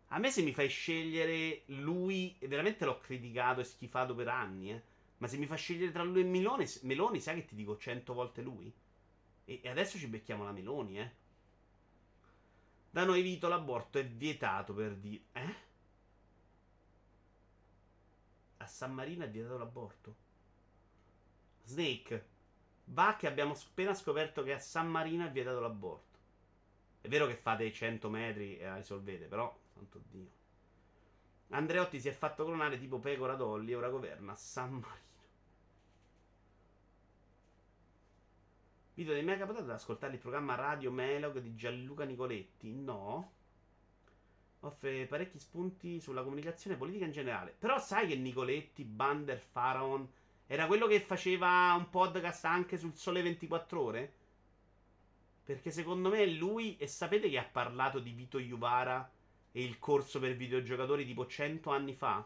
A 0.08 0.18
me 0.18 0.32
se 0.32 0.42
mi 0.42 0.52
fai 0.54 0.70
scegliere 0.70 1.62
lui, 1.68 2.36
veramente 2.40 2.84
l'ho 2.84 2.98
criticato 2.98 3.60
e 3.60 3.66
schifato 3.66 4.16
per 4.16 4.30
anni, 4.30 4.72
eh. 4.72 4.82
Ma 5.18 5.28
se 5.28 5.38
mi 5.38 5.46
fa 5.46 5.54
scegliere 5.54 5.92
tra 5.92 6.02
lui 6.02 6.22
e 6.22 6.24
Meloni, 6.24 6.66
Meloni 6.82 7.20
sai 7.20 7.36
che 7.36 7.46
ti 7.46 7.54
dico 7.54 7.78
cento 7.78 8.16
volte 8.16 8.42
lui? 8.42 8.74
E, 9.46 9.60
e 9.62 9.70
adesso 9.70 10.00
ci 10.00 10.08
becchiamo 10.08 10.44
la 10.44 10.52
Meloni, 10.52 11.00
eh. 11.00 11.12
Da 12.90 13.06
noi 13.06 13.22
Vito 13.22 13.48
l'aborto 13.48 14.00
è 14.00 14.06
vietato 14.08 14.74
per 14.74 14.96
dire... 14.96 15.26
Eh? 15.34 15.66
A 18.68 18.70
San 18.70 18.94
Marino 18.94 19.24
è 19.24 19.30
vietato 19.30 19.58
l'aborto. 19.58 20.16
Snake. 21.64 22.28
Va 22.88 23.16
che 23.18 23.26
abbiamo 23.26 23.54
appena 23.54 23.94
scoperto 23.94 24.44
che 24.44 24.52
a 24.52 24.60
San 24.60 24.90
Marino 24.90 25.26
è 25.26 25.32
vietato 25.32 25.62
l'aborto. 25.62 26.20
È 27.00 27.08
vero 27.08 27.28
che 27.28 27.38
fate 27.38 27.72
100 27.72 28.10
metri 28.10 28.58
e 28.58 28.66
la 28.66 28.76
risolvete, 28.76 29.28
però 29.28 29.58
Santo 29.74 30.02
Dio. 30.10 30.30
Andreotti 31.52 31.98
si 32.02 32.10
è 32.10 32.12
fatto 32.12 32.44
clonare 32.44 32.78
tipo 32.78 33.00
Pecora 33.00 33.36
Dolly 33.36 33.72
e 33.72 33.76
ora 33.76 33.88
governa 33.88 34.36
San 34.36 34.74
Marino. 34.74 35.06
Video 38.96 39.14
di 39.14 39.22
me 39.22 39.36
è 39.36 39.38
capitato 39.38 39.64
ad 39.64 39.70
ascoltare 39.70 40.16
il 40.16 40.20
programma 40.20 40.56
Radio 40.56 40.92
Melog 40.92 41.40
di 41.40 41.56
Gianluca 41.56 42.04
Nicoletti? 42.04 42.74
No. 42.74 43.32
Offre 44.62 45.06
parecchi 45.06 45.40
spunti 45.40 46.00
sulla 46.00 46.24
comunicazione 46.24 46.78
politica 46.78 47.06
in 47.06 47.12
generale. 47.12 47.56
Però 47.58 47.80
sai 47.80 48.08
che 48.08 48.16
Nicoletti, 48.16 48.84
Bander, 48.84 49.40
Faraon 49.40 50.08
era 50.48 50.66
quello 50.66 50.88
che 50.88 51.02
faceva 51.02 51.74
un 51.78 51.90
podcast 51.90 52.46
anche 52.46 52.78
sul 52.78 52.96
Sole 52.96 53.22
24 53.22 53.82
Ore? 53.82 54.14
Perché 55.44 55.72
secondo 55.72 56.10
me 56.10 56.20
è 56.20 56.26
lui, 56.26 56.78
e 56.78 56.88
sapete 56.88 57.30
che 57.30 57.38
ha 57.38 57.44
parlato 57.44 58.00
di 58.00 58.12
Vito 58.12 58.40
Iuvara 58.40 59.10
e 59.52 59.64
il 59.64 59.78
corso 59.80 60.20
per 60.20 60.36
videogiocatori 60.36 61.06
tipo 61.06 61.26
100 61.26 61.70
anni 61.70 61.94
fa. 61.94 62.26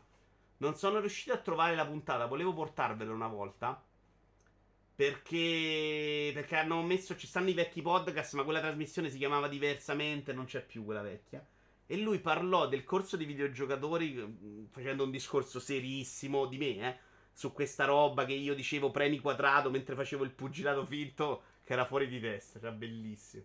Non 0.58 0.76
sono 0.76 1.00
riuscito 1.00 1.34
a 1.34 1.38
trovare 1.40 1.76
la 1.76 1.86
puntata, 1.86 2.28
volevo 2.28 2.54
portarvela 2.54 3.12
una 3.12 3.28
volta. 3.28 3.84
Perché, 4.96 6.32
perché 6.34 6.56
hanno 6.56 6.82
messo, 6.84 7.16
ci 7.16 7.26
stanno 7.26 7.50
i 7.50 7.54
vecchi 7.54 7.82
podcast, 7.82 8.36
ma 8.36 8.44
quella 8.44 8.60
trasmissione 8.60 9.10
si 9.10 9.18
chiamava 9.18 9.48
diversamente, 9.48 10.34
non 10.34 10.46
c'è 10.46 10.64
più 10.64 10.86
quella 10.86 11.02
vecchia. 11.02 11.44
E 11.92 11.98
lui 11.98 12.20
parlò 12.20 12.70
del 12.70 12.86
corso 12.86 13.18
di 13.18 13.26
videogiocatori 13.26 14.14
mm, 14.14 14.66
facendo 14.68 15.04
un 15.04 15.12
discorso 15.12 15.60
serissimo 15.60 16.46
di 16.46 16.58
me, 16.58 16.78
eh, 16.78 16.98
su 17.34 17.52
questa 17.52 17.84
roba 17.84 18.24
che 18.24 18.32
io 18.32 18.56
dicevo 18.56 18.92
premi 18.92 19.20
quadrato 19.20 19.70
mentre 19.70 19.96
facevo 19.96 20.24
il 20.24 20.32
pugilato 20.32 20.86
finto, 20.86 21.44
che 21.66 21.74
era 21.74 21.84
fuori 21.84 22.08
di 22.08 22.22
testa, 22.22 22.60
era 22.60 22.72
bellissimo. 22.72 23.44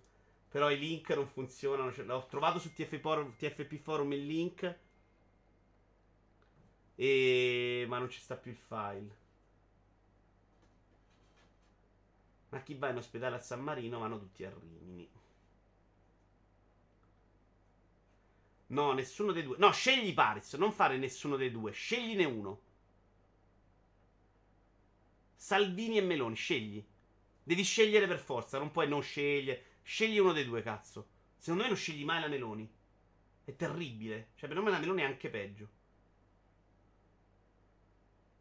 Però 0.49 0.71
i 0.71 0.79
link 0.79 1.11
non 1.11 1.27
funzionano. 1.27 1.93
Cioè, 1.93 2.09
ho 2.09 2.25
trovato 2.27 2.61
su 2.61 2.73
TF 2.73 3.01
Forum, 3.01 3.35
TFP 3.37 3.81
Forum 3.81 4.13
il 4.13 4.25
link. 4.25 4.79
E... 6.95 7.85
Ma 7.89 7.99
non 7.99 8.09
ci 8.09 8.21
sta 8.21 8.37
più 8.37 8.53
il 8.53 8.57
file. 8.57 9.17
Ma 12.51 12.63
chi 12.63 12.75
va 12.75 12.91
in 12.91 12.99
ospedale 12.99 13.35
a 13.35 13.41
San 13.41 13.61
Marino 13.61 13.99
vanno 13.99 14.21
tutti 14.21 14.45
a 14.45 14.53
Rimini. 14.57 15.11
No, 18.69 18.93
nessuno 18.93 19.33
dei 19.33 19.43
due. 19.43 19.57
No, 19.59 19.71
scegli 19.73 20.13
Paris. 20.13 20.55
Non 20.55 20.73
fare 20.73 20.97
nessuno 20.97 21.37
dei 21.37 21.51
due. 21.51 21.73
Scegliene 21.73 22.25
uno. 22.25 22.61
Salvini 25.37 25.99
e 25.99 26.03
Meloni. 26.03 26.35
Scegli. 26.35 26.85
Devi 27.43 27.63
scegliere 27.63 28.07
per 28.07 28.19
forza. 28.19 28.59
Non 28.59 28.73
puoi 28.73 28.89
non 28.89 29.03
scegliere. 29.03 29.65
Scegli 29.83 30.19
uno 30.19 30.33
dei 30.33 30.45
due, 30.45 30.63
cazzo. 30.63 31.09
Secondo 31.37 31.63
me 31.63 31.69
non 31.69 31.79
scegli 31.79 32.05
mai 32.05 32.21
la 32.21 32.29
Meloni. 32.29 32.69
È 33.45 33.55
terribile. 33.55 34.31
Cioè, 34.35 34.49
per 34.49 34.61
me 34.61 34.71
la 34.71 34.79
Meloni 34.79 35.03
è 35.03 35.05
anche 35.05 35.29
peggio. 35.29 35.69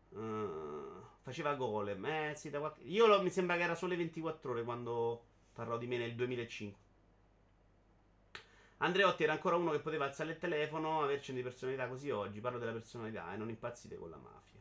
Uh, 0.10 1.04
faceva 1.22 1.54
golem. 1.54 2.04
Eh, 2.06 2.34
sì, 2.36 2.50
da 2.50 2.60
qualche... 2.60 2.82
Io 2.84 3.06
lo, 3.06 3.22
mi 3.22 3.30
sembra 3.30 3.58
che 3.58 3.64
era 3.64 3.76
sole 3.76 3.96
24 3.96 4.52
ore 4.52 4.64
quando 4.64 5.24
parlò 5.54 5.78
di 5.78 5.86
me 5.86 5.98
nel 5.98 6.16
2005. 6.16 6.85
Andreotti 8.78 9.24
era 9.24 9.34
ancora 9.34 9.56
uno 9.56 9.72
che 9.72 9.80
poteva 9.80 10.06
alzare 10.06 10.32
il 10.32 10.38
telefono, 10.38 11.02
averci 11.02 11.34
di 11.34 11.42
personalità 11.42 11.88
così 11.88 12.10
oggi. 12.10 12.42
Parlo 12.42 12.60
della 12.60 12.74
personalità 12.74 13.34
e 13.34 13.38
non 13.38 13.50
impazzite 13.50 13.96
con 13.96 14.10
la 14.10 14.18
mafia. 14.18 14.60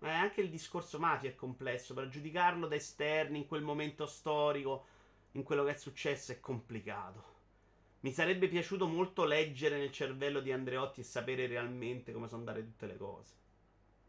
Ma 0.00 0.20
anche 0.20 0.42
il 0.42 0.50
discorso 0.50 0.98
mafia 0.98 1.30
è 1.30 1.34
complesso. 1.34 1.94
Per 1.94 2.08
giudicarlo 2.08 2.66
da 2.66 2.74
esterni 2.74 3.38
in 3.38 3.46
quel 3.46 3.62
momento 3.62 4.06
storico 4.06 4.86
in 5.32 5.42
quello 5.42 5.64
che 5.64 5.72
è 5.72 5.76
successo 5.76 6.32
è 6.32 6.40
complicato. 6.40 7.36
Mi 8.00 8.12
sarebbe 8.12 8.46
piaciuto 8.46 8.86
molto 8.86 9.24
leggere 9.24 9.78
nel 9.78 9.90
cervello 9.90 10.40
di 10.40 10.52
Andreotti 10.52 11.00
e 11.00 11.04
sapere 11.04 11.46
realmente 11.46 12.12
come 12.12 12.28
sono 12.28 12.40
andate 12.40 12.62
tutte 12.62 12.86
le 12.86 12.96
cose. 12.96 13.34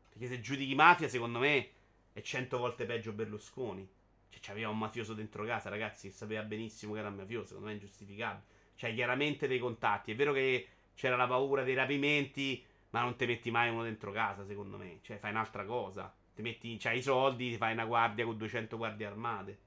Perché 0.09 0.27
se 0.27 0.41
giudichi 0.41 0.75
mafia, 0.75 1.07
secondo 1.07 1.39
me, 1.39 1.69
è 2.13 2.21
cento 2.21 2.57
volte 2.57 2.85
peggio 2.85 3.13
Berlusconi. 3.13 3.87
Cioè, 4.29 4.39
c'aveva 4.41 4.69
un 4.69 4.77
mafioso 4.77 5.13
dentro 5.13 5.43
casa, 5.45 5.69
ragazzi, 5.69 6.09
che 6.09 6.13
sapeva 6.13 6.43
benissimo 6.43 6.93
che 6.93 6.99
era 6.99 7.09
un 7.09 7.15
mafioso, 7.15 7.47
secondo 7.47 7.67
me 7.67 7.71
è 7.71 7.75
ingiustificabile. 7.75 8.57
Cioè, 8.79 8.93
chiaramente 8.93 9.45
dei 9.45 9.59
contatti. 9.59 10.13
È 10.13 10.15
vero 10.15 10.31
che 10.31 10.67
c'era 10.95 11.17
la 11.17 11.27
paura 11.27 11.63
dei 11.63 11.73
rapimenti, 11.73 12.63
ma 12.91 13.01
non 13.01 13.17
ti 13.17 13.25
metti 13.25 13.51
mai 13.51 13.69
uno 13.69 13.83
dentro 13.83 14.13
casa, 14.13 14.45
secondo 14.45 14.77
me. 14.77 14.99
Cioè, 15.01 15.17
fai 15.17 15.31
un'altra 15.31 15.65
cosa. 15.65 16.15
Ti 16.33 16.41
metti, 16.41 16.77
c'hai 16.77 16.99
i 16.99 17.01
soldi, 17.01 17.57
fai 17.57 17.73
una 17.73 17.83
guardia 17.83 18.23
con 18.23 18.37
200 18.37 18.77
guardie 18.77 19.05
armate. 19.05 19.59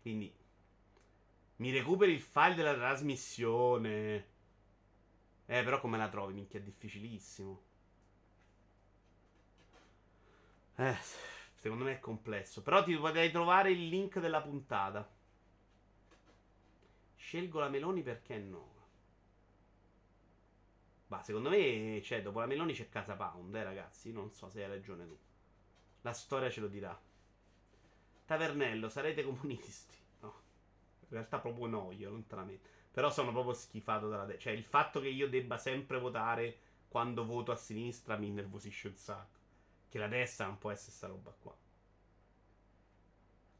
Quindi, 0.00 0.34
mi 1.56 1.72
recuperi 1.72 2.12
il 2.12 2.20
file 2.20 2.54
della 2.54 2.72
trasmissione. 2.72 4.28
Eh, 5.44 5.62
però 5.62 5.78
come 5.78 5.98
la 5.98 6.08
trovi? 6.08 6.32
Minchia, 6.32 6.58
è 6.58 6.62
difficilissimo. 6.62 7.62
Eh, 10.76 10.96
secondo 11.54 11.84
me 11.84 11.92
è 11.92 11.98
complesso. 11.98 12.62
Però 12.62 12.82
ti 12.82 12.96
potrei 12.96 13.30
trovare 13.30 13.72
il 13.72 13.88
link 13.88 14.20
della 14.20 14.40
puntata. 14.40 15.06
Scelgo 17.24 17.58
la 17.58 17.70
Meloni 17.70 18.02
perché 18.02 18.36
no? 18.36 18.72
Ma 21.06 21.22
secondo 21.22 21.48
me, 21.48 22.02
cioè, 22.02 22.20
dopo 22.20 22.40
la 22.40 22.44
Meloni 22.44 22.74
c'è 22.74 22.90
Casa 22.90 23.14
Pound, 23.14 23.54
eh, 23.54 23.64
ragazzi. 23.64 24.12
Non 24.12 24.30
so 24.30 24.50
se 24.50 24.62
hai 24.62 24.68
ragione 24.68 25.06
tu. 25.06 25.18
La 26.02 26.12
storia 26.12 26.50
ce 26.50 26.60
lo 26.60 26.68
dirà. 26.68 27.00
Tavernello, 28.26 28.90
sarete 28.90 29.24
comunisti 29.24 29.96
in 30.20 31.08
realtà 31.08 31.38
proprio 31.38 31.66
noio, 31.66 32.10
lontanamente. 32.10 32.68
Però 32.90 33.10
sono 33.10 33.32
proprio 33.32 33.54
schifato 33.54 34.06
dalla 34.10 34.26
destra. 34.26 34.50
Cioè, 34.50 34.58
il 34.58 34.64
fatto 34.64 35.00
che 35.00 35.08
io 35.08 35.26
debba 35.26 35.56
sempre 35.56 35.98
votare 35.98 36.58
quando 36.88 37.24
voto 37.24 37.52
a 37.52 37.56
sinistra 37.56 38.18
mi 38.18 38.26
innervosisce 38.26 38.88
un 38.88 38.96
sacco. 38.96 39.38
Che 39.88 39.98
la 39.98 40.08
destra 40.08 40.44
non 40.44 40.58
può 40.58 40.70
essere 40.70 40.92
sta 40.92 41.06
roba 41.06 41.34
qua. 41.40 41.56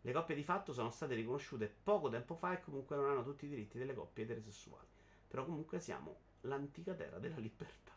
Le 0.05 0.13
coppie 0.13 0.35
di 0.35 0.43
fatto 0.43 0.75
sono 0.75 0.91
state 0.91 1.15
riconosciute 1.15 1.75
poco 1.83 2.11
tempo 2.11 2.35
fa 2.35 2.53
e 2.53 2.61
comunque 2.61 2.95
non 2.95 3.09
hanno 3.09 3.25
tutti 3.25 3.47
i 3.47 3.49
diritti 3.49 3.79
delle 3.79 3.95
coppie 3.95 4.25
eterosessuali. 4.25 4.87
Però 5.27 5.47
comunque 5.47 5.81
siamo 5.81 6.17
l'antica 6.43 6.93
terra 6.93 7.19
della 7.19 7.39
libertà. 7.39 7.93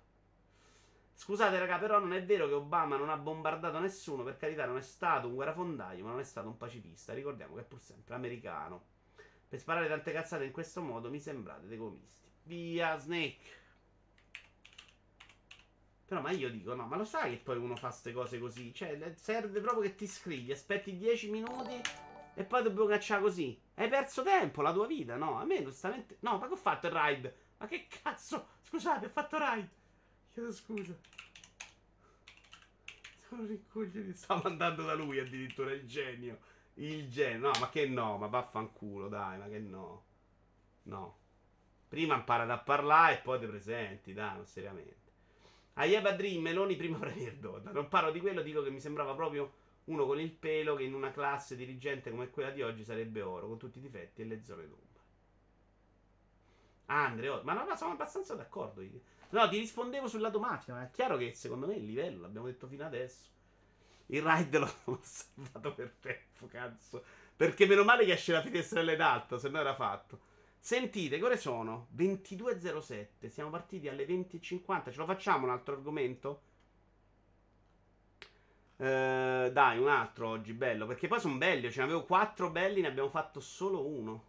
Scusate, 1.13 1.59
raga, 1.59 1.77
però 1.79 1.99
non 1.99 2.13
è 2.13 2.23
vero 2.23 2.47
che 2.47 2.53
Obama 2.53 2.95
non 2.95 3.09
ha 3.09 3.17
bombardato 3.17 3.77
nessuno. 3.79 4.23
Per 4.23 4.37
carità, 4.37 4.65
non 4.65 4.77
è 4.77 4.81
stato 4.81 5.27
un 5.27 5.35
guerrafondaio, 5.35 6.05
ma 6.05 6.11
non 6.11 6.21
è 6.21 6.23
stato 6.23 6.47
un 6.47 6.55
pacifista. 6.55 7.13
Ricordiamo 7.13 7.55
che 7.55 7.61
è 7.61 7.65
pur 7.65 7.81
sempre 7.81 8.15
americano. 8.15 8.85
Per 9.49 9.59
sparare 9.59 9.89
tante 9.89 10.13
cazzate 10.13 10.45
in 10.45 10.51
questo 10.53 10.81
modo 10.81 11.09
mi 11.09 11.19
sembrate 11.19 11.67
dei 11.67 11.77
comisti. 11.77 12.25
Via, 12.43 12.97
Snake. 12.97 13.37
Però, 16.07 16.21
ma 16.21 16.31
io 16.31 16.49
dico, 16.49 16.73
no, 16.73 16.87
ma 16.87 16.95
lo 16.95 17.03
sai 17.03 17.31
che 17.31 17.37
poi 17.37 17.57
uno 17.57 17.75
fa 17.75 17.89
queste 17.89 18.13
cose 18.13 18.39
così? 18.39 18.73
Cioè, 18.73 19.13
serve 19.17 19.59
proprio 19.59 19.81
che 19.81 19.95
ti 19.95 20.07
scrivi, 20.07 20.53
aspetti 20.53 20.95
10 20.95 21.29
minuti 21.29 21.81
e 22.33 22.45
poi 22.45 22.63
dobbiamo 22.63 22.87
cacciare 22.87 23.21
così. 23.21 23.59
Hai 23.73 23.89
perso 23.89 24.23
tempo, 24.23 24.61
la 24.61 24.71
tua 24.71 24.87
vita, 24.87 25.17
no? 25.17 25.37
A 25.37 25.43
me, 25.43 25.57
onestamente. 25.57 26.15
No, 26.21 26.37
ma 26.37 26.47
che 26.47 26.53
ho 26.53 26.55
fatto 26.55 26.87
il 26.87 26.93
ride? 26.93 27.35
Ma 27.57 27.67
che 27.67 27.87
cazzo? 27.87 28.47
Scusate, 28.61 29.07
ho 29.07 29.09
fatto 29.09 29.37
ride. 29.37 29.69
Chiedo 30.31 30.53
scusa. 30.53 30.97
Sono 33.27 33.45
ricoglioni. 33.45 34.13
Stavo 34.13 34.47
andando 34.47 34.83
da 34.83 34.93
lui 34.93 35.19
addirittura 35.19 35.73
il 35.73 35.85
genio. 35.85 36.39
Il 36.75 37.09
genio. 37.09 37.51
No, 37.51 37.59
ma 37.59 37.69
che 37.69 37.85
no? 37.85 38.17
Ma 38.17 38.27
vaffanculo, 38.27 39.09
dai, 39.09 39.39
ma 39.39 39.49
che 39.49 39.59
no. 39.59 40.05
No. 40.83 41.17
Prima 41.89 42.15
imparate 42.15 42.51
a 42.53 42.59
parlare 42.59 43.15
e 43.15 43.21
poi 43.21 43.39
ti 43.39 43.45
presenti, 43.45 44.13
dai, 44.13 44.35
non 44.35 44.45
seriamente. 44.45 45.06
Ayeba 45.79 46.11
Dream, 46.11 46.41
Meloni 46.41 46.75
prima 46.75 46.97
Premier 46.97 47.35
Donna. 47.35 47.71
Non 47.71 47.87
parlo 47.87 48.11
di 48.11 48.19
quello, 48.19 48.41
dico 48.41 48.63
che 48.63 48.69
mi 48.69 48.79
sembrava 48.79 49.13
proprio 49.13 49.65
uno 49.85 50.05
con 50.05 50.19
il 50.19 50.31
pelo 50.31 50.75
che 50.75 50.83
in 50.83 50.93
una 50.93 51.11
classe 51.11 51.55
dirigente 51.55 52.09
come 52.09 52.29
quella 52.29 52.49
di 52.49 52.61
oggi 52.61 52.83
sarebbe 52.83 53.21
oro, 53.21 53.47
con 53.47 53.57
tutti 53.57 53.77
i 53.77 53.81
difetti 53.81 54.21
e 54.21 54.25
le 54.25 54.43
zone 54.43 54.67
d'ombra. 54.67 54.85
Ah, 56.87 57.05
Andrea, 57.05 57.41
ma 57.43 57.53
no, 57.53 57.65
ma 57.65 57.75
sono 57.75 57.91
abbastanza 57.91 58.33
d'accordo 58.33 58.81
io. 58.81 59.01
No, 59.29 59.47
ti 59.49 59.57
rispondevo 59.57 60.07
sul 60.07 60.21
lato 60.21 60.39
mafia, 60.39 60.73
ma 60.73 60.83
è 60.83 60.89
chiaro 60.89 61.17
che 61.17 61.33
secondo 61.33 61.67
me 61.67 61.75
il 61.75 61.85
livello, 61.85 62.21
l'abbiamo 62.21 62.47
detto 62.47 62.67
fino 62.67 62.85
adesso. 62.85 63.25
Il 64.07 64.21
ride 64.23 64.57
l'ho 64.57 64.71
salvato 65.01 65.73
per 65.73 65.93
tempo, 65.99 66.47
cazzo. 66.47 67.03
Perché 67.35 67.65
meno 67.67 67.83
male 67.83 68.05
che 68.05 68.13
esce 68.13 68.31
la 68.31 68.41
finestrella 68.41 68.95
d'alto, 68.95 69.37
se 69.37 69.49
no 69.49 69.59
era 69.59 69.75
fatto. 69.75 70.19
Sentite, 70.67 71.17
che 71.17 71.23
ore 71.23 71.37
sono? 71.37 71.87
22.07. 71.95 73.29
Siamo 73.29 73.49
partiti 73.49 73.87
alle 73.87 74.05
20.50. 74.05 74.91
Ce 74.91 74.97
lo 74.97 75.05
facciamo 75.05 75.45
un 75.45 75.51
altro 75.51 75.75
argomento? 75.75 76.41
Eh, 78.75 79.49
dai, 79.53 79.77
un 79.77 79.87
altro 79.87 80.27
oggi, 80.27 80.51
bello. 80.51 80.85
Perché 80.85 81.07
poi 81.07 81.21
sono 81.21 81.37
belli. 81.37 81.71
Ce 81.71 81.77
ne 81.77 81.85
avevo 81.85 82.03
4 82.03 82.51
belli, 82.51 82.81
ne 82.81 82.87
abbiamo 82.87 83.07
fatto 83.07 83.39
solo 83.39 83.87
uno. 83.87 84.25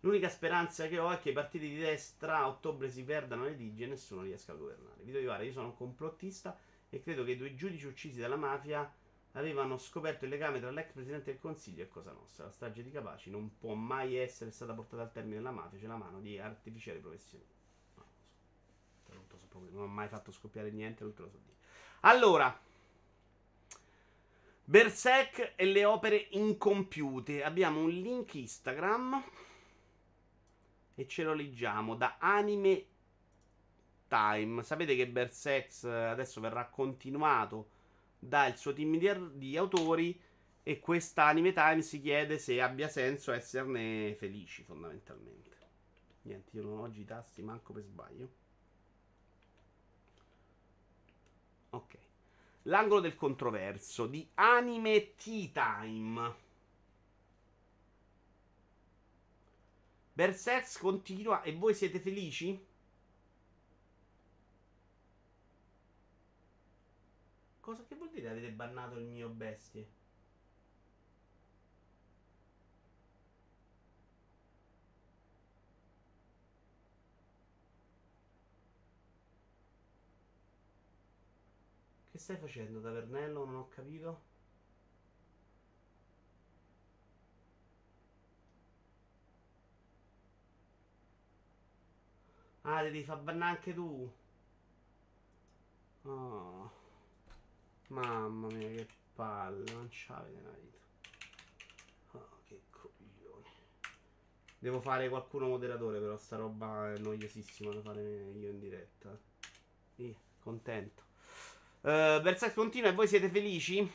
L'unica 0.00 0.28
speranza 0.28 0.88
che 0.88 0.98
ho 0.98 1.12
è 1.12 1.20
che 1.20 1.30
i 1.30 1.32
partiti 1.32 1.68
di 1.68 1.78
destra 1.78 2.38
a 2.38 2.48
ottobre 2.48 2.90
si 2.90 3.04
perdano 3.04 3.44
le 3.44 3.54
dighe 3.54 3.84
e 3.84 3.86
nessuno 3.86 4.22
riesca 4.22 4.50
a 4.50 4.56
governare. 4.56 5.04
Vito 5.04 5.18
Ivare, 5.18 5.44
io 5.44 5.52
sono 5.52 5.68
un 5.68 5.76
complottista 5.76 6.58
e 6.90 7.00
credo 7.00 7.22
che 7.22 7.30
i 7.30 7.36
due 7.36 7.54
giudici 7.54 7.86
uccisi 7.86 8.18
dalla 8.18 8.34
mafia 8.34 8.92
avevano 9.36 9.76
scoperto 9.76 10.24
il 10.24 10.30
legame 10.30 10.60
tra 10.60 10.70
l'ex 10.70 10.92
presidente 10.92 11.30
del 11.30 11.40
consiglio 11.40 11.82
e 11.82 11.88
Cosa 11.88 12.12
Nostra. 12.12 12.44
La 12.44 12.50
strage 12.50 12.82
di 12.82 12.90
Capaci 12.90 13.30
non 13.30 13.58
può 13.58 13.74
mai 13.74 14.16
essere 14.16 14.50
stata 14.50 14.72
portata 14.72 15.02
al 15.02 15.12
termine 15.12 15.36
della 15.36 15.50
mafia, 15.50 15.78
c'è 15.78 15.86
la 15.86 15.96
mano 15.96 16.20
di 16.20 16.38
artificiali 16.38 16.98
professionisti. 16.98 17.54
No, 17.96 18.04
non, 19.08 19.24
so. 19.28 19.68
non 19.70 19.82
ho 19.82 19.86
mai 19.86 20.08
fatto 20.08 20.32
scoppiare 20.32 20.70
niente, 20.70 21.04
non 21.04 21.12
te 21.12 21.22
lo 21.22 21.28
so 21.28 21.38
dire. 21.38 21.56
Allora, 22.00 22.58
Berserk 24.64 25.52
e 25.54 25.64
le 25.66 25.84
opere 25.84 26.28
incompiute. 26.30 27.44
Abbiamo 27.44 27.80
un 27.80 27.90
link 27.90 28.34
Instagram 28.34 29.22
e 30.94 31.06
ce 31.06 31.22
lo 31.22 31.34
leggiamo 31.34 31.94
da 31.94 32.16
Anime 32.18 32.86
Time. 34.08 34.62
Sapete 34.62 34.96
che 34.96 35.06
Berserk 35.06 35.84
adesso 35.84 36.40
verrà 36.40 36.66
continuato 36.68 37.74
dal 38.26 38.56
suo 38.56 38.72
team 38.72 38.98
di, 38.98 39.08
di 39.38 39.56
autori 39.56 40.20
e 40.62 40.80
questa 40.80 41.26
Anime 41.26 41.52
Time 41.52 41.80
si 41.80 42.00
chiede 42.00 42.38
se 42.38 42.60
abbia 42.60 42.88
senso 42.88 43.32
esserne 43.32 44.14
felici 44.16 44.62
fondamentalmente. 44.62 45.56
Niente, 46.22 46.56
io 46.56 46.62
non 46.62 46.78
ho 46.78 46.82
oggi 46.82 47.02
i 47.02 47.04
tasti 47.04 47.40
manco 47.42 47.72
per 47.72 47.84
sbaglio. 47.84 48.28
Ok. 51.70 51.98
L'angolo 52.62 53.00
del 53.00 53.14
controverso 53.14 54.06
di 54.06 54.28
Anime 54.34 55.14
Tea 55.14 55.50
Time. 55.52 56.34
Berserk 60.12 60.78
continua 60.80 61.42
e 61.42 61.52
voi 61.52 61.74
siete 61.74 62.00
felici? 62.00 62.58
Cosa 67.66 67.82
che 67.84 67.96
vuol 67.96 68.10
dire 68.10 68.28
avete 68.28 68.52
bannato 68.52 68.96
il 68.96 69.06
mio 69.06 69.28
bestie? 69.28 69.88
Che 82.12 82.18
stai 82.18 82.36
facendo, 82.36 82.80
tavernello? 82.80 83.44
Non 83.44 83.56
ho 83.56 83.68
capito. 83.68 84.20
Ah, 92.64 92.82
devi 92.82 93.02
far 93.02 93.18
bannare 93.20 93.56
anche 93.56 93.74
tu. 93.74 94.12
Oh. 96.04 96.85
Mamma 97.88 98.48
mia, 98.48 98.68
che 98.68 98.86
palle, 99.14 99.64
non 99.72 99.88
c'avete 99.90 100.40
una 100.40 100.56
vita. 100.60 100.84
Oh, 102.12 102.38
che 102.44 102.62
coglioni. 102.70 103.44
Devo 104.58 104.80
fare 104.80 105.08
qualcuno 105.08 105.48
moderatore, 105.48 106.00
però 106.00 106.16
sta 106.16 106.36
roba 106.36 106.92
è 106.92 106.98
noiosissima 106.98 107.72
da 107.72 107.80
fare 107.80 108.02
io 108.02 108.50
in 108.50 108.58
diretta. 108.58 109.16
Sì, 109.94 110.14
contento. 110.40 111.04
Uh, 111.82 112.20
Berserk 112.20 112.54
continua 112.54 112.88
e 112.88 112.92
voi 112.92 113.06
siete 113.06 113.28
felici? 113.28 113.88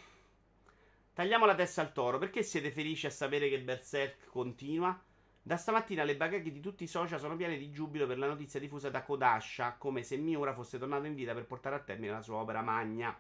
Tagliamo 1.13 1.45
la 1.45 1.55
testa 1.55 1.81
al 1.81 1.91
toro. 1.91 2.17
Perché 2.17 2.41
siete 2.43 2.71
felici 2.71 3.05
a 3.05 3.11
sapere 3.11 3.49
che 3.49 3.59
Berserk 3.59 4.27
continua? 4.27 4.97
Da 5.43 5.57
stamattina 5.57 6.03
le 6.03 6.15
bacheche 6.15 6.51
di 6.51 6.61
tutti 6.61 6.83
i 6.83 6.87
social 6.87 7.19
sono 7.19 7.35
piene 7.35 7.57
di 7.57 7.71
giubilo 7.71 8.07
per 8.07 8.17
la 8.17 8.27
notizia 8.27 8.59
diffusa 8.59 8.89
da 8.89 9.03
Kodasha, 9.03 9.73
come 9.73 10.03
se 10.03 10.15
Miura 10.15 10.53
fosse 10.53 10.77
tornato 10.77 11.05
in 11.05 11.15
vita 11.15 11.33
per 11.33 11.45
portare 11.45 11.75
a 11.75 11.79
termine 11.79 12.13
la 12.13 12.21
sua 12.21 12.37
opera 12.37 12.61
magna. 12.61 13.19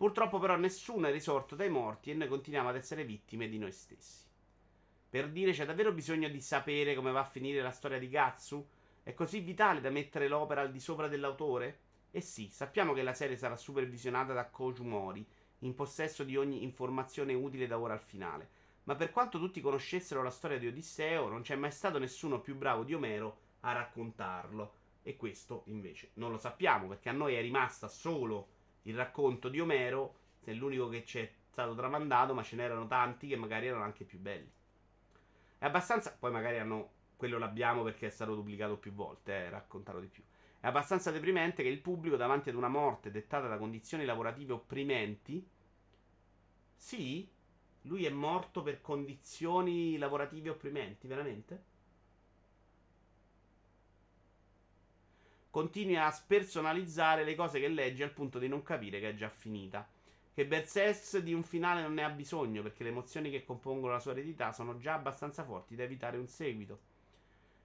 Purtroppo 0.00 0.38
però 0.38 0.56
nessuno 0.56 1.08
è 1.08 1.12
risorto 1.12 1.54
dai 1.54 1.68
morti 1.68 2.10
e 2.10 2.14
noi 2.14 2.26
continuiamo 2.26 2.70
ad 2.70 2.76
essere 2.76 3.04
vittime 3.04 3.50
di 3.50 3.58
noi 3.58 3.70
stessi. 3.70 4.24
Per 5.10 5.28
dire 5.28 5.52
c'è 5.52 5.66
davvero 5.66 5.92
bisogno 5.92 6.30
di 6.30 6.40
sapere 6.40 6.94
come 6.94 7.10
va 7.10 7.20
a 7.20 7.24
finire 7.24 7.60
la 7.60 7.70
storia 7.70 7.98
di 7.98 8.08
Gatsu? 8.08 8.66
È 9.02 9.12
così 9.12 9.40
vitale 9.40 9.82
da 9.82 9.90
mettere 9.90 10.26
l'opera 10.26 10.62
al 10.62 10.70
di 10.70 10.80
sopra 10.80 11.06
dell'autore? 11.06 11.80
E 12.12 12.22
sì, 12.22 12.48
sappiamo 12.50 12.94
che 12.94 13.02
la 13.02 13.12
serie 13.12 13.36
sarà 13.36 13.56
supervisionata 13.56 14.32
da 14.32 14.46
Koju 14.46 14.84
Mori, 14.84 15.22
in 15.58 15.74
possesso 15.74 16.24
di 16.24 16.34
ogni 16.34 16.62
informazione 16.62 17.34
utile 17.34 17.66
da 17.66 17.78
ora 17.78 17.92
al 17.92 18.00
finale 18.00 18.48
ma 18.84 18.94
per 18.94 19.10
quanto 19.10 19.38
tutti 19.38 19.60
conoscessero 19.60 20.22
la 20.22 20.30
storia 20.30 20.58
di 20.58 20.66
Odisseo, 20.66 21.28
non 21.28 21.42
c'è 21.42 21.56
mai 21.56 21.70
stato 21.70 21.98
nessuno 21.98 22.40
più 22.40 22.56
bravo 22.56 22.84
di 22.84 22.94
Omero 22.94 23.38
a 23.60 23.72
raccontarlo. 23.72 24.78
E 25.02 25.16
questo 25.16 25.64
invece 25.66 26.12
non 26.14 26.30
lo 26.30 26.38
sappiamo, 26.38 26.88
perché 26.88 27.10
a 27.10 27.12
noi 27.12 27.34
è 27.34 27.40
rimasta 27.42 27.86
solo 27.86 28.48
il 28.82 28.96
racconto 28.96 29.48
di 29.48 29.60
Omero, 29.60 30.18
è 30.42 30.52
l'unico 30.52 30.88
che 30.88 31.04
ci 31.04 31.18
è 31.18 31.32
stato 31.50 31.74
tramandato, 31.74 32.34
ma 32.34 32.42
ce 32.42 32.56
n'erano 32.56 32.86
tanti 32.86 33.28
che 33.28 33.36
magari 33.36 33.66
erano 33.66 33.84
anche 33.84 34.04
più 34.04 34.18
belli. 34.18 34.50
È 35.58 35.64
abbastanza. 35.66 36.16
Poi 36.18 36.30
magari 36.30 36.58
hanno. 36.58 36.98
Quello 37.16 37.36
l'abbiamo 37.36 37.82
perché 37.82 38.06
è 38.06 38.10
stato 38.10 38.34
duplicato 38.34 38.78
più 38.78 38.92
volte, 38.92 39.32
eh, 39.34 39.50
raccontato 39.50 40.00
di 40.00 40.06
più. 40.06 40.22
È 40.58 40.66
abbastanza 40.66 41.10
deprimente 41.10 41.62
che 41.62 41.68
il 41.68 41.80
pubblico, 41.80 42.16
davanti 42.16 42.48
ad 42.48 42.54
una 42.54 42.68
morte 42.68 43.10
dettata 43.10 43.46
da 43.46 43.58
condizioni 43.58 44.06
lavorative 44.06 44.54
opprimenti, 44.54 45.46
sì, 46.74 47.30
lui 47.82 48.06
è 48.06 48.10
morto 48.10 48.62
per 48.62 48.80
condizioni 48.80 49.98
lavorative 49.98 50.48
opprimenti, 50.48 51.06
veramente? 51.06 51.64
Continui 55.50 55.96
a 55.96 56.12
spersonalizzare 56.12 57.24
le 57.24 57.34
cose 57.34 57.58
che 57.58 57.66
leggi 57.66 58.04
al 58.04 58.12
punto 58.12 58.38
di 58.38 58.46
non 58.46 58.62
capire 58.62 59.00
che 59.00 59.08
è 59.08 59.14
già 59.16 59.28
finita. 59.28 59.84
Che 60.32 60.46
Berserk 60.46 61.18
di 61.18 61.34
un 61.34 61.42
finale 61.42 61.82
non 61.82 61.94
ne 61.94 62.04
ha 62.04 62.08
bisogno 62.08 62.62
perché 62.62 62.84
le 62.84 62.90
emozioni 62.90 63.32
che 63.32 63.44
compongono 63.44 63.92
la 63.92 63.98
sua 63.98 64.12
eredità 64.12 64.52
sono 64.52 64.78
già 64.78 64.94
abbastanza 64.94 65.42
forti 65.42 65.74
da 65.74 65.82
evitare 65.82 66.18
un 66.18 66.28
seguito. 66.28 66.78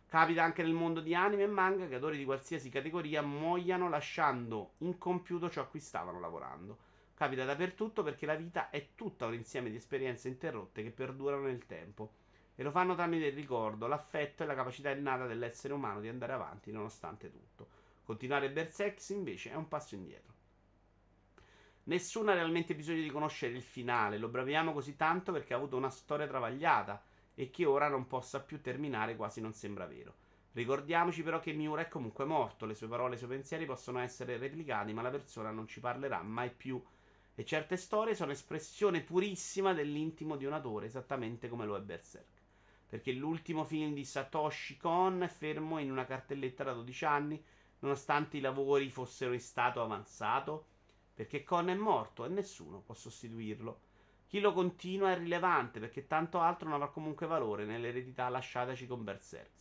Capita 0.07 0.41
anche 0.41 0.64
nel 0.64 0.74
mondo 0.74 0.99
di 0.99 1.14
anime 1.14 1.44
e 1.44 1.48
manga 1.48 1.88
che 1.88 1.94
autori 1.94 2.18
di 2.18 2.26
qualsiasi 2.26 2.70
categoria 2.70 3.22
muoiano 3.22 3.88
lasciando 3.88 4.72
incompiuto 4.80 5.52
ciò 5.52 5.62
a 5.62 5.66
cui 5.66 5.80
stavano 5.80 6.20
lavorando. 6.20 6.78
Capita 7.14 7.45
dappertutto 7.45 8.02
perché 8.02 8.26
la 8.26 8.36
vita 8.36 8.72
è 8.72 8.95
tutta 8.95 9.28
un 9.28 9.36
insieme 9.36 9.70
di 9.70 9.76
esperienze 9.76 10.28
interrotte 10.28 10.82
che 10.82 10.90
perdurano 10.90 11.44
nel 11.44 11.68
tempo. 11.68 12.14
E 12.56 12.64
lo 12.64 12.72
fanno 12.72 12.95
tramite 12.95 13.28
il 13.28 13.34
ricordo, 13.34 13.86
l'affetto 13.86 14.41
e 14.41 14.48
la 14.48 14.56
capacità 14.56 14.90
innata 14.90 15.28
dell'essere 15.28 15.74
umano 15.74 15.99
di 15.99 16.07
andare 16.07 16.34
avanti 16.34 16.72
nonostante 16.72 17.30
tutto. 17.30 17.75
Continuare 18.06 18.52
Berserk 18.52 19.10
invece 19.10 19.49
è 19.49 19.56
un 19.56 19.68
passo 19.68 19.95
indietro. 19.95 20.34
Nessuno 21.86 22.32
ha 22.32 22.36
realmente 22.36 22.76
bisogno 22.76 23.02
di 23.02 23.10
conoscere 23.10 23.56
il 23.56 23.64
finale, 23.64 24.19
lo 24.19 24.27
braviamo 24.27 24.73
così 24.73 24.95
tanto 24.95 25.32
perché 25.32 25.53
ha 25.53 25.57
avuto 25.57 25.76
una 25.76 25.90
storia 25.90 26.27
travagliata 26.27 27.03
e 27.34 27.49
che 27.49 27.65
ora 27.65 27.90
non 27.90 28.07
possa 28.07 28.41
più 28.41 28.61
terminare 28.61 29.15
quasi 29.15 29.41
non 29.41 29.53
sembra 29.53 29.88
vero. 29.88 30.14
Ricordiamoci 30.53 31.22
però 31.22 31.40
che 31.40 31.52
Miura 31.52 31.82
è 31.82 31.88
comunque 31.88 32.26
morto, 32.26 32.65
le 32.65 32.76
sue 32.76 32.88
parole 32.88 33.14
e 33.14 33.15
i 33.15 33.18
suoi 33.18 33.32
pensieri 33.32 33.65
possono 33.65 33.99
essere 33.99 34.38
replicati, 34.38 34.94
ma 34.94 35.02
la 35.02 35.10
persona 35.10 35.52
non 35.52 35.68
ci 35.68 35.80
parlerà 35.80 36.22
mai 36.22 36.49
più. 36.49 36.82
E 37.36 37.44
certe 37.44 37.76
storie 37.76 38.15
sono 38.15 38.32
espressione 38.32 39.02
purissima 39.02 39.73
dell'intimo 39.73 40.38
di 40.38 40.45
un 40.45 40.53
autore, 40.53 40.86
esattamente 40.86 41.49
come 41.49 41.65
lo 41.65 41.76
è 41.76 41.82
Berserk. 41.82 42.41
Perché 42.88 43.11
l'ultimo 43.11 43.65
film 43.65 43.94
di 43.94 44.06
Satoshi 44.06 44.77
Kon 44.77 45.23
è 45.23 45.27
fermo 45.27 45.80
in 45.80 45.91
una 45.91 46.06
cartelletta 46.06 46.64
da 46.64 46.72
12 46.72 47.06
anni, 47.06 47.44
nonostante 47.80 48.38
i 48.38 48.42
lavori 48.42 48.90
fossero 48.90 49.34
in 49.34 49.40
stato 49.40 49.82
avanzato. 49.82 50.68
Perché 51.14 51.44
Kon 51.44 51.70
è 51.70 51.76
morto 51.76 52.26
e 52.26 52.30
nessuno 52.30 52.82
può 52.82 52.94
sostituirlo. 52.94 53.80
Chi 54.28 54.40
lo 54.40 54.52
continua 54.54 55.12
è 55.12 55.18
rilevante 55.18 55.80
perché 55.80 56.08
tanto 56.08 56.40
altro 56.40 56.68
non 56.68 56.76
avrà 56.76 56.90
comunque 56.90 57.28
valore 57.28 57.64
nell'eredità 57.64 58.28
lasciataci 58.28 58.88
con 58.88 59.04
Berserk. 59.04 59.52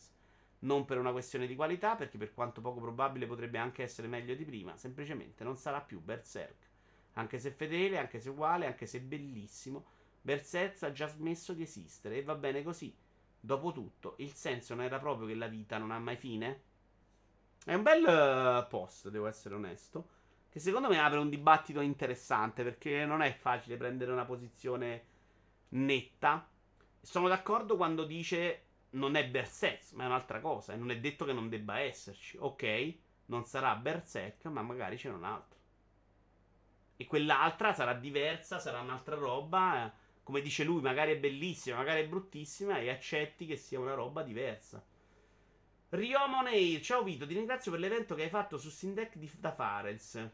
Non 0.59 0.85
per 0.85 0.97
una 0.97 1.11
questione 1.11 1.47
di 1.47 1.55
qualità, 1.55 1.95
perché 1.95 2.17
per 2.17 2.33
quanto 2.33 2.59
poco 2.59 2.81
probabile 2.81 3.27
potrebbe 3.27 3.57
anche 3.57 3.83
essere 3.83 4.07
meglio 4.07 4.33
di 4.35 4.43
prima, 4.43 4.75
semplicemente 4.75 5.43
non 5.43 5.57
sarà 5.57 5.79
più 5.79 6.01
Berserk. 6.01 6.69
Anche 7.13 7.39
se 7.39 7.51
fedele, 7.51 7.99
anche 7.99 8.19
se 8.19 8.29
uguale, 8.29 8.65
anche 8.65 8.85
se 8.85 8.99
bellissimo, 8.99 9.85
Berserk 10.21 10.81
ha 10.83 10.91
già 10.91 11.07
smesso 11.07 11.53
di 11.53 11.61
esistere 11.61 12.17
e 12.17 12.23
va 12.23 12.35
bene 12.35 12.63
così. 12.63 12.93
Dopotutto, 13.39 14.15
il 14.17 14.33
senso 14.33 14.73
non 14.73 14.83
era 14.83 14.97
proprio 14.97 15.27
che 15.27 15.35
la 15.35 15.47
vita 15.47 15.77
non 15.77 15.91
ha 15.91 15.99
mai 15.99 16.17
fine? 16.17 16.61
È 17.67 17.73
un 17.73 17.81
bel 17.81 18.03
uh, 18.03 18.67
post, 18.69 19.09
devo 19.09 19.25
essere 19.25 19.55
onesto. 19.55 20.09
Che 20.51 20.59
secondo 20.59 20.87
me 20.87 20.99
apre 20.99 21.17
un 21.17 21.29
dibattito 21.29 21.81
interessante 21.81 22.63
perché 22.63 23.05
non 23.05 23.23
è 23.23 23.33
facile 23.33 23.75
prendere 23.75 24.11
una 24.11 24.23
posizione 24.23 25.05
netta. 25.69 26.47
Sono 27.01 27.27
d'accordo 27.27 27.75
quando 27.75 28.03
dice 28.03 28.65
non 28.91 29.15
è 29.15 29.27
Berserk, 29.27 29.93
ma 29.93 30.03
è 30.03 30.05
un'altra 30.05 30.39
cosa. 30.41 30.73
E 30.73 30.75
non 30.75 30.91
è 30.91 30.99
detto 30.99 31.25
che 31.25 31.33
non 31.33 31.49
debba 31.49 31.79
esserci. 31.79 32.37
Ok, 32.39 32.93
non 33.25 33.45
sarà 33.45 33.73
Berserk, 33.73 34.45
ma 34.45 34.61
magari 34.61 34.95
c'è 34.95 35.09
un'altra. 35.09 35.57
E 36.97 37.07
quell'altra 37.07 37.73
sarà 37.73 37.95
diversa, 37.95 38.59
sarà 38.59 38.79
un'altra 38.79 39.15
roba. 39.15 39.91
Come 40.21 40.41
dice 40.41 40.63
lui, 40.63 40.81
magari 40.81 41.13
è 41.13 41.17
bellissima, 41.17 41.77
magari 41.77 42.03
è 42.03 42.07
bruttissima. 42.07 42.77
E 42.77 42.91
accetti 42.91 43.47
che 43.47 43.57
sia 43.57 43.79
una 43.79 43.95
roba 43.95 44.21
diversa. 44.21 44.85
Riomonei, 45.89 46.81
ciao 46.81 47.03
Vito, 47.03 47.27
ti 47.27 47.35
ringrazio 47.35 47.69
per 47.69 47.79
l'evento 47.79 48.15
che 48.15 48.23
hai 48.23 48.29
fatto 48.29 48.57
su 48.57 48.69
Sindec 48.69 49.15
di, 49.17 49.29
da 49.37 49.53
Fares. 49.53 50.29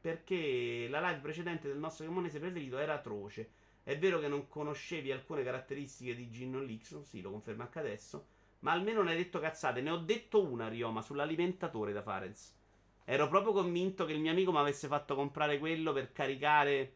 Perché 0.00 0.86
la 0.88 1.00
live 1.00 1.20
precedente 1.20 1.68
del 1.68 1.78
nostro 1.78 2.04
Riomonese 2.04 2.38
preferito 2.38 2.78
era 2.78 2.94
atroce. 2.94 3.50
È 3.82 3.98
vero 3.98 4.18
che 4.18 4.28
non 4.28 4.48
conoscevi 4.48 5.12
alcune 5.12 5.44
caratteristiche 5.44 6.14
di 6.14 6.30
Gin 6.30 6.64
Lixon, 6.64 7.04
sì, 7.04 7.20
lo 7.20 7.30
confermo 7.30 7.62
anche 7.62 7.78
adesso. 7.78 8.26
Ma 8.60 8.72
almeno 8.72 9.00
non 9.00 9.08
hai 9.08 9.16
detto 9.16 9.40
cazzate. 9.40 9.82
Ne 9.82 9.90
ho 9.90 9.98
detto 9.98 10.42
una, 10.42 10.68
Rioma, 10.68 11.02
sull'alimentatore 11.02 11.92
da 11.92 12.02
Fares. 12.02 12.56
Ero 13.04 13.28
proprio 13.28 13.52
convinto 13.52 14.06
che 14.06 14.14
il 14.14 14.20
mio 14.20 14.30
amico 14.30 14.52
mi 14.52 14.58
avesse 14.58 14.88
fatto 14.88 15.14
comprare 15.14 15.58
quello 15.58 15.92
per 15.92 16.12
caricare 16.12 16.94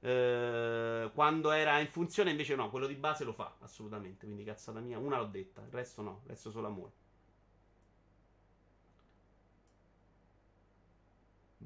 eh, 0.00 1.10
quando 1.12 1.50
era 1.50 1.80
in 1.80 1.88
funzione. 1.88 2.30
Invece 2.30 2.54
no, 2.54 2.70
quello 2.70 2.86
di 2.86 2.94
base 2.94 3.24
lo 3.24 3.32
fa, 3.32 3.56
assolutamente. 3.60 4.26
Quindi 4.26 4.44
cazzata 4.44 4.78
mia, 4.78 4.98
una 4.98 5.18
l'ho 5.18 5.26
detta, 5.26 5.62
il 5.62 5.72
resto 5.72 6.02
no, 6.02 6.20
il 6.22 6.30
resto 6.30 6.50
solo 6.50 6.68
amore. 6.68 6.92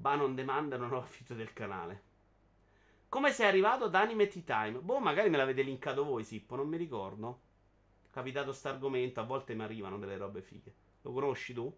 Ban 0.01 0.21
on 0.23 0.35
non 0.35 0.93
ho 0.95 0.97
affitto 0.97 1.35
del 1.35 1.53
canale. 1.53 2.03
Come 3.11 3.33
sei 3.33 3.47
arrivato 3.47 3.85
ad 3.85 3.95
Anime 3.95 4.29
Tea 4.29 4.43
Time? 4.47 4.79
Boh, 4.79 4.99
magari 4.99 5.29
me 5.29 5.37
l'avete 5.37 5.61
linkato 5.61 6.05
voi, 6.05 6.25
Sippo, 6.25 6.57
non 6.57 6.69
mi 6.69 6.79
ricordo. 6.79 7.41
Capitato 8.11 8.55
sto 8.55 8.69
argomento, 8.69 9.21
a 9.21 9.25
volte 9.25 9.55
mi 9.55 9.63
arrivano 9.63 9.99
delle 9.99 10.17
robe 10.17 10.41
fighe. 10.41 10.75
Lo 11.03 11.13
conosci 11.13 11.53
tu? 11.53 11.71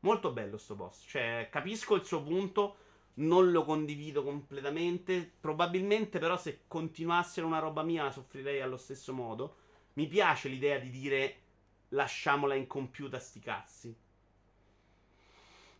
Molto 0.00 0.30
bello 0.30 0.58
sto 0.58 0.76
post. 0.76 1.08
Cioè, 1.08 1.48
capisco 1.50 1.96
il 1.96 2.04
suo 2.04 2.22
punto, 2.22 2.76
non 3.14 3.50
lo 3.50 3.64
condivido 3.64 4.22
completamente. 4.22 5.28
Probabilmente, 5.40 6.20
però, 6.20 6.36
se 6.36 6.66
continuassero 6.68 7.48
una 7.48 7.58
roba 7.58 7.82
mia, 7.82 8.04
la 8.04 8.12
soffrirei 8.12 8.60
allo 8.60 8.76
stesso 8.76 9.12
modo. 9.12 9.56
Mi 9.94 10.06
piace 10.06 10.48
l'idea 10.48 10.78
di 10.78 10.90
dire 10.90 11.40
lasciamola 11.88 12.54
incompiuta, 12.54 13.18
sti 13.18 13.40
cazzi. 13.40 13.96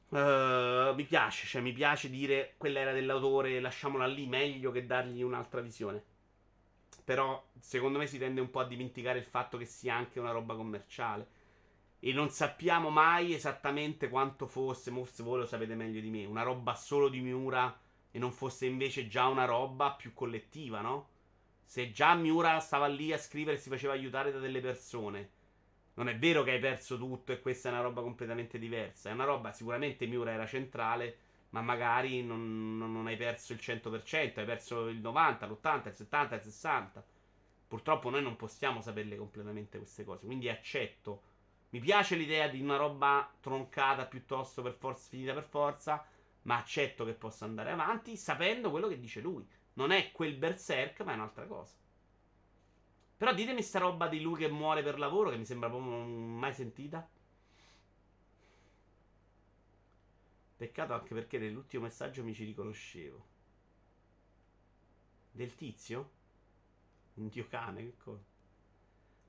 Uh, 0.09 0.95
mi 0.95 1.05
piace, 1.05 1.47
cioè 1.47 1.61
mi 1.61 1.73
piace 1.73 2.09
dire 2.09 2.55
quella 2.57 2.79
era 2.79 2.93
dell'autore, 2.93 3.59
lasciamola 3.59 4.07
lì 4.07 4.27
meglio 4.27 4.71
che 4.71 4.87
dargli 4.87 5.23
un'altra 5.23 5.61
visione. 5.61 6.03
Però 7.05 7.45
secondo 7.59 7.99
me 7.99 8.07
si 8.07 8.19
tende 8.19 8.41
un 8.41 8.51
po' 8.51 8.61
a 8.61 8.67
dimenticare 8.67 9.19
il 9.19 9.25
fatto 9.25 9.59
che 9.59 9.65
sia 9.65 9.95
anche 9.95 10.21
una 10.21 10.31
roba 10.31 10.55
commerciale. 10.55 11.29
E 11.99 12.13
non 12.13 12.31
sappiamo 12.31 12.89
mai 12.91 13.35
esattamente 13.35 14.09
quanto 14.09 14.47
fosse, 14.47 14.91
forse 14.93 15.23
voi 15.23 15.41
lo 15.41 15.47
sapete 15.47 15.75
meglio 15.75 16.01
di 16.01 16.11
me, 16.11 16.25
una 16.25 16.43
roba 16.43 16.75
solo 16.75 17.09
di 17.09 17.21
Miura 17.21 17.77
e 18.11 18.19
non 18.19 18.31
fosse 18.31 18.67
invece 18.67 19.09
già 19.09 19.27
una 19.27 19.45
roba 19.45 19.93
più 19.93 20.13
collettiva, 20.15 20.81
no? 20.81 21.09
Se 21.65 21.91
già 21.91 22.15
Miura 22.15 22.61
stava 22.61 22.87
lì 22.87 23.13
a 23.13 23.19
scrivere 23.19 23.57
e 23.57 23.61
si 23.61 23.69
faceva 23.69 23.93
aiutare 23.93 24.31
da 24.31 24.39
delle 24.39 24.61
persone 24.61 25.31
non 25.97 26.09
è 26.09 26.19
vero 26.19 26.43
che 26.43 26.53
hai 26.53 26.59
perso 26.59 26.99
tutto 26.99 27.33
e 27.33 27.41
questa 27.41 27.69
è 27.69 27.73
una 27.73 27.81
roba 27.81 28.03
completamente 28.03 28.59
diversa. 28.59 29.09
È 29.09 29.13
una 29.13 29.25
roba, 29.25 29.53
sicuramente 29.53 30.07
Miura 30.07 30.33
era 30.33 30.47
centrale, 30.47 31.19
ma 31.51 31.63
magari 31.63 32.23
non, 32.23 32.77
non, 32.77 32.93
non 32.93 33.07
hai 33.07 33.17
perso 33.17 33.55
il 33.55 33.61
100%, 33.63 34.39
hai 34.39 34.45
perso 34.45 34.89
il 34.89 34.99
90, 34.99 35.47
l'80, 35.47 35.89
il 35.89 35.95
70, 35.95 36.35
il 36.35 36.43
60. 36.43 37.05
Purtroppo 37.69 38.11
noi 38.11 38.23
non 38.23 38.37
possiamo 38.37 38.83
saperle 38.83 39.17
completamente 39.17 39.79
queste 39.79 40.05
cose, 40.05 40.27
quindi 40.27 40.51
accetto. 40.51 41.23
Mi 41.71 41.81
piace 41.81 42.15
l'idea 42.15 42.49
di 42.49 42.61
una 42.61 42.77
roba 42.77 43.33
troncata 43.41 44.05
piuttosto 44.05 44.61
per 44.61 44.75
forza, 44.75 45.09
finita 45.09 45.33
per 45.33 45.45
forza, 45.45 46.07
ma 46.43 46.59
accetto 46.59 47.07
che 47.07 47.15
possa 47.15 47.47
andare 47.47 47.71
avanti 47.71 48.19
sapendo 48.19 48.71
quello 48.71 48.89
che 48.89 49.01
dice 49.01 49.21
lui. 49.21 49.49
Non 49.75 49.93
è 49.93 50.13
quel 50.13 50.35
berserk, 50.35 51.01
ma 51.01 51.13
è 51.13 51.15
un'altra 51.15 51.47
cosa. 51.47 51.75
Però 53.17 53.33
ditemi 53.33 53.63
sta 53.63 53.79
roba 53.79 54.09
di 54.09 54.21
lui 54.21 54.39
che 54.39 54.49
muore 54.49 54.83
per 54.83 54.99
lavoro, 54.99 55.31
che 55.31 55.39
mi 55.39 55.47
sembra 55.47 55.71
proprio 55.71 56.05
mai 56.05 56.53
sentita. 56.53 57.09
Peccato 60.57 60.93
anche 60.93 61.15
perché 61.15 61.39
nell'ultimo 61.39 61.85
messaggio 61.85 62.23
mi 62.23 62.35
ci 62.35 62.45
riconoscevo. 62.45 63.27
Del 65.33 65.55
tizio? 65.55 66.11
Un 67.15 67.29
dio 67.29 67.47
cane, 67.49 67.83
che 67.83 67.97
cosa? 67.97 68.23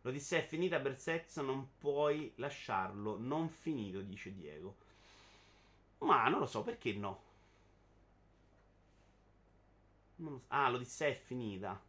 L'Odissea 0.02 0.40
è 0.40 0.46
finita 0.46 0.80
per 0.80 0.98
sex, 0.98 1.40
non 1.42 1.70
puoi 1.78 2.32
lasciarlo. 2.36 3.18
Non 3.18 3.50
finito, 3.50 4.02
dice 4.02 4.34
Diego. 4.34 4.76
Ma 6.00 6.28
non 6.30 6.40
lo 6.40 6.46
so, 6.46 6.64
perché 6.64 6.94
no? 6.94 7.22
So. 10.16 10.42
Ah, 10.48 10.70
l'Odissea 10.70 11.10
è 11.10 11.14
finita. 11.14 11.80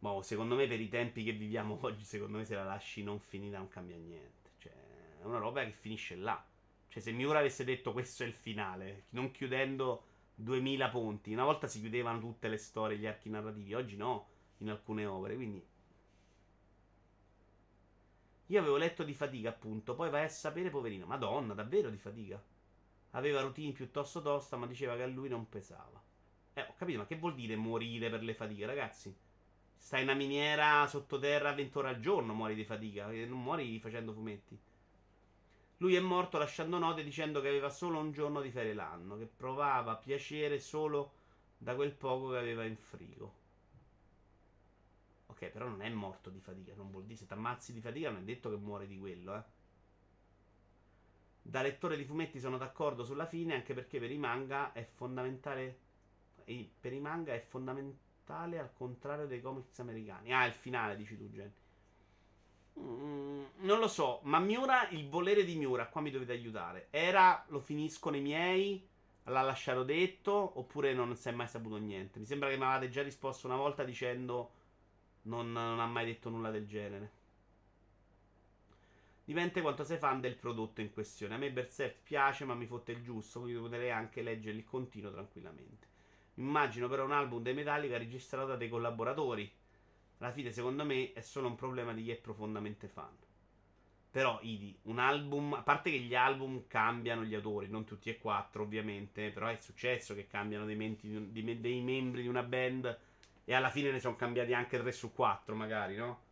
Boh, 0.00 0.22
secondo 0.22 0.54
me 0.54 0.66
per 0.66 0.80
i 0.80 0.88
tempi 0.88 1.22
che 1.22 1.32
viviamo 1.32 1.78
oggi, 1.82 2.04
secondo 2.04 2.38
me 2.38 2.44
se 2.46 2.54
la 2.54 2.64
lasci 2.64 3.02
non 3.02 3.20
finita 3.20 3.58
non 3.58 3.68
cambia 3.68 3.96
niente. 3.96 4.52
Cioè, 4.58 4.72
è 5.20 5.24
una 5.24 5.38
roba 5.38 5.62
che 5.62 5.72
finisce 5.72 6.16
là. 6.16 6.42
Cioè, 6.88 7.02
se 7.02 7.12
Miura 7.12 7.38
avesse 7.38 7.64
detto 7.64 7.92
questo 7.92 8.22
è 8.22 8.26
il 8.26 8.32
finale, 8.32 9.04
non 9.10 9.30
chiudendo 9.30 10.04
2000 10.36 10.88
ponti, 10.88 11.32
una 11.32 11.44
volta 11.44 11.66
si 11.66 11.80
chiudevano 11.80 12.18
tutte 12.18 12.48
le 12.48 12.56
storie, 12.56 12.96
gli 12.96 13.06
archi 13.06 13.28
narrativi, 13.28 13.74
oggi 13.74 13.96
no, 13.96 14.28
in 14.58 14.70
alcune 14.70 15.04
opere, 15.04 15.34
quindi... 15.34 15.64
Io 18.46 18.58
avevo 18.58 18.78
letto 18.78 19.04
di 19.04 19.14
fatica, 19.14 19.50
appunto, 19.50 19.94
poi 19.94 20.10
vai 20.10 20.24
a 20.24 20.28
sapere, 20.28 20.70
poverino, 20.70 21.06
madonna, 21.06 21.54
davvero 21.54 21.90
di 21.90 21.98
fatica. 21.98 22.42
Aveva 23.10 23.42
routine 23.42 23.72
piuttosto 23.72 24.22
tosta, 24.22 24.56
ma 24.56 24.66
diceva 24.66 24.96
che 24.96 25.02
a 25.02 25.06
lui 25.06 25.28
non 25.28 25.48
pesava. 25.48 26.02
Eh, 26.54 26.62
ho 26.62 26.74
capito, 26.76 26.98
ma 26.98 27.06
che 27.06 27.16
vuol 27.16 27.34
dire 27.34 27.54
morire 27.54 28.10
per 28.10 28.22
le 28.24 28.34
fatiche, 28.34 28.66
ragazzi? 28.66 29.14
Stai 29.82 30.02
in 30.02 30.08
una 30.08 30.16
miniera 30.16 30.86
sottoterra 30.86 31.52
20 31.52 31.78
ore 31.78 31.88
al 31.88 32.00
giorno, 32.00 32.34
muori 32.34 32.54
di 32.54 32.64
fatica, 32.64 33.06
non 33.06 33.42
muori 33.42 33.80
facendo 33.80 34.12
fumetti. 34.12 34.56
Lui 35.78 35.96
è 35.96 36.00
morto 36.00 36.38
lasciando 36.38 36.78
note 36.78 37.02
dicendo 37.02 37.40
che 37.40 37.48
aveva 37.48 37.70
solo 37.70 37.98
un 37.98 38.12
giorno 38.12 38.40
di 38.40 38.50
ferie 38.50 38.74
l'anno, 38.74 39.16
che 39.16 39.24
provava 39.24 39.96
piacere 39.96 40.60
solo 40.60 41.14
da 41.56 41.74
quel 41.74 41.92
poco 41.92 42.30
che 42.30 42.36
aveva 42.36 42.64
in 42.64 42.76
frigo. 42.76 43.34
Ok, 45.26 45.46
però 45.46 45.66
non 45.66 45.82
è 45.82 45.88
morto 45.88 46.28
di 46.30 46.40
fatica, 46.40 46.74
non 46.76 46.90
vuol 46.90 47.04
dire 47.04 47.18
se 47.18 47.26
ti 47.26 47.32
ammazzi 47.32 47.72
di 47.72 47.80
fatica 47.80 48.10
non 48.10 48.20
è 48.20 48.24
detto 48.24 48.50
che 48.50 48.56
muore 48.56 48.86
di 48.86 48.98
quello, 48.98 49.34
eh. 49.34 49.42
Da 51.42 51.62
lettore 51.62 51.96
di 51.96 52.04
fumetti 52.04 52.38
sono 52.38 52.58
d'accordo 52.58 53.02
sulla 53.02 53.26
fine, 53.26 53.54
anche 53.54 53.74
perché 53.74 53.98
per 53.98 54.12
i 54.12 54.18
manga 54.18 54.72
è 54.72 54.84
fondamentale. 54.84 55.78
Per 56.44 56.92
i 56.92 57.00
manga 57.00 57.32
è 57.32 57.40
fondamentale 57.40 58.08
mortale 58.30 58.58
al 58.60 58.72
contrario 58.72 59.26
dei 59.26 59.40
comics 59.40 59.78
americani. 59.80 60.32
Ah, 60.32 60.46
il 60.46 60.52
finale, 60.52 60.96
dici 60.96 61.16
tu, 61.16 61.28
Jenny. 61.28 61.52
Mm, 62.78 63.44
non 63.58 63.78
lo 63.80 63.88
so, 63.88 64.20
ma 64.22 64.38
Miura, 64.38 64.88
il 64.90 65.08
volere 65.08 65.44
di 65.44 65.56
Miura, 65.56 65.88
qua 65.88 66.00
mi 66.00 66.10
dovete 66.10 66.32
aiutare. 66.32 66.86
Era 66.90 67.44
lo 67.48 67.58
finisco 67.58 68.10
nei 68.10 68.20
miei? 68.20 68.86
L'ha 69.24 69.42
lasciato 69.42 69.82
detto? 69.82 70.58
Oppure 70.58 70.94
non 70.94 71.14
si 71.16 71.28
è 71.28 71.32
mai 71.32 71.48
saputo 71.48 71.76
niente? 71.76 72.18
Mi 72.18 72.24
sembra 72.24 72.48
che 72.48 72.56
mi 72.56 72.62
avevate 72.62 72.88
già 72.88 73.02
risposto 73.02 73.46
una 73.46 73.56
volta 73.56 73.84
dicendo 73.84 74.52
non, 75.22 75.52
non 75.52 75.80
ha 75.80 75.86
mai 75.86 76.06
detto 76.06 76.30
nulla 76.30 76.50
del 76.50 76.66
genere. 76.66 77.18
Dipende 79.24 79.60
quanto 79.60 79.84
sei 79.84 79.98
fan 79.98 80.20
del 80.20 80.36
prodotto 80.36 80.80
in 80.80 80.92
questione. 80.92 81.34
A 81.34 81.38
me 81.38 81.52
Berserk 81.52 81.98
piace, 82.02 82.44
ma 82.44 82.54
mi 82.54 82.66
fotte 82.66 82.92
il 82.92 83.02
giusto, 83.02 83.40
quindi 83.40 83.60
potrei 83.60 83.90
anche 83.90 84.22
leggere 84.22 84.56
il 84.56 84.64
continuo 84.64 85.12
tranquillamente. 85.12 85.89
Immagino 86.40 86.88
però 86.88 87.04
un 87.04 87.12
album 87.12 87.42
dei 87.42 87.52
Metallica 87.52 87.98
registrato 87.98 88.48
da 88.48 88.56
dei 88.56 88.70
collaboratori. 88.70 89.50
Alla 90.18 90.32
fine, 90.32 90.50
secondo 90.52 90.84
me, 90.84 91.12
è 91.12 91.20
solo 91.20 91.48
un 91.48 91.54
problema 91.54 91.92
di 91.92 92.02
chi 92.02 92.10
è 92.10 92.16
profondamente 92.16 92.88
fan. 92.88 93.14
Però, 94.10 94.38
Idi, 94.42 94.76
un 94.84 94.98
album, 94.98 95.52
a 95.52 95.62
parte 95.62 95.90
che 95.90 95.98
gli 95.98 96.14
album 96.14 96.66
cambiano 96.66 97.22
gli 97.24 97.34
autori, 97.34 97.68
non 97.68 97.84
tutti 97.84 98.08
e 98.10 98.18
quattro, 98.18 98.62
ovviamente, 98.62 99.30
però 99.30 99.48
è 99.48 99.58
successo 99.60 100.14
che 100.14 100.26
cambiano 100.26 100.64
dei, 100.64 100.76
menti, 100.76 101.30
dei 101.30 101.80
membri 101.80 102.22
di 102.22 102.28
una 102.28 102.42
band 102.42 102.98
e 103.44 103.54
alla 103.54 103.70
fine 103.70 103.90
ne 103.90 104.00
sono 104.00 104.16
cambiati 104.16 104.52
anche 104.54 104.78
3 104.78 104.92
su 104.92 105.12
4, 105.12 105.54
magari, 105.54 105.96
no? 105.96 106.22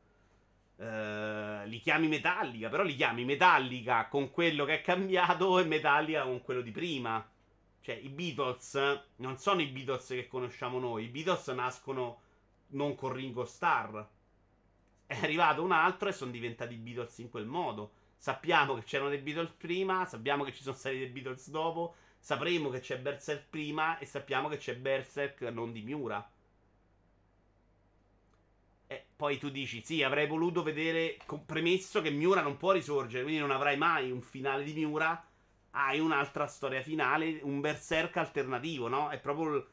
Uh, 0.77 1.67
li 1.67 1.81
chiami 1.81 2.09
Metallica, 2.09 2.69
però 2.69 2.83
li 2.83 2.95
chiami 2.95 3.25
Metallica 3.25 4.07
con 4.07 4.31
quello 4.31 4.65
che 4.65 4.75
è 4.75 4.81
cambiato 4.81 5.59
e 5.59 5.65
Metallica 5.65 6.23
con 6.23 6.41
quello 6.43 6.61
di 6.63 6.71
prima. 6.71 7.25
Cioè, 7.81 7.95
i 7.95 8.09
Beatles 8.09 9.03
non 9.17 9.39
sono 9.39 9.63
i 9.63 9.67
Beatles 9.67 10.07
che 10.07 10.27
conosciamo 10.27 10.79
noi. 10.79 11.05
I 11.05 11.09
Beatles 11.09 11.47
nascono 11.49 12.21
non 12.69 12.95
con 12.95 13.13
Ringo 13.13 13.45
Starr. 13.45 13.99
È 15.07 15.19
arrivato 15.23 15.63
un 15.63 15.73
altro 15.73 16.09
e 16.09 16.13
sono 16.13 16.31
diventati 16.31 16.75
Beatles 16.75 17.19
in 17.19 17.31
quel 17.31 17.47
modo. 17.47 17.93
Sappiamo 18.17 18.75
che 18.75 18.83
c'erano 18.83 19.11
dei 19.11 19.21
Beatles 19.21 19.53
prima, 19.53 20.05
sappiamo 20.05 20.45
che 20.45 20.53
ci 20.53 20.63
sono 20.63 20.75
stati 20.75 20.99
dei 20.99 21.07
Beatles 21.07 21.51
dopo, 21.51 21.95
sapremo 22.19 22.69
che 22.69 22.81
c'è 22.81 22.99
Berserk 22.99 23.47
prima 23.49 23.99
e 23.99 24.07
sappiamo 24.07 24.49
che 24.49 24.57
c'è 24.57 24.77
Berserk 24.77 25.43
non 25.43 25.73
di 25.73 25.83
Miura. 25.83 26.31
E 28.91 29.07
poi 29.15 29.39
tu 29.39 29.51
dici, 29.51 29.83
sì, 29.85 30.03
avrei 30.03 30.27
voluto 30.27 30.63
vedere, 30.63 31.19
premesso 31.47 32.01
che 32.01 32.11
Miura 32.11 32.41
non 32.41 32.57
può 32.57 32.73
risorgere, 32.73 33.23
quindi 33.23 33.41
non 33.41 33.51
avrai 33.51 33.77
mai 33.77 34.11
un 34.11 34.23
finale 34.23 34.65
di 34.65 34.73
Miura, 34.73 35.28
hai 35.73 36.01
un'altra 36.01 36.47
storia 36.47 36.83
finale, 36.83 37.41
un 37.43 37.61
berserk 37.61 38.17
alternativo, 38.17 38.89
no? 38.89 39.09
È 39.11 39.19
proprio 39.19 39.55
il, 39.55 39.67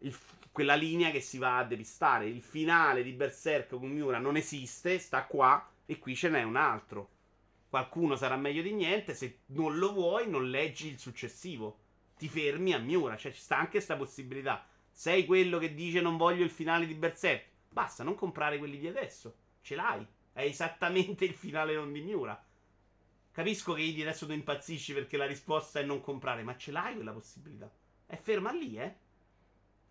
il, 0.00 0.16
quella 0.52 0.74
linea 0.74 1.10
che 1.10 1.20
si 1.20 1.38
va 1.38 1.58
a 1.58 1.64
depistare. 1.64 2.26
Il 2.26 2.42
finale 2.42 3.02
di 3.02 3.12
Berserk 3.12 3.70
con 3.70 3.88
Miura 3.90 4.18
non 4.18 4.36
esiste, 4.36 4.98
sta 4.98 5.24
qua, 5.24 5.68
e 5.86 5.98
qui 5.98 6.14
ce 6.14 6.28
n'è 6.28 6.42
un 6.42 6.56
altro. 6.56 7.10
Qualcuno 7.68 8.16
sarà 8.16 8.36
meglio 8.36 8.62
di 8.62 8.72
niente, 8.72 9.14
se 9.14 9.40
non 9.46 9.78
lo 9.78 9.92
vuoi 9.92 10.28
non 10.28 10.48
leggi 10.50 10.88
il 10.88 10.98
successivo. 10.98 11.78
Ti 12.16 12.28
fermi 12.28 12.72
a 12.72 12.78
Miura, 12.78 13.16
cioè 13.16 13.32
ci 13.32 13.40
sta 13.40 13.56
anche 13.56 13.72
questa 13.72 13.96
possibilità. 13.96 14.66
Sei 14.90 15.26
quello 15.26 15.58
che 15.58 15.74
dice 15.74 16.00
non 16.00 16.16
voglio 16.16 16.44
il 16.44 16.50
finale 16.50 16.86
di 16.86 16.94
Berserk 16.94 17.52
Basta 17.74 18.04
non 18.04 18.14
comprare 18.14 18.56
quelli 18.58 18.78
di 18.78 18.86
adesso. 18.86 19.34
Ce 19.60 19.74
l'hai. 19.74 20.06
È 20.32 20.42
esattamente 20.42 21.24
il 21.24 21.34
finale 21.34 21.74
non 21.74 21.92
di 21.92 22.02
Miura. 22.02 22.40
Capisco 23.34 23.72
che 23.72 23.82
Idi 23.82 24.00
adesso 24.00 24.26
tu 24.26 24.32
impazzisci 24.32 24.92
perché 24.94 25.16
la 25.16 25.26
risposta 25.26 25.80
è 25.80 25.82
non 25.82 26.00
comprare, 26.00 26.44
ma 26.44 26.56
ce 26.56 26.70
l'hai 26.70 26.94
quella 26.94 27.10
possibilità. 27.10 27.68
È 28.06 28.14
ferma 28.14 28.52
lì, 28.52 28.78
eh. 28.78 28.94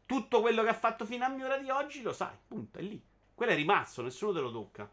Tutto 0.06 0.40
quello 0.40 0.64
che 0.64 0.70
ha 0.70 0.74
fatto 0.74 1.06
fino 1.06 1.26
a 1.26 1.28
Miura 1.28 1.58
di 1.58 1.70
oggi 1.70 2.02
lo 2.02 2.14
sai, 2.14 2.38
punto, 2.48 2.80
è 2.80 2.82
lì. 2.82 3.04
Quello 3.36 3.52
è 3.52 3.56
rimasto, 3.56 4.02
nessuno 4.02 4.32
te 4.32 4.40
lo 4.40 4.50
tocca. 4.50 4.90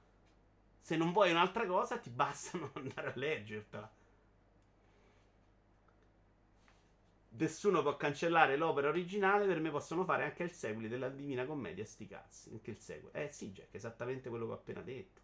Se 0.81 0.97
non 0.97 1.13
vuoi 1.13 1.31
un'altra 1.31 1.65
cosa, 1.65 1.99
ti 1.99 2.11
basta 2.11 2.59
non 2.59 2.73
andare 2.75 3.13
a 3.13 3.13
leggertela. 3.15 3.93
nessuno 7.31 7.83
può 7.83 7.97
cancellare 7.97 8.57
l'opera 8.57 8.89
originale, 8.89 9.47
per 9.47 9.61
me 9.61 9.71
possono 9.71 10.05
fare 10.05 10.25
anche 10.25 10.43
il 10.43 10.51
seguito 10.51 10.89
della 10.89 11.09
Divina 11.09 11.47
Commedia, 11.47 11.85
sti 11.85 12.07
cazzi. 12.09 12.51
Anche 12.51 12.71
il 12.73 12.81
seguito. 12.81 13.17
Eh 13.17 13.31
sì, 13.31 13.53
Jack, 13.53 13.73
esattamente 13.75 14.29
quello 14.29 14.47
che 14.47 14.53
ho 14.53 14.57
appena 14.57 14.83
detto. 14.83 15.21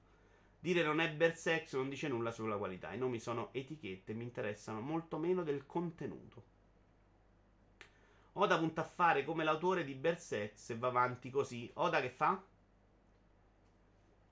Dire 0.67 0.83
non 0.83 0.99
è 0.99 1.09
Berserk 1.09 1.73
non 1.75 1.89
dice 1.89 2.09
nulla 2.09 2.33
sulla 2.33 2.57
qualità. 2.57 2.93
I 2.93 2.99
nomi 2.99 3.21
sono 3.21 3.51
etichette, 3.53 4.15
mi 4.15 4.25
interessano 4.25 4.81
molto 4.81 5.17
meno 5.17 5.45
del 5.45 5.65
contenuto. 5.65 6.43
Oda 8.33 8.59
punta 8.59 8.81
a 8.81 8.85
fare 8.85 9.25
come 9.25 9.45
l'autore 9.45 9.85
di 9.85 9.95
Berserk 9.95 10.59
se 10.59 10.77
va 10.77 10.89
avanti 10.89 11.31
così. 11.31 11.71
Oda 11.75 12.01
che 12.01 12.11
fa? 12.11 12.43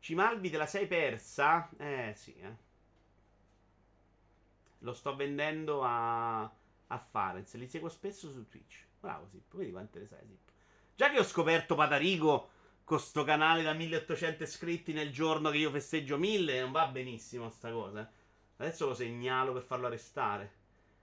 Cimalvi 0.01 0.51
te 0.51 0.57
la 0.57 0.67
sei 0.67 0.89
persa? 0.89 1.71
Eh 1.77 2.15
sì, 2.17 2.35
eh. 2.35 2.57
Lo 4.79 4.93
sto 4.93 5.15
vendendo 5.15 5.85
a 5.85 6.53
a 6.89 6.99
Farenz. 6.99 7.55
Li 7.55 7.69
seguo 7.69 7.89
spesso 7.89 8.29
su 8.29 8.49
Twitch. 8.49 8.85
Bravo 8.99 9.29
Sip, 9.29 9.55
vedi 9.55 9.71
quante 9.71 10.01
ne 10.01 10.07
sai 10.09 10.27
Sip. 10.27 10.51
Già 10.97 11.11
che 11.11 11.21
ho 11.21 11.25
scoperto 11.25 11.77
Patarico 11.77 12.51
con 12.85 13.01
sto 13.01 13.25
canale 13.25 13.63
da 13.63 13.73
1800 13.73 14.43
iscritti 14.43 14.93
nel 14.93 15.11
giorno 15.11 15.51
che 15.51 15.57
io 15.57 15.71
festeggio 15.71 16.19
1000, 16.19 16.61
non 16.61 16.71
va 16.71 16.87
benissimo 16.87 17.49
sta 17.49 17.73
cosa. 17.73 18.09
Adesso 18.57 18.87
lo 18.87 18.95
segnalo 18.95 19.53
per 19.53 19.63
farlo 19.63 19.87
arrestare. 19.87 20.53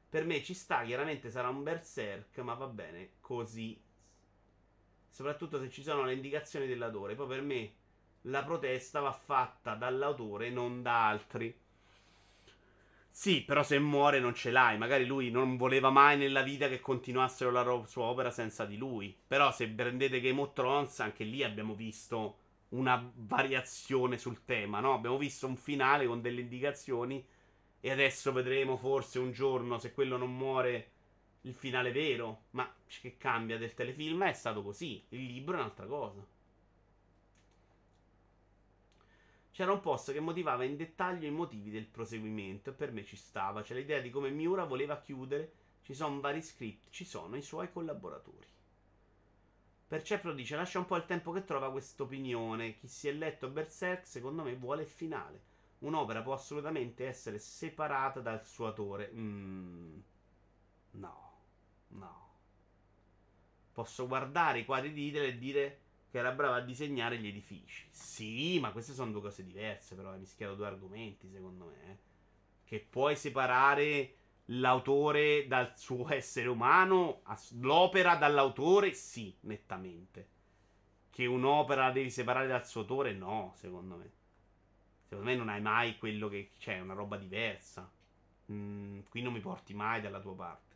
Per 0.07 0.25
me 0.25 0.43
ci 0.43 0.53
sta, 0.53 0.83
chiaramente 0.83 1.31
sarà 1.31 1.49
un 1.49 1.63
berserk, 1.63 2.37
ma 2.39 2.53
va 2.53 2.67
bene 2.67 3.13
così. 3.19 3.81
Soprattutto 5.09 5.59
se 5.59 5.69
ci 5.69 5.83
sono 5.83 6.03
le 6.03 6.13
indicazioni 6.13 6.67
dell'autore. 6.67 7.15
Poi 7.15 7.27
per 7.27 7.41
me 7.41 7.73
la 8.25 8.43
protesta 8.43 8.99
va 8.99 9.11
fatta 9.11 9.75
dall'autore, 9.75 10.49
non 10.49 10.81
da 10.81 11.07
altri. 11.07 11.57
Sì, 13.13 13.43
però 13.43 13.61
se 13.63 13.77
muore 13.79 14.19
non 14.19 14.33
ce 14.33 14.51
l'hai. 14.51 14.77
Magari 14.77 15.05
lui 15.05 15.29
non 15.31 15.55
voleva 15.57 15.89
mai 15.89 16.17
nella 16.17 16.41
vita 16.41 16.67
che 16.67 16.79
continuassero 16.79 17.51
la 17.51 17.61
ro- 17.61 17.85
sua 17.85 18.05
opera 18.05 18.31
senza 18.31 18.65
di 18.65 18.77
lui. 18.77 19.15
Però 19.27 19.51
se 19.51 19.67
prendete 19.69 20.19
Game 20.21 20.39
of 20.41 20.53
Thrones, 20.53 20.99
anche 20.99 21.23
lì 21.23 21.43
abbiamo 21.43 21.75
visto 21.75 22.37
una 22.69 23.01
variazione 23.13 24.17
sul 24.17 24.43
tema, 24.45 24.79
no? 24.79 24.93
Abbiamo 24.93 25.17
visto 25.17 25.45
un 25.47 25.57
finale 25.57 26.05
con 26.07 26.21
delle 26.21 26.41
indicazioni 26.41 27.23
e 27.81 27.91
adesso 27.91 28.31
vedremo 28.31 28.77
forse 28.77 29.19
un 29.19 29.31
giorno 29.31 29.77
se 29.79 29.93
quello 29.93 30.17
non 30.17 30.35
muore 30.35 30.91
il 31.41 31.53
finale 31.53 31.91
vero. 31.91 32.43
Ma 32.51 32.71
che 33.01 33.17
cambia 33.17 33.57
del 33.57 33.73
telefilm 33.73 34.23
è 34.25 34.33
stato 34.33 34.63
così. 34.63 35.03
Il 35.09 35.25
libro 35.25 35.55
è 35.57 35.59
un'altra 35.59 35.85
cosa. 35.85 36.25
C'era 39.61 39.73
un 39.73 39.79
post 39.79 40.11
che 40.11 40.19
motivava 40.19 40.63
in 40.63 40.75
dettaglio 40.75 41.27
i 41.27 41.31
motivi 41.31 41.69
del 41.69 41.85
proseguimento 41.85 42.71
e 42.71 42.73
per 42.73 42.91
me 42.91 43.05
ci 43.05 43.15
stava. 43.15 43.61
C'è 43.61 43.75
l'idea 43.75 43.99
di 43.99 44.09
come 44.09 44.31
Miura 44.31 44.63
voleva 44.63 44.99
chiudere. 44.99 45.51
Ci 45.83 45.93
sono 45.93 46.19
vari 46.19 46.41
script, 46.41 46.89
ci 46.89 47.05
sono 47.05 47.35
i 47.35 47.43
suoi 47.43 47.71
collaboratori. 47.71 48.47
Percepro 49.87 50.33
dice: 50.33 50.55
Lascia 50.55 50.79
un 50.79 50.87
po' 50.87 50.95
il 50.95 51.05
tempo 51.05 51.31
che 51.31 51.43
trova 51.43 51.69
questa 51.69 52.01
opinione. 52.01 52.75
Chi 52.75 52.87
si 52.87 53.07
è 53.07 53.11
letto 53.11 53.49
Berserk, 53.49 54.07
secondo 54.07 54.41
me, 54.41 54.55
vuole 54.55 54.81
il 54.81 54.87
finale. 54.87 55.43
Un'opera 55.81 56.23
può 56.23 56.33
assolutamente 56.33 57.05
essere 57.05 57.37
separata 57.37 58.19
dal 58.19 58.43
suo 58.43 58.65
autore. 58.65 59.11
Mm, 59.13 59.99
no, 60.93 61.33
no. 61.89 62.29
Posso 63.71 64.07
guardare 64.07 64.61
i 64.61 64.65
quadri 64.65 64.91
di 64.91 65.05
Hitler 65.05 65.25
e 65.25 65.37
dire 65.37 65.79
che 66.11 66.17
era 66.17 66.33
brava 66.33 66.57
a 66.57 66.61
disegnare 66.61 67.17
gli 67.17 67.27
edifici. 67.27 67.87
Sì, 67.89 68.59
ma 68.59 68.73
queste 68.73 68.93
sono 68.93 69.11
due 69.11 69.21
cose 69.21 69.45
diverse, 69.45 69.95
però 69.95 70.11
hai 70.11 70.19
mischiato 70.19 70.55
due 70.55 70.67
argomenti, 70.67 71.29
secondo 71.29 71.65
me. 71.67 71.89
Eh. 71.89 71.97
Che 72.65 72.85
puoi 72.89 73.15
separare 73.15 74.15
l'autore 74.45 75.47
dal 75.47 75.71
suo 75.77 76.11
essere 76.13 76.49
umano, 76.49 77.21
l'opera 77.59 78.15
dall'autore, 78.15 78.91
sì, 78.91 79.33
nettamente. 79.41 80.27
Che 81.09 81.25
un'opera 81.25 81.85
la 81.85 81.91
devi 81.91 82.09
separare 82.09 82.47
dal 82.47 82.67
suo 82.67 82.81
autore, 82.81 83.13
no, 83.13 83.53
secondo 83.55 83.95
me. 83.95 84.11
Secondo 85.03 85.29
me 85.29 85.35
non 85.37 85.47
hai 85.47 85.61
mai 85.61 85.97
quello 85.97 86.27
che 86.27 86.49
c'è, 86.57 86.79
una 86.79 86.93
roba 86.93 87.15
diversa. 87.15 87.89
Mm, 88.51 88.99
qui 89.09 89.21
non 89.21 89.31
mi 89.31 89.39
porti 89.39 89.73
mai 89.73 90.01
dalla 90.01 90.19
tua 90.19 90.35
parte. 90.35 90.75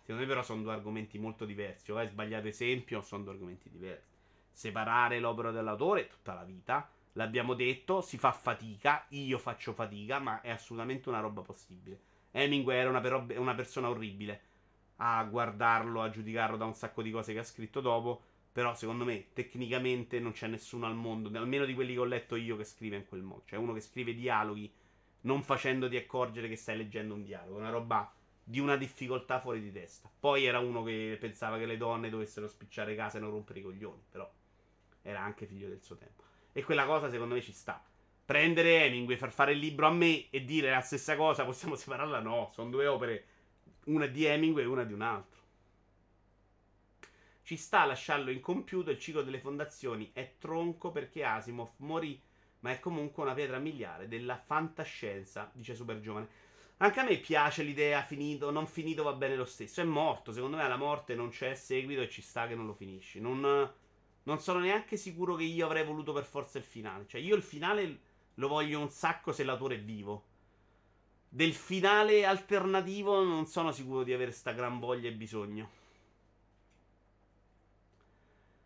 Secondo 0.00 0.20
me 0.20 0.26
però 0.26 0.42
sono 0.42 0.60
due 0.60 0.72
argomenti 0.74 1.18
molto 1.18 1.46
diversi. 1.46 1.90
O 1.92 1.96
hai 1.96 2.08
sbagliato 2.08 2.46
esempio 2.46 2.98
o 2.98 3.02
sono 3.02 3.22
due 3.24 3.32
argomenti 3.32 3.70
diversi 3.70 4.15
separare 4.56 5.20
l'opera 5.20 5.50
dall'autore 5.50 6.08
tutta 6.08 6.32
la 6.32 6.42
vita. 6.42 6.88
L'abbiamo 7.12 7.52
detto, 7.52 8.00
si 8.00 8.16
fa 8.16 8.32
fatica, 8.32 9.04
io 9.10 9.36
faccio 9.36 9.74
fatica, 9.74 10.18
ma 10.18 10.40
è 10.40 10.48
assolutamente 10.48 11.10
una 11.10 11.20
roba 11.20 11.42
possibile. 11.42 12.00
Hemingway 12.30 12.78
era 12.78 12.88
una, 12.88 13.00
per- 13.00 13.38
una 13.38 13.54
persona 13.54 13.90
orribile 13.90 14.40
a 14.96 15.22
guardarlo, 15.24 16.00
a 16.00 16.08
giudicarlo 16.08 16.56
da 16.56 16.64
un 16.64 16.74
sacco 16.74 17.02
di 17.02 17.10
cose 17.10 17.34
che 17.34 17.40
ha 17.40 17.44
scritto 17.44 17.82
dopo. 17.82 18.22
Però 18.50 18.74
secondo 18.74 19.04
me 19.04 19.26
tecnicamente 19.34 20.18
non 20.20 20.32
c'è 20.32 20.46
nessuno 20.46 20.86
al 20.86 20.94
mondo, 20.94 21.28
almeno 21.38 21.66
di 21.66 21.74
quelli 21.74 21.92
che 21.92 22.00
ho 22.00 22.04
letto 22.04 22.34
io, 22.36 22.56
che 22.56 22.64
scrive 22.64 22.96
in 22.96 23.06
quel 23.06 23.20
modo. 23.20 23.42
Cioè 23.44 23.58
uno 23.58 23.74
che 23.74 23.80
scrive 23.80 24.14
dialoghi 24.14 24.72
non 25.22 25.42
facendoti 25.42 25.96
accorgere 25.96 26.48
che 26.48 26.56
stai 26.56 26.78
leggendo 26.78 27.12
un 27.12 27.22
dialogo. 27.22 27.58
Una 27.58 27.68
roba 27.68 28.10
di 28.42 28.58
una 28.58 28.76
difficoltà 28.76 29.38
fuori 29.38 29.60
di 29.60 29.70
testa. 29.70 30.10
Poi 30.18 30.46
era 30.46 30.60
uno 30.60 30.82
che 30.82 31.18
pensava 31.20 31.58
che 31.58 31.66
le 31.66 31.76
donne 31.76 32.08
dovessero 32.08 32.48
spicciare 32.48 32.94
casa 32.94 33.18
e 33.18 33.20
non 33.20 33.30
rompere 33.30 33.58
i 33.58 33.62
coglioni. 33.62 34.02
Però 34.08 34.30
era 35.06 35.20
anche 35.20 35.46
figlio 35.46 35.68
del 35.68 35.80
suo 35.80 35.96
tempo. 35.96 36.24
E 36.52 36.64
quella 36.64 36.84
cosa 36.84 37.08
secondo 37.08 37.34
me 37.34 37.40
ci 37.40 37.52
sta. 37.52 37.82
Prendere 38.24 38.84
Hemingway, 38.84 39.16
far 39.16 39.30
fare 39.30 39.52
il 39.52 39.58
libro 39.58 39.86
a 39.86 39.92
me 39.92 40.28
e 40.30 40.44
dire 40.44 40.70
la 40.70 40.80
stessa 40.80 41.14
cosa, 41.14 41.44
possiamo 41.44 41.76
separarla? 41.76 42.18
No, 42.20 42.50
sono 42.52 42.70
due 42.70 42.88
opere, 42.88 43.26
una 43.84 44.06
di 44.06 44.24
Hemingway 44.24 44.64
e 44.64 44.66
una 44.66 44.82
di 44.82 44.92
un 44.92 45.02
altro. 45.02 45.34
Ci 47.42 47.56
sta 47.56 47.82
a 47.82 47.86
lasciarlo 47.86 48.32
incompiuto, 48.32 48.90
il 48.90 48.98
ciclo 48.98 49.22
delle 49.22 49.38
fondazioni 49.38 50.10
è 50.12 50.34
tronco 50.38 50.90
perché 50.90 51.22
Asimov 51.22 51.74
morì, 51.76 52.20
ma 52.60 52.72
è 52.72 52.80
comunque 52.80 53.22
una 53.22 53.34
pietra 53.34 53.58
miliare 53.58 54.08
della 54.08 54.36
fantascienza, 54.36 55.48
dice 55.54 55.76
Super 55.76 56.00
Giovane. 56.00 56.28
Anche 56.78 56.98
a 56.98 57.04
me 57.04 57.16
piace 57.18 57.62
l'idea 57.62 58.02
finito, 58.02 58.50
non 58.50 58.66
finito 58.66 59.04
va 59.04 59.12
bene 59.12 59.36
lo 59.36 59.44
stesso. 59.44 59.80
È 59.80 59.84
morto, 59.84 60.32
secondo 60.32 60.56
me 60.56 60.64
alla 60.64 60.76
morte 60.76 61.14
non 61.14 61.28
c'è 61.28 61.54
seguito 61.54 62.02
e 62.02 62.08
ci 62.08 62.20
sta 62.20 62.48
che 62.48 62.56
non 62.56 62.66
lo 62.66 62.74
finisci. 62.74 63.20
Non, 63.20 63.72
non 64.26 64.40
sono 64.40 64.58
neanche 64.58 64.96
sicuro 64.96 65.34
che 65.34 65.44
io 65.44 65.66
avrei 65.66 65.84
voluto 65.84 66.12
per 66.12 66.24
forza 66.24 66.58
il 66.58 66.64
finale. 66.64 67.06
Cioè 67.06 67.20
io 67.20 67.34
il 67.34 67.42
finale 67.42 68.00
lo 68.34 68.48
voglio 68.48 68.80
un 68.80 68.90
sacco 68.90 69.32
se 69.32 69.44
l'autore 69.44 69.76
è 69.76 69.80
vivo. 69.80 70.24
Del 71.28 71.54
finale 71.54 72.24
alternativo 72.24 73.22
non 73.22 73.46
sono 73.46 73.72
sicuro 73.72 74.02
di 74.02 74.12
avere 74.12 74.32
sta 74.32 74.52
gran 74.52 74.78
voglia 74.78 75.08
e 75.08 75.12
bisogno. 75.12 75.70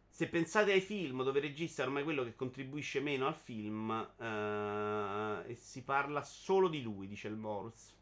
Se 0.08 0.28
pensate 0.28 0.72
ai 0.72 0.80
film 0.80 1.22
dove 1.24 1.38
il 1.38 1.46
regista 1.46 1.82
è 1.82 1.86
ormai 1.86 2.04
quello 2.04 2.24
che 2.24 2.36
contribuisce 2.36 3.00
meno 3.00 3.26
al 3.26 3.34
film 3.34 3.88
uh, 3.88 5.48
e 5.48 5.54
si 5.54 5.82
parla 5.82 6.22
solo 6.22 6.68
di 6.68 6.82
lui, 6.82 7.06
dice 7.06 7.28
il 7.28 7.36
Morse. 7.36 7.98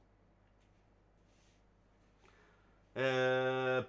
Eh, 2.93 3.87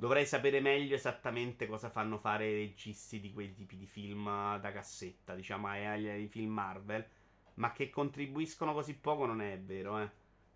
dovrei 0.00 0.24
sapere 0.24 0.60
meglio 0.60 0.94
esattamente 0.94 1.66
cosa 1.66 1.90
fanno 1.90 2.16
fare 2.16 2.48
i 2.48 2.54
registi 2.54 3.20
di 3.20 3.34
quei 3.34 3.52
tipi 3.52 3.76
di 3.76 3.84
film 3.84 4.24
da 4.58 4.72
cassetta, 4.72 5.34
diciamo, 5.34 5.66
ai, 5.68 6.26
film 6.28 6.54
Marvel. 6.54 7.06
Ma 7.56 7.72
che 7.72 7.90
contribuiscono 7.90 8.72
così 8.72 8.94
poco 8.94 9.26
non 9.26 9.42
è 9.42 9.58
vero, 9.58 9.98
eh. 9.98 10.10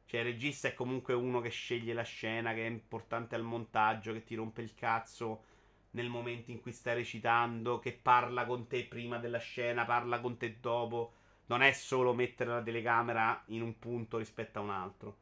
Cioè, 0.07 0.21
il 0.21 0.27
regista 0.27 0.69
è 0.69 0.75
comunque 0.75 1.13
uno 1.13 1.43
che 1.43 1.51
sceglie 1.51 1.93
la 1.93 2.03
scena, 2.05 2.55
che 2.55 2.67
è 2.67 2.71
importante 2.71 3.35
al 3.35 3.43
montaggio, 3.43 4.15
che 4.15 4.25
ti 4.25 4.35
rompe 4.35 4.63
il 4.63 4.75
cazzo 4.75 5.45
nel 5.91 6.09
momento 6.09 6.51
in 6.51 6.63
cui 6.63 6.73
stai 6.73 6.95
recitando, 6.95 7.79
che 7.79 7.93
parla 7.93 8.47
con 8.47 8.67
te 8.67 8.87
prima 8.87 9.19
della 9.19 9.39
scena, 9.39 9.85
parla 9.85 10.21
con 10.21 10.39
te 10.39 10.57
dopo. 10.59 11.13
Non 11.47 11.61
è 11.61 11.73
solo 11.73 12.15
mettere 12.15 12.49
la 12.49 12.63
telecamera 12.63 13.43
in 13.49 13.61
un 13.61 13.79
punto 13.79 14.17
rispetto 14.17 14.59
a 14.59 14.63
un 14.63 14.71
altro 14.71 15.17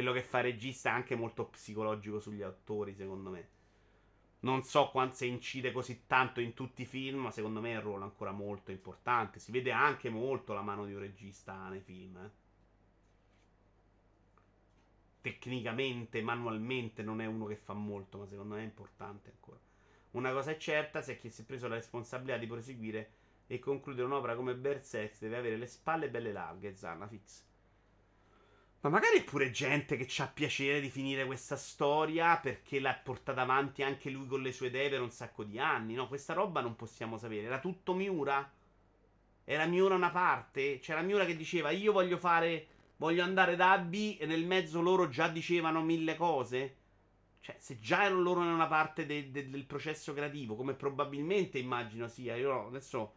quello 0.00 0.12
che 0.14 0.22
fa 0.22 0.40
regista 0.40 0.88
è 0.88 0.92
anche 0.92 1.14
molto 1.14 1.44
psicologico 1.44 2.20
sugli 2.20 2.40
attori, 2.40 2.94
secondo 2.94 3.28
me. 3.28 3.48
Non 4.40 4.62
so 4.62 4.88
quanto 4.88 5.16
se 5.16 5.26
incide 5.26 5.72
così 5.72 6.06
tanto 6.06 6.40
in 6.40 6.54
tutti 6.54 6.82
i 6.82 6.86
film, 6.86 7.18
ma 7.18 7.30
secondo 7.30 7.60
me 7.60 7.72
è 7.72 7.76
un 7.76 7.82
ruolo 7.82 8.04
ancora 8.04 8.32
molto 8.32 8.70
importante. 8.70 9.38
Si 9.38 9.52
vede 9.52 9.72
anche 9.72 10.08
molto 10.08 10.54
la 10.54 10.62
mano 10.62 10.86
di 10.86 10.94
un 10.94 11.00
regista 11.00 11.68
nei 11.68 11.82
film. 11.82 12.16
Eh. 12.16 12.30
Tecnicamente, 15.20 16.22
manualmente, 16.22 17.02
non 17.02 17.20
è 17.20 17.26
uno 17.26 17.44
che 17.44 17.56
fa 17.56 17.74
molto, 17.74 18.16
ma 18.16 18.26
secondo 18.26 18.54
me 18.54 18.62
è 18.62 18.64
importante 18.64 19.28
ancora. 19.28 19.60
Una 20.12 20.32
cosa 20.32 20.52
è 20.52 20.56
certa, 20.56 21.02
se 21.02 21.18
chi 21.18 21.28
si 21.28 21.42
è 21.42 21.44
preso 21.44 21.68
la 21.68 21.74
responsabilità 21.74 22.38
di 22.38 22.46
proseguire 22.46 23.12
e 23.46 23.58
concludere 23.58 24.06
un'opera 24.06 24.34
come 24.34 24.54
Berserk 24.54 25.18
deve 25.18 25.36
avere 25.36 25.58
le 25.58 25.66
spalle 25.66 26.08
belle 26.08 26.32
larghe, 26.32 26.74
Zanafix. 26.74 27.48
Ma 28.82 28.88
magari 28.88 29.18
è 29.18 29.24
pure 29.24 29.50
gente 29.50 29.98
che 29.98 30.22
ha 30.22 30.26
piacere 30.26 30.80
di 30.80 30.88
finire 30.88 31.26
questa 31.26 31.56
storia 31.56 32.38
perché 32.38 32.80
l'ha 32.80 32.94
portata 32.94 33.42
avanti 33.42 33.82
anche 33.82 34.08
lui 34.08 34.26
con 34.26 34.40
le 34.40 34.52
sue 34.52 34.68
idee 34.68 34.88
per 34.88 35.02
un 35.02 35.10
sacco 35.10 35.44
di 35.44 35.58
anni. 35.58 35.92
No, 35.92 36.08
questa 36.08 36.32
roba 36.32 36.62
non 36.62 36.76
possiamo 36.76 37.18
sapere. 37.18 37.44
Era 37.44 37.60
tutto 37.60 37.92
Miura? 37.92 38.50
Era 39.44 39.66
Miura 39.66 39.94
una 39.94 40.08
parte? 40.08 40.78
C'era 40.78 41.02
Miura 41.02 41.26
che 41.26 41.36
diceva 41.36 41.70
io 41.70 41.92
voglio 41.92 42.16
fare, 42.16 42.68
voglio 42.96 43.22
andare 43.22 43.54
da 43.54 43.72
A 43.72 43.78
B 43.78 44.16
e 44.18 44.24
nel 44.24 44.46
mezzo 44.46 44.80
loro 44.80 45.10
già 45.10 45.28
dicevano 45.28 45.82
mille 45.82 46.16
cose? 46.16 46.76
Cioè, 47.40 47.56
se 47.58 47.80
già 47.80 48.04
erano 48.04 48.22
loro 48.22 48.40
in 48.42 48.48
una 48.48 48.66
parte 48.66 49.04
de- 49.04 49.30
de- 49.30 49.50
del 49.50 49.64
processo 49.64 50.14
creativo, 50.14 50.56
come 50.56 50.72
probabilmente 50.72 51.58
immagino 51.58 52.08
sia, 52.08 52.34
io 52.34 52.68
adesso 52.68 53.14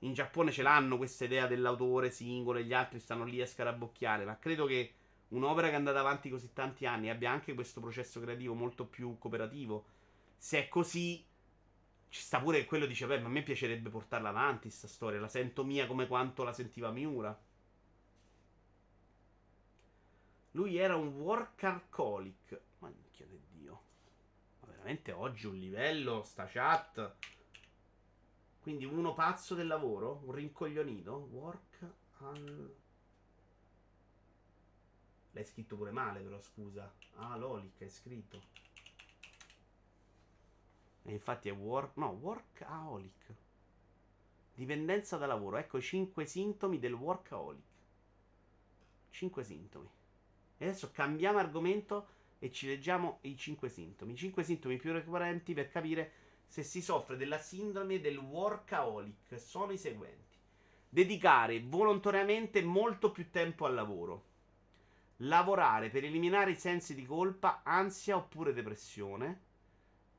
in 0.00 0.12
Giappone 0.12 0.52
ce 0.52 0.62
l'hanno 0.62 0.96
questa 0.96 1.24
idea 1.24 1.48
dell'autore 1.48 2.10
singolo 2.12 2.58
e 2.58 2.64
gli 2.64 2.72
altri 2.72 3.00
stanno 3.00 3.24
lì 3.24 3.40
a 3.40 3.46
scarabocchiare, 3.46 4.24
ma 4.24 4.38
credo 4.38 4.66
che 4.66 4.94
un'opera 5.30 5.68
che 5.68 5.74
è 5.74 5.76
andata 5.76 6.00
avanti 6.00 6.30
così 6.30 6.52
tanti 6.52 6.86
anni 6.86 7.10
abbia 7.10 7.30
anche 7.30 7.54
questo 7.54 7.80
processo 7.80 8.20
creativo 8.20 8.54
molto 8.54 8.86
più 8.86 9.18
cooperativo. 9.18 9.84
Se 10.36 10.58
è 10.58 10.68
così, 10.68 11.24
ci 12.08 12.20
sta 12.20 12.40
pure 12.40 12.64
quello 12.64 12.86
dice, 12.86 13.06
beh, 13.06 13.20
ma 13.20 13.26
a 13.28 13.30
me 13.30 13.42
piacerebbe 13.42 13.90
portarla 13.90 14.30
avanti 14.30 14.68
questa 14.68 14.88
storia, 14.88 15.20
la 15.20 15.28
sento 15.28 15.64
mia 15.64 15.86
come 15.86 16.06
quanto 16.06 16.42
la 16.44 16.52
sentiva 16.52 16.90
Miura. 16.90 17.38
Lui 20.52 20.76
era 20.76 20.96
un 20.96 21.08
workaholic. 21.20 22.60
Ma 22.78 22.88
minchia 22.88 23.26
di 23.26 23.40
Dio. 23.52 23.82
Ma 24.60 24.68
veramente 24.68 25.12
oggi 25.12 25.46
un 25.46 25.56
livello, 25.56 26.22
sta 26.24 26.46
chat. 26.46 27.14
Quindi 28.60 28.84
uno 28.84 29.14
pazzo 29.14 29.54
del 29.54 29.68
lavoro? 29.68 30.22
Un 30.24 30.32
rincoglionito? 30.32 31.28
Work 31.30 31.92
al... 32.18 32.74
L'hai 35.40 35.48
scritto 35.48 35.74
pure 35.74 35.90
male, 35.90 36.20
però 36.20 36.38
scusa. 36.38 36.92
Ah, 37.14 37.34
Lolic 37.34 37.80
hai 37.80 37.88
scritto. 37.88 38.42
E 41.02 41.12
infatti 41.12 41.48
è 41.48 41.52
work. 41.52 41.96
No, 41.96 42.10
workaholic. 42.10 43.34
Dipendenza 44.52 45.16
da 45.16 45.24
lavoro. 45.24 45.56
Ecco 45.56 45.78
i 45.78 45.80
5 45.80 46.26
sintomi 46.26 46.78
del 46.78 46.92
workaholic. 46.92 47.64
5 49.08 49.42
sintomi. 49.42 49.88
E 50.58 50.64
adesso 50.66 50.90
cambiamo 50.90 51.38
argomento 51.38 52.08
e 52.38 52.52
ci 52.52 52.66
leggiamo 52.66 53.20
i 53.22 53.34
5 53.34 53.70
sintomi. 53.70 54.12
I 54.12 54.16
5 54.16 54.44
sintomi 54.44 54.76
più 54.76 54.92
ricorrenti 54.92 55.54
per 55.54 55.70
capire 55.70 56.12
se 56.44 56.62
si 56.62 56.82
soffre 56.82 57.16
della 57.16 57.38
sindrome 57.38 57.98
del 57.98 58.18
workaholic 58.18 59.40
sono 59.40 59.72
i 59.72 59.78
seguenti. 59.78 60.36
Dedicare 60.86 61.62
volontariamente 61.62 62.60
molto 62.60 63.10
più 63.10 63.30
tempo 63.30 63.64
al 63.64 63.72
lavoro 63.72 64.28
lavorare 65.22 65.90
per 65.90 66.04
eliminare 66.04 66.52
i 66.52 66.56
sensi 66.56 66.94
di 66.94 67.04
colpa, 67.04 67.62
ansia 67.62 68.16
oppure 68.16 68.52
depressione, 68.52 69.48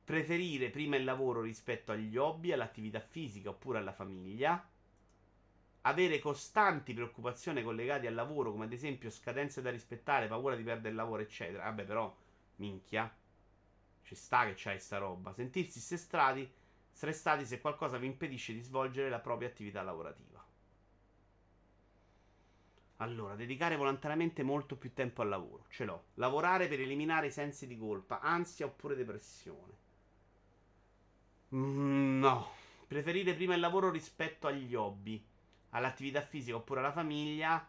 preferire 0.04 0.70
prima 0.70 0.96
il 0.96 1.04
lavoro 1.04 1.40
rispetto 1.40 1.92
agli 1.92 2.16
hobby, 2.16 2.52
all'attività 2.52 3.00
fisica 3.00 3.50
oppure 3.50 3.78
alla 3.78 3.92
famiglia, 3.92 4.68
avere 5.82 6.18
costanti 6.20 6.94
preoccupazioni 6.94 7.62
collegate 7.62 8.06
al 8.06 8.14
lavoro, 8.14 8.52
come 8.52 8.64
ad 8.64 8.72
esempio 8.72 9.10
scadenze 9.10 9.62
da 9.62 9.70
rispettare, 9.70 10.28
paura 10.28 10.54
di 10.54 10.62
perdere 10.62 10.90
il 10.90 10.94
lavoro, 10.96 11.22
eccetera. 11.22 11.64
Vabbè, 11.64 11.84
però, 11.84 12.14
minchia, 12.56 13.12
ci 14.02 14.14
sta 14.14 14.44
che 14.44 14.54
c'hai 14.56 14.78
sta 14.78 14.98
roba. 14.98 15.32
Sentirsi 15.32 15.80
stressati, 15.80 16.48
stressati 16.90 17.44
se 17.44 17.60
qualcosa 17.60 17.98
vi 17.98 18.06
impedisce 18.06 18.52
di 18.52 18.60
svolgere 18.60 19.08
la 19.08 19.18
propria 19.18 19.48
attività 19.48 19.82
lavorativa. 19.82 20.31
Allora, 23.02 23.34
dedicare 23.34 23.74
volontariamente 23.76 24.44
molto 24.44 24.76
più 24.76 24.92
tempo 24.92 25.22
al 25.22 25.28
lavoro. 25.28 25.64
Ce 25.68 25.84
l'ho. 25.84 26.04
Lavorare 26.14 26.68
per 26.68 26.80
eliminare 26.80 27.26
i 27.26 27.32
sensi 27.32 27.66
di 27.66 27.76
colpa, 27.76 28.20
ansia 28.20 28.66
oppure 28.66 28.94
depressione. 28.94 29.76
Mm, 31.54 32.20
no. 32.20 32.50
Preferire 32.86 33.34
prima 33.34 33.54
il 33.54 33.60
lavoro 33.60 33.90
rispetto 33.90 34.46
agli 34.46 34.74
hobby, 34.76 35.22
all'attività 35.70 36.20
fisica 36.20 36.56
oppure 36.56 36.78
alla 36.78 36.92
famiglia. 36.92 37.68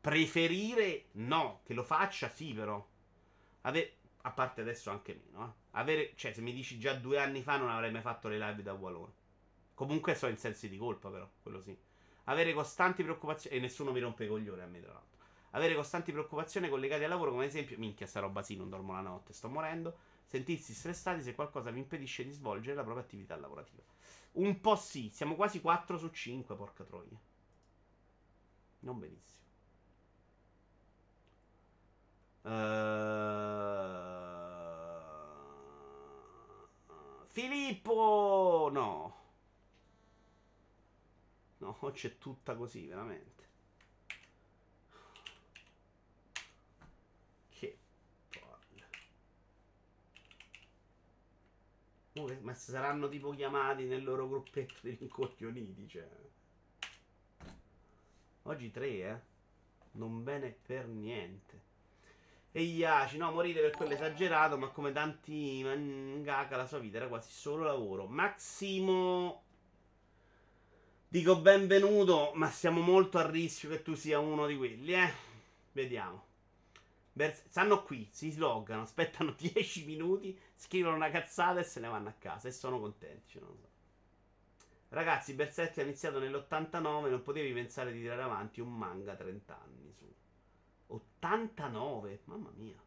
Preferire 0.00 1.06
no. 1.12 1.62
Che 1.64 1.74
lo 1.74 1.82
faccia, 1.82 2.28
sì, 2.28 2.54
però. 2.54 2.86
Ave- 3.62 3.96
a 4.22 4.30
parte 4.30 4.60
adesso 4.60 4.90
anche 4.90 5.20
meno. 5.24 5.46
Eh. 5.46 5.52
Avere, 5.72 6.12
cioè, 6.14 6.32
se 6.32 6.42
mi 6.42 6.52
dici 6.52 6.78
già 6.78 6.94
due 6.94 7.18
anni 7.18 7.42
fa 7.42 7.56
non 7.56 7.70
avrei 7.70 7.90
mai 7.90 8.02
fatto 8.02 8.28
le 8.28 8.38
live 8.38 8.62
da 8.62 8.72
Wallone. 8.74 9.12
Comunque 9.74 10.14
so 10.14 10.28
in 10.28 10.36
sensi 10.36 10.68
di 10.68 10.78
colpa, 10.78 11.10
però, 11.10 11.28
quello 11.42 11.60
sì. 11.60 11.76
Avere 12.30 12.52
costanti 12.54 13.02
preoccupazioni. 13.02 13.56
E 13.56 13.60
nessuno 13.60 13.90
mi 13.92 14.00
rompe 14.00 14.24
i 14.24 14.28
coglioni 14.28 14.62
a 14.62 14.66
me, 14.66 14.80
tra 14.80 14.92
l'altro. 14.92 15.18
Avere 15.50 15.74
costanti 15.74 16.12
preoccupazioni 16.12 16.68
collegate 16.68 17.02
al 17.04 17.10
lavoro, 17.10 17.32
come 17.32 17.42
ad 17.44 17.48
esempio, 17.48 17.76
minchia, 17.76 18.06
sta 18.06 18.20
roba 18.20 18.40
sì, 18.40 18.56
non 18.56 18.68
dormo 18.68 18.92
la 18.92 19.00
notte, 19.00 19.32
sto 19.32 19.48
morendo. 19.48 19.98
Sentirsi 20.26 20.72
stressati 20.72 21.22
se 21.22 21.34
qualcosa 21.34 21.70
vi 21.72 21.80
impedisce 21.80 22.24
di 22.24 22.30
svolgere 22.30 22.76
la 22.76 22.84
propria 22.84 23.04
attività 23.04 23.36
lavorativa. 23.36 23.82
Un 24.32 24.60
po' 24.60 24.76
sì, 24.76 25.10
siamo 25.12 25.34
quasi 25.34 25.60
4 25.60 25.98
su 25.98 26.08
5, 26.08 26.54
porca 26.54 26.84
troia. 26.84 27.18
Non 28.80 28.98
benissimo. 28.98 29.38
Uh... 32.42 32.50
Filippo! 37.26 38.68
No. 38.72 39.19
No, 41.60 41.76
c'è 41.92 42.18
tutta 42.18 42.54
così, 42.54 42.86
veramente. 42.86 43.48
Che 47.48 47.78
palle. 52.12 52.38
ma 52.42 52.54
saranno 52.54 53.08
tipo 53.08 53.30
chiamati 53.30 53.84
nel 53.84 54.02
loro 54.02 54.28
gruppetto 54.28 54.74
degli 54.82 55.02
incoglioniti, 55.02 55.88
cioè. 55.88 56.08
Oggi 58.42 58.70
tre, 58.70 58.88
eh. 58.88 59.20
Non 59.92 60.22
bene 60.22 60.50
per 60.50 60.86
niente. 60.86 61.68
E 62.52 62.62
Iaci, 62.62 63.16
no, 63.16 63.30
morire 63.32 63.60
per 63.60 63.70
quello 63.72 63.92
esagerato, 63.92 64.56
ma 64.56 64.68
come 64.68 64.92
tanti 64.92 65.62
mangaka 65.62 66.56
la 66.56 66.66
sua 66.66 66.78
vita 66.78 66.96
era 66.96 67.08
quasi 67.08 67.30
solo 67.30 67.64
lavoro. 67.64 68.06
Maximo 68.06 69.44
Dico 71.12 71.40
benvenuto, 71.40 72.30
ma 72.34 72.48
siamo 72.50 72.80
molto 72.80 73.18
a 73.18 73.28
rischio 73.28 73.68
che 73.68 73.82
tu 73.82 73.96
sia 73.96 74.20
uno 74.20 74.46
di 74.46 74.56
quelli, 74.56 74.94
eh. 74.94 75.12
Vediamo. 75.72 76.24
Stanno 77.48 77.82
qui, 77.82 78.08
si 78.12 78.30
sloggano, 78.30 78.82
aspettano 78.82 79.34
10 79.36 79.86
minuti, 79.86 80.38
scrivono 80.54 80.94
una 80.94 81.10
cazzata 81.10 81.58
e 81.58 81.64
se 81.64 81.80
ne 81.80 81.88
vanno 81.88 82.10
a 82.10 82.14
casa. 82.16 82.46
E 82.46 82.52
sono 82.52 82.78
contenti, 82.78 83.32
cioè 83.32 83.42
non 83.42 83.56
so. 83.58 83.66
Ragazzi, 84.90 85.34
Berserk 85.34 85.78
ha 85.78 85.82
iniziato 85.82 86.20
nell'89, 86.20 87.10
non 87.10 87.22
potevi 87.22 87.52
pensare 87.54 87.90
di 87.90 88.02
tirare 88.02 88.22
avanti 88.22 88.60
un 88.60 88.72
manga 88.72 89.16
30 89.16 89.60
anni 89.60 89.92
su. 89.92 90.14
89, 90.94 92.20
mamma 92.26 92.52
mia. 92.54 92.80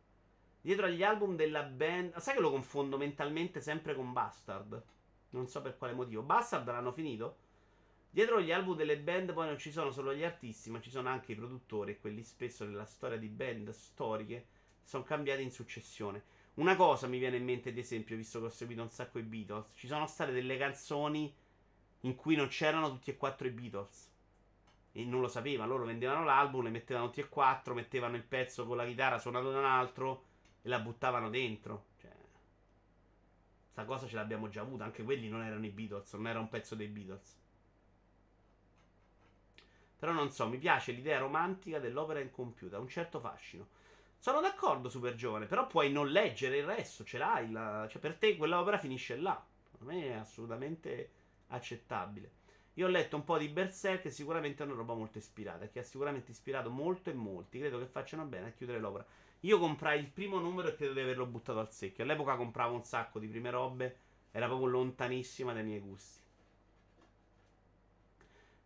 Dietro 0.62 0.86
agli 0.86 1.04
album 1.04 1.36
della 1.36 1.64
band... 1.64 2.16
Sai 2.20 2.36
che 2.36 2.40
lo 2.40 2.52
confondo 2.52 2.96
mentalmente 2.96 3.60
sempre 3.60 3.94
con 3.94 4.14
Bastard? 4.14 4.82
Non 5.32 5.50
so 5.50 5.62
per 5.62 5.78
quale 5.78 5.92
motivo. 5.92 6.22
Bastard 6.22 6.66
l'hanno 6.66 6.94
finito? 6.94 7.52
Dietro 8.14 8.40
gli 8.40 8.52
album 8.52 8.76
delle 8.76 9.00
band 9.00 9.34
poi 9.34 9.48
non 9.48 9.58
ci 9.58 9.72
sono 9.72 9.90
solo 9.90 10.14
gli 10.14 10.24
artisti, 10.24 10.70
ma 10.70 10.80
ci 10.80 10.92
sono 10.92 11.10
anche 11.10 11.32
i 11.32 11.36
produttori 11.36 11.94
e 11.94 12.00
quelli 12.00 12.22
spesso 12.22 12.64
nella 12.64 12.86
storia 12.86 13.18
di 13.18 13.28
band 13.28 13.72
storiche 13.72 14.46
sono 14.84 15.02
cambiati 15.02 15.42
in 15.42 15.50
successione. 15.50 16.22
Una 16.56 16.76
cosa 16.76 17.08
mi 17.08 17.18
viene 17.18 17.38
in 17.38 17.44
mente 17.44 17.70
ad 17.70 17.78
esempio, 17.80 18.16
visto 18.16 18.40
che 18.40 18.46
ho 18.46 18.50
seguito 18.50 18.84
un 18.84 18.92
sacco 18.92 19.18
i 19.18 19.24
Beatles, 19.24 19.72
ci 19.74 19.88
sono 19.88 20.06
state 20.06 20.32
delle 20.32 20.60
canzoni 20.60 21.34
in 22.02 22.14
cui 22.14 22.36
non 22.36 22.50
c'erano 22.50 22.92
tutti 22.92 23.10
e 23.10 23.18
quattro 23.18 23.48
i 23.48 23.50
Beatles. 23.50 24.12
E 24.92 25.04
non 25.06 25.20
lo 25.20 25.28
sapevano, 25.28 25.72
loro 25.72 25.86
vendevano 25.86 26.24
l'album, 26.24 26.62
le 26.62 26.70
mettevano 26.70 27.08
tutti 27.08 27.22
e 27.22 27.30
quattro, 27.30 27.74
mettevano 27.74 28.16
il 28.16 28.24
pezzo 28.24 28.68
con 28.68 28.78
la 28.78 28.86
chitarra 28.86 29.18
suonato 29.18 29.50
da 29.50 29.58
un 29.58 29.66
altro 29.66 30.26
e 30.62 30.70
la 30.70 30.78
buttavano 30.78 31.32
dentro. 31.32 31.86
Cioè, 32.00 32.12
sta 33.72 33.86
cosa 33.86 34.06
ce 34.06 34.14
l'abbiamo 34.14 34.50
già 34.50 34.62
avuta, 34.62 34.84
anche 34.84 35.02
quelli 35.02 35.30
non 35.30 35.42
erano 35.42 35.66
i 35.66 35.72
Beatles, 35.72 36.14
non 36.14 36.28
era 36.28 36.38
un 36.38 36.50
pezzo 36.50 36.76
dei 36.76 36.90
Beatles. 36.90 37.42
Però 40.04 40.12
non 40.12 40.32
so, 40.32 40.50
mi 40.50 40.58
piace 40.58 40.92
l'idea 40.92 41.18
romantica 41.18 41.80
dell'opera 41.80 42.20
in 42.20 42.30
computer, 42.30 42.78
ha 42.78 42.82
un 42.82 42.90
certo 42.90 43.22
fascino. 43.22 43.70
Sono 44.18 44.42
d'accordo, 44.42 44.90
super 44.90 45.16
giovane, 45.16 45.46
però 45.46 45.66
puoi 45.66 45.94
non 45.94 46.10
leggere 46.10 46.58
il 46.58 46.66
resto, 46.66 47.06
ce 47.06 47.18
l'hai. 47.18 47.50
La... 47.50 47.88
Cioè, 47.90 48.02
per 48.02 48.16
te 48.16 48.36
quell'opera 48.36 48.78
finisce 48.78 49.16
là. 49.16 49.42
Per 49.72 49.82
me 49.88 50.08
è 50.08 50.12
assolutamente 50.12 51.10
accettabile. 51.48 52.32
Io 52.74 52.88
ho 52.88 52.90
letto 52.90 53.16
un 53.16 53.24
po' 53.24 53.38
di 53.38 53.48
Berserk 53.48 54.12
sicuramente 54.12 54.62
è 54.62 54.66
una 54.66 54.76
roba 54.76 54.94
molto 54.94 55.20
ispirata, 55.20 55.70
che 55.70 55.80
ha 55.80 55.84
sicuramente 55.84 56.32
ispirato 56.32 56.70
molto 56.70 57.10
e 57.10 57.14
molti. 57.14 57.60
Credo 57.60 57.80
che 57.80 57.86
facciano 57.86 58.26
bene 58.26 58.48
a 58.48 58.52
chiudere 58.52 58.80
l'opera. 58.80 59.06
Io 59.40 59.58
comprai 59.58 60.00
il 60.00 60.10
primo 60.10 60.38
numero 60.38 60.68
e 60.68 60.76
credo 60.76 60.92
di 60.92 61.00
averlo 61.00 61.28
buttato 61.28 61.60
al 61.60 61.72
secchio. 61.72 62.04
All'epoca 62.04 62.36
compravo 62.36 62.76
un 62.76 62.84
sacco 62.84 63.20
di 63.20 63.28
prime 63.28 63.52
robe, 63.52 63.98
era 64.32 64.48
proprio 64.48 64.68
lontanissima 64.68 65.54
dai 65.54 65.64
miei 65.64 65.80
gusti. 65.80 66.23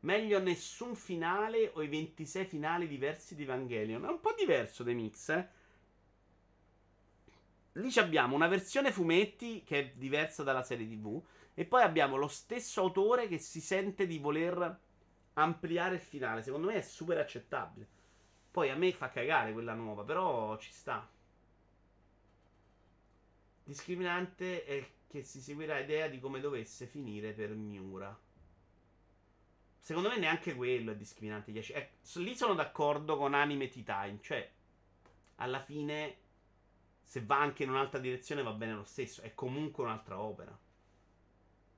Meglio 0.02 0.40
nessun 0.40 0.95
finale 0.95 1.72
o 1.74 1.82
i 1.82 1.88
26 1.88 2.45
finali 2.45 2.88
diversi 2.88 3.36
di 3.36 3.44
Evangelion. 3.44 4.06
È 4.06 4.10
un 4.10 4.19
po' 4.19 4.34
diverso 4.38 4.84
dei 4.84 4.94
mix, 4.94 5.30
eh. 5.30 5.48
Lì 7.74 7.91
abbiamo 7.98 8.36
una 8.36 8.48
versione 8.48 8.91
fumetti 8.91 9.64
che 9.64 9.80
è 9.80 9.91
diversa 9.95 10.44
dalla 10.44 10.64
serie 10.64 10.88
TV. 10.88 11.22
E 11.53 11.65
poi 11.65 11.82
abbiamo 11.82 12.18
lo 12.18 12.28
stesso 12.28 12.82
autore 12.82 13.28
che 13.28 13.40
si 13.40 13.61
sente 13.61 14.06
di 14.06 14.19
voler 14.19 14.80
ampliare 15.34 15.95
il 15.95 16.02
finale. 16.02 16.44
Secondo 16.44 16.68
me 16.68 16.76
è 16.76 16.82
super 16.82 17.18
accettabile. 17.18 17.88
Poi 18.52 18.69
a 18.69 18.76
me 18.76 18.91
fa 18.91 19.10
cagare 19.10 19.53
quella 19.53 19.74
nuova, 19.74 20.03
però 20.03 20.57
ci 20.57 20.72
sta. 20.72 21.07
Discriminante 23.64 24.64
è 24.64 24.88
che 25.07 25.24
si 25.24 25.41
seguirà 25.41 25.80
idea 25.80 26.07
di 26.07 26.19
come 26.19 26.40
dovesse 26.40 26.86
finire 26.86 27.34
per 27.34 27.49
Miura. 27.49 28.18
Secondo 29.88 30.10
me 30.10 30.18
neanche 30.18 30.54
quello 30.54 30.92
è 30.92 30.98
discriminante. 30.98 31.54
Eh, 31.54 31.92
lì 32.16 32.36
sono 32.36 32.56
d'accordo 32.56 33.16
con 33.16 33.34
Anime 33.34 33.70
Tea 33.70 33.84
Time. 33.84 34.20
Cioè, 34.22 34.52
alla 35.36 35.62
fine, 35.62 36.18
se 37.02 37.24
va 37.24 37.40
anche 37.40 37.64
in 37.64 37.70
un'altra 37.70 37.98
direzione 37.98 38.44
va 38.44 38.52
bene 38.52 38.74
lo 38.74 38.84
stesso. 38.84 39.22
È 39.22 39.34
comunque 39.34 39.86
un'altra 39.86 40.20
opera. 40.20 40.60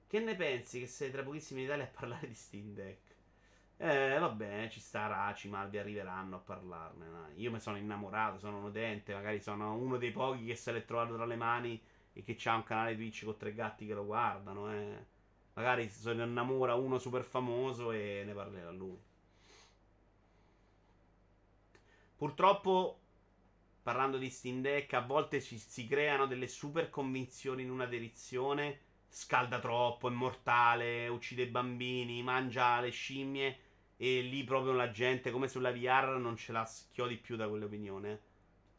Che 0.08 0.20
ne 0.22 0.36
pensi 0.36 0.80
che 0.80 0.88
sei 0.88 1.12
tra 1.12 1.22
pochissimi 1.22 1.60
in 1.60 1.68
Italia 1.68 1.84
a 1.84 1.88
parlare 1.90 2.28
di 2.28 2.34
Steam 2.34 2.74
Deck? 2.74 3.16
Eh, 3.78 4.18
va 4.18 4.30
bene, 4.30 4.72
ci 4.72 4.80
sta 4.80 5.06
Raci, 5.06 5.48
Malvi 5.48 5.78
arriveranno 5.78 6.38
a 6.38 6.40
parlarne. 6.40 7.08
No? 7.08 7.28
Io 7.36 7.52
mi 7.52 7.60
sono 7.60 7.78
innamorato, 7.78 8.40
sono 8.40 8.58
un 8.58 8.64
utente, 8.64 9.14
magari 9.14 9.40
sono 9.40 9.76
uno 9.76 9.98
dei 9.98 10.10
pochi 10.10 10.46
che 10.46 10.56
se 10.56 10.72
l'è 10.72 10.84
trovato 10.84 11.14
tra 11.14 11.28
le 11.28 11.36
mani 11.36 11.80
e 12.14 12.24
che 12.24 12.36
ha 12.50 12.56
un 12.56 12.64
canale 12.64 12.96
Twitch 12.96 13.24
con 13.24 13.38
tre 13.38 13.54
gatti 13.54 13.86
che 13.86 13.94
lo 13.94 14.08
guardano, 14.08 14.74
eh. 14.74 15.18
Magari 15.60 15.90
se 15.90 16.14
ne 16.14 16.24
innamora 16.24 16.76
uno 16.76 17.00
super 17.00 17.22
famoso 17.22 17.92
e 17.92 18.24
ne 18.26 18.32
parlerà 18.34 18.72
lui. 18.72 18.98
Purtroppo, 22.16 23.00
parlando 23.84 24.18
di 24.18 24.30
Steam 24.30 24.62
Deck, 24.62 24.94
a 24.94 25.02
volte 25.02 25.42
ci, 25.42 25.58
si 25.58 25.86
creano 25.86 26.28
delle 26.28 26.48
super 26.48 26.90
convinzioni 26.90 27.64
in 27.64 27.72
una 27.72 27.86
direzione. 27.88 28.80
Scalda 29.10 29.60
troppo, 29.60 30.08
è 30.08 30.12
mortale, 30.12 31.10
uccide 31.10 31.42
i 31.42 31.48
bambini, 31.48 32.24
mangia 32.24 32.80
le 32.80 32.92
scimmie. 32.92 33.60
E 33.98 34.22
lì 34.22 34.46
proprio 34.46 34.72
la 34.72 34.92
gente, 34.92 35.30
come 35.30 35.50
sulla 35.50 35.74
VR, 35.74 36.20
non 36.20 36.38
ce 36.38 36.54
la 36.54 36.64
schiodi 36.64 37.18
più 37.18 37.36
da 37.36 37.50
quell'opinione. 37.50 38.22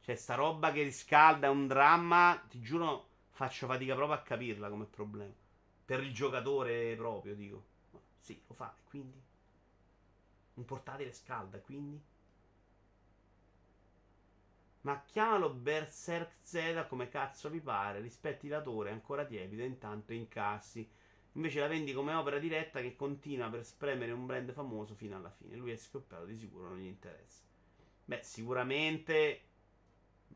Cioè, 0.00 0.14
sta 0.14 0.34
roba 0.34 0.72
che 0.72 0.82
riscalda 0.82 1.48
è 1.48 1.50
un 1.50 1.66
dramma. 1.66 2.42
Ti 2.48 2.58
giuro, 2.62 3.08
faccio 3.32 3.66
fatica 3.66 3.94
proprio 3.94 4.16
a 4.16 4.22
capirla 4.22 4.70
come 4.70 4.86
problema. 4.86 5.48
Per 5.90 6.00
il 6.04 6.14
giocatore 6.14 6.94
proprio, 6.94 7.34
dico. 7.34 7.64
Sì, 8.20 8.40
lo 8.46 8.54
fa, 8.54 8.72
quindi? 8.84 9.20
Un 10.54 10.64
portatile 10.64 11.12
scalda, 11.12 11.58
quindi? 11.58 12.00
Ma 14.82 15.02
chiamalo 15.04 15.50
Berserk 15.50 16.36
Z 16.42 16.86
come 16.88 17.08
cazzo 17.08 17.50
vi 17.50 17.60
pare. 17.60 17.98
Rispetti 17.98 18.46
l'autore, 18.46 18.92
ancora 18.92 19.24
tiepido, 19.24 19.64
intanto 19.64 20.12
incassi. 20.12 20.88
Invece 21.32 21.58
la 21.58 21.66
vendi 21.66 21.92
come 21.92 22.14
opera 22.14 22.38
diretta 22.38 22.80
che 22.80 22.94
continua 22.94 23.50
per 23.50 23.64
spremere 23.64 24.12
un 24.12 24.26
brand 24.26 24.52
famoso 24.52 24.94
fino 24.94 25.16
alla 25.16 25.30
fine. 25.30 25.56
Lui 25.56 25.72
è 25.72 25.76
scoppiato, 25.76 26.24
di 26.24 26.36
sicuro 26.36 26.68
non 26.68 26.78
gli 26.78 26.86
interessa. 26.86 27.42
Beh, 28.04 28.22
sicuramente 28.22 29.40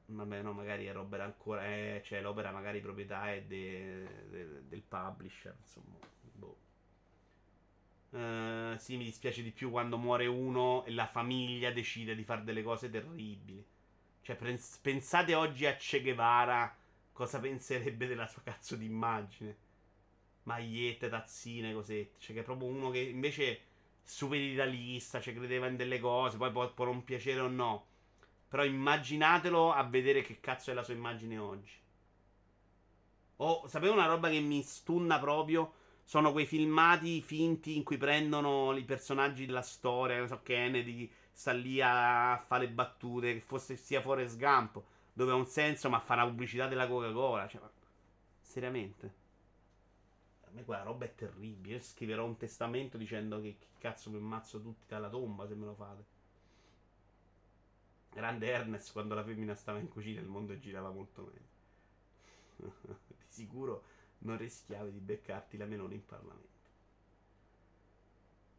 Vabbè, 0.06 0.42
no, 0.42 0.52
magari 0.52 0.86
è 0.86 0.92
roba 0.92 1.22
ancora. 1.24 1.66
Eh, 1.66 2.02
cioè, 2.04 2.20
l'opera 2.20 2.50
magari 2.50 2.80
proprietà 2.80 3.32
è 3.32 3.42
de, 3.42 4.26
de, 4.28 4.68
del 4.68 4.82
publisher. 4.82 5.54
Insomma, 5.60 5.96
boh. 6.32 6.58
Uh, 8.10 8.76
sì, 8.78 8.96
mi 8.96 9.04
dispiace 9.04 9.42
di 9.42 9.50
più 9.50 9.70
quando 9.70 9.98
muore 9.98 10.26
uno 10.26 10.84
e 10.84 10.92
la 10.92 11.06
famiglia 11.06 11.72
decide 11.72 12.14
di 12.14 12.22
fare 12.24 12.44
delle 12.44 12.62
cose 12.62 12.90
terribili. 12.90 13.64
Cioè, 14.22 14.36
pens- 14.36 14.78
pensate 14.78 15.34
oggi 15.34 15.66
a 15.66 15.76
Che 15.76 16.00
Guevara 16.00 16.76
cosa 17.12 17.40
penserebbe 17.40 18.06
della 18.06 18.26
sua 18.26 18.42
cazzo 18.42 18.76
di 18.76 18.84
immagine. 18.86 19.56
Magliette, 20.44 21.08
tazzine, 21.08 21.72
cosette. 21.72 22.20
Cioè, 22.20 22.34
che 22.34 22.42
è 22.42 22.44
proprio 22.44 22.68
uno 22.68 22.90
che 22.90 23.00
invece 23.00 23.60
super 24.02 24.38
idealista, 24.38 25.20
cioè 25.20 25.34
credeva 25.34 25.66
in 25.66 25.76
delle 25.76 25.98
cose, 25.98 26.36
poi 26.36 26.52
può, 26.52 26.72
può 26.72 26.84
non 26.84 27.04
piacere 27.04 27.40
o 27.40 27.48
no. 27.48 27.86
Però 28.54 28.64
immaginatelo 28.64 29.72
a 29.72 29.82
vedere 29.82 30.22
che 30.22 30.38
cazzo 30.38 30.70
è 30.70 30.74
la 30.74 30.84
sua 30.84 30.94
immagine 30.94 31.38
oggi. 31.38 31.72
Oh, 33.38 33.66
sapete 33.66 33.90
una 33.90 34.06
roba 34.06 34.28
che 34.28 34.38
mi 34.38 34.62
stunna 34.62 35.18
proprio? 35.18 35.72
Sono 36.04 36.30
quei 36.30 36.46
filmati 36.46 37.20
finti 37.20 37.76
in 37.76 37.82
cui 37.82 37.96
prendono 37.96 38.72
i 38.76 38.84
personaggi 38.84 39.44
della 39.44 39.60
storia, 39.60 40.18
non 40.18 40.28
so, 40.28 40.40
Kennedy 40.44 41.10
sta 41.32 41.50
lì 41.50 41.80
a 41.80 42.40
fare 42.46 42.66
le 42.66 42.70
battute, 42.70 43.32
che 43.34 43.40
fosse 43.40 43.74
sia 43.74 44.00
fuori 44.00 44.28
sgampo, 44.28 44.84
dove 45.12 45.32
ha 45.32 45.34
un 45.34 45.46
senso, 45.46 45.90
ma 45.90 45.98
fa 45.98 46.14
la 46.14 46.24
pubblicità 46.24 46.68
della 46.68 46.86
Coca-Cola. 46.86 47.48
Cioè, 47.48 47.60
seriamente. 48.40 49.14
A 50.44 50.50
me 50.52 50.62
quella 50.62 50.84
roba 50.84 51.06
è 51.06 51.14
terribile. 51.16 51.74
Io 51.74 51.80
scriverò 51.80 52.24
un 52.24 52.36
testamento 52.36 52.98
dicendo 52.98 53.40
che, 53.40 53.56
che 53.58 53.66
cazzo 53.78 54.10
mi 54.10 54.18
ammazzo 54.18 54.62
tutti 54.62 54.84
dalla 54.86 55.08
tomba 55.08 55.44
se 55.48 55.56
me 55.56 55.64
lo 55.64 55.74
fate. 55.74 56.13
Grande 58.14 58.46
Ernest 58.46 58.92
quando 58.92 59.14
la 59.14 59.24
femmina 59.24 59.54
stava 59.54 59.78
in 59.80 59.88
cucina 59.88 60.20
il 60.20 60.28
mondo 60.28 60.56
girava 60.58 60.90
molto 60.90 61.22
meglio. 61.22 62.72
di 63.08 63.24
sicuro 63.28 63.82
non 64.18 64.38
rischiavi 64.38 64.92
di 64.92 65.00
beccarti 65.00 65.56
la 65.56 65.66
melone 65.66 65.94
in 65.94 66.06
Parlamento. 66.06 66.52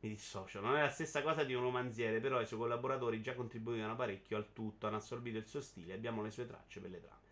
Mi 0.02 0.10
dissocio. 0.10 0.60
Non 0.60 0.76
è 0.76 0.82
la 0.82 0.90
stessa 0.90 1.23
cosa 1.23 1.44
di 1.44 1.53
un 1.53 1.61
romanziere, 1.61 2.19
però 2.19 2.41
i 2.41 2.45
suoi 2.45 2.60
collaboratori 2.60 3.22
già 3.22 3.34
contribuivano 3.34 3.95
parecchio 3.95 4.38
al 4.38 4.52
tutto, 4.52 4.88
hanno 4.88 4.98
assorbito 4.98 5.38
il 5.38 5.48
suo 5.48 5.61
stile, 5.61 5.94
abbiamo 5.94 6.22
le 6.22 6.32
sue 6.32 6.45
tracce 6.45 6.82
per 6.82 6.90
le 6.90 7.02
trame. 7.02 7.23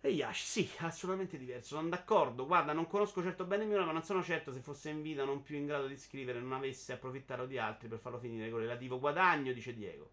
E 0.00 0.10
Yash, 0.10 0.42
sì, 0.42 0.68
assolutamente 0.78 1.38
diverso. 1.38 1.76
Sono 1.76 1.88
d'accordo. 1.88 2.44
Guarda, 2.44 2.72
non 2.72 2.88
conosco 2.88 3.22
certo 3.22 3.44
bene 3.44 3.64
Miura, 3.64 3.84
ma 3.84 3.92
non 3.92 4.02
sono 4.02 4.22
certo 4.24 4.52
se 4.52 4.60
fosse 4.60 4.90
in 4.90 5.00
vita 5.00 5.24
non 5.24 5.42
più 5.42 5.56
in 5.56 5.66
grado 5.66 5.86
di 5.86 5.96
scrivere, 5.96 6.40
non 6.40 6.52
avesse 6.52 6.92
approfittato 6.92 7.46
di 7.46 7.56
altri 7.56 7.86
per 7.86 8.00
farlo 8.00 8.18
finire 8.18 8.50
con 8.50 8.58
relativo 8.58 8.98
guadagno, 8.98 9.52
dice 9.52 9.72
Diego. 9.72 10.10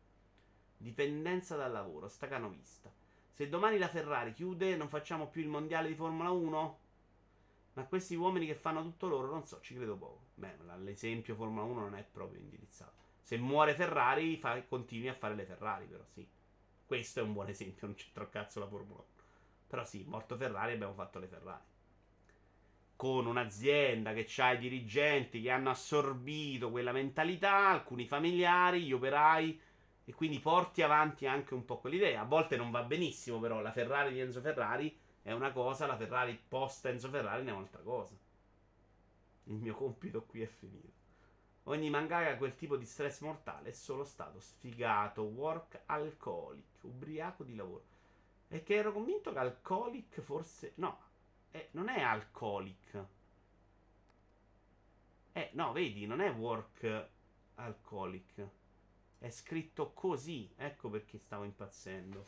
Dipendenza 0.81 1.57
dal 1.57 1.73
lavoro, 1.73 2.07
stacanovista. 2.07 2.89
Se 3.33 3.49
domani 3.49 3.77
la 3.77 3.89
Ferrari 3.89 4.31
chiude, 4.31 4.77
non 4.77 4.87
facciamo 4.87 5.27
più 5.27 5.41
il 5.41 5.49
mondiale 5.49 5.89
di 5.89 5.93
Formula 5.93 6.29
1? 6.29 6.79
Ma 7.73 7.83
questi 7.83 8.15
uomini 8.15 8.45
che 8.45 8.55
fanno 8.55 8.81
tutto 8.81 9.09
loro, 9.09 9.29
non 9.29 9.45
so, 9.45 9.59
ci 9.59 9.75
credo 9.75 9.97
poco. 9.97 10.27
Beh, 10.35 10.55
l'esempio 10.77 11.35
Formula 11.35 11.63
1 11.63 11.81
non 11.81 11.95
è 11.95 12.03
proprio 12.09 12.39
indirizzato. 12.39 12.93
Se 13.21 13.37
muore 13.37 13.75
Ferrari, 13.75 14.37
fa, 14.37 14.63
continui 14.63 15.09
a 15.09 15.13
fare 15.13 15.35
le 15.35 15.43
Ferrari, 15.43 15.85
però 15.85 16.05
sì. 16.05 16.25
Questo 16.85 17.19
è 17.19 17.23
un 17.23 17.33
buon 17.33 17.49
esempio, 17.49 17.85
non 17.85 17.95
c'entra 17.97 18.29
cazzo 18.29 18.61
la 18.61 18.67
Formula 18.67 18.99
1. 18.99 19.05
Però 19.67 19.83
sì, 19.83 20.05
morto 20.07 20.37
Ferrari 20.37 20.73
abbiamo 20.73 20.93
fatto 20.93 21.19
le 21.19 21.27
Ferrari. 21.27 21.63
Con 22.95 23.25
un'azienda 23.25 24.13
che 24.13 24.29
ha 24.41 24.53
i 24.53 24.57
dirigenti 24.57 25.41
che 25.41 25.51
hanno 25.51 25.71
assorbito 25.71 26.71
quella 26.71 26.93
mentalità, 26.93 27.67
alcuni 27.67 28.05
familiari, 28.05 28.83
gli 28.83 28.93
operai, 28.93 29.61
e 30.09 30.13
quindi 30.15 30.39
porti 30.39 30.81
avanti 30.81 31.27
anche 31.27 31.53
un 31.53 31.65
po' 31.65 31.77
quell'idea. 31.77 32.21
A 32.21 32.25
volte 32.25 32.57
non 32.57 32.71
va 32.71 32.81
benissimo, 32.81 33.39
però 33.39 33.61
la 33.61 33.71
Ferrari 33.71 34.11
di 34.11 34.19
Enzo 34.19 34.41
Ferrari 34.41 34.99
è 35.21 35.31
una 35.33 35.51
cosa, 35.51 35.85
la 35.85 35.95
Ferrari 35.95 36.35
post 36.47 36.83
Enzo 36.87 37.09
Ferrari 37.09 37.45
è 37.45 37.51
un'altra 37.51 37.79
cosa. 37.81 38.17
Il 39.43 39.53
mio 39.53 39.75
compito 39.75 40.23
qui 40.23 40.41
è 40.41 40.47
finito. 40.47 40.91
Ogni 41.65 41.91
mangaka 41.91 42.31
ha 42.31 42.37
quel 42.37 42.55
tipo 42.55 42.75
di 42.75 42.87
stress 42.87 43.19
mortale 43.19 43.69
è 43.69 43.71
solo 43.71 44.03
stato 44.03 44.39
sfigato, 44.39 45.21
work 45.21 45.81
alcoholic, 45.85 46.81
ubriaco 46.81 47.43
di 47.43 47.55
lavoro. 47.55 47.83
E 48.47 48.63
che 48.63 48.73
ero 48.73 48.91
convinto 48.91 49.31
che 49.31 49.37
alcoholic 49.37 50.21
forse... 50.21 50.71
No, 50.77 50.97
eh, 51.51 51.67
non 51.73 51.87
è 51.87 52.01
alcoholic. 52.01 53.05
Eh, 55.33 55.51
no, 55.53 55.71
vedi, 55.71 56.07
non 56.07 56.19
è 56.19 56.31
work 56.31 57.09
alcoholic. 57.53 58.57
È 59.19 59.29
scritto 59.29 59.91
così. 59.91 60.49
Ecco 60.55 60.89
perché 60.89 61.17
stavo 61.19 61.43
impazzendo. 61.43 62.25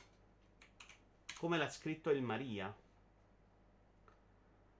Come 1.37 1.57
l'ha 1.57 1.69
scritto 1.69 2.11
il 2.11 2.21
Maria. 2.21 2.67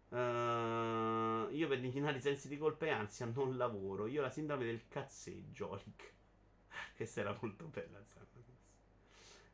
Uh, 0.10 1.50
io 1.52 1.68
per 1.70 1.78
eliminare 1.78 2.18
i 2.18 2.22
sensi 2.22 2.50
di 2.50 2.58
colpa 2.58 2.86
e 2.86 2.90
ansia 2.90 3.26
non 3.26 3.56
lavoro. 3.56 4.08
Io 4.08 4.20
ho 4.20 4.24
la 4.24 4.30
sindrome 4.30 4.66
del 4.66 4.88
cazzeggio. 4.90 5.82
Questa 6.96 7.22
era 7.22 7.36
molto 7.42 7.66
bella. 7.66 8.00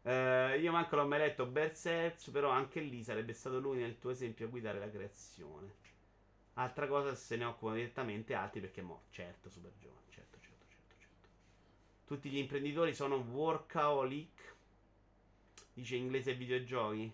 Uh, 0.01 0.57
io 0.57 0.71
manco 0.71 0.95
l'ho 0.95 1.05
mai 1.05 1.19
letto 1.19 1.45
Berserk, 1.45 2.31
però 2.31 2.49
anche 2.49 2.79
lì 2.79 3.03
sarebbe 3.03 3.33
stato 3.33 3.59
lui 3.59 3.77
nel 3.77 3.99
tuo 3.99 4.09
esempio 4.09 4.47
a 4.47 4.49
guidare 4.49 4.79
la 4.79 4.89
creazione. 4.89 5.75
Altra 6.53 6.87
cosa 6.87 7.13
se 7.13 7.35
ne 7.35 7.43
occupano 7.43 7.75
direttamente 7.75 8.33
altri 8.33 8.61
perché 8.61 8.81
mo, 8.81 9.03
certo, 9.09 9.49
super 9.49 9.73
giovane, 9.77 10.05
certo. 10.09 10.36
Tutti 12.07 12.29
gli 12.29 12.37
imprenditori 12.37 12.95
sono 12.95 13.17
workaholic. 13.17 14.55
Dice 15.73 15.97
inglese 15.97 16.35
videogiochi. 16.35 17.11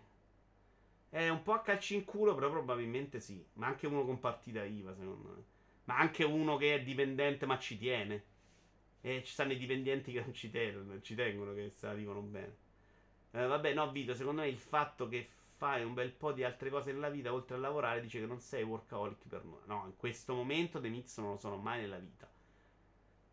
È 1.10 1.30
un 1.30 1.42
po' 1.42 1.54
a 1.54 1.62
calci 1.62 1.96
in 1.96 2.06
culo, 2.06 2.36
però 2.36 2.52
probabilmente 2.52 3.20
sì. 3.20 3.44
Ma 3.54 3.66
anche 3.66 3.88
uno 3.88 4.06
con 4.06 4.20
partita 4.20 4.64
IVA, 4.64 4.94
secondo 4.94 5.30
me. 5.30 5.44
Ma 5.86 5.98
anche 5.98 6.24
uno 6.24 6.58
che 6.58 6.76
è 6.76 6.84
dipendente 6.84 7.48
ma 7.48 7.58
ci 7.58 7.80
tiene. 7.80 8.24
E 9.02 9.24
ci 9.24 9.34
stanno 9.34 9.54
i 9.54 9.58
dipendenti 9.58 10.12
che 10.12 10.20
non 10.20 10.32
ci 10.32 10.52
tengono, 10.52 11.02
ci 11.02 11.16
tengono 11.16 11.56
che 11.56 11.74
arrivano 11.82 12.22
bene. 12.22 12.58
Eh, 13.32 13.48
vabbè, 13.48 13.74
no, 13.74 13.90
Vito, 13.92 14.14
secondo 14.14 14.42
me 14.42 14.48
il 14.48 14.60
fatto 14.60 15.08
che 15.08 15.28
fai 15.56 15.84
un 15.84 15.96
bel 15.96 16.12
po' 16.12 16.34
di 16.34 16.44
altre 16.44 16.70
cose 16.70 16.92
nella 16.92 17.10
vita 17.10 17.34
oltre 17.34 17.56
a 17.56 17.60
lavorare 17.60 18.00
dice 18.00 18.20
che 18.20 18.28
non 18.28 18.40
sei 18.40 18.62
workaholic 18.62 19.28
per 19.28 19.44
noi. 19.44 19.62
No, 19.66 19.86
in 19.88 19.98
questo 19.98 20.36
momento 20.36 20.80
The 20.80 20.90
Mix 20.90 21.18
non 21.18 21.32
lo 21.32 21.38
sono 21.38 21.58
mai 21.58 21.82
nella 21.82 21.98
vita. 21.98 22.30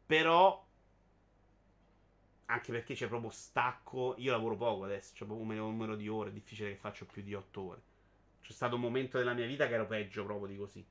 Però 0.07 0.67
anche 2.51 2.73
perché 2.73 2.95
c'è 2.95 3.09
proprio 3.09 3.31
stacco. 3.31 4.15
Io 4.19 4.33
lavoro 4.33 4.57
poco 4.57 4.85
adesso, 4.85 5.13
c'è 5.15 5.25
proprio 5.25 5.47
un 5.47 5.57
numero 5.57 5.97
di 5.97 6.09
ore. 6.09 6.31
È 6.31 6.33
difficile 6.33 6.71
che 6.71 6.77
faccio 6.77 7.07
più 7.07 7.23
di 7.23 7.35
8 7.35 7.61
ore. 7.61 7.83
C'è 8.43 8.53
stato 8.53 8.75
un 8.75 8.81
momento 8.81 9.19
della 9.19 9.35
mia 9.35 9.47
vita 9.47 9.67
che 9.69 9.75
ero 9.75 9.87
peggio 9.87 10.25
proprio 10.25 10.49
di 10.49 10.57
così. 10.57 10.85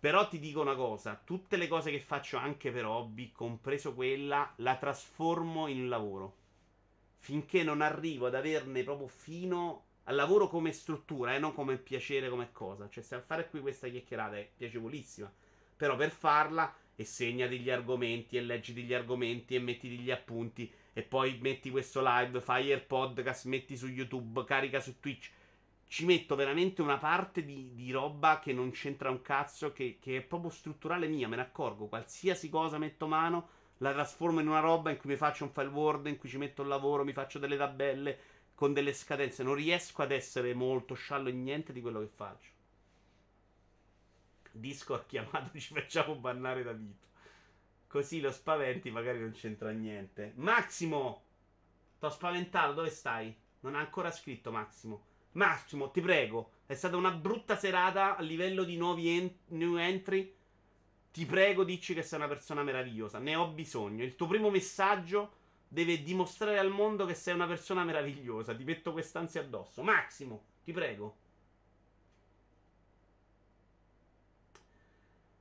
Però 0.00 0.28
ti 0.28 0.38
dico 0.38 0.60
una 0.60 0.74
cosa: 0.74 1.20
tutte 1.22 1.56
le 1.56 1.68
cose 1.68 1.90
che 1.90 2.00
faccio 2.00 2.36
anche 2.36 2.70
per 2.70 2.86
hobby, 2.86 3.32
compreso 3.32 3.94
quella, 3.94 4.52
la 4.56 4.76
trasformo 4.76 5.66
in 5.66 5.88
lavoro 5.88 6.38
finché 7.20 7.62
non 7.62 7.82
arrivo 7.82 8.26
ad 8.26 8.34
averne 8.34 8.82
proprio 8.82 9.06
fino 9.06 9.84
al 10.04 10.14
lavoro 10.16 10.48
come 10.48 10.72
struttura 10.72 11.32
e 11.32 11.36
eh, 11.36 11.38
non 11.38 11.52
come 11.52 11.76
piacere, 11.76 12.28
come 12.28 12.50
cosa. 12.50 12.88
Cioè, 12.88 13.02
se 13.02 13.14
a 13.14 13.20
fare 13.20 13.48
qui 13.48 13.60
questa 13.60 13.88
chiacchierata 13.88 14.36
è 14.38 14.50
piacevolissima, 14.56 15.32
però 15.76 15.96
per 15.96 16.10
farla 16.10 16.74
e 16.96 17.04
segnati 17.04 17.60
gli 17.60 17.70
argomenti 17.70 18.36
e 18.36 18.40
leggiti 18.40 18.82
gli 18.82 18.94
argomenti 18.94 19.54
e 19.54 19.60
mettiti 19.60 19.98
gli 19.98 20.10
appunti 20.10 20.70
e 21.00 21.02
poi 21.02 21.38
metti 21.40 21.70
questo 21.70 22.02
live, 22.04 22.40
fai 22.40 22.68
il 22.68 22.82
podcast, 22.82 23.46
metti 23.46 23.76
su 23.76 23.88
YouTube, 23.88 24.44
carica 24.44 24.80
su 24.80 25.00
Twitch. 25.00 25.30
Ci 25.86 26.04
metto 26.04 26.36
veramente 26.36 26.82
una 26.82 26.98
parte 26.98 27.44
di, 27.44 27.72
di 27.74 27.90
roba 27.90 28.38
che 28.38 28.52
non 28.52 28.70
c'entra 28.70 29.10
un 29.10 29.22
cazzo, 29.22 29.72
che, 29.72 29.98
che 29.98 30.18
è 30.18 30.20
proprio 30.20 30.50
strutturale 30.50 31.08
mia, 31.08 31.26
me 31.26 31.36
ne 31.36 31.42
accorgo. 31.42 31.86
Qualsiasi 31.86 32.48
cosa 32.48 32.78
metto 32.78 33.06
mano 33.06 33.48
la 33.78 33.92
trasformo 33.92 34.40
in 34.40 34.48
una 34.48 34.60
roba 34.60 34.90
in 34.90 34.98
cui 34.98 35.08
mi 35.10 35.16
faccio 35.16 35.44
un 35.44 35.52
file 35.52 35.68
Word, 35.68 36.06
in 36.06 36.18
cui 36.18 36.28
ci 36.28 36.36
metto 36.36 36.62
il 36.62 36.68
lavoro, 36.68 37.02
mi 37.02 37.14
faccio 37.14 37.38
delle 37.38 37.56
tabelle 37.56 38.18
con 38.54 38.74
delle 38.74 38.92
scadenze. 38.92 39.42
Non 39.42 39.54
riesco 39.54 40.02
ad 40.02 40.12
essere 40.12 40.52
molto 40.52 40.94
sciallo 40.94 41.30
in 41.30 41.42
niente 41.42 41.72
di 41.72 41.80
quello 41.80 42.00
che 42.00 42.10
faccio. 42.14 42.50
Discord 44.52 45.06
chiamato, 45.06 45.50
ci 45.58 45.72
facciamo 45.72 46.14
bannare 46.14 46.62
da 46.62 46.72
Vito. 46.72 47.08
Così 47.90 48.20
lo 48.20 48.30
spaventi, 48.30 48.88
magari 48.92 49.18
non 49.18 49.32
c'entra 49.32 49.70
niente. 49.72 50.32
Massimo! 50.36 51.24
T'ho 51.98 52.08
spaventato, 52.08 52.72
dove 52.72 52.88
stai? 52.88 53.36
Non 53.62 53.74
ha 53.74 53.80
ancora 53.80 54.12
scritto 54.12 54.52
Massimo. 54.52 55.02
Massimo, 55.32 55.90
ti 55.90 56.00
prego. 56.00 56.52
È 56.66 56.74
stata 56.74 56.96
una 56.96 57.10
brutta 57.10 57.56
serata 57.56 58.16
a 58.16 58.22
livello 58.22 58.62
di 58.62 58.76
nuovi 58.76 59.08
en- 59.18 59.36
new 59.48 59.74
entry. 59.76 60.32
Ti 61.10 61.26
prego, 61.26 61.64
dici 61.64 61.92
che 61.92 62.04
sei 62.04 62.20
una 62.20 62.28
persona 62.28 62.62
meravigliosa. 62.62 63.18
Ne 63.18 63.34
ho 63.34 63.48
bisogno. 63.48 64.04
Il 64.04 64.14
tuo 64.14 64.28
primo 64.28 64.50
messaggio 64.50 65.32
deve 65.66 66.00
dimostrare 66.00 66.60
al 66.60 66.70
mondo 66.70 67.06
che 67.06 67.14
sei 67.14 67.34
una 67.34 67.48
persona 67.48 67.82
meravigliosa. 67.82 68.54
Ti 68.54 68.62
metto 68.62 68.92
quest'ansia 68.92 69.40
addosso. 69.40 69.82
Massimo, 69.82 70.44
ti 70.62 70.70
prego. 70.70 71.16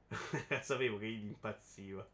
Sapevo 0.62 0.98
che 0.98 1.08
impazziva. 1.08 2.08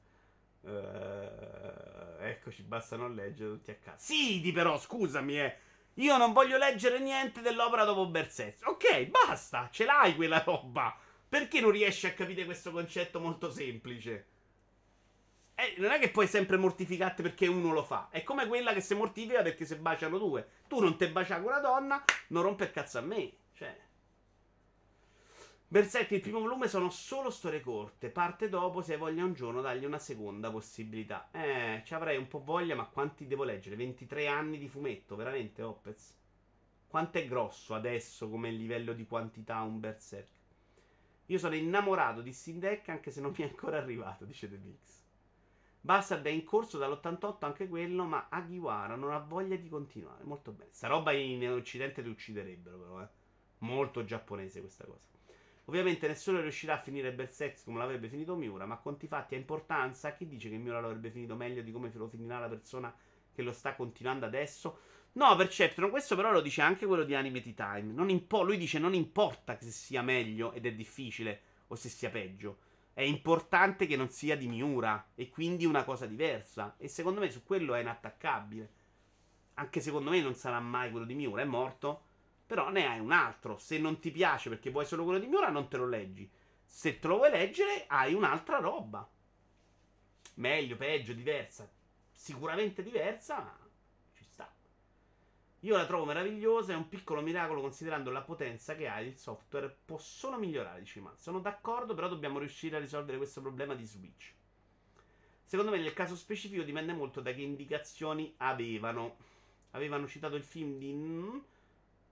Uh, 0.65 2.23
eccoci, 2.23 2.63
basta 2.63 2.95
non 2.95 3.13
leggere 3.13 3.51
tutti 3.51 3.71
a 3.71 3.75
casa. 3.75 3.97
Sì, 3.97 4.41
di 4.41 4.51
però, 4.51 4.79
scusami, 4.79 5.39
eh. 5.39 5.57
Io 5.95 6.17
non 6.17 6.33
voglio 6.33 6.57
leggere 6.57 6.99
niente 6.99 7.41
dell'opera 7.41 7.83
dopo 7.83 8.07
Bersetto. 8.07 8.71
Ok, 8.71 9.05
basta, 9.05 9.69
ce 9.71 9.85
l'hai 9.85 10.15
quella 10.15 10.41
roba. 10.43 10.97
Perché 11.27 11.61
non 11.61 11.71
riesci 11.71 12.07
a 12.07 12.13
capire 12.13 12.45
questo 12.45 12.71
concetto 12.71 13.19
molto 13.19 13.51
semplice? 13.51 14.27
Eh, 15.55 15.75
non 15.77 15.91
è 15.91 15.99
che 15.99 16.09
puoi 16.09 16.27
sempre 16.27 16.57
mortificarti 16.57 17.21
perché 17.21 17.47
uno 17.47 17.71
lo 17.71 17.83
fa. 17.83 18.09
È 18.11 18.23
come 18.23 18.47
quella 18.47 18.73
che 18.73 18.81
si 18.81 18.93
mortifica 18.93 19.41
perché 19.41 19.65
se 19.65 19.77
baciano 19.77 20.17
due. 20.17 20.47
Tu 20.67 20.79
non 20.79 20.97
te 20.97 21.09
bacia 21.09 21.35
con 21.35 21.45
una 21.45 21.59
donna, 21.59 22.03
non 22.27 22.43
rompe 22.43 22.65
il 22.65 22.71
cazzo 22.71 22.97
a 22.97 23.01
me. 23.01 23.31
Cioè. 23.53 23.83
Berserk, 25.75 26.11
il 26.11 26.21
primo 26.21 26.39
volume 26.39 26.69
sono 26.69 26.89
solo 26.89 27.29
storie 27.29 27.59
corte. 27.59 28.09
Parte 28.09 28.47
dopo, 28.47 28.81
se 28.81 28.93
hai 28.93 28.97
voglia 28.97 29.25
un 29.25 29.33
giorno, 29.33 29.59
dagli 29.59 29.83
una 29.83 29.99
seconda 29.99 30.49
possibilità. 30.49 31.27
Eh, 31.31 31.81
ci 31.83 31.93
avrei 31.93 32.15
un 32.15 32.29
po' 32.29 32.41
voglia, 32.41 32.75
ma 32.75 32.85
quanti 32.85 33.27
devo 33.27 33.43
leggere? 33.43 33.75
23 33.75 34.27
anni 34.27 34.57
di 34.57 34.69
fumetto, 34.69 35.17
veramente, 35.17 35.61
Opez? 35.63 36.17
Quanto 36.87 37.17
è 37.17 37.27
grosso 37.27 37.75
adesso 37.75 38.29
come 38.29 38.51
livello 38.51 38.93
di 38.93 39.05
quantità 39.05 39.59
un 39.63 39.81
Berserk? 39.81 40.29
Io 41.25 41.37
sono 41.37 41.55
innamorato 41.55 42.21
di 42.21 42.31
Steam 42.31 42.61
anche 42.85 43.11
se 43.11 43.19
non 43.19 43.33
mi 43.37 43.43
è 43.43 43.49
ancora 43.49 43.75
arrivato, 43.75 44.23
dice 44.23 44.49
The 44.49 44.57
Mix. 44.57 45.03
Bastard 45.81 46.25
è 46.25 46.29
in 46.29 46.45
corso 46.45 46.77
dall'88 46.77 47.35
anche 47.39 47.67
quello, 47.67 48.05
ma 48.05 48.27
Agiwara 48.29 48.95
non 48.95 49.11
ha 49.11 49.19
voglia 49.19 49.57
di 49.57 49.67
continuare. 49.67 50.23
Molto 50.23 50.53
bene. 50.53 50.69
Sta 50.71 50.87
roba 50.87 51.11
in 51.11 51.51
Occidente 51.51 52.01
ti 52.01 52.07
ucciderebbero, 52.07 52.77
però, 52.77 53.01
eh. 53.01 53.07
Molto 53.57 54.05
giapponese 54.05 54.61
questa 54.61 54.85
cosa. 54.85 55.14
Ovviamente 55.65 56.07
nessuno 56.07 56.41
riuscirà 56.41 56.75
a 56.75 56.81
finire 56.81 57.11
Berserk 57.11 57.63
come 57.63 57.79
l'avrebbe 57.79 58.07
finito 58.07 58.35
Miura, 58.35 58.65
ma 58.65 58.77
conti 58.77 59.07
fatti 59.07 59.33
ha 59.33 59.37
importanza. 59.37 60.13
Chi 60.13 60.27
dice 60.27 60.49
che 60.49 60.57
Miura 60.57 60.79
l'avrebbe 60.79 61.09
finito 61.09 61.35
meglio 61.35 61.63
di 61.63 61.71
come 61.71 61.91
lo 61.93 62.07
finirà 62.07 62.39
la 62.39 62.47
persona 62.47 62.95
che 63.33 63.41
lo 63.41 63.51
sta 63.51 63.75
continuando 63.75 64.25
adesso? 64.25 64.79
No, 65.13 65.35
Perceptron, 65.35 65.89
questo 65.89 66.15
però 66.15 66.31
lo 66.31 66.41
dice 66.41 66.61
anche 66.61 66.85
quello 66.85 67.03
di 67.03 67.15
Animate 67.15 67.53
Time. 67.53 68.11
Impo- 68.11 68.43
lui 68.43 68.57
dice 68.57 68.79
non 68.79 68.93
importa 68.93 69.57
se 69.59 69.71
sia 69.71 70.01
meglio 70.01 70.51
ed 70.51 70.65
è 70.65 70.73
difficile 70.73 71.41
o 71.67 71.75
se 71.75 71.89
sia 71.89 72.09
peggio. 72.09 72.59
È 72.93 73.01
importante 73.01 73.87
che 73.87 73.95
non 73.95 74.09
sia 74.09 74.37
di 74.37 74.47
Miura 74.47 75.11
e 75.15 75.29
quindi 75.29 75.65
una 75.65 75.83
cosa 75.83 76.05
diversa. 76.05 76.75
E 76.77 76.87
secondo 76.87 77.21
me 77.21 77.31
su 77.31 77.43
quello 77.43 77.73
è 77.73 77.81
inattaccabile. 77.81 78.69
Anche 79.55 79.79
secondo 79.81 80.11
me 80.11 80.21
non 80.21 80.35
sarà 80.35 80.59
mai 80.59 80.91
quello 80.91 81.05
di 81.05 81.15
Miura, 81.15 81.41
è 81.41 81.45
morto. 81.45 82.03
Però 82.45 82.69
ne 82.69 82.87
hai 82.87 82.99
un 82.99 83.11
altro. 83.11 83.57
Se 83.57 83.77
non 83.79 83.99
ti 83.99 84.11
piace 84.11 84.49
perché 84.49 84.69
vuoi 84.69 84.85
solo 84.85 85.03
quello 85.03 85.19
di 85.19 85.27
Miura, 85.27 85.49
non 85.49 85.67
te 85.67 85.77
lo 85.77 85.87
leggi. 85.87 86.29
Se 86.63 86.99
te 86.99 87.07
lo 87.07 87.17
vuoi 87.17 87.31
leggere, 87.31 87.85
hai 87.87 88.13
un'altra 88.13 88.59
roba. 88.59 89.07
Meglio, 90.35 90.75
peggio, 90.75 91.13
diversa. 91.13 91.69
Sicuramente 92.11 92.83
diversa, 92.83 93.39
ma 93.39 93.57
ci 94.13 94.23
sta. 94.23 94.53
Io 95.61 95.75
la 95.75 95.85
trovo 95.85 96.05
meravigliosa. 96.05 96.73
È 96.73 96.75
un 96.75 96.87
piccolo 96.87 97.21
miracolo 97.21 97.61
considerando 97.61 98.11
la 98.11 98.21
potenza 98.21 98.75
che 98.75 98.87
ha 98.87 98.99
il 98.99 99.17
software. 99.17 99.75
Può 99.85 99.97
solo 99.97 100.37
migliorare, 100.37 100.81
dice 100.81 100.99
Matt. 100.99 101.19
Sono 101.19 101.39
d'accordo, 101.39 101.93
però 101.93 102.07
dobbiamo 102.07 102.39
riuscire 102.39 102.75
a 102.75 102.79
risolvere 102.79 103.17
questo 103.17 103.41
problema 103.41 103.73
di 103.73 103.85
Switch. 103.85 104.33
Secondo 105.43 105.71
me, 105.71 105.79
nel 105.79 105.93
caso 105.93 106.15
specifico, 106.15 106.63
dipende 106.63 106.93
molto 106.93 107.21
da 107.21 107.31
che 107.33 107.41
indicazioni 107.41 108.33
avevano. 108.37 109.15
Avevano 109.71 110.07
citato 110.07 110.35
il 110.35 110.43
film 110.43 110.77
di. 110.77 110.93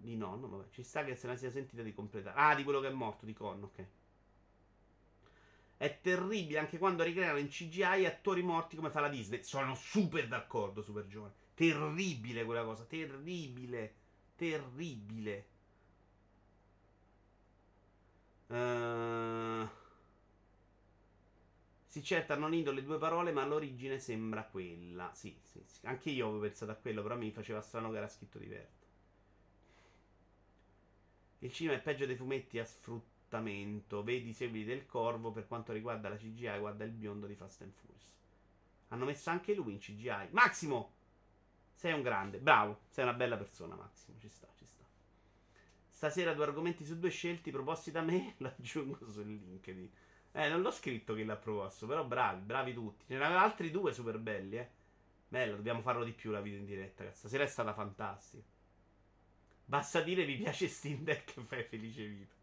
Di 0.04 0.18
nonno, 0.18 0.50
vabbè. 0.50 0.70
Ci 0.70 0.84
sta 0.84 1.06
che 1.06 1.16
se 1.16 1.28
la 1.28 1.38
sia 1.38 1.50
sentita 1.50 1.82
di 1.82 1.94
completare. 1.94 2.38
Ah, 2.38 2.56
di 2.56 2.64
quello 2.64 2.82
che 2.82 2.90
è 2.90 2.92
morto, 2.92 3.26
di 3.26 3.34
Con, 3.34 3.64
ok. 3.64 3.88
È 5.78 6.00
terribile 6.02 6.60
anche 6.60 6.78
quando 6.78 7.04
ricreano 7.04 7.38
in 7.38 7.48
CGI 7.48 8.06
attori 8.06 8.42
morti 8.44 8.76
come 8.76 8.90
fa 8.90 9.00
la 9.00 9.08
Disney. 9.08 9.44
Sono 9.44 9.76
super 9.76 10.28
d'accordo, 10.28 10.82
super 10.82 11.08
giovane. 11.08 11.34
Terribile 11.54 12.44
quella 12.44 12.66
cosa, 12.66 12.84
terribile. 12.84 13.94
Terribile. 14.36 15.48
Uh... 18.48 19.66
Si 21.88 22.04
certo 22.04 22.36
non 22.36 22.54
indo 22.54 22.72
le 22.72 22.84
due 22.84 22.98
parole, 22.98 23.32
ma 23.32 23.46
l'origine 23.46 24.00
sembra 24.00 24.44
quella. 24.44 25.14
Sì, 25.14 25.38
sì, 25.42 25.62
sì. 25.66 25.86
Anche 25.86 26.10
io 26.10 26.26
avevo 26.28 26.42
pensato 26.42 26.72
a 26.72 26.76
quello, 26.76 27.02
però 27.02 27.16
mi 27.16 27.32
faceva 27.32 27.62
strano 27.62 27.90
che 27.90 27.98
era 27.98 28.10
scritto 28.10 28.38
diverso. 28.38 28.82
Il 31.44 31.52
cinema 31.52 31.76
è 31.76 31.82
peggio 31.82 32.06
dei 32.06 32.15
fumetti 32.15 32.57
a 32.57 32.64
sfruttamento. 32.64 34.02
Vedi 34.02 34.30
i 34.30 34.34
seguiti 34.34 34.65
del 34.65 34.86
corvo 34.86 35.32
per 35.32 35.45
quanto 35.45 35.74
riguarda 35.74 36.07
la 36.07 36.15
CGI. 36.15 36.57
Guarda 36.57 36.86
il 36.86 36.91
biondo 36.91 37.28
di 37.28 37.36
Fast 37.36 37.64
and 37.64 37.74
Furious. 37.74 38.10
Hanno 38.88 39.03
messo 39.03 39.30
anche 39.30 39.53
lui 39.53 39.74
in 39.74 39.80
CGI. 39.80 40.30
Massimo! 40.32 40.94
Sei 41.74 41.91
un 41.91 42.02
grande. 42.02 42.38
Bravo. 42.38 42.84
Sei 42.88 43.03
una 43.03 43.14
bella 43.14 43.36
persona, 43.36 43.76
Massimo. 43.76 44.18
Ci 44.20 44.30
sta, 44.30 44.48
ci 44.56 44.65
sta. 44.65 44.86
Stasera 45.90 46.34
due 46.34 46.45
argomenti 46.45 46.86
su 46.86 46.98
due 46.98 47.10
scelti 47.10 47.52
proposti 47.52 47.91
da 47.91 48.02
me. 48.02 48.36
Lo 48.40 48.48
aggiungo 48.48 49.10
sul 49.10 49.28
LinkedIn. 49.28 49.91
Eh, 50.32 50.48
non 50.48 50.61
l'ho 50.61 50.72
scritto 50.72 51.14
che 51.14 51.26
l'ha 51.26 51.36
proposto. 51.36 51.86
Però 51.88 52.06
bravi, 52.06 52.40
bravi 52.40 52.74
tutti. 52.74 53.03
Ce 53.06 53.18
n'aveva 53.18 53.41
altri 53.41 53.70
due 53.70 53.91
super 53.91 54.18
belli, 54.18 54.60
eh. 54.60 54.70
Bello, 55.28 55.57
dobbiamo 55.57 55.82
farlo 55.82 56.06
di 56.06 56.14
più 56.14 56.32
la 56.32 56.40
video 56.40 56.60
in 56.60 56.65
diretta. 56.65 57.11
Stasera 57.11 57.44
è 57.44 57.48
stata 57.48 57.74
fantastica. 57.74 58.53
Basta 59.65 60.02
dire 60.02 60.26
vi 60.26 60.35
piace 60.35 60.68
Steam 60.68 61.03
Deck 61.03 61.38
e 61.38 61.41
fai 61.41 61.64
felice 61.64 62.06
vita. 62.06 62.35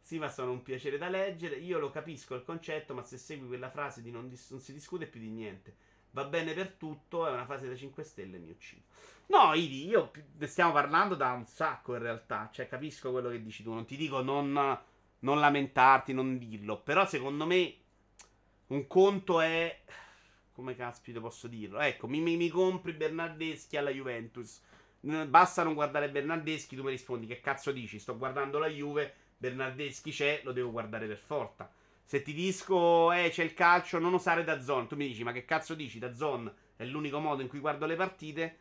Sì, 0.00 0.18
ma 0.18 0.28
sono 0.28 0.52
un 0.52 0.62
piacere 0.62 0.98
da 0.98 1.08
leggere. 1.08 1.56
Io 1.56 1.80
lo 1.80 1.90
capisco 1.90 2.36
il 2.36 2.44
concetto, 2.44 2.94
ma 2.94 3.02
se 3.02 3.18
segui 3.18 3.48
quella 3.48 3.70
frase 3.70 4.02
di 4.02 4.12
non, 4.12 4.28
dis- 4.28 4.50
non 4.50 4.60
si 4.60 4.72
discute 4.72 5.06
più 5.06 5.18
di 5.18 5.30
niente. 5.30 5.74
Va 6.12 6.24
bene 6.24 6.54
per 6.54 6.70
tutto, 6.70 7.26
è 7.26 7.32
una 7.32 7.44
frase 7.44 7.68
da 7.68 7.74
5 7.74 8.04
stelle 8.04 8.36
e 8.36 8.38
mi 8.38 8.50
uccido. 8.50 8.82
No, 9.26 9.52
Idi, 9.54 9.86
io 9.86 10.12
ne 10.38 10.46
stiamo 10.46 10.70
parlando 10.72 11.16
da 11.16 11.32
un 11.32 11.46
sacco 11.46 11.94
in 11.94 12.02
realtà. 12.02 12.48
Cioè, 12.52 12.68
capisco 12.68 13.10
quello 13.10 13.30
che 13.30 13.42
dici 13.42 13.64
tu. 13.64 13.72
Non 13.72 13.84
ti 13.84 13.96
dico 13.96 14.22
non, 14.22 14.52
non 15.18 15.40
lamentarti, 15.40 16.12
non 16.12 16.38
dirlo. 16.38 16.80
Però 16.80 17.04
secondo 17.06 17.44
me 17.44 17.74
un 18.68 18.86
conto 18.86 19.40
è... 19.40 19.82
Come 20.52 20.76
caspito 20.76 21.20
posso 21.20 21.48
dirlo? 21.48 21.80
Ecco, 21.80 22.06
mi, 22.06 22.20
mi, 22.20 22.36
mi 22.36 22.48
compri 22.48 22.92
Bernardeschi 22.92 23.76
alla 23.76 23.90
Juventus 23.90 24.62
Basta 25.00 25.62
non 25.62 25.74
guardare 25.74 26.10
Bernardeschi, 26.10 26.74
tu 26.74 26.82
mi 26.82 26.90
rispondi 26.90 27.26
che 27.26 27.40
cazzo 27.40 27.70
dici? 27.70 27.98
Sto 27.98 28.16
guardando 28.16 28.58
la 28.58 28.68
Juve, 28.68 29.14
Bernardeschi 29.36 30.10
c'è, 30.10 30.40
lo 30.42 30.52
devo 30.52 30.70
guardare 30.70 31.06
per 31.06 31.18
forza. 31.18 31.70
Se 32.02 32.22
ti 32.22 32.32
dico, 32.32 33.12
eh, 33.12 33.30
c'è 33.30 33.44
il 33.44 33.54
calcio, 33.54 33.98
non 33.98 34.14
usare 34.14 34.44
da 34.44 34.60
zone, 34.60 34.86
tu 34.86 34.96
mi 34.96 35.08
dici, 35.08 35.24
ma 35.24 35.32
che 35.32 35.44
cazzo 35.44 35.74
dici? 35.74 35.98
Da 35.98 36.14
zone 36.14 36.52
è 36.76 36.84
l'unico 36.84 37.18
modo 37.18 37.42
in 37.42 37.48
cui 37.48 37.58
guardo 37.58 37.86
le 37.86 37.96
partite. 37.96 38.58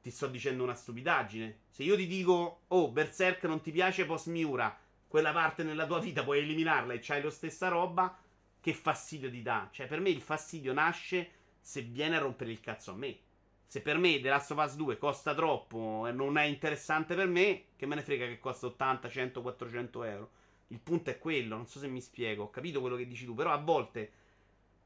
Ti 0.00 0.10
sto 0.10 0.28
dicendo 0.28 0.62
una 0.62 0.74
stupidaggine. 0.74 1.62
Se 1.68 1.82
io 1.82 1.96
ti 1.96 2.06
dico, 2.06 2.62
oh, 2.68 2.90
Berserk 2.90 3.42
non 3.44 3.60
ti 3.60 3.72
piace, 3.72 4.06
post 4.06 4.28
Miura, 4.28 4.76
quella 5.08 5.32
parte 5.32 5.64
nella 5.64 5.86
tua 5.86 5.98
vita 5.98 6.22
puoi 6.22 6.38
eliminarla 6.38 6.92
e 6.92 7.00
c'hai 7.00 7.22
lo 7.22 7.30
stessa 7.30 7.68
roba, 7.68 8.16
che 8.60 8.72
fastidio 8.72 9.30
ti 9.30 9.42
dà? 9.42 9.68
Cioè, 9.72 9.86
per 9.86 10.00
me 10.00 10.10
il 10.10 10.20
fastidio 10.20 10.72
nasce 10.72 11.30
se 11.60 11.82
viene 11.82 12.16
a 12.16 12.20
rompere 12.20 12.52
il 12.52 12.60
cazzo 12.60 12.92
a 12.92 12.94
me. 12.94 13.18
Se 13.66 13.80
per 13.80 13.98
me 13.98 14.20
The 14.20 14.28
Last 14.28 14.52
of 14.52 14.64
Us 14.64 14.76
2 14.76 14.96
costa 14.96 15.34
troppo 15.34 16.06
e 16.06 16.12
non 16.12 16.38
è 16.38 16.44
interessante 16.44 17.14
per 17.14 17.26
me, 17.26 17.64
che 17.76 17.86
me 17.86 17.96
ne 17.96 18.02
frega 18.02 18.26
che 18.26 18.38
costa 18.38 18.66
80, 18.66 19.08
100, 19.08 19.42
400 19.42 20.04
euro. 20.04 20.30
Il 20.68 20.78
punto 20.78 21.10
è 21.10 21.18
quello, 21.18 21.56
non 21.56 21.66
so 21.66 21.78
se 21.78 21.88
mi 21.88 22.00
spiego, 22.00 22.44
ho 22.44 22.50
capito 22.50 22.80
quello 22.80 22.96
che 22.96 23.06
dici 23.06 23.24
tu, 23.24 23.34
però 23.34 23.52
a 23.52 23.58
volte 23.58 24.12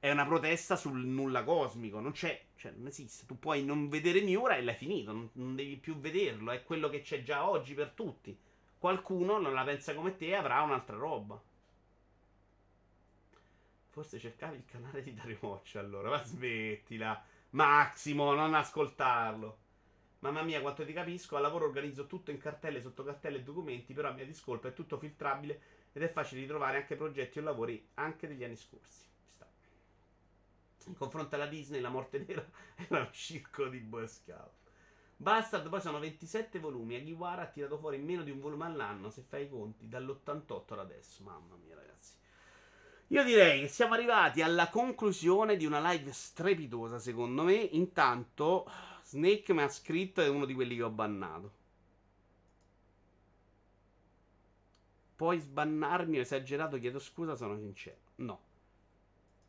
è 0.01 0.11
una 0.11 0.25
protesta 0.25 0.77
sul 0.77 0.99
nulla 1.05 1.45
cosmico, 1.45 2.01
non 2.01 2.13
c'è, 2.13 2.43
cioè 2.57 2.73
non 2.73 2.87
esiste. 2.87 3.27
Tu 3.27 3.39
puoi 3.39 3.63
non 3.63 3.89
vedere 3.91 4.23
Miura 4.23 4.57
e 4.57 4.63
l'hai 4.63 4.75
finito, 4.75 5.13
non, 5.13 5.29
non 5.35 5.55
devi 5.55 5.77
più 5.77 5.99
vederlo, 5.99 6.51
è 6.51 6.63
quello 6.63 6.89
che 6.89 7.03
c'è 7.03 7.23
già 7.23 7.49
oggi 7.49 7.75
per 7.75 7.91
tutti. 7.91 8.37
Qualcuno 8.79 9.39
non 9.39 9.53
la 9.53 9.63
pensa 9.63 9.95
come 9.95 10.17
te 10.17 10.29
e 10.29 10.35
avrà 10.35 10.63
un'altra 10.63 10.97
roba. 10.97 11.41
Forse 13.91 14.19
cercavi 14.19 14.57
il 14.57 14.65
canale 14.65 15.03
di 15.03 15.13
Dario 15.13 15.37
Moccia 15.43 15.81
allora, 15.81 16.09
ma 16.09 16.23
smettila. 16.23 17.23
Maximo, 17.51 18.33
non 18.33 18.55
ascoltarlo. 18.55 19.59
Mamma 20.21 20.43
mia, 20.43 20.61
quanto 20.61 20.85
ti 20.85 20.93
capisco. 20.93 21.37
Al 21.37 21.43
lavoro 21.43 21.65
organizzo 21.67 22.07
tutto 22.07 22.31
in 22.31 22.39
cartelle, 22.39 22.81
sotto 22.81 23.03
cartelle 23.03 23.39
e 23.39 23.43
documenti, 23.43 23.93
però 23.93 24.09
a 24.09 24.13
mia 24.13 24.25
discolpa 24.25 24.69
è 24.69 24.73
tutto 24.73 24.99
filtrabile 24.99 25.61
ed 25.93 26.03
è 26.03 26.13
facile 26.13 26.43
ritrovare 26.43 26.77
anche 26.77 26.95
progetti 26.95 27.39
o 27.39 27.43
lavori 27.43 27.89
anche 27.95 28.29
degli 28.29 28.45
anni 28.45 28.57
scorsi. 28.57 29.09
In 30.87 30.95
confronto 30.97 31.35
alla 31.35 31.47
Disney, 31.47 31.81
la 31.81 31.89
morte 31.89 32.19
nera 32.19 32.45
era 32.77 33.01
un 33.01 33.13
circo 33.13 33.67
di 33.69 33.79
Boy 33.81 34.07
Scout. 34.07 34.59
Bastard 35.17 35.69
poi 35.69 35.81
sono 35.81 35.99
27 35.99 36.59
volumi. 36.61 36.95
Agiwara 36.97 37.43
ha 37.43 37.47
tirato 37.47 37.79
fuori 37.79 37.99
meno 37.99 38.23
di 38.23 38.31
un 38.31 38.41
volume 38.41 38.65
all'anno, 38.65 39.11
se 39.11 39.23
fai 39.23 39.45
i 39.45 39.49
conti, 39.49 39.89
dall'88 39.89 40.73
ad 40.73 40.79
adesso. 40.79 41.23
Mamma 41.25 41.57
mia, 41.57 41.75
ragazzi. 41.75 41.90
Io 43.13 43.25
direi 43.25 43.63
che 43.63 43.69
siamo 43.69 43.95
arrivati 43.95 44.41
alla 44.41 44.69
conclusione 44.69 45.57
di 45.57 45.67
una 45.67 45.81
live 45.91 46.13
strepitosa, 46.13 47.01
secondo 47.01 47.43
me. 47.43 47.55
Intanto, 47.55 48.71
Snake 49.03 49.53
mi 49.53 49.63
ha 49.63 49.69
scritto, 49.69 50.21
è 50.21 50.29
uno 50.29 50.45
di 50.45 50.55
quelli 50.55 50.77
che 50.77 50.85
ho 50.85 50.91
bannato. 50.91 51.53
Puoi 55.17 55.41
sbannarmi, 55.41 56.19
ho 56.19 56.21
esagerato, 56.21 56.79
chiedo 56.79 57.01
scusa, 57.01 57.35
sono 57.35 57.57
sincero. 57.59 57.97
No. 58.17 58.41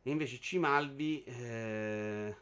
E 0.02 0.10
invece 0.10 0.40
Cimalvi, 0.40 1.22
eh, 1.22 2.36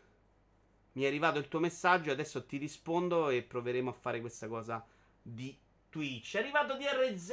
mi 0.93 1.03
è 1.03 1.07
arrivato 1.07 1.39
il 1.39 1.49
tuo 1.49 1.61
messaggio, 1.61 2.11
adesso 2.11 2.47
ti 2.47 2.57
rispondo 2.57 3.29
e 3.29 3.43
proveremo 3.43 3.91
a 3.91 3.93
fare 3.93 4.23
questa 4.23 4.49
cosa 4.49 4.83
di 5.21 5.55
Twitch. 5.91 6.37
È 6.37 6.39
arrivato 6.41 6.77
DRZ. 6.77 7.33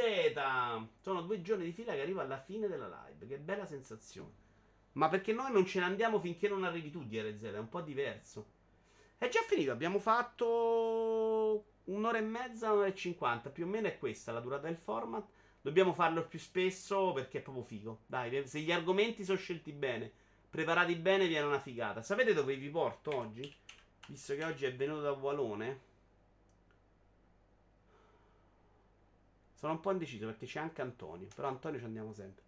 Sono 1.00 1.22
due 1.22 1.42
giorni 1.42 1.66
di 1.66 1.72
fila 1.72 1.94
che 1.94 2.02
arrivo 2.02 2.20
alla 2.20 2.40
fine 2.40 2.68
della 2.68 3.08
live. 3.08 3.26
Che 3.26 3.38
bella 3.38 3.66
sensazione. 3.66 4.46
Ma 4.94 5.08
perché 5.10 5.32
noi 5.32 5.52
non 5.52 5.66
ce 5.66 5.80
ne 5.80 5.86
andiamo 5.86 6.20
finché 6.20 6.50
non 6.50 6.64
arrivi 6.64 6.92
tu, 6.92 7.06
DRZ. 7.06 7.44
È 7.44 7.58
un 7.58 7.70
po' 7.70 7.82
diverso. 7.82 8.46
È 9.18 9.30
già 9.30 9.42
finito. 9.48 9.72
Abbiamo 9.72 10.00
fatto 10.00 11.66
un'ora 11.86 12.18
e 12.18 12.22
mezza, 12.22 12.72
un'ora 12.72 12.88
e 12.88 12.96
cinquanta. 12.96 13.50
Più 13.50 13.66
o 13.66 13.68
meno 13.68 13.88
è 13.88 13.98
questa 13.98 14.32
la 14.32 14.40
durata 14.40 14.68
del 14.68 14.78
format. 14.78 15.26
Dobbiamo 15.62 15.94
farlo 15.94 16.26
più 16.26 16.40
spesso 16.40 17.14
perché 17.14 17.40
è 17.40 17.42
proprio 17.42 17.64
figo. 17.64 18.02
Dai, 18.06 18.48
se 18.48 18.60
gli 18.60 18.72
argomenti 18.72 19.24
sono 19.24 19.38
scelti 19.38 19.72
bene, 19.72 20.12
preparati 20.50 20.96
bene, 20.96 21.28
viene 21.28 21.46
una 21.46 21.60
figata. 21.60 22.02
Sapete 22.02 22.34
dove 22.34 22.56
vi 22.56 22.70
porto 22.70 23.16
oggi? 23.16 23.54
Visto 24.08 24.36
che 24.36 24.46
oggi 24.46 24.66
è 24.66 24.74
venuto 24.74 25.02
da 25.02 25.12
Walone. 25.12 25.87
Sono 29.58 29.74
un 29.74 29.80
po' 29.80 29.92
indeciso 29.92 30.28
perché 30.28 30.46
c'è 30.46 30.60
anche 30.60 30.84
Antonio. 30.84 31.28
Però 31.34 31.48
Antonio 31.48 31.80
ci 31.80 31.86
andiamo 31.86 32.14
sempre. 32.14 32.44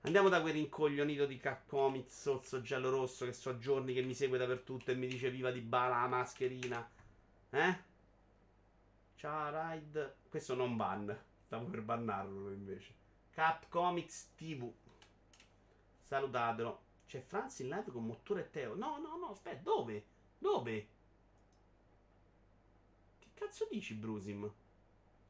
Andiamo 0.00 0.30
da 0.30 0.40
quel 0.40 0.54
rincoglionito 0.54 1.26
di 1.26 1.36
Capcomics, 1.36 2.22
sozzo 2.22 2.62
giallo-rosso, 2.62 3.26
che 3.26 3.34
so 3.34 3.58
giorni 3.58 3.92
che 3.92 4.02
mi 4.02 4.14
segue 4.14 4.38
dappertutto 4.38 4.90
e 4.90 4.94
mi 4.94 5.06
dice 5.06 5.30
viva 5.30 5.50
di 5.50 5.60
bala 5.60 6.00
la 6.00 6.08
mascherina. 6.08 6.90
Eh? 7.50 7.78
Ciao, 9.16 9.72
Ride. 9.72 10.16
Questo 10.26 10.54
non 10.54 10.76
ban. 10.76 11.14
Stavo 11.44 11.66
per 11.66 11.82
bannarlo 11.82 12.50
invece. 12.50 12.94
Capcomics 13.30 14.30
TV. 14.34 14.72
Salutatelo. 16.02 16.80
C'è 17.06 17.20
Franz 17.20 17.58
in 17.58 17.68
live 17.68 17.92
con 17.92 18.06
Mottura 18.06 18.40
e 18.40 18.50
Teo. 18.50 18.74
No, 18.74 18.98
no, 18.98 19.18
no, 19.18 19.30
aspetta, 19.32 19.60
dove? 19.62 20.04
Dove? 20.38 20.88
Che 23.18 23.28
cazzo 23.34 23.68
dici, 23.70 23.92
Brusim? 23.92 24.50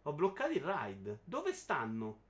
Ho 0.05 0.13
bloccato 0.13 0.53
il 0.53 0.63
ride. 0.63 1.21
Dove 1.25 1.53
stanno? 1.53 2.21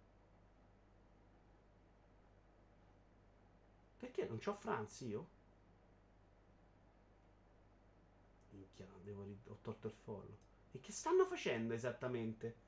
Perché 3.98 4.26
non 4.26 4.38
c'ho 4.38 4.54
Franz 4.54 5.00
io? 5.00 5.28
Minchia, 8.50 8.86
devo 9.02 9.24
ri- 9.24 9.38
ho 9.48 9.58
tolto 9.60 9.88
il 9.88 9.92
follo. 9.92 10.38
E 10.72 10.80
che 10.80 10.92
stanno 10.92 11.24
facendo 11.24 11.74
esattamente? 11.74 12.62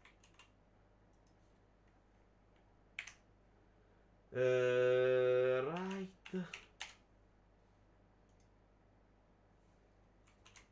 Uh, 4.30 5.60
right. 5.70 6.48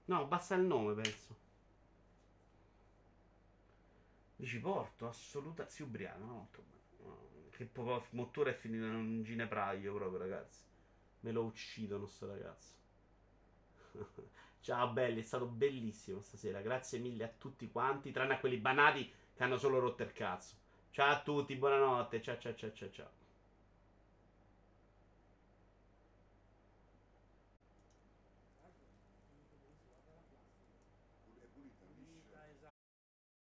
No, 0.07 0.27
basta 0.27 0.55
il 0.55 0.63
nome, 0.63 0.95
penso. 0.95 1.44
Dici 4.45 4.61
Porto, 4.61 5.09
assoluta. 5.09 5.67
Si 5.69 5.83
ubriaca. 5.83 6.19
No, 6.19 6.51
che 7.49 7.71
motore 8.11 8.51
è 8.51 8.55
finito 8.55 8.85
in 8.85 8.95
un 8.95 9.23
ginepraio 9.23 9.95
proprio, 9.95 10.19
ragazzi. 10.19 10.61
Me 11.21 11.33
lo 11.33 11.45
uccidono 11.45 12.07
sto 12.07 12.27
ragazzo. 12.27 12.75
Ciao 14.61 14.89
belli, 14.91 15.21
è 15.21 15.25
stato 15.25 15.47
bellissimo 15.47 16.21
stasera. 16.21 16.61
Grazie 16.61 16.99
mille 16.99 17.25
a 17.25 17.33
tutti 17.39 17.71
quanti, 17.71 18.13
tranne 18.13 18.35
a 18.35 18.39
quelli 18.39 18.59
banati 18.59 19.11
che 19.35 19.43
hanno 19.43 19.57
solo 19.57 19.79
rotto 19.79 20.03
il 20.03 20.13
cazzo. 20.13 20.57
Ciao 20.91 21.11
a 21.11 21.23
tutti, 21.23 21.57
buonanotte. 21.57 22.21
Ciao 22.21 22.37
ciao 22.39 22.55
ciao 22.55 22.73
ciao 22.75 22.91
ciao. 22.91 23.24